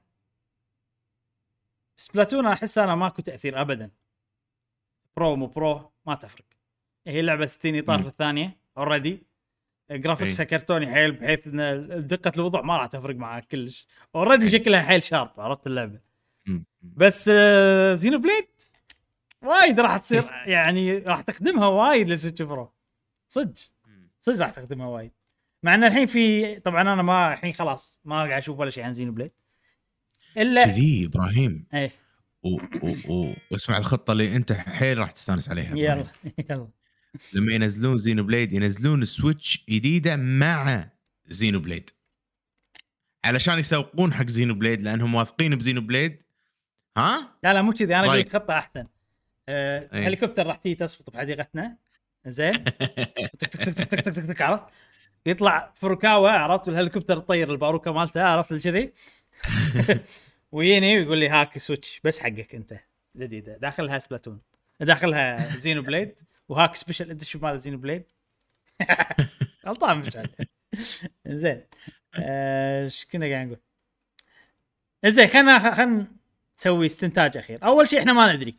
Splatoon 1.97 2.47
أحس 2.47 2.79
أنا 2.79 2.95
ماكو 2.95 3.23
تأثير 3.23 3.61
ابدا 3.61 3.91
Pro 5.17 5.37
مو 5.37 5.47
Pro 5.47 5.93
ما 6.07 6.15
تفرق 6.15 6.45
هي 7.07 7.23
لعبة 7.23 7.47
60 7.47 7.79
إطار. 7.79 8.03
في 8.03 8.09
الثانية 8.09 8.57
already 8.79 9.26
graphics 9.91 10.39
ها 10.39 10.45
كرتوني 10.45 10.93
حيل 10.93 11.13
بحيث 11.13 11.47
إن 11.47 11.89
دقة 12.07 12.33
الوضوح 12.37 12.65
ما 12.65 12.77
راح 12.77 12.87
تفرق 12.87 13.17
معك 13.17 13.47
كلش. 13.47 13.87
already. 14.15 14.49
شكلها 14.49 14.83
حيل 14.83 15.03
sharp 15.03 15.31
عرفت 15.41 15.67
اللعبة. 15.67 16.01
بس 16.83 17.31
آه، 17.33 17.95
Xenoblade 17.95 18.49
وايد 19.43 19.81
راح 19.81 19.97
تصير 19.97 20.25
يعني 20.47 20.99
راح 20.99 21.21
تخدمها 21.21 21.67
وايد 21.67 22.09
ل 22.09 22.14
Switch 22.14 22.43
Pro 22.43 22.73
صدق. 23.29 23.55
صدق 24.19 24.41
راح 24.41 24.51
تخدمها 24.51 24.87
وايد. 24.87 25.13
مع 25.63 25.75
إن 25.75 25.85
الحين 25.85 26.07
في 26.07 26.55
طبعا 26.61 26.83
أنا 26.83 27.03
ما 27.03 27.33
الحين 27.33 27.53
خلاص 27.53 28.01
ما 28.05 28.17
قاعد 28.17 28.31
أشوف 28.31 28.59
ولا 28.59 28.71
شيء 28.71 28.85
عن 28.85 28.93
Xenoblade 28.93 29.33
إلا 30.37 30.65
كذي 30.65 31.07
إبراهيم. 31.07 31.67
إيه. 31.75 31.91
و- 32.43 32.61
و- 32.83 32.97
و- 33.15 33.35
واسمع 33.51 33.79
الخطة 33.79 34.13
اللي 34.13 34.37
أنت 34.37 34.53
حيل 34.53 34.99
راح 34.99 35.11
تستانس 35.11 35.49
عليها 35.51 35.77
يلا. 35.77 36.07
يلا. 36.51 36.69
لما 37.35 37.53
ينزلون 37.53 37.99
Xenoblade 37.99 38.53
ينزلون 38.53 39.05
Switch 39.05 39.65
جديدة 39.69 40.17
مع 40.17 40.91
Xenoblade. 41.27 41.91
علشان 43.25 43.59
يسوقون 43.59 44.15
حق 44.15 44.27
Xenoblade 44.27 44.83
لأنهم 44.83 45.15
واثقين 45.15 45.57
ب 45.57 45.81
Xenoblade. 45.81 46.23
ها؟ 46.97 47.39
لا 47.43 47.53
لا 47.53 47.63
مو 47.63 47.73
كذي. 47.73 47.97
أنا 47.97 48.07
أقول 48.07 48.19
لك 48.19 48.33
خطة 48.33 48.59
أحسن. 48.59 48.87
أه 49.49 49.89
إيه. 49.95 50.09
هليكوبتر 50.09 50.47
راح 50.47 50.57
تيجي 50.57 50.75
تصفط 50.75 51.11
بحديقتنا. 51.11 51.77
زين. 52.27 52.65
تك 53.39 53.49
تك 53.49 53.65
تك 53.65 53.75
تك 53.75 54.01
تك 54.01 54.15
تك 54.15 54.27
تك 54.27 54.43
عرفت؟ 54.43 54.65
يطلع 55.27 55.73
فوروكاوا 55.77 56.31
عرفت؟ 56.31 56.69
والهليكوبتر 56.69 57.19
يطير 57.19 57.53
الباروكه 57.53 57.93
مالته 57.93 58.23
عرفت؟ 58.23 58.55
كذي. 58.55 58.93
ويجيني 60.53 60.99
ويقول 60.99 61.19
لي 61.19 61.29
هاك 61.29 61.59
Switch 61.59 62.01
بس 62.05 62.19
حقك 62.19 62.55
أنت. 62.55 62.79
جديدة. 63.17 63.57
داخلها 63.57 63.99
Splatoon. 63.99 64.41
داخلها 64.81 65.57
Xenoblade. 65.57 66.21
وهاك 66.49 66.75
special 66.77 67.11
edition 67.11 67.41
مال 67.41 67.61
Xenoblade. 67.61 68.05
غلطان 69.67 69.99
مش 69.99 70.17
عارف. 70.17 70.31
زين. 71.27 71.65
آه، 72.15 72.85
إيش 72.85 73.05
كنا 73.05 73.27
قاعد 73.27 73.47
نقول؟ 73.47 73.61
زين 75.07 75.27
خلينا 75.29 75.75
خلينا 75.75 76.07
نسوي 76.57 76.87
استنتاج 76.87 77.37
أخير. 77.37 77.65
أول 77.65 77.89
شيء 77.89 78.01
إحنا 78.01 78.13
ما 78.13 78.35
ندري. 78.35 78.55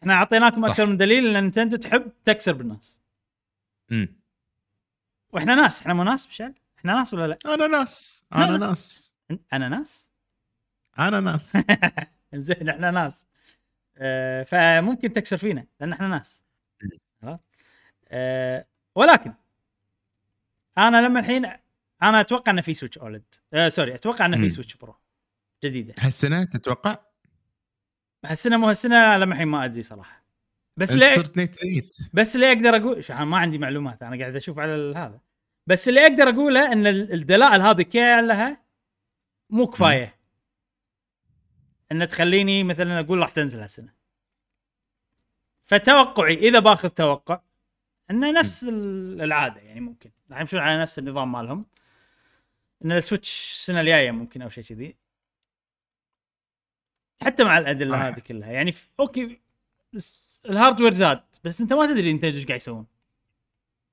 إحنا 0.00 0.14
أعطيناكم. 0.14 0.64
أكثر 0.64 0.86
من 0.86 0.96
دليل 0.96 1.26
إن 1.36 1.42
نينتندو 1.42 1.76
تحب 1.76 2.12
تكسر 2.24 2.52
بالناس. 2.52 3.00
امم 3.92 4.20
وإحنا 5.32 5.54
ناس. 5.54 5.80
إحنا 5.80 5.94
مو 5.94 6.02
ناس 6.02 6.28
مشعل 6.28 6.54
إحنا 6.78 6.94
ناس 6.94 7.14
ولا 7.14 7.26
لا؟ 7.26 7.38
أنا 7.54 7.66
ناس. 7.66 8.24
أنا. 8.32 8.56
ناس. 8.56 9.14
أنا 9.52 9.68
ناس؟ 9.68 10.10
أنا 10.98 11.20
ناس. 11.30 11.56
زين 12.34 12.68
إحنا 12.68 12.90
ناس. 12.90 13.26
آه 14.00 14.42
فممكن 14.42 15.12
تكسر 15.12 15.36
فينا 15.36 15.66
لأن 15.80 15.92
إحنا 15.92 16.08
ناس. 16.08 16.44
خلاص 17.22 17.40
آه. 18.10 18.66
ولكن 18.94 19.32
أنا 20.78 21.06
لما 21.06 21.20
الحين 21.20 21.44
أنا 22.02 22.20
أتوقع 22.20 22.52
إنه 22.52 22.62
في 22.62 22.74
Switch 22.74 22.98
OLED 22.98 23.22
آه 23.54 23.68
sorry 23.68 23.94
أتوقع 23.94 24.26
إنه 24.26 24.36
في. 24.36 24.48
Switch 24.48 24.76
Pro 24.76 24.96
جديدة. 25.64 25.94
هالسنة 26.00 26.44
تتوقع؟ 26.44 26.98
هالسنة 28.26 28.56
مو 28.56 28.68
هالسنة 28.68 29.16
لما 29.16 29.32
الحين 29.34 29.48
ما 29.48 29.64
أدري 29.64 29.82
صراحة. 29.82 30.24
بس 30.76 30.92
ليه؟ 30.92 31.14
صرت 31.16 31.36
Nate 31.36 31.54
threat 31.54 31.96
بس 32.12 32.34
اللي 32.34 32.52
أقدر 32.52 32.76
أقول 32.76 33.04
ما 33.26 33.38
عندي 33.38 33.58
معلومات 33.58 34.02
أنا 34.02 34.18
قاعد 34.18 34.36
أشوف 34.36 34.58
على 34.58 34.92
هذا. 34.96 35.20
بس 35.66 35.88
اللي 35.88 36.02
أقدر 36.06 36.28
أقوله 36.28 36.72
إن 36.72 36.86
ال- 36.86 37.12
الدلائل 37.12 37.60
هذه 37.62 37.82
كلها 37.82 38.62
مو 39.50 39.66
كفاية. 39.66 40.14
إن 41.92 42.08
تخليني 42.08 42.64
مثلا 42.64 43.00
أقول 43.00 43.18
راح 43.18 43.30
تنزل 43.30 43.60
هالسنة. 43.60 43.92
فتوقعي 45.62 46.34
إذا 46.34 46.58
بأخذ 46.58 46.88
توقع 46.88 47.40
انه 48.10 48.32
نفس 48.32 48.64
ال- 48.64 49.22
العادة 49.22 49.60
يعني 49.60 49.80
ممكن. 49.80 50.10
راح 50.30 50.40
يمشون 50.40 50.60
على 50.60 50.82
نفس 50.82 50.98
النظام 50.98 51.32
مالهم. 51.32 51.66
إن 52.84 52.92
ال 52.92 53.01
Switch 53.01 53.52
السنة 53.52 53.80
الجاية 53.80 54.10
ممكن 54.10 54.42
أو 54.42 54.48
شيء 54.48 54.64
كذي. 54.64 54.96
حتى 57.22 57.44
مع 57.44 57.58
الأدلة 57.58 58.06
آه. 58.06 58.08
هذه 58.08 58.18
كلها. 58.20 58.52
يعني 58.52 58.74
okay 59.00 59.40
ال 60.44 60.49
hardware 60.49 60.92
زاد 60.92 61.22
بس 61.44 61.60
أنت 61.60 61.72
ما 61.72 61.86
تدري 61.86 62.10
أنت 62.10 62.24
إيش 62.24 62.46
قاعد 62.46 62.60
يسوون. 62.60 62.86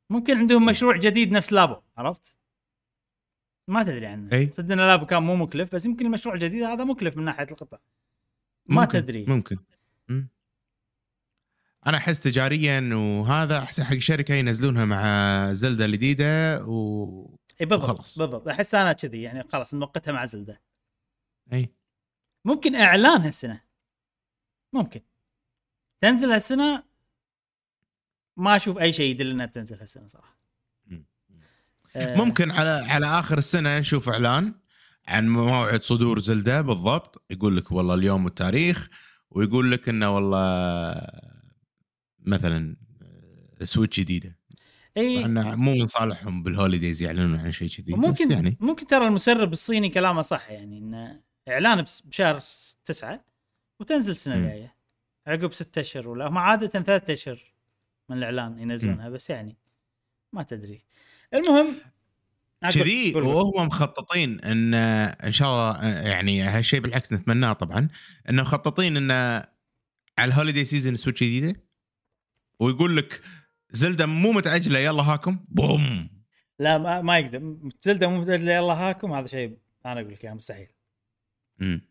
ممكن 0.09 0.37
عندهم 0.37 0.65
مشروع 0.65 0.97
جديد 0.97 1.31
نفس 1.31 1.53
Labo 1.53 1.75
عرفت؟ 1.97 2.36
ما 3.67 3.83
تدري 3.83 4.05
عنه 4.05 4.31
أي. 4.33 4.51
صدق 4.51 4.71
إن 4.71 4.77
Labo 4.79 5.05
كان 5.05 5.23
مو 5.23 5.35
مكلف 5.35 5.75
بس 5.75 5.85
يمكن 5.85 6.05
المشروع 6.05 6.35
الجديد 6.35 6.63
هذا 6.63 6.83
مكلف 6.83 7.17
من 7.17 7.25
ناحية 7.25 7.47
القطع 7.51 7.77
ما 8.65 8.81
ممكن. 8.81 9.01
تدري. 9.05 9.25
ممكن 9.25 9.57
مم. 10.09 10.29
أنا 11.87 11.97
أحس 11.97 12.23
تجاريا 12.23 12.95
وهذا 12.95 13.57
احسن 13.59 13.83
حق 13.83 13.97
شركة 13.97 14.33
ينزلونها 14.33 14.85
مع 14.85 15.53
زلدة 15.53 15.85
الجديدة 15.85 16.65
و 16.65 17.37
إي 17.61 17.65
بالضبط. 17.65 17.97
بالضبط 18.19 18.47
أحس 18.47 18.75
أنا 18.75 18.93
كذي 18.93 19.21
يعني 19.21 19.43
خلاص 19.43 19.73
نوقّتها 19.73 20.11
مع 20.11 20.25
زلدة 20.25 20.61
إي 21.53 21.71
ممكن 22.45 22.75
إعلان 22.75 23.21
هالسنة 23.21 23.61
ممكن 24.73 25.01
تنزل 26.01 26.31
هالسنة 26.31 26.83
ما 28.37 28.55
أشوف 28.55 28.77
أي 28.77 28.91
شيء 28.91 29.11
يدل 29.11 29.29
إنها 29.31 29.45
بتنزل 29.45 29.79
هالسنة 29.79 30.07
صراحة 30.07 30.37
ممكن 31.95 32.51
على 32.51 32.69
على 32.69 33.05
آخر 33.05 33.37
السنة 33.37 33.79
نشوف 33.79 34.09
إعلان 34.09 34.53
عن 35.07 35.29
موعد 35.29 35.83
صدور 35.83 36.19
زلدة 36.19 36.61
بالضبط. 36.61 37.25
يقول 37.29 37.57
لك 37.57 37.71
والله 37.71 37.93
اليوم 37.93 38.25
والتاريخ 38.25 38.87
ويقول 39.31 39.71
لك 39.71 39.89
إنه 39.89 40.15
والله 40.15 41.01
مثلا 42.19 42.75
Switch 43.63 43.99
جديدة. 43.99 44.37
إي. 44.97 45.27
مو 45.27 45.73
من 45.75 45.85
صالحهم 45.85 46.43
بال 46.43 46.55
holidays 46.55 47.03
يعلنون 47.03 47.39
عن 47.39 47.51
شيء 47.51 47.69
كذي 47.69 47.93
ممكن 47.93 48.31
يعني. 48.31 48.57
ممكن 48.59 48.87
ترى 48.87 49.07
المسرب 49.07 49.53
الصيني 49.53 49.89
كلامه 49.89 50.21
صح 50.21 50.49
يعني 50.49 50.77
انه 50.77 51.21
إعلان 51.47 51.85
بشهر 52.05 52.39
تسعة 52.85 53.25
وتنزل 53.79 54.11
السنة. 54.11 54.35
الجاية. 54.35 54.77
عقب 55.27 55.53
ستة 55.53 55.79
أشهر 55.79 56.07
ولا 56.07 56.27
هم 56.27 56.37
عادة 56.37 56.67
ثلاثة 56.67 57.13
أشهر 57.13 57.39
من 58.09 58.17
الإعلان 58.17 58.59
ينزلونها 58.59 59.09
بس 59.09 59.29
يعني 59.29 59.57
ما 60.33 60.43
تدري. 60.43 60.85
المهم 61.33 61.75
كذي. 62.73 63.13
وهم 63.15 63.67
مخططين 63.67 64.39
إن 64.39 64.73
إن 64.73 65.31
شاء 65.31 65.47
الله 65.47 65.87
يعني 65.87 66.41
هالشيء 66.41 66.79
بالعكس 66.79 67.13
نتمناه 67.13 67.53
طبعا 67.53 67.89
إنه 68.29 68.41
مخططين 68.41 68.97
انه 68.97 69.13
على 70.17 70.29
ال 70.29 70.34
holiday 70.34 70.65
season 70.65 70.95
Switch 70.95 71.23
جديدة 71.23 71.63
ويقول 72.59 72.97
لك 72.97 73.21
زلده 73.71 74.05
مو 74.05 74.31
متأجلة 74.31 74.79
يلا 74.79 75.03
هاكم 75.03 75.45
بوم 75.49 76.09
لا 76.59 76.77
ما, 76.77 77.01
ما 77.01 77.19
يقدر 77.19 77.57
زلده 77.81 78.07
مو 78.07 78.21
متأجلة، 78.21 78.53
يلا 78.53 78.73
هاكم 78.73 79.13
هذا 79.13 79.27
شيء 79.27 79.57
أنا 79.85 80.01
أقول 80.01 80.13
لك 80.13 80.25
إياه 80.25 80.33
مستحيل 80.33 80.67
مم. 81.59 81.81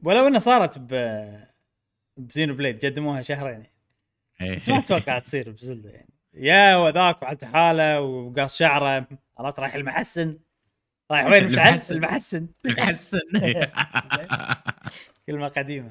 ولو 0.00 0.28
انها 0.28 0.38
صارت 0.38 0.78
ب 0.78 0.94
بزينو 2.16 2.54
بليد 2.54 2.86
قدموها 2.86 3.22
شهرين 3.22 3.66
إيه. 4.40 4.56
بس 4.56 4.68
ما 4.68 4.78
أتوقع 4.78 5.18
تصير 5.24 5.50
بزلدة 5.50 5.90
يعني 5.90 6.13
يا 6.36 6.76
وذاك 6.76 7.22
وحالته 7.22 7.46
حاله 7.46 8.00
وقاص 8.00 8.58
شعره. 8.58 9.06
عرفت 9.38 9.60
رايح 9.60 9.74
المحسن. 9.74 10.38
رايح 11.10 11.26
وين؟ 11.26 11.44
مشعل 11.46 11.66
المحسن. 11.68 11.96
المحسن. 11.96 12.48
محسن 12.78 13.18
كلمة 15.26 15.48
قديمة. 15.48 15.90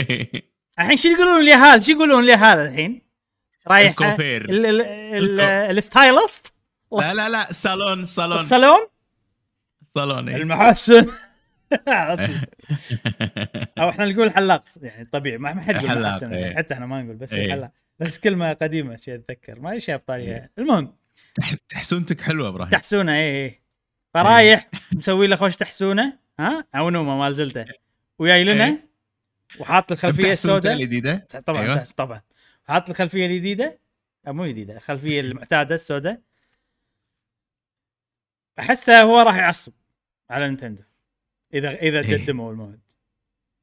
الحين 0.78 0.96
شو 0.96 1.08
يقولون 1.08 1.40
اليهال 1.40 1.84
شو 1.84 1.92
يقولون 1.92 2.24
اليهال 2.24 2.58
الحين؟ 2.58 3.02
رايح 3.68 3.90
الكوفير. 3.90 4.44
ال- 4.50 4.66
ال- 4.66 4.80
ال- 4.80 5.40
ال 5.78 5.86
stylist؟ 5.86 6.52
لا 6.92 7.14
لا 7.14 7.28
لا. 7.28 7.52
صالون 7.52 8.06
صالون 8.06 8.38
الصالون 8.38 8.80
صالون 9.94 10.28
إيه. 10.28 10.36
المحسن؟ 10.36 11.06
أو 13.78 13.88
إحنا 13.88 14.06
نقول 14.06 14.32
حلاق 14.32 14.64
يعني 14.82 15.04
طبيعي 15.04 15.38
ما 15.38 15.60
حد 15.62 15.74
يقول 15.74 15.88
حلاق، 15.90 16.24
إيه. 16.24 16.56
حتى 16.56 16.74
إحنا 16.74 16.86
ما 16.86 17.02
نقول 17.02 17.16
بس 17.16 17.32
إيه. 17.32 17.52
حلاق. 17.52 17.70
بس 17.98 18.18
كلمه 18.18 18.52
قديمة 18.52 18.96
شيء 18.96 19.14
أتذكر. 19.14 19.60
ما 19.60 19.78
شيء 19.78 19.96
بطاريها 19.96 20.48
المهم. 20.58 20.96
تح- 21.34 21.54
تحسونتك 21.68 22.20
حلوة 22.20 22.48
إبراهيم. 22.48 22.70
تحسونه 22.70 23.12
اي 23.16 23.44
اي 23.44 23.62
فرايح 24.14 24.70
مسوي 24.92 25.26
له 25.26 25.36
خوش 25.36 25.56
تحسونه 25.56 26.18
ها؟ 26.40 26.64
أو 26.74 26.90
نومه 26.90 27.18
مال 27.18 27.34
زلدة. 27.34 27.66
وجاي 28.18 28.44
لنا 28.44 28.64
إيه. 28.64 28.88
وحاط 29.60 29.92
الخلفية 29.92 30.32
السوداء. 30.32 30.72
الجديدة؟ 30.74 31.26
طبعا 31.46 31.62
أيوة. 31.62 31.84
طبعا. 31.96 32.20
حاط 32.64 32.90
الخلفية 32.90 33.26
الجديدة. 33.26 33.78
أو 34.28 34.32
مو 34.32 34.46
جديدة 34.46 34.76
الخلفية 34.76 35.20
المعتادة 35.30 35.74
السوداء. 35.74 36.20
أحسه 38.58 39.02
هو 39.02 39.20
راح 39.20 39.36
يعصب 39.36 39.72
على 40.30 40.48
نينتندو. 40.48 40.82
اذا 41.54 41.70
إذا 41.74 42.00
إيه. 42.00 42.24
قدموا 42.24 42.52
الموعد. 42.52 42.80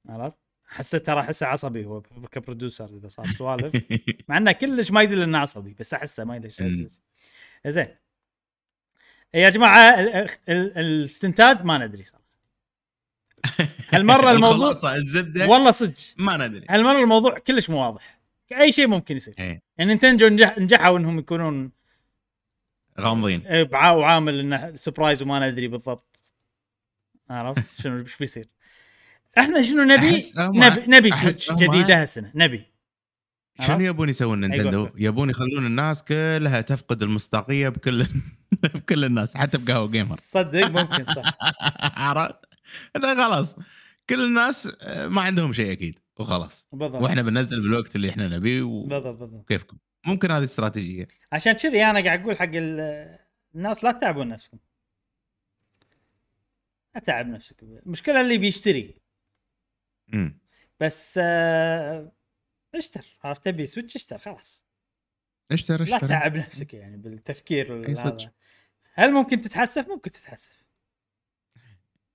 عرفت؟ 0.10 0.38
حسيت 0.72 1.06
ترى 1.06 1.20
أحسه 1.20 1.46
عصبي 1.48 1.86
هو 1.86 2.02
كبرودوسر 2.02 2.86
إذا 2.98 3.08
صار 3.08 3.26
سوالف. 3.28 3.84
مع 4.30 4.38
إنه 4.38 4.52
كلش 4.52 4.92
ما 4.92 5.02
يدل 5.02 5.22
إنه 5.22 5.38
عصبي 5.38 5.76
بس 5.80 5.94
أحسه 5.94 6.24
ما 6.24 6.36
يدري. 6.36 6.50
أحس. 6.62 7.02
زين. 7.68 7.88
يا 9.34 9.50
جماعة 9.50 10.00
ال- 10.00 10.30
ال- 10.50 10.78
الاستنتاج 10.78 11.64
ما 11.66 11.78
ندري 11.78 12.04
صراحة. 12.04 12.22
هالمرة 13.94 14.32
الموضوع 14.32 14.96
الزبدة 14.96 15.48
والله 15.48 15.72
صدق. 15.72 15.94
ما 16.18 16.48
ندري. 16.48 16.66
هالمرة 16.70 17.04
الموضوع 17.04 17.40
كلش 17.40 17.70
مو 17.70 17.86
واضح. 17.86 18.22
أي 18.52 18.72
شيء 18.72 18.88
ممكن 18.88 19.16
يصير. 19.16 19.36
إيه. 19.40 19.62
يعني 19.78 19.90
نينتندو 19.92 20.28
نجح 20.28 20.58
نجحوا 20.58 20.98
إنهم 20.98 21.20
يكونون 21.20 21.72
غامضين. 23.00 23.48
إيه، 23.48 23.70
وعامل 23.74 24.40
إنه 24.40 24.76
surprise 24.76 25.22
وما 25.22 25.50
ندري 25.50 25.68
بالضبط. 25.68 26.34
عرفت؟ 27.30 27.82
شنو 27.82 28.00
إيش 28.00 28.18
بيصير؟ 28.18 28.48
إحنا 29.38 29.62
شنو 29.62 29.84
نبي؟ 29.84 30.22
نبي 30.38 30.84
نبي 30.88 31.12
Switch 31.12 31.52
جديده 31.54 32.02
هالسنه 32.02 32.32
نبي. 32.36 32.66
شنو؟ 33.62 33.80
يبون 33.80 34.10
يسوون 34.10 34.40
نينتندو؟ 34.42 34.86
أيوة. 34.86 34.94
يبون 34.98 35.30
يخلون 35.30 35.66
الناس 35.66 36.04
كلها 36.04 36.62
تفقد 36.62 37.04
المصداقية 37.04 37.70
بكل 37.70 38.06
بكل 38.76 39.06
الناس 39.06 39.38
حتى 39.38 39.58
بقهوة 39.66 39.92
Gamer 39.92 40.16
صدق؟ 40.16 40.68
ممكن 40.68 41.04
صح. 41.04 41.38
عرفت؟ 42.06 42.36
خلاص. 42.98 43.56
كل 44.10 44.24
الناس 44.26 44.70
آه، 44.82 45.08
ما 45.08 45.22
عندهم 45.22 45.54
شيء 45.54 45.72
أكيد 45.72 46.00
وخلاص. 46.20 46.68
بالضبط. 46.74 47.02
وإحنا 47.02 47.22
بننزل 47.22 47.62
بالوقت 47.62 47.96
اللي 47.96 48.10
إحنا 48.10 48.28
نبيه 48.28 48.62
بالضبط 48.64 49.04
بالضبط. 49.20 49.34
وكيفكم 49.34 49.78
ممكن 50.08 50.32
هذه 50.32 50.44
استراتيجية. 50.44 51.08
عشان 51.32 51.54
كذي 51.54 51.84
أنا 51.86 52.04
قاعد 52.04 52.22
أقول 52.22 52.38
حق 52.38 52.50
ال- 52.54 53.18
الناس 53.56 53.84
لا 53.84 53.92
تتعبون 53.92 54.28
نفسكم. 54.28 54.58
لا 56.96 57.02
تتعب 57.02 57.28
نفسك. 57.28 57.64
المشكلة 57.64 58.22
اللي 58.22 58.38
بيشتري. 58.38 59.01
امم 60.14 60.40
بس 60.80 61.20
آه، 61.24 62.12
اشتر 62.76 63.06
عرفت 63.24 63.46
تبي 63.46 63.68
Switch 63.68 63.96
اشتر 63.96 64.18
خلاص 64.18 64.66
اشتر 65.52 65.84
لا 65.84 65.96
اشتر 65.96 66.08
تتعب 66.08 66.38
نفسك 66.38 66.74
يعني 66.74 66.98
بالتفكير 66.98 67.94
صدق. 67.94 68.06
هذا 68.06 68.32
هل 68.94 69.12
ممكن 69.12 69.42
تتحسف؟ 69.42 69.90
ممكن 69.90 70.12
تتحسف 70.12 70.64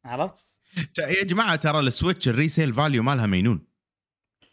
عرفت؟ 0.05 0.61
يا 0.99 1.25
جماعة 1.25 1.57
ترى 1.57 1.81
ال 1.81 1.88
Switch 1.88 2.29
ال 2.29 2.35
resale 2.35 2.75
value 2.75 3.03
مالها 3.03 3.27
مينون 3.27 3.67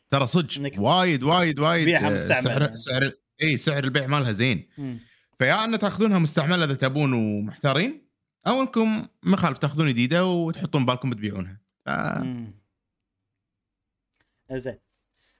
ترى 0.09 0.27
صدق 0.27 0.79
وايد 0.79 1.23
وايد 1.23 1.59
وايد 1.59 1.87
آه، 1.89 2.17
سعر 2.17 2.61
يعني. 2.61 2.75
سعر 2.75 3.11
إي 3.41 3.57
سعر 3.57 3.83
البيع 3.83 4.07
مالها 4.07 4.31
زين 4.31 4.69
مم. 4.77 4.99
فيا 5.39 5.65
أن 5.65 5.79
تأخذونها 5.79 6.19
مستعملة 6.19 6.63
إذا 6.63 6.75
تبون 6.75 7.13
ومحتارين 7.13 8.07
أو 8.47 8.61
أنكم 8.61 9.07
ما 9.23 9.37
خالف 9.37 9.57
تأخذون 9.57 9.89
جديدة 9.89 10.25
وتحطون 10.25 10.85
بالكم 10.85 11.11
ف... 11.85 11.89
مم. 11.89 12.62
زين. 14.57 14.79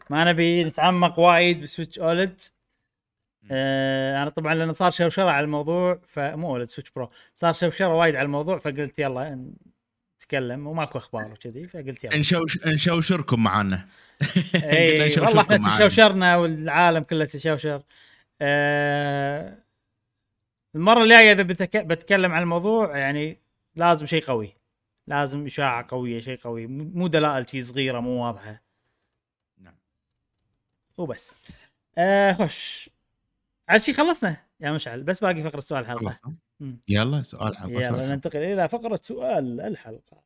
ما 0.10 0.23
نبي 0.23 0.64
نتعمق 0.64 1.19
وايد 1.19 1.61
ب 1.61 1.67
Switch 1.67 1.99
OLED. 1.99 2.41
آه 3.52 4.22
أنا 4.22 4.30
طبعا 4.30 4.56
لأن 4.56 4.73
صار 4.73 4.91
شوشرة 4.91 5.31
على 5.31 5.44
الموضوع 5.44 6.02
فمو 6.07 6.49
OLED 6.49 6.69
Switch 6.69 6.91
Pro. 6.91 7.09
صار 7.35 7.53
شوشرة 7.53 7.88
وايد 7.88 8.15
على 8.15 8.26
الموضوع 8.26 8.57
فقلت 8.57 8.99
يلا 8.99 9.53
نتكلم. 10.15 10.68
وماكو 10.68 10.98
أخبار 10.98 11.31
وكذي 11.31 11.64
فقلت 11.64 12.03
يلا. 12.03 12.18
نشوش 12.18 12.68
نشوشركم 12.68 13.44
معانا. 13.44 13.85
اي 14.56 15.19
والله 15.19 15.41
إحنا. 15.41 15.57
تشوشرنا 15.57 16.35
والعالم 16.35 17.03
كله 17.03 17.26
تشوشر. 17.26 17.84
آه 18.41 19.57
المرة 20.76 21.03
الجاية 21.03 21.31
إذا 21.31 21.44
بتك... 21.44 21.77
بتكلم 21.77 22.31
عن 22.31 22.41
الموضوع 22.41 22.98
يعني 22.98 23.41
لازم 23.76 24.06
شيء 24.06 24.23
قوي. 24.23 24.53
لازم 25.07 25.45
إشاعة 25.45 25.85
قوية 25.90 26.19
شيء 26.19 26.38
قوي. 26.38 26.68
مو 26.68 27.07
دلائل 27.07 27.49
شيء 27.49 27.61
صغيرة 27.61 27.99
مو 27.99 28.26
واضحة. 28.26 28.62
وبس. 30.97 31.37
آه 31.97 32.33
خش 32.33 32.89
على 33.69 33.79
شيء 33.79 33.93
خلصنا؟ 33.93 34.35
يا 34.59 34.71
مشعل 34.71 35.03
بس 35.03 35.23
باقي 35.23 35.43
فقرة 35.43 35.59
سؤال 35.59 35.81
الحلقة. 35.81 36.33
يلا 36.89 37.21
سؤال 37.21 37.57
حلقة 37.57 37.71
يلا. 37.71 38.07
ننتقل 38.07 38.39
إلى 38.39 38.69
فقرة 38.69 38.99
سؤال 39.03 39.61
الحلقة. 39.61 40.23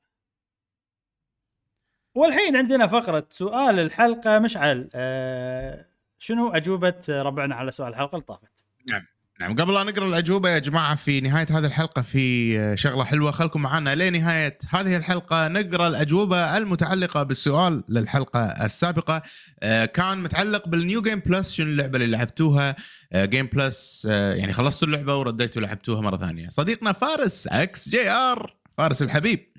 والحين 2.15 2.56
عندنا 2.56 2.88
فقرة 2.88 3.27
سؤال 3.30 3.80
الحلقة 3.80 4.39
مشعل 4.39 4.89
آه 4.95 5.85
شنو 6.19 6.49
أجوبة 6.49 7.03
ربعنا 7.10 7.56
على 7.56 7.72
سؤال 7.72 7.89
الحلقة 7.89 8.15
اللي 8.15 8.26
طافت؟ 8.26 8.64
نعم. 8.89 9.06
قبل 9.42 9.74
لا 9.74 9.84
نقرأ 9.84 10.08
الأجوبة 10.08 10.50
يا 10.50 10.60
جماعة 10.60 10.96
في 10.96 11.22
نهاية 11.22 11.48
هذه 11.50 11.66
الحلقة 11.66 12.02
في 12.02 12.78
شغلة 12.78 13.04
حلوة. 13.04 13.32
خلكم 13.32 13.62
معنا 13.62 13.96
لنهاية 13.96 14.58
هذه 14.70 14.98
الحلقة 14.98 15.48
نقرأ 15.48 15.88
الأجوبة 15.88 16.58
المتعلقة 16.58 17.24
بالسؤال 17.24 17.84
للحلقة 17.90 18.40
السابقة. 18.66 19.22
آه، 19.64 19.86
كان 19.86 20.18
متعلق 20.18 20.68
بال 20.68 20.81
new 20.81 21.02
game 21.02 21.20
plus 21.20 21.54
شنو 21.54 21.68
اللعبة 21.68 21.96
اللي 21.98 22.18
لعبتوها؟ 22.18 22.76
game 23.16 23.45
plus 23.45 24.06
يعني 24.06 24.54
خلصتوا 24.54 24.88
اللعبة 24.88 25.16
ورديتوا 25.16 25.62
لعبتوها 25.62 26.02
مرة 26.02 26.18
ثانية. 26.18 26.48
صديقنا 26.50 26.94
فارس 26.94 27.48
XGR 27.48 28.56
فارس 28.78 29.02
الحبيب. 29.02 29.52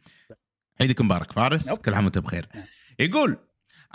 عيدك 0.80 1.00
مبارك 1.00 1.32
فارس 1.32 1.68
نوب. 1.68 1.78
كل 1.78 1.94
عام 1.94 2.04
وانت 2.04 2.18
بخير. 2.18 2.48
نعم. 2.54 2.64
يقول 3.00 3.36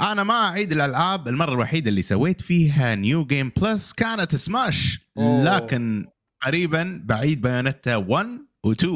أنا 0.01 0.23
ما 0.23 0.47
أعيد 0.47 0.71
الألعاب 0.71 1.27
المرة 1.27 1.53
الوحيدة 1.53 1.89
اللي 1.89 2.01
سويت 2.01 2.41
فيها 2.41 2.95
new 2.95 3.25
game 3.25 3.51
plus 3.61 3.93
كانت 3.93 4.35
Smash 4.35 4.99
أوه. 5.17 5.43
لكن 5.43 6.05
قريبا 6.41 7.01
بعيد 7.05 7.41
Bayonetta 7.41 7.95
1 7.95 8.27
و2 8.67 8.87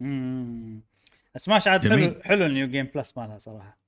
مم. 0.00 0.82
سماش 1.36 1.68
عاد. 1.68 1.88
حلو 1.88 2.14
حلو 2.24 2.46
ال 2.46 2.52
new 2.52 2.68
game 2.68 2.88
plus 2.94 3.18
مالها 3.18 3.38
صراحة 3.38 3.78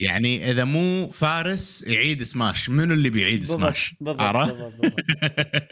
يعني 0.00 0.50
إذا 0.50 0.64
مو 0.64 1.08
فارس 1.10 1.84
يعيد 1.86 2.22
سماش 2.22 2.68
منو 2.70 2.94
اللي 2.94 3.10
بيعيد 3.10 3.44
سماش؟ 3.44 3.94
بالضبط, 4.00 4.22
بالضبط. 4.34 4.94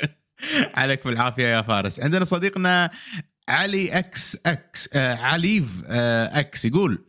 عليك 0.78 1.05
بالعافية 1.05 1.47
يا 1.47 1.62
فارس 1.62 2.01
عندنا 2.01 2.24
صديقنا 2.24 2.90
علي 3.51 3.98
إكس 3.98 4.36
إكس 4.47 4.89
آه 4.94 5.14
عليف 5.14 5.82
آه 5.86 6.40
X 6.41 6.65
يقول. 6.64 7.05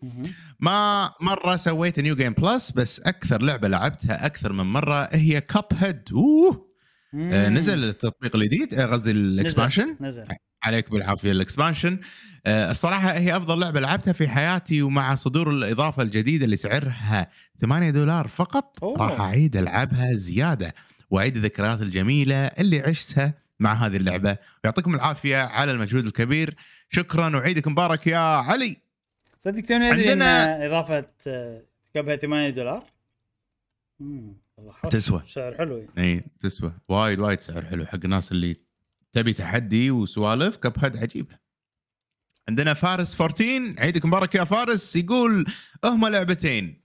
ما 0.59 1.09
مرة 1.21 1.55
سويت 1.55 1.99
new 1.99 2.15
game 2.15 2.33
plus 2.33 2.71
بس 2.71 2.99
أكثر 2.99 3.41
لعبة 3.41 3.67
لعبتها 3.67 4.25
أكثر 4.25 4.53
من 4.53 4.63
مرة 4.63 5.09
هي 5.11 5.41
Cuphead 5.41 6.01
اوه 6.11 6.71
آه. 7.13 7.49
نزل 7.49 7.83
التطبيق 7.83 8.35
الجديد 8.35 8.73
آه، 8.73 8.85
قصدي 8.85 9.11
ال 9.11 9.20
expansion 9.20 9.95
نزل 10.01 10.25
عليك 10.63 10.91
بالعافية 10.91 11.31
ال 11.31 11.38
expansion 11.38 11.99
آه، 12.45 12.71
الصراحة 12.71 13.11
هي 13.11 13.37
أفضل 13.37 13.59
لعبة 13.59 13.79
لعبتها 13.79 14.13
في 14.13 14.27
حياتي 14.27 14.81
ومع 14.81 15.15
صدور 15.15 15.49
الإضافة 15.49 16.03
الجديدة 16.03 16.45
اللي 16.45 16.55
سعرها 16.55 17.27
8 17.61 17.89
دولار 17.89 18.27
فقط 18.27 18.79
أوه. 18.83 18.97
راح 18.97 19.21
أعيد 19.21 19.57
ألعبها 19.57 20.13
زيادة 20.13 20.73
وأعيد 21.09 21.35
الذكريات 21.35 21.81
الجميلة 21.81 22.35
اللي 22.35 22.79
عشتها 22.79 23.33
مع 23.61 23.73
هذه 23.73 23.97
اللعبة. 23.97 24.37
ويعطيكم 24.63 24.95
العافية 24.95 25.37
على 25.37 25.71
المجهود 25.71 26.05
الكبير. 26.05 26.55
شكرا 26.89 27.35
وعيدك 27.37 27.67
مبارك 27.67 28.07
يا 28.07 28.17
علي. 28.17 28.77
صدق 29.39 29.61
توني 29.61 29.91
أدري 29.91 30.03
إن 30.03 30.09
عندنا- 30.09 30.65
إضافة 30.65 31.05
آه، 31.27 31.61
تكبها 31.93 32.15
8 32.15 32.49
دولار. 32.49 32.83
مم. 33.99 34.33
والله 34.57 34.73
حلو. 34.73 34.89
تسوى. 34.91 35.23
سعر 35.27 35.55
حلو. 35.57 35.77
إي 35.97 36.03
إيه، 36.03 36.21
تسوى. 36.41 36.73
وايد 36.89 37.19
وايد 37.19 37.41
سعر 37.41 37.65
حلو. 37.65 37.85
حق 37.85 37.99
الناس 38.03 38.31
اللي 38.31 38.55
تبي 39.13 39.33
تحدي 39.33 39.91
وسوالف 39.91 40.55
Cuphead 40.57 40.97
عجيبة. 40.97 41.35
عندنا 42.49 42.73
فارس 42.73 43.21
14 43.21 43.75
عيدك 43.79 44.05
مبارك 44.05 44.35
يا 44.35 44.43
فارس. 44.43 44.95
يقول 44.95 45.45
هما 45.85 46.07
لعبتين. 46.07 46.80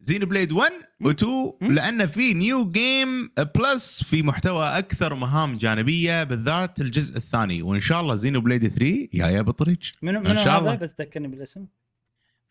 Xenoblade 0.00 0.52
1 0.52 0.72
و2 1.04 1.24
مم. 1.60 1.72
لأن 1.72 2.06
في 2.06 2.34
new 2.34 2.70
game 2.70 3.30
plus 3.54 4.04
في 4.04 4.22
محتوى 4.22 4.78
أكثر 4.78 5.14
مهام 5.14 5.56
جانبية 5.56 6.24
بالذات 6.24 6.80
الجزء 6.80 7.16
الثاني. 7.16 7.62
وإن 7.62 7.80
شاء 7.80 8.00
الله 8.00 8.14
Xenoblade 8.14 8.68
3 8.68 9.08
جاية 9.14 9.40
بالطريق. 9.40 9.78
منو 10.02 10.20
منو 10.20 10.40
هذا. 10.40 10.74
بس 10.74 10.94
ذكرني 11.00 11.28
بالاسم. 11.28 11.66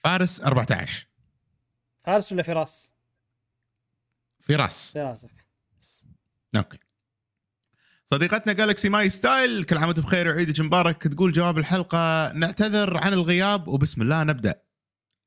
فارس 0.03 0.41
14 0.41 1.07
فارس 2.05 2.31
ولا 2.31 2.43
فراس؟ 2.43 2.93
فراس. 4.41 4.91
فراس 4.93 5.23
أوكي 5.23 5.43
أوكي. 6.55 6.77
صديقتنا 8.05 8.53
Galaxy 8.53 8.89
My 8.89 9.09
Style 9.09 9.63
كل 9.63 9.77
عام 9.77 9.87
وأنتم 9.87 10.01
بخير 10.01 10.27
وعيدك 10.27 10.59
مبارك 10.59 11.07
تقول 11.07 11.31
جواب 11.31 11.57
الحلقة. 11.57 12.33
نعتذر 12.33 12.97
عن 12.97 13.13
الغياب 13.13 13.67
وبسم 13.67 14.01
الله 14.01 14.23
نبدأ. 14.23 14.66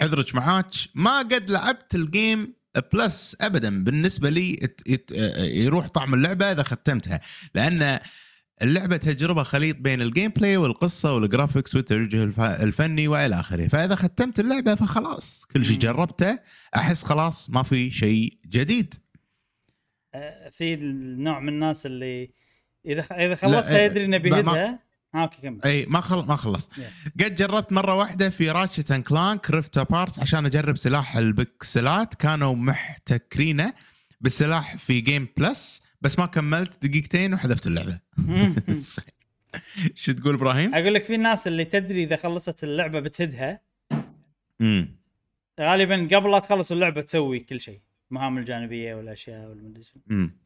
عذرك 0.03 0.35
معاك. 0.35 0.67
ما 0.95 1.19
قد 1.19 1.51
لعبت 1.51 1.95
ال 1.95 2.07
game 2.07 2.55
plus 2.93 3.37
ابدا. 3.41 3.85
بالنسبة 3.85 4.31
لي 4.31 4.59
ات- 4.63 4.81
ات- 4.89 5.11
يروح 5.41 5.89
طعم 5.89 6.15
اللعبة 6.15 6.53
إذا 6.53 6.63
ختمتها. 6.63 7.21
لأن 7.55 7.99
اللعبة 8.63 8.97
تجربة 8.97 9.43
خليط 9.43 9.77
بين 9.77 10.01
ال 10.03 10.31
gameplay 10.31 10.57
والقصة 10.57 11.15
وال 11.15 11.27
graphics 11.27 11.75
والتوجه 11.75 12.23
الف- 12.25 12.41
الفني 12.41 13.09
وإلى 13.09 13.41
آخره. 13.41 13.69
فإذا 13.69 13.95
ختمت 13.95 14.41
اللعبة 14.41 14.75
فخلاص. 14.75 15.45
كل 15.55 15.65
شيء. 15.65 15.79
جربته 15.79 16.39
أحس 16.77 17.05
خلاص 17.05 17.51
ما 17.51 17.63
في 17.63 17.91
شيء 17.91 18.39
جديد. 18.47 18.95
آه، 20.15 20.49
في 20.49 20.75
النوع 20.75 21.41
من 21.41 21.49
الناس 21.49 21.87
اللي 21.87 22.31
إذا. 22.87 23.01
إذا 23.01 23.35
خلصها 23.35 23.73
لا، 23.73 23.85
يدري 23.85 24.05
إنه 24.05 24.19
بيهدها 24.19 24.67
ها 24.67 24.79
okay 25.15 25.43
كمل. 25.43 25.61
إي 25.65 25.87
ما 25.87 26.01
خل... 26.01 26.27
ما 26.27 26.37
خلصت. 26.37 26.73
قد 27.21 27.35
جربت 27.35 27.73
مرة 27.73 27.95
واحدة 27.95 28.31
في 28.31 28.51
Ratchet & 28.51 28.91
Clank 28.91 29.51
Rift 29.51 29.79
Apart 29.79 30.19
عشان 30.19 30.47
أجرب 30.47 30.77
سلاح 30.77 31.17
ال 31.17 31.29
pixelات. 31.29 32.15
كانوا 32.15 32.55
محتكرينه 32.55 33.73
بالسلاح 34.21 34.77
في 34.77 35.01
game 35.01 35.29
plus 35.37 35.83
بس 36.01 36.19
ما 36.19 36.27
كملت 36.27 36.87
دقيقتين 36.87 37.35
وحذفت 37.35 37.67
اللعبة. 37.67 38.01
شو 39.95 40.13
تقول 40.13 40.35
إبراهيم؟ 40.35 40.75
أقول 40.75 40.95
لك 40.95 41.05
في 41.05 41.15
الناس 41.15 41.47
اللي 41.47 41.65
تدري 41.65 42.03
إذا 42.03 42.17
خلصت 42.17 42.65
اللعبة 42.65 43.01
بتهدها. 43.01 43.61
امم 44.61 45.01
غالبا 45.61 46.09
قبل 46.17 46.31
لا 46.31 46.39
تخلص 46.39 46.73
اللعبة 46.73 47.01
تسوي 47.01 47.41
كل 47.41 47.61
شيء. 47.61 47.81
المهام 48.11 48.39
الجانبية 48.39 48.95
والأشياء 48.95 49.49
والمدري 49.49 49.85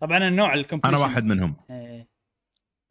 طبعا 0.01 0.29
النوع 0.29 0.55
ال 0.55 0.58
completion 0.58 0.95
أنا 0.95 1.05
واحد 1.05 1.25
منهم. 1.25 1.57
إيه. 1.71 2.14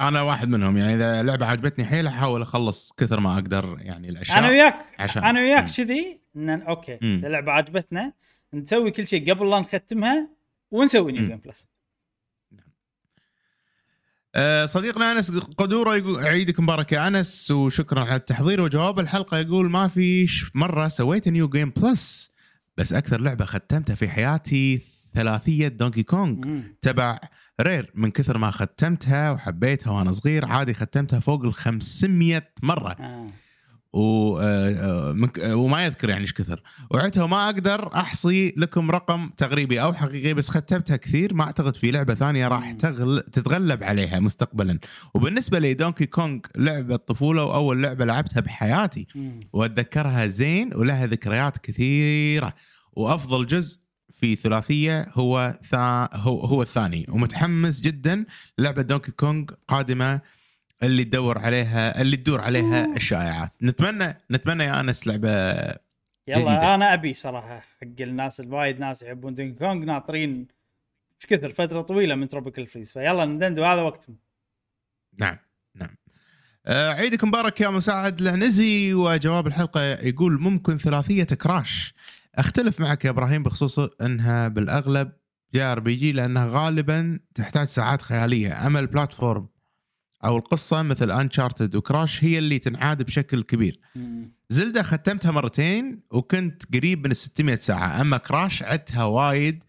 أنا 0.07 0.21
واحد 0.21 0.47
منهم 0.49 0.77
يعني 0.77 0.95
إذا 0.95 1.23
لعبة 1.23 1.45
عجبتني 1.45 1.85
حيل 1.85 2.07
أحاول 2.07 2.41
أخلص 2.41 2.93
كثر 2.97 3.19
ما 3.19 3.33
أقدر 3.33 3.77
يعني 3.81 4.09
الأشياء 4.09 4.37
أنا 4.39 4.49
وياك 4.49 4.75
عشان- 4.99 5.23
أنا 5.23 5.39
وياك. 5.39 5.71
كذي 5.71 6.19
إن 6.35 6.49
okay 6.49 6.97
مم. 7.01 7.15
إذا 7.17 7.27
اللعبه 7.27 7.51
عجبتنا 7.51 8.13
نسوي 8.53 8.91
كل 8.91 9.07
شيء 9.07 9.31
قبل 9.33 9.49
لا 9.49 9.59
نختمها 9.59 10.29
ونسوي 10.71 11.11
نيو. 11.11 11.25
جيم 11.27 11.37
بلس 11.37 11.67
صديقنا 14.65 15.11
أنس 15.11 15.31
قدورة 15.37 15.95
يقول 15.95 16.19
عيدك 16.27 16.59
مبارك 16.59 16.91
يا 16.91 17.07
أنس 17.07 17.51
وشكرا 17.51 17.99
على 18.01 18.15
التحضير 18.15 18.61
وجواب 18.61 18.99
الحلقة 18.99 19.37
يقول 19.37 19.69
ما 19.69 19.87
في 19.87 20.27
مرة 20.55 20.87
سويت 20.87 21.27
new 21.27 21.49
game 21.49 21.69
plus 21.69 22.31
بس 22.77 22.93
أكثر 22.93 23.21
لعبة 23.21 23.45
ختمتها 23.45 23.95
في 23.95 24.09
حياتي 24.09 24.81
ثلاثية 25.13 25.67
دونكي 25.67 26.03
كونغ. 26.03 26.61
تبع 26.81 27.19
رير 27.61 27.91
من 27.95 28.11
كثر 28.11 28.37
ما 28.37 28.51
ختمتها 28.51 29.31
وحبيتها 29.31 29.91
وأنا 29.91 30.11
صغير 30.11 30.45
عادي 30.45 30.73
ختمتها 30.73 31.19
فوق 31.19 31.45
ال 31.45 31.53
500 31.53 32.43
مرة 32.63 32.95
آه. 32.99 33.27
و 33.93 34.37
آه، 34.37 34.69
آه، 34.69 35.29
آه، 35.41 35.55
وما 35.55 35.85
يذكر 35.85 36.09
يعني 36.09 36.21
إيش 36.21 36.33
كثر 36.33 36.61
وعدتها 36.91 37.23
وما 37.23 37.45
أقدر 37.45 37.95
أحصي 37.95 38.53
لكم 38.57 38.91
رقم 38.91 39.27
تغريبي 39.37 39.81
أو 39.81 39.93
حقيقي 39.93 40.33
بس 40.33 40.49
ختمتها 40.49 40.97
كثير 40.97 41.33
ما 41.33 41.43
أعتقد 41.43 41.75
في 41.75 41.91
لعبة 41.91 42.13
ثانية 42.13 42.47
راح. 42.47 42.71
تغل... 42.71 43.21
تتغلب 43.21 43.83
عليها 43.83 44.19
مستقبلا 44.19 44.79
وبالنسبة 45.13 45.59
لي 45.59 45.73
دونكي 45.73 46.05
كونغ 46.05 46.39
لعبة 46.55 46.95
طفوله 46.95 47.43
وأول 47.43 47.83
لعبة 47.83 48.05
لعبتها 48.05 48.41
بحياتي. 48.41 49.07
وأتذكرها 49.53 50.27
زين 50.27 50.75
ولها 50.75 51.07
ذكريات 51.07 51.57
كثيرة 51.57 52.53
وأفضل 52.93 53.45
جزء 53.45 53.82
في 54.23 54.35
ثلاثية 54.35 55.05
هو 55.13 55.59
ثا 55.69 56.09
هو, 56.13 56.39
هو 56.39 56.61
الثاني. 56.61 57.05
ومتحمس 57.09 57.81
جدا 57.81 58.25
لعبة 58.57 58.81
دونكي 58.81 59.11
كونغ 59.11 59.45
قادمة 59.67 60.21
اللي 60.83 61.03
تدور 61.03 61.37
عليها 61.37 62.01
اللي 62.01 62.17
تدور 62.17 62.41
عليها 62.41 62.95
الشائعات. 62.95 63.51
نتمنى 63.61 64.17
نتمنى 64.31 64.63
يا 64.63 64.79
أنس 64.79 65.07
لعبة 65.07 65.29
يلا 65.29 65.77
جديدة. 66.27 66.75
أنا 66.75 66.93
أبي 66.93 67.13
صراحة 67.13 67.59
حق 67.59 68.01
الناس 68.01 68.39
الوايد 68.39 68.79
ناس 68.79 69.03
يحبون 69.03 69.33
دونكي 69.33 69.59
كونغ 69.59 69.85
ناطرين 69.85 70.47
إيش 71.21 71.25
كثر 71.29 71.51
فترة 71.51 71.81
طويلة 71.81 72.15
من 72.15 72.27
تروبيكال 72.27 72.67
فريز 72.67 72.93
فيلا 72.93 73.25
نندندو 73.25 73.63
هذا 73.63 73.81
وقتهم. 73.81 74.15
نعم 75.17 75.37
نعم. 75.75 75.95
آه، 76.65 76.93
عيدك 76.93 77.23
مبارك 77.23 77.61
يا 77.61 77.69
مساعد 77.69 78.21
العنزي 78.21 78.93
وجواب 78.93 79.47
الحلقة 79.47 79.81
يقول 79.81 80.41
ممكن 80.41 80.77
ثلاثية 80.77 81.23
كراش 81.23 81.93
أختلف 82.35 82.79
معك 82.79 83.05
يا 83.05 83.09
إبراهيم 83.09 83.43
بخصوص 83.43 83.79
إنها 83.79 84.47
بالأغلب 84.47 85.11
JRPG 85.53 86.11
لأنها 86.11 86.47
غالبا 86.47 87.19
تحتاج 87.35 87.67
ساعات 87.67 88.01
خيالية 88.01 88.67
أما 88.67 88.79
ال 88.79 88.87
platform 88.87 89.47
أو 90.25 90.37
القصة 90.37 90.81
مثل 90.81 91.11
انشارتد 91.11 91.75
وكراش 91.75 92.23
هي 92.23 92.39
اللي 92.39 92.59
تنعاد 92.59 93.03
بشكل 93.03 93.43
كبير 93.43 93.79
زيلدا 94.49 94.83
ختمتها 94.83 95.31
مرتين 95.31 96.03
وكنت 96.11 96.75
قريب 96.75 97.05
من 97.05 97.11
ال 97.11 97.15
600 97.15 97.55
ساعة 97.55 98.01
أما 98.01 98.17
كراش 98.17 98.63
عدتها 98.63 99.03
وايد 99.03 99.63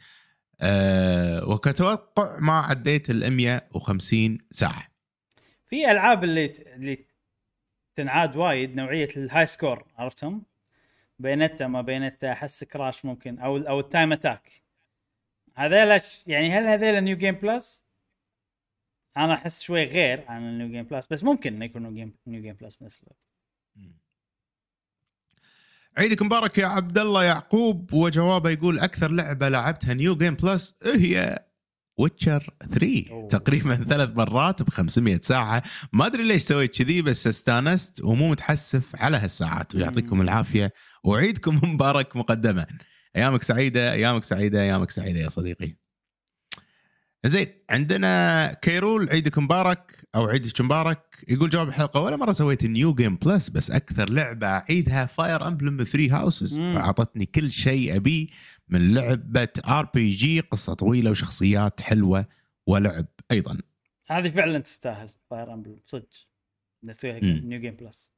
أه 0.60 1.48
وكتوقع 1.48 2.38
ما 2.40 2.52
عديت 2.52 3.10
ال 3.10 3.32
150 3.32 4.38
ساعة 4.50 4.86
في 5.66 5.90
ألعاب 5.90 6.24
اللي. 6.24 6.52
اللي 6.76 7.06
تنعاد 7.94 8.36
وايد 8.36 8.74
نوعية 8.76 9.08
ال 9.16 9.46
high 9.46 9.63
score 9.63 9.84
عرفتهم؟ 9.98 10.42
بينتا 11.18 11.66
ما 11.66 11.82
بينتا 11.82 12.32
أحس 12.32 12.64
كراش 12.64 13.04
ممكن 13.04 13.38
أو 13.38 13.56
أو 13.56 13.80
ال 13.80 13.87
time 13.87 14.12
attack 14.12 14.62
هذيلا 15.56 16.00
يعني 16.26 16.52
هل 16.52 16.66
هذيلا 16.66 17.00
new 17.00 17.16
game 17.16 17.34
plus؟ 17.34 17.86
أنا 19.16 19.34
أحس 19.34 19.62
شوي 19.62 19.84
غير 19.84 20.24
عن 20.28 20.42
ال 20.42 20.49
new 20.49 20.68
game 20.68 20.84
plus 20.84 21.06
بس 21.06 21.24
ممكن 21.24 21.62
إنه 21.62 21.90
game 21.90 22.16
new 22.26 22.42
game 22.42 22.54
plus 22.54 22.76
بنفس 22.76 23.02
الوقت 23.02 23.18
عيدك 25.98 26.22
مبارك 26.22 26.58
يا 26.58 26.66
عبد 26.66 26.98
الله 26.98 27.24
يعقوب 27.24 27.92
وجوابه 27.92 28.50
يقول 28.50 28.78
أكثر 28.78 29.10
لعبة 29.10 29.48
لعبتها 29.48 29.94
new 29.94 30.16
game 30.16 30.34
plus 30.34 30.74
هي 30.82 31.38
ويتشر 31.98 32.54
3 32.70 33.04
أوه. 33.10 33.28
تقريبا 33.28 33.76
ثلاث 33.76 34.16
مرات 34.16 34.62
ب 34.62 34.70
500 34.70 35.20
ساعة 35.22 35.62
ما 35.92 36.06
أدري 36.06 36.22
ليش 36.22 36.42
سويت 36.42 36.82
كذي 36.82 37.02
بس 37.02 37.26
استانست 37.26 38.04
ومو 38.04 38.30
متحسف 38.30 38.96
على 38.96 39.16
هالساعات 39.16 39.74
ويعطيكم 39.74 40.16
مم. 40.16 40.22
وعيدكم 41.04 41.60
مبارك 41.72 42.16
مقدما. 42.16 42.66
أيامك 43.16 43.42
سعيدة 43.42 43.92
أيامك 43.92 44.24
سعيدة 44.24 44.62
أيامك 44.62 44.90
سعيدة 44.90 45.20
يا 45.20 45.28
صديقي. 45.28 45.76
زين 47.26 47.46
عندنا 47.70 48.52
كيرول 48.52 49.08
عيدك 49.08 49.38
مبارك 49.38 50.08
أو 50.14 50.26
عيدك 50.28 50.60
مبارك 50.60 51.24
يقول 51.28 51.50
جواب 51.50 51.68
الحلقة 51.68 52.00
ولا 52.00 52.16
مرة 52.16 52.32
سويت 52.32 52.64
new 52.64 52.94
game 52.94 53.16
plus 53.16 53.48
بس 53.48 53.70
أكثر 53.70 54.10
لعبة 54.10 54.46
أعيدها 54.46 55.06
فاير 55.06 55.48
امبلم 55.48 55.84
3 55.84 56.16
هاوسز. 56.16 56.60
اعطتني 56.60 57.26
كل 57.26 57.52
شيء 57.52 57.96
ابيه 57.96 58.26
من 58.68 58.94
لعبة 58.94 59.48
RPG 59.68 60.40
قصة 60.40 60.74
طويلة 60.74 61.10
وشخصيات 61.10 61.80
حلوة 61.80 62.26
ولعب 62.66 63.06
أيضا. 63.30 63.58
هذه 64.08 64.28
فعلا 64.28 64.58
تستاهل 64.58 65.10
فاير 65.30 65.52
امبلم 65.54 65.80
صدق. 65.86 66.08
نسويها. 66.84 67.20
new 67.20 67.60
game 67.60 67.76
plus 67.76 68.13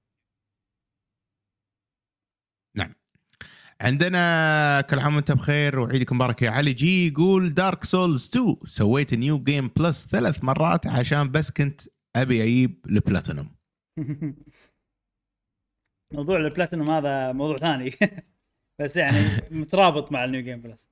عندنا 3.80 4.80
كل 4.80 4.98
عام 4.98 5.14
وانت 5.16 5.32
بخير 5.32 5.78
وعيدك 5.78 6.12
مبارك 6.12 6.42
يا 6.42 6.50
علي. 6.50 6.72
جي 6.72 7.08
يقول 7.08 7.54
دارك 7.54 7.84
سولز 7.84 8.30
2 8.36 8.56
سويت 8.64 9.14
new 9.14 9.38
game 9.38 9.70
plus 9.76 10.06
ثلاث 10.06 10.44
مرات 10.44 10.86
عشان 10.86 11.30
بس 11.30 11.50
كنت 11.50 11.80
أبي 12.16 12.42
أجيب 12.42 12.84
البلاتينوم 12.86 13.56
موضوع 16.14 16.36
البلاتينوم 16.36 16.90
هذا 16.90 17.32
موضوع 17.32 17.56
ثاني. 17.56 17.92
بس 18.80 18.96
يعني 18.96 19.18
مترابط 19.50 20.12
مع 20.12 20.24
ال 20.24 20.29
new 20.29 20.42
game 20.42 20.60
plus 20.60 20.88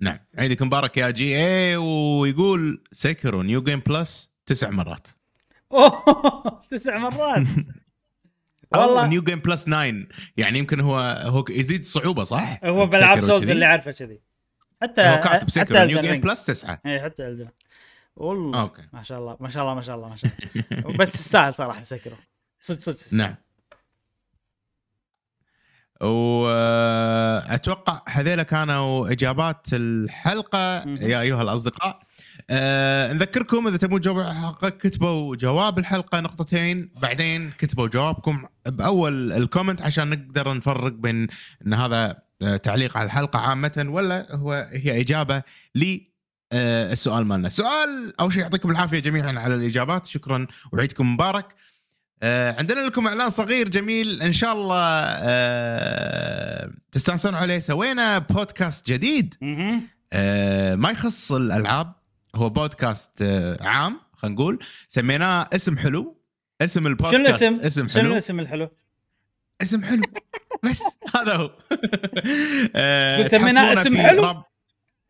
نعم. 0.00 0.18
عيدك 0.38 0.62
مبارك 0.62 0.96
يا 0.96 1.10
جي 1.10 1.36
اي 1.36 1.76
ويقول 1.76 2.84
سيكرو 2.92 3.42
new 3.42 3.62
game 3.62 3.80
plus 3.80 4.32
تسع 4.46 4.70
مرات. 4.70 5.06
أوه 5.72 6.62
تسع 6.70 6.98
مرات. 6.98 7.46
والله 8.76 9.06
new 9.06 9.22
game 9.22 9.38
plus 9.38 9.64
9 9.64 9.94
يعني 10.36 10.58
يمكن 10.58 10.80
هو 10.80 10.98
هو 11.26 11.44
يزيد 11.50 11.84
صعوبة 11.84 12.24
صح؟ 12.24 12.60
هو 12.64 12.86
بالعاب 12.86 13.20
سولز؟ 13.20 13.50
اللي 13.50 13.66
اعرفه 13.66 13.90
كذي 13.90 14.20
حتى 14.82 15.02
هو 15.02 15.20
كاتب 15.20 15.60
حتى 15.60 15.84
new 15.84 16.00
game. 16.00 16.20
plus 16.20 16.46
تسعة 16.46 16.80
اي 16.86 17.00
حتى 17.00 17.28
الدن 17.28 17.48
والله 18.16 18.60
أوكي 18.60 18.82
ما 18.92 19.02
شاء 19.02 19.18
الله 19.18 19.36
ما 19.40 19.48
شاء 19.48 19.62
الله 19.62 19.74
ما 19.74 19.80
شاء 19.80 19.96
الله 19.96 20.08
ما 20.08 20.16
شاء 20.16 20.30
الله 20.72 20.96
بس 20.98 21.12
تستاهل 21.12 21.54
صراحة 21.54 21.82
سيكرو 21.82 22.16
صدق 22.60 22.80
صدق. 22.80 23.14
نعم 23.14 23.34
واتوقع 26.00 28.02
هذيلا 28.08 28.42
كانوا 28.42 29.12
اجابات 29.12 29.66
الحلقة. 29.72 30.88
يا 30.88 31.20
أيها 31.20 31.42
الأصدقاء 31.42 32.02
أه 32.50 33.12
نذكركم 33.12 33.66
إذا 33.66 33.76
تبون 33.76 34.00
جواب 34.00 34.28
الحلقة 34.30 34.68
كتبوا 34.68 35.36
جواب 35.36 35.78
الحلقة 35.78 36.20
نقطتين 36.20 36.90
بعدين 37.02 37.50
كتبوا 37.50 37.88
جوابكم 37.88 38.44
بأول 38.66 39.32
ال 39.32 39.38
comment 39.38 39.82
عشان 39.82 40.10
نقدر 40.10 40.54
نفرق 40.54 40.92
بين 40.92 41.26
إن 41.66 41.74
هذا 41.74 42.16
آه، 42.42 42.56
تعليق 42.56 42.96
على 42.96 43.06
الحلقة 43.06 43.38
عامة 43.38 43.86
ولا 43.88 44.26
هو 44.34 44.68
هي 44.72 45.00
إجابة 45.00 45.42
ل 45.74 45.98
آه، 46.52 46.92
السؤال 46.92 47.26
مالنا. 47.26 47.48
سؤال 47.48 48.12
اول 48.20 48.32
شيء 48.32 48.42
يعطيكم 48.42 48.70
العافية 48.70 48.98
جميعا 48.98 49.32
على 49.32 49.54
الإجابات. 49.54 50.06
شكرا 50.06 50.46
وعيدكم 50.72 51.14
مبارك. 51.14 51.54
آه، 52.22 52.56
عندنا 52.58 52.80
لكم 52.80 53.06
إعلان 53.06 53.30
صغير 53.30 53.68
جميل 53.68 54.22
إن 54.22 54.32
شاء 54.32 54.52
الله 54.52 55.04
تستانسون 56.92 57.34
عليه. 57.34 57.58
سوينا 57.58 58.18
بودكاست 58.18 58.86
جديد. 58.86 59.34
ما 60.74 60.90
يخص 60.90 61.32
الألعاب 61.32 61.94
هو 62.34 62.50
بودكاست 62.50 63.22
آه، 63.22 63.62
عام 63.62 64.00
خلينا 64.14 64.34
نقول. 64.34 64.58
سميناه 64.88 65.48
اسم 65.52 65.78
حلو. 65.78 66.16
اسم 66.60 66.80
شنو 66.80 66.88
البودكاست 66.88 67.42
الاسم؟ 67.42 67.60
اسم؟ 67.60 67.88
شنو 67.88 68.02
حلو. 68.02 68.12
الاسم 68.12 68.40
الحلو؟ 68.40 68.68
اسم 69.62 69.84
حلو. 69.84 70.02
بس 70.64 70.82
هذا 71.16 71.34
هو. 71.34 71.50
آه، 72.76 73.26
سميناه 73.28 73.72
اسم 73.72 73.96
حلو؟ 73.96 74.22
راب- 74.22 74.44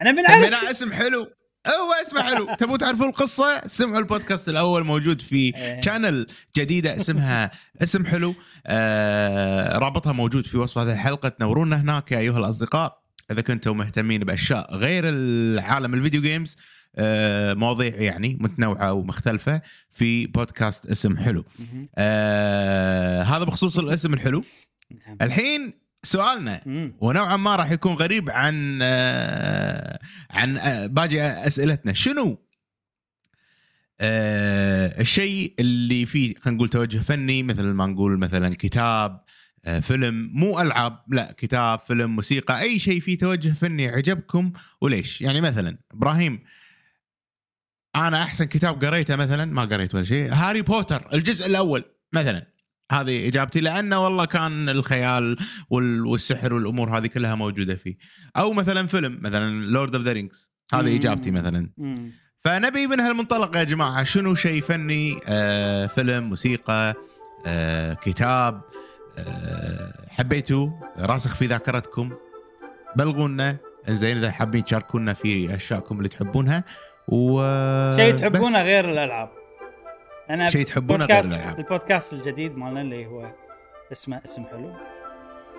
أنا 0.03 0.11
بنعرف. 0.11 0.37
سميناه 0.37 0.71
اسم 0.71 0.93
حلو. 0.93 1.21
هو 1.67 1.93
اسمه 2.07 2.23
حلو. 2.23 2.55
تبون 2.59 2.79
تعرفون 2.79 3.09
القصة؟ 3.09 3.67
سمعوا 3.67 3.99
البودكاست 3.99 4.49
الأول 4.49 4.85
موجود 4.85 5.23
في 5.23 5.37
إيه. 5.57 5.81
channel 5.81 6.27
جديدة 6.57 6.97
اسمها 6.97 7.51
اسم 7.83 8.07
حلو. 8.07 8.35
آه 8.67 9.79
رابطها 9.79 10.13
موجود 10.13 10.47
في 10.47 10.57
وصف 10.59 10.79
هذه 10.79 10.93
الحلقة. 10.93 11.29
تنورونا 11.29 11.81
هناك 11.81 12.13
يا 12.13 12.19
أيها 12.19 12.39
الأصدقاء. 12.39 13.03
إذا 13.31 13.41
كنتم 13.41 13.77
مهتمين 13.77 14.21
بأشياء 14.25 14.77
غير 14.77 15.05
العالم 15.07 15.95
ال 15.95 16.00
video 16.00 16.23
games 16.23 16.57
آه 16.57 16.63
مواضيع 17.55 17.95
يعني 17.95 18.39
متنوعة 18.41 18.93
ومختلفة 18.93 19.63
في 19.91 20.27
بودكاست 20.27 20.87
اسم 20.87 21.17
حلو. 21.17 21.45
آه 21.97 23.23
هذا 23.23 23.45
بخصوص 23.45 23.79
الاسم 23.79 24.15
الحلو 24.15 24.45
نعم. 25.07 25.17
الحين 25.23 25.73
سؤالنا. 26.03 26.63
ونوعا 27.01 27.37
ما 27.37 27.57
راح 27.57 27.71
يكون 27.71 27.93
غريب 27.93 28.31
عن 28.31 28.79
آه، 28.83 29.99
عن 30.31 30.57
آه، 30.57 30.87
باقي 30.87 31.47
أسئلتنا 31.47 31.93
شنو 31.93 32.39
آه، 34.01 35.01
الشيء 35.01 35.55
اللي 35.59 36.07
فيه 36.07 36.35
خلينا 36.41 36.57
نقول 36.57 36.69
توجه 36.69 36.99
فني 36.99 37.43
مثل 37.43 37.63
ما 37.63 37.87
نقول 37.87 38.19
مثلا 38.19 38.55
كتاب 38.55 39.21
آه، 39.65 39.81
فيلم 39.81 40.31
مو 40.35 40.61
ألعاب 40.61 40.99
لا 41.09 41.35
كتاب 41.37 41.81
فيلم 41.81 42.17
موسيقى 42.17 42.61
أي 42.61 42.79
شيء 42.79 43.01
فيه 43.01 43.19
توجه 43.19 43.53
فني 43.53 43.89
عجبكم 43.89 44.53
وليش 44.81 45.21
يعني 45.21 45.41
مثلا 45.41 45.79
إبراهيم 45.93 46.41
أنا 47.97 48.23
أحسن 48.23 48.45
كتاب 48.45 48.85
قريته 48.85 49.17
مثلا 49.17 49.45
ما 49.45 49.65
قريت 49.65 49.95
ولا 49.95 50.05
شيء 50.05 50.33
هاري 50.33 50.63
بوتر 50.63 51.07
الجزء 51.15 51.47
الأول 51.47 51.85
مثلا. 52.13 52.47
هذه 52.93 53.29
إجابتي 53.29 53.61
لأنه 53.61 54.05
والله 54.05 54.25
كان 54.25 54.69
الخيال 54.69 55.37
وال- 55.71 56.07
والسحر 56.07 56.55
والأمور 56.55 56.99
هذه 56.99 57.07
كلها 57.07 57.35
موجودة 57.35 57.75
فيه. 57.75 57.97
أو 58.37 58.53
مثلا 58.53 58.87
فيلم 58.87 59.19
مثلا 59.23 59.61
لورد 59.61 59.95
اوف 59.95 60.05
ذا 60.05 60.13
رينجز 60.13 60.53
هذه. 60.75 60.97
إجابتي 60.97 61.31
مثلا. 61.31 61.71
فنبي 62.39 62.87
من 62.87 63.01
هالمنطلق 63.01 63.57
يا 63.57 63.63
جماعة 63.63 64.05
شنو 64.05 64.35
شيء 64.35 64.63
فني؟ 64.63 65.21
آه 65.27 65.87
فيلم 65.87 66.25
موسيقى 66.25 66.95
آه 67.47 67.95
كتاب 67.95 68.63
آه 69.19 70.07
حبيتوا 70.09 70.71
راسخ 70.99 71.35
في 71.35 71.47
ذاكرتكم. 71.47 72.13
بلغونا. 72.97 73.57
إنزين 73.89 74.17
إذا 74.17 74.31
حابين 74.31 74.65
تشاركونا 74.65 75.13
في 75.13 75.55
أشياءكم 75.55 75.99
اللي 75.99 76.09
تحبونها. 76.09 76.65
و 77.09 77.43
شيء 77.97 78.15
تحبونه 78.15 78.59
بس. 78.61 78.67
غير 78.67 78.89
الألعاب 78.89 79.29
أنا 80.31 80.49
شيء 80.49 80.65
تحبونه 80.65 81.05
غير 81.05 81.21
الألعاب. 81.25 81.59
البودكاست 81.59 82.13
الجديد 82.13 82.57
مالنا 82.57 82.81
اللي 82.81 83.07
هو 83.07 83.27
اسمه 83.93 84.21
اسم 84.25 84.45
حلو 84.45 84.73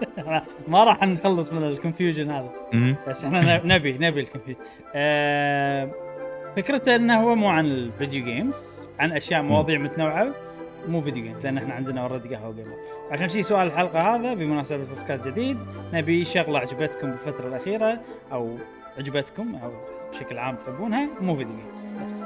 ما 0.67 0.83
راح 0.83 1.03
نخلص 1.03 1.53
من 1.53 1.63
ال 1.63 1.70
confusion 1.70 2.31
هذا. 2.31 2.49
بس 3.07 3.25
إحنا 3.25 3.61
نبي 3.75 3.97
نبي 3.97 4.19
ال 4.19 4.23
confusion 4.23 4.59
آه 4.95 5.89
فكرته 6.55 6.95
إنه 6.95 7.21
هو 7.21 7.35
مو 7.35 7.47
عن 7.49 7.65
ال 7.65 7.75
video 7.75 8.25
games 8.25 8.79
عن 8.99 9.11
أشياء 9.11 9.41
مواضيع 9.41 9.79
متنوعة 9.79 10.33
مو 10.87 11.01
video 11.01 11.23
games 11.23 11.45
لأن 11.45 11.57
إحنا 11.57 11.73
عندنا 11.73 12.01
already 12.01 12.35
قهوة 12.35 12.53
جيمر 12.53 12.75
عشان 13.11 13.29
شي 13.29 13.43
سؤال 13.43 13.67
الحلقة 13.67 14.15
هذا 14.15 14.33
بمناسبة 14.33 14.83
بودكاست 14.83 15.27
جديد 15.27 15.57
نبي 15.93 16.25
شغلة 16.25 16.59
عجبتكم 16.59 17.09
بالفترة 17.11 17.47
الأخيرة 17.47 17.99
أو 18.31 18.57
عجبتكم 18.97 19.55
أو 19.55 19.71
بشكل 20.13 20.37
عام 20.37 20.55
تحبونها 20.55 21.09
مو 21.21 21.37
video 21.37 21.55
games 21.55 22.05
بس. 22.05 22.21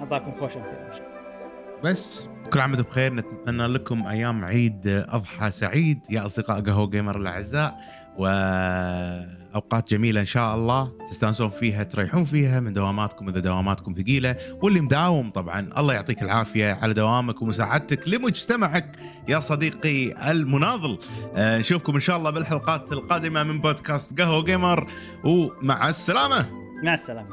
أعطاكم 0.00 0.32
خوش 0.40 0.56
امثله 0.56 0.88
إن 0.88 0.92
شاء 0.92 1.06
الله. 1.06 1.90
بس 1.90 2.28
كل 2.52 2.60
عام 2.60 2.70
وأنتم 2.70 2.84
بخير. 2.88 3.14
نتمنى 3.14 3.66
لكم 3.66 4.06
أيام 4.06 4.44
عيد 4.44 5.04
أضحى 5.08 5.50
سعيد. 5.50 6.00
يا 6.10 6.26
أصدقاء 6.26 6.60
قهوة 6.60 6.90
جيمر 6.90 7.16
الأعزاء 7.16 7.76
وأوقات 8.16 9.90
جميلة 9.90 10.20
إن 10.20 10.26
شاء 10.26 10.54
الله. 10.54 10.92
تستانسون 11.10 11.48
فيها 11.48 11.82
تريحون 11.82 12.24
فيها 12.24 12.60
من 12.60 12.72
دواماتكم 12.72 13.28
إذا 13.28 13.40
دواماتكم 13.40 13.92
ثقيلة. 13.92 14.36
واللي 14.62 14.80
مداوم 14.80 15.30
طبعا 15.30 15.60
الله 15.78 15.94
يعطيك 15.94 16.22
العافية 16.22 16.78
على 16.82 16.94
دوامك 16.94 17.42
ومساعدتك 17.42 18.08
لمجتمعك. 18.08 18.96
يا 19.28 19.40
صديقي 19.40 20.30
المناضل 20.30 20.98
آه، 21.36 21.58
نشوفكم 21.58 21.94
إن 21.94 22.00
شاء 22.00 22.16
الله 22.16 22.30
بالحلقات 22.30 22.92
القادمة 22.92 23.42
من 23.42 23.58
بودكاست 23.58 24.20
قهوة 24.20 24.44
جيمر 24.44 24.86
ومع 25.24 25.88
السلامة. 25.88 26.61
مع 26.82 26.94
السلامة. 26.94 27.30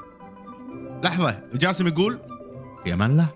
لحظة 1.04 1.44
جاسم 1.54 1.88
يقول 1.88 2.20
في 2.84 2.94
أمان 2.94 3.12
الله 3.12 3.30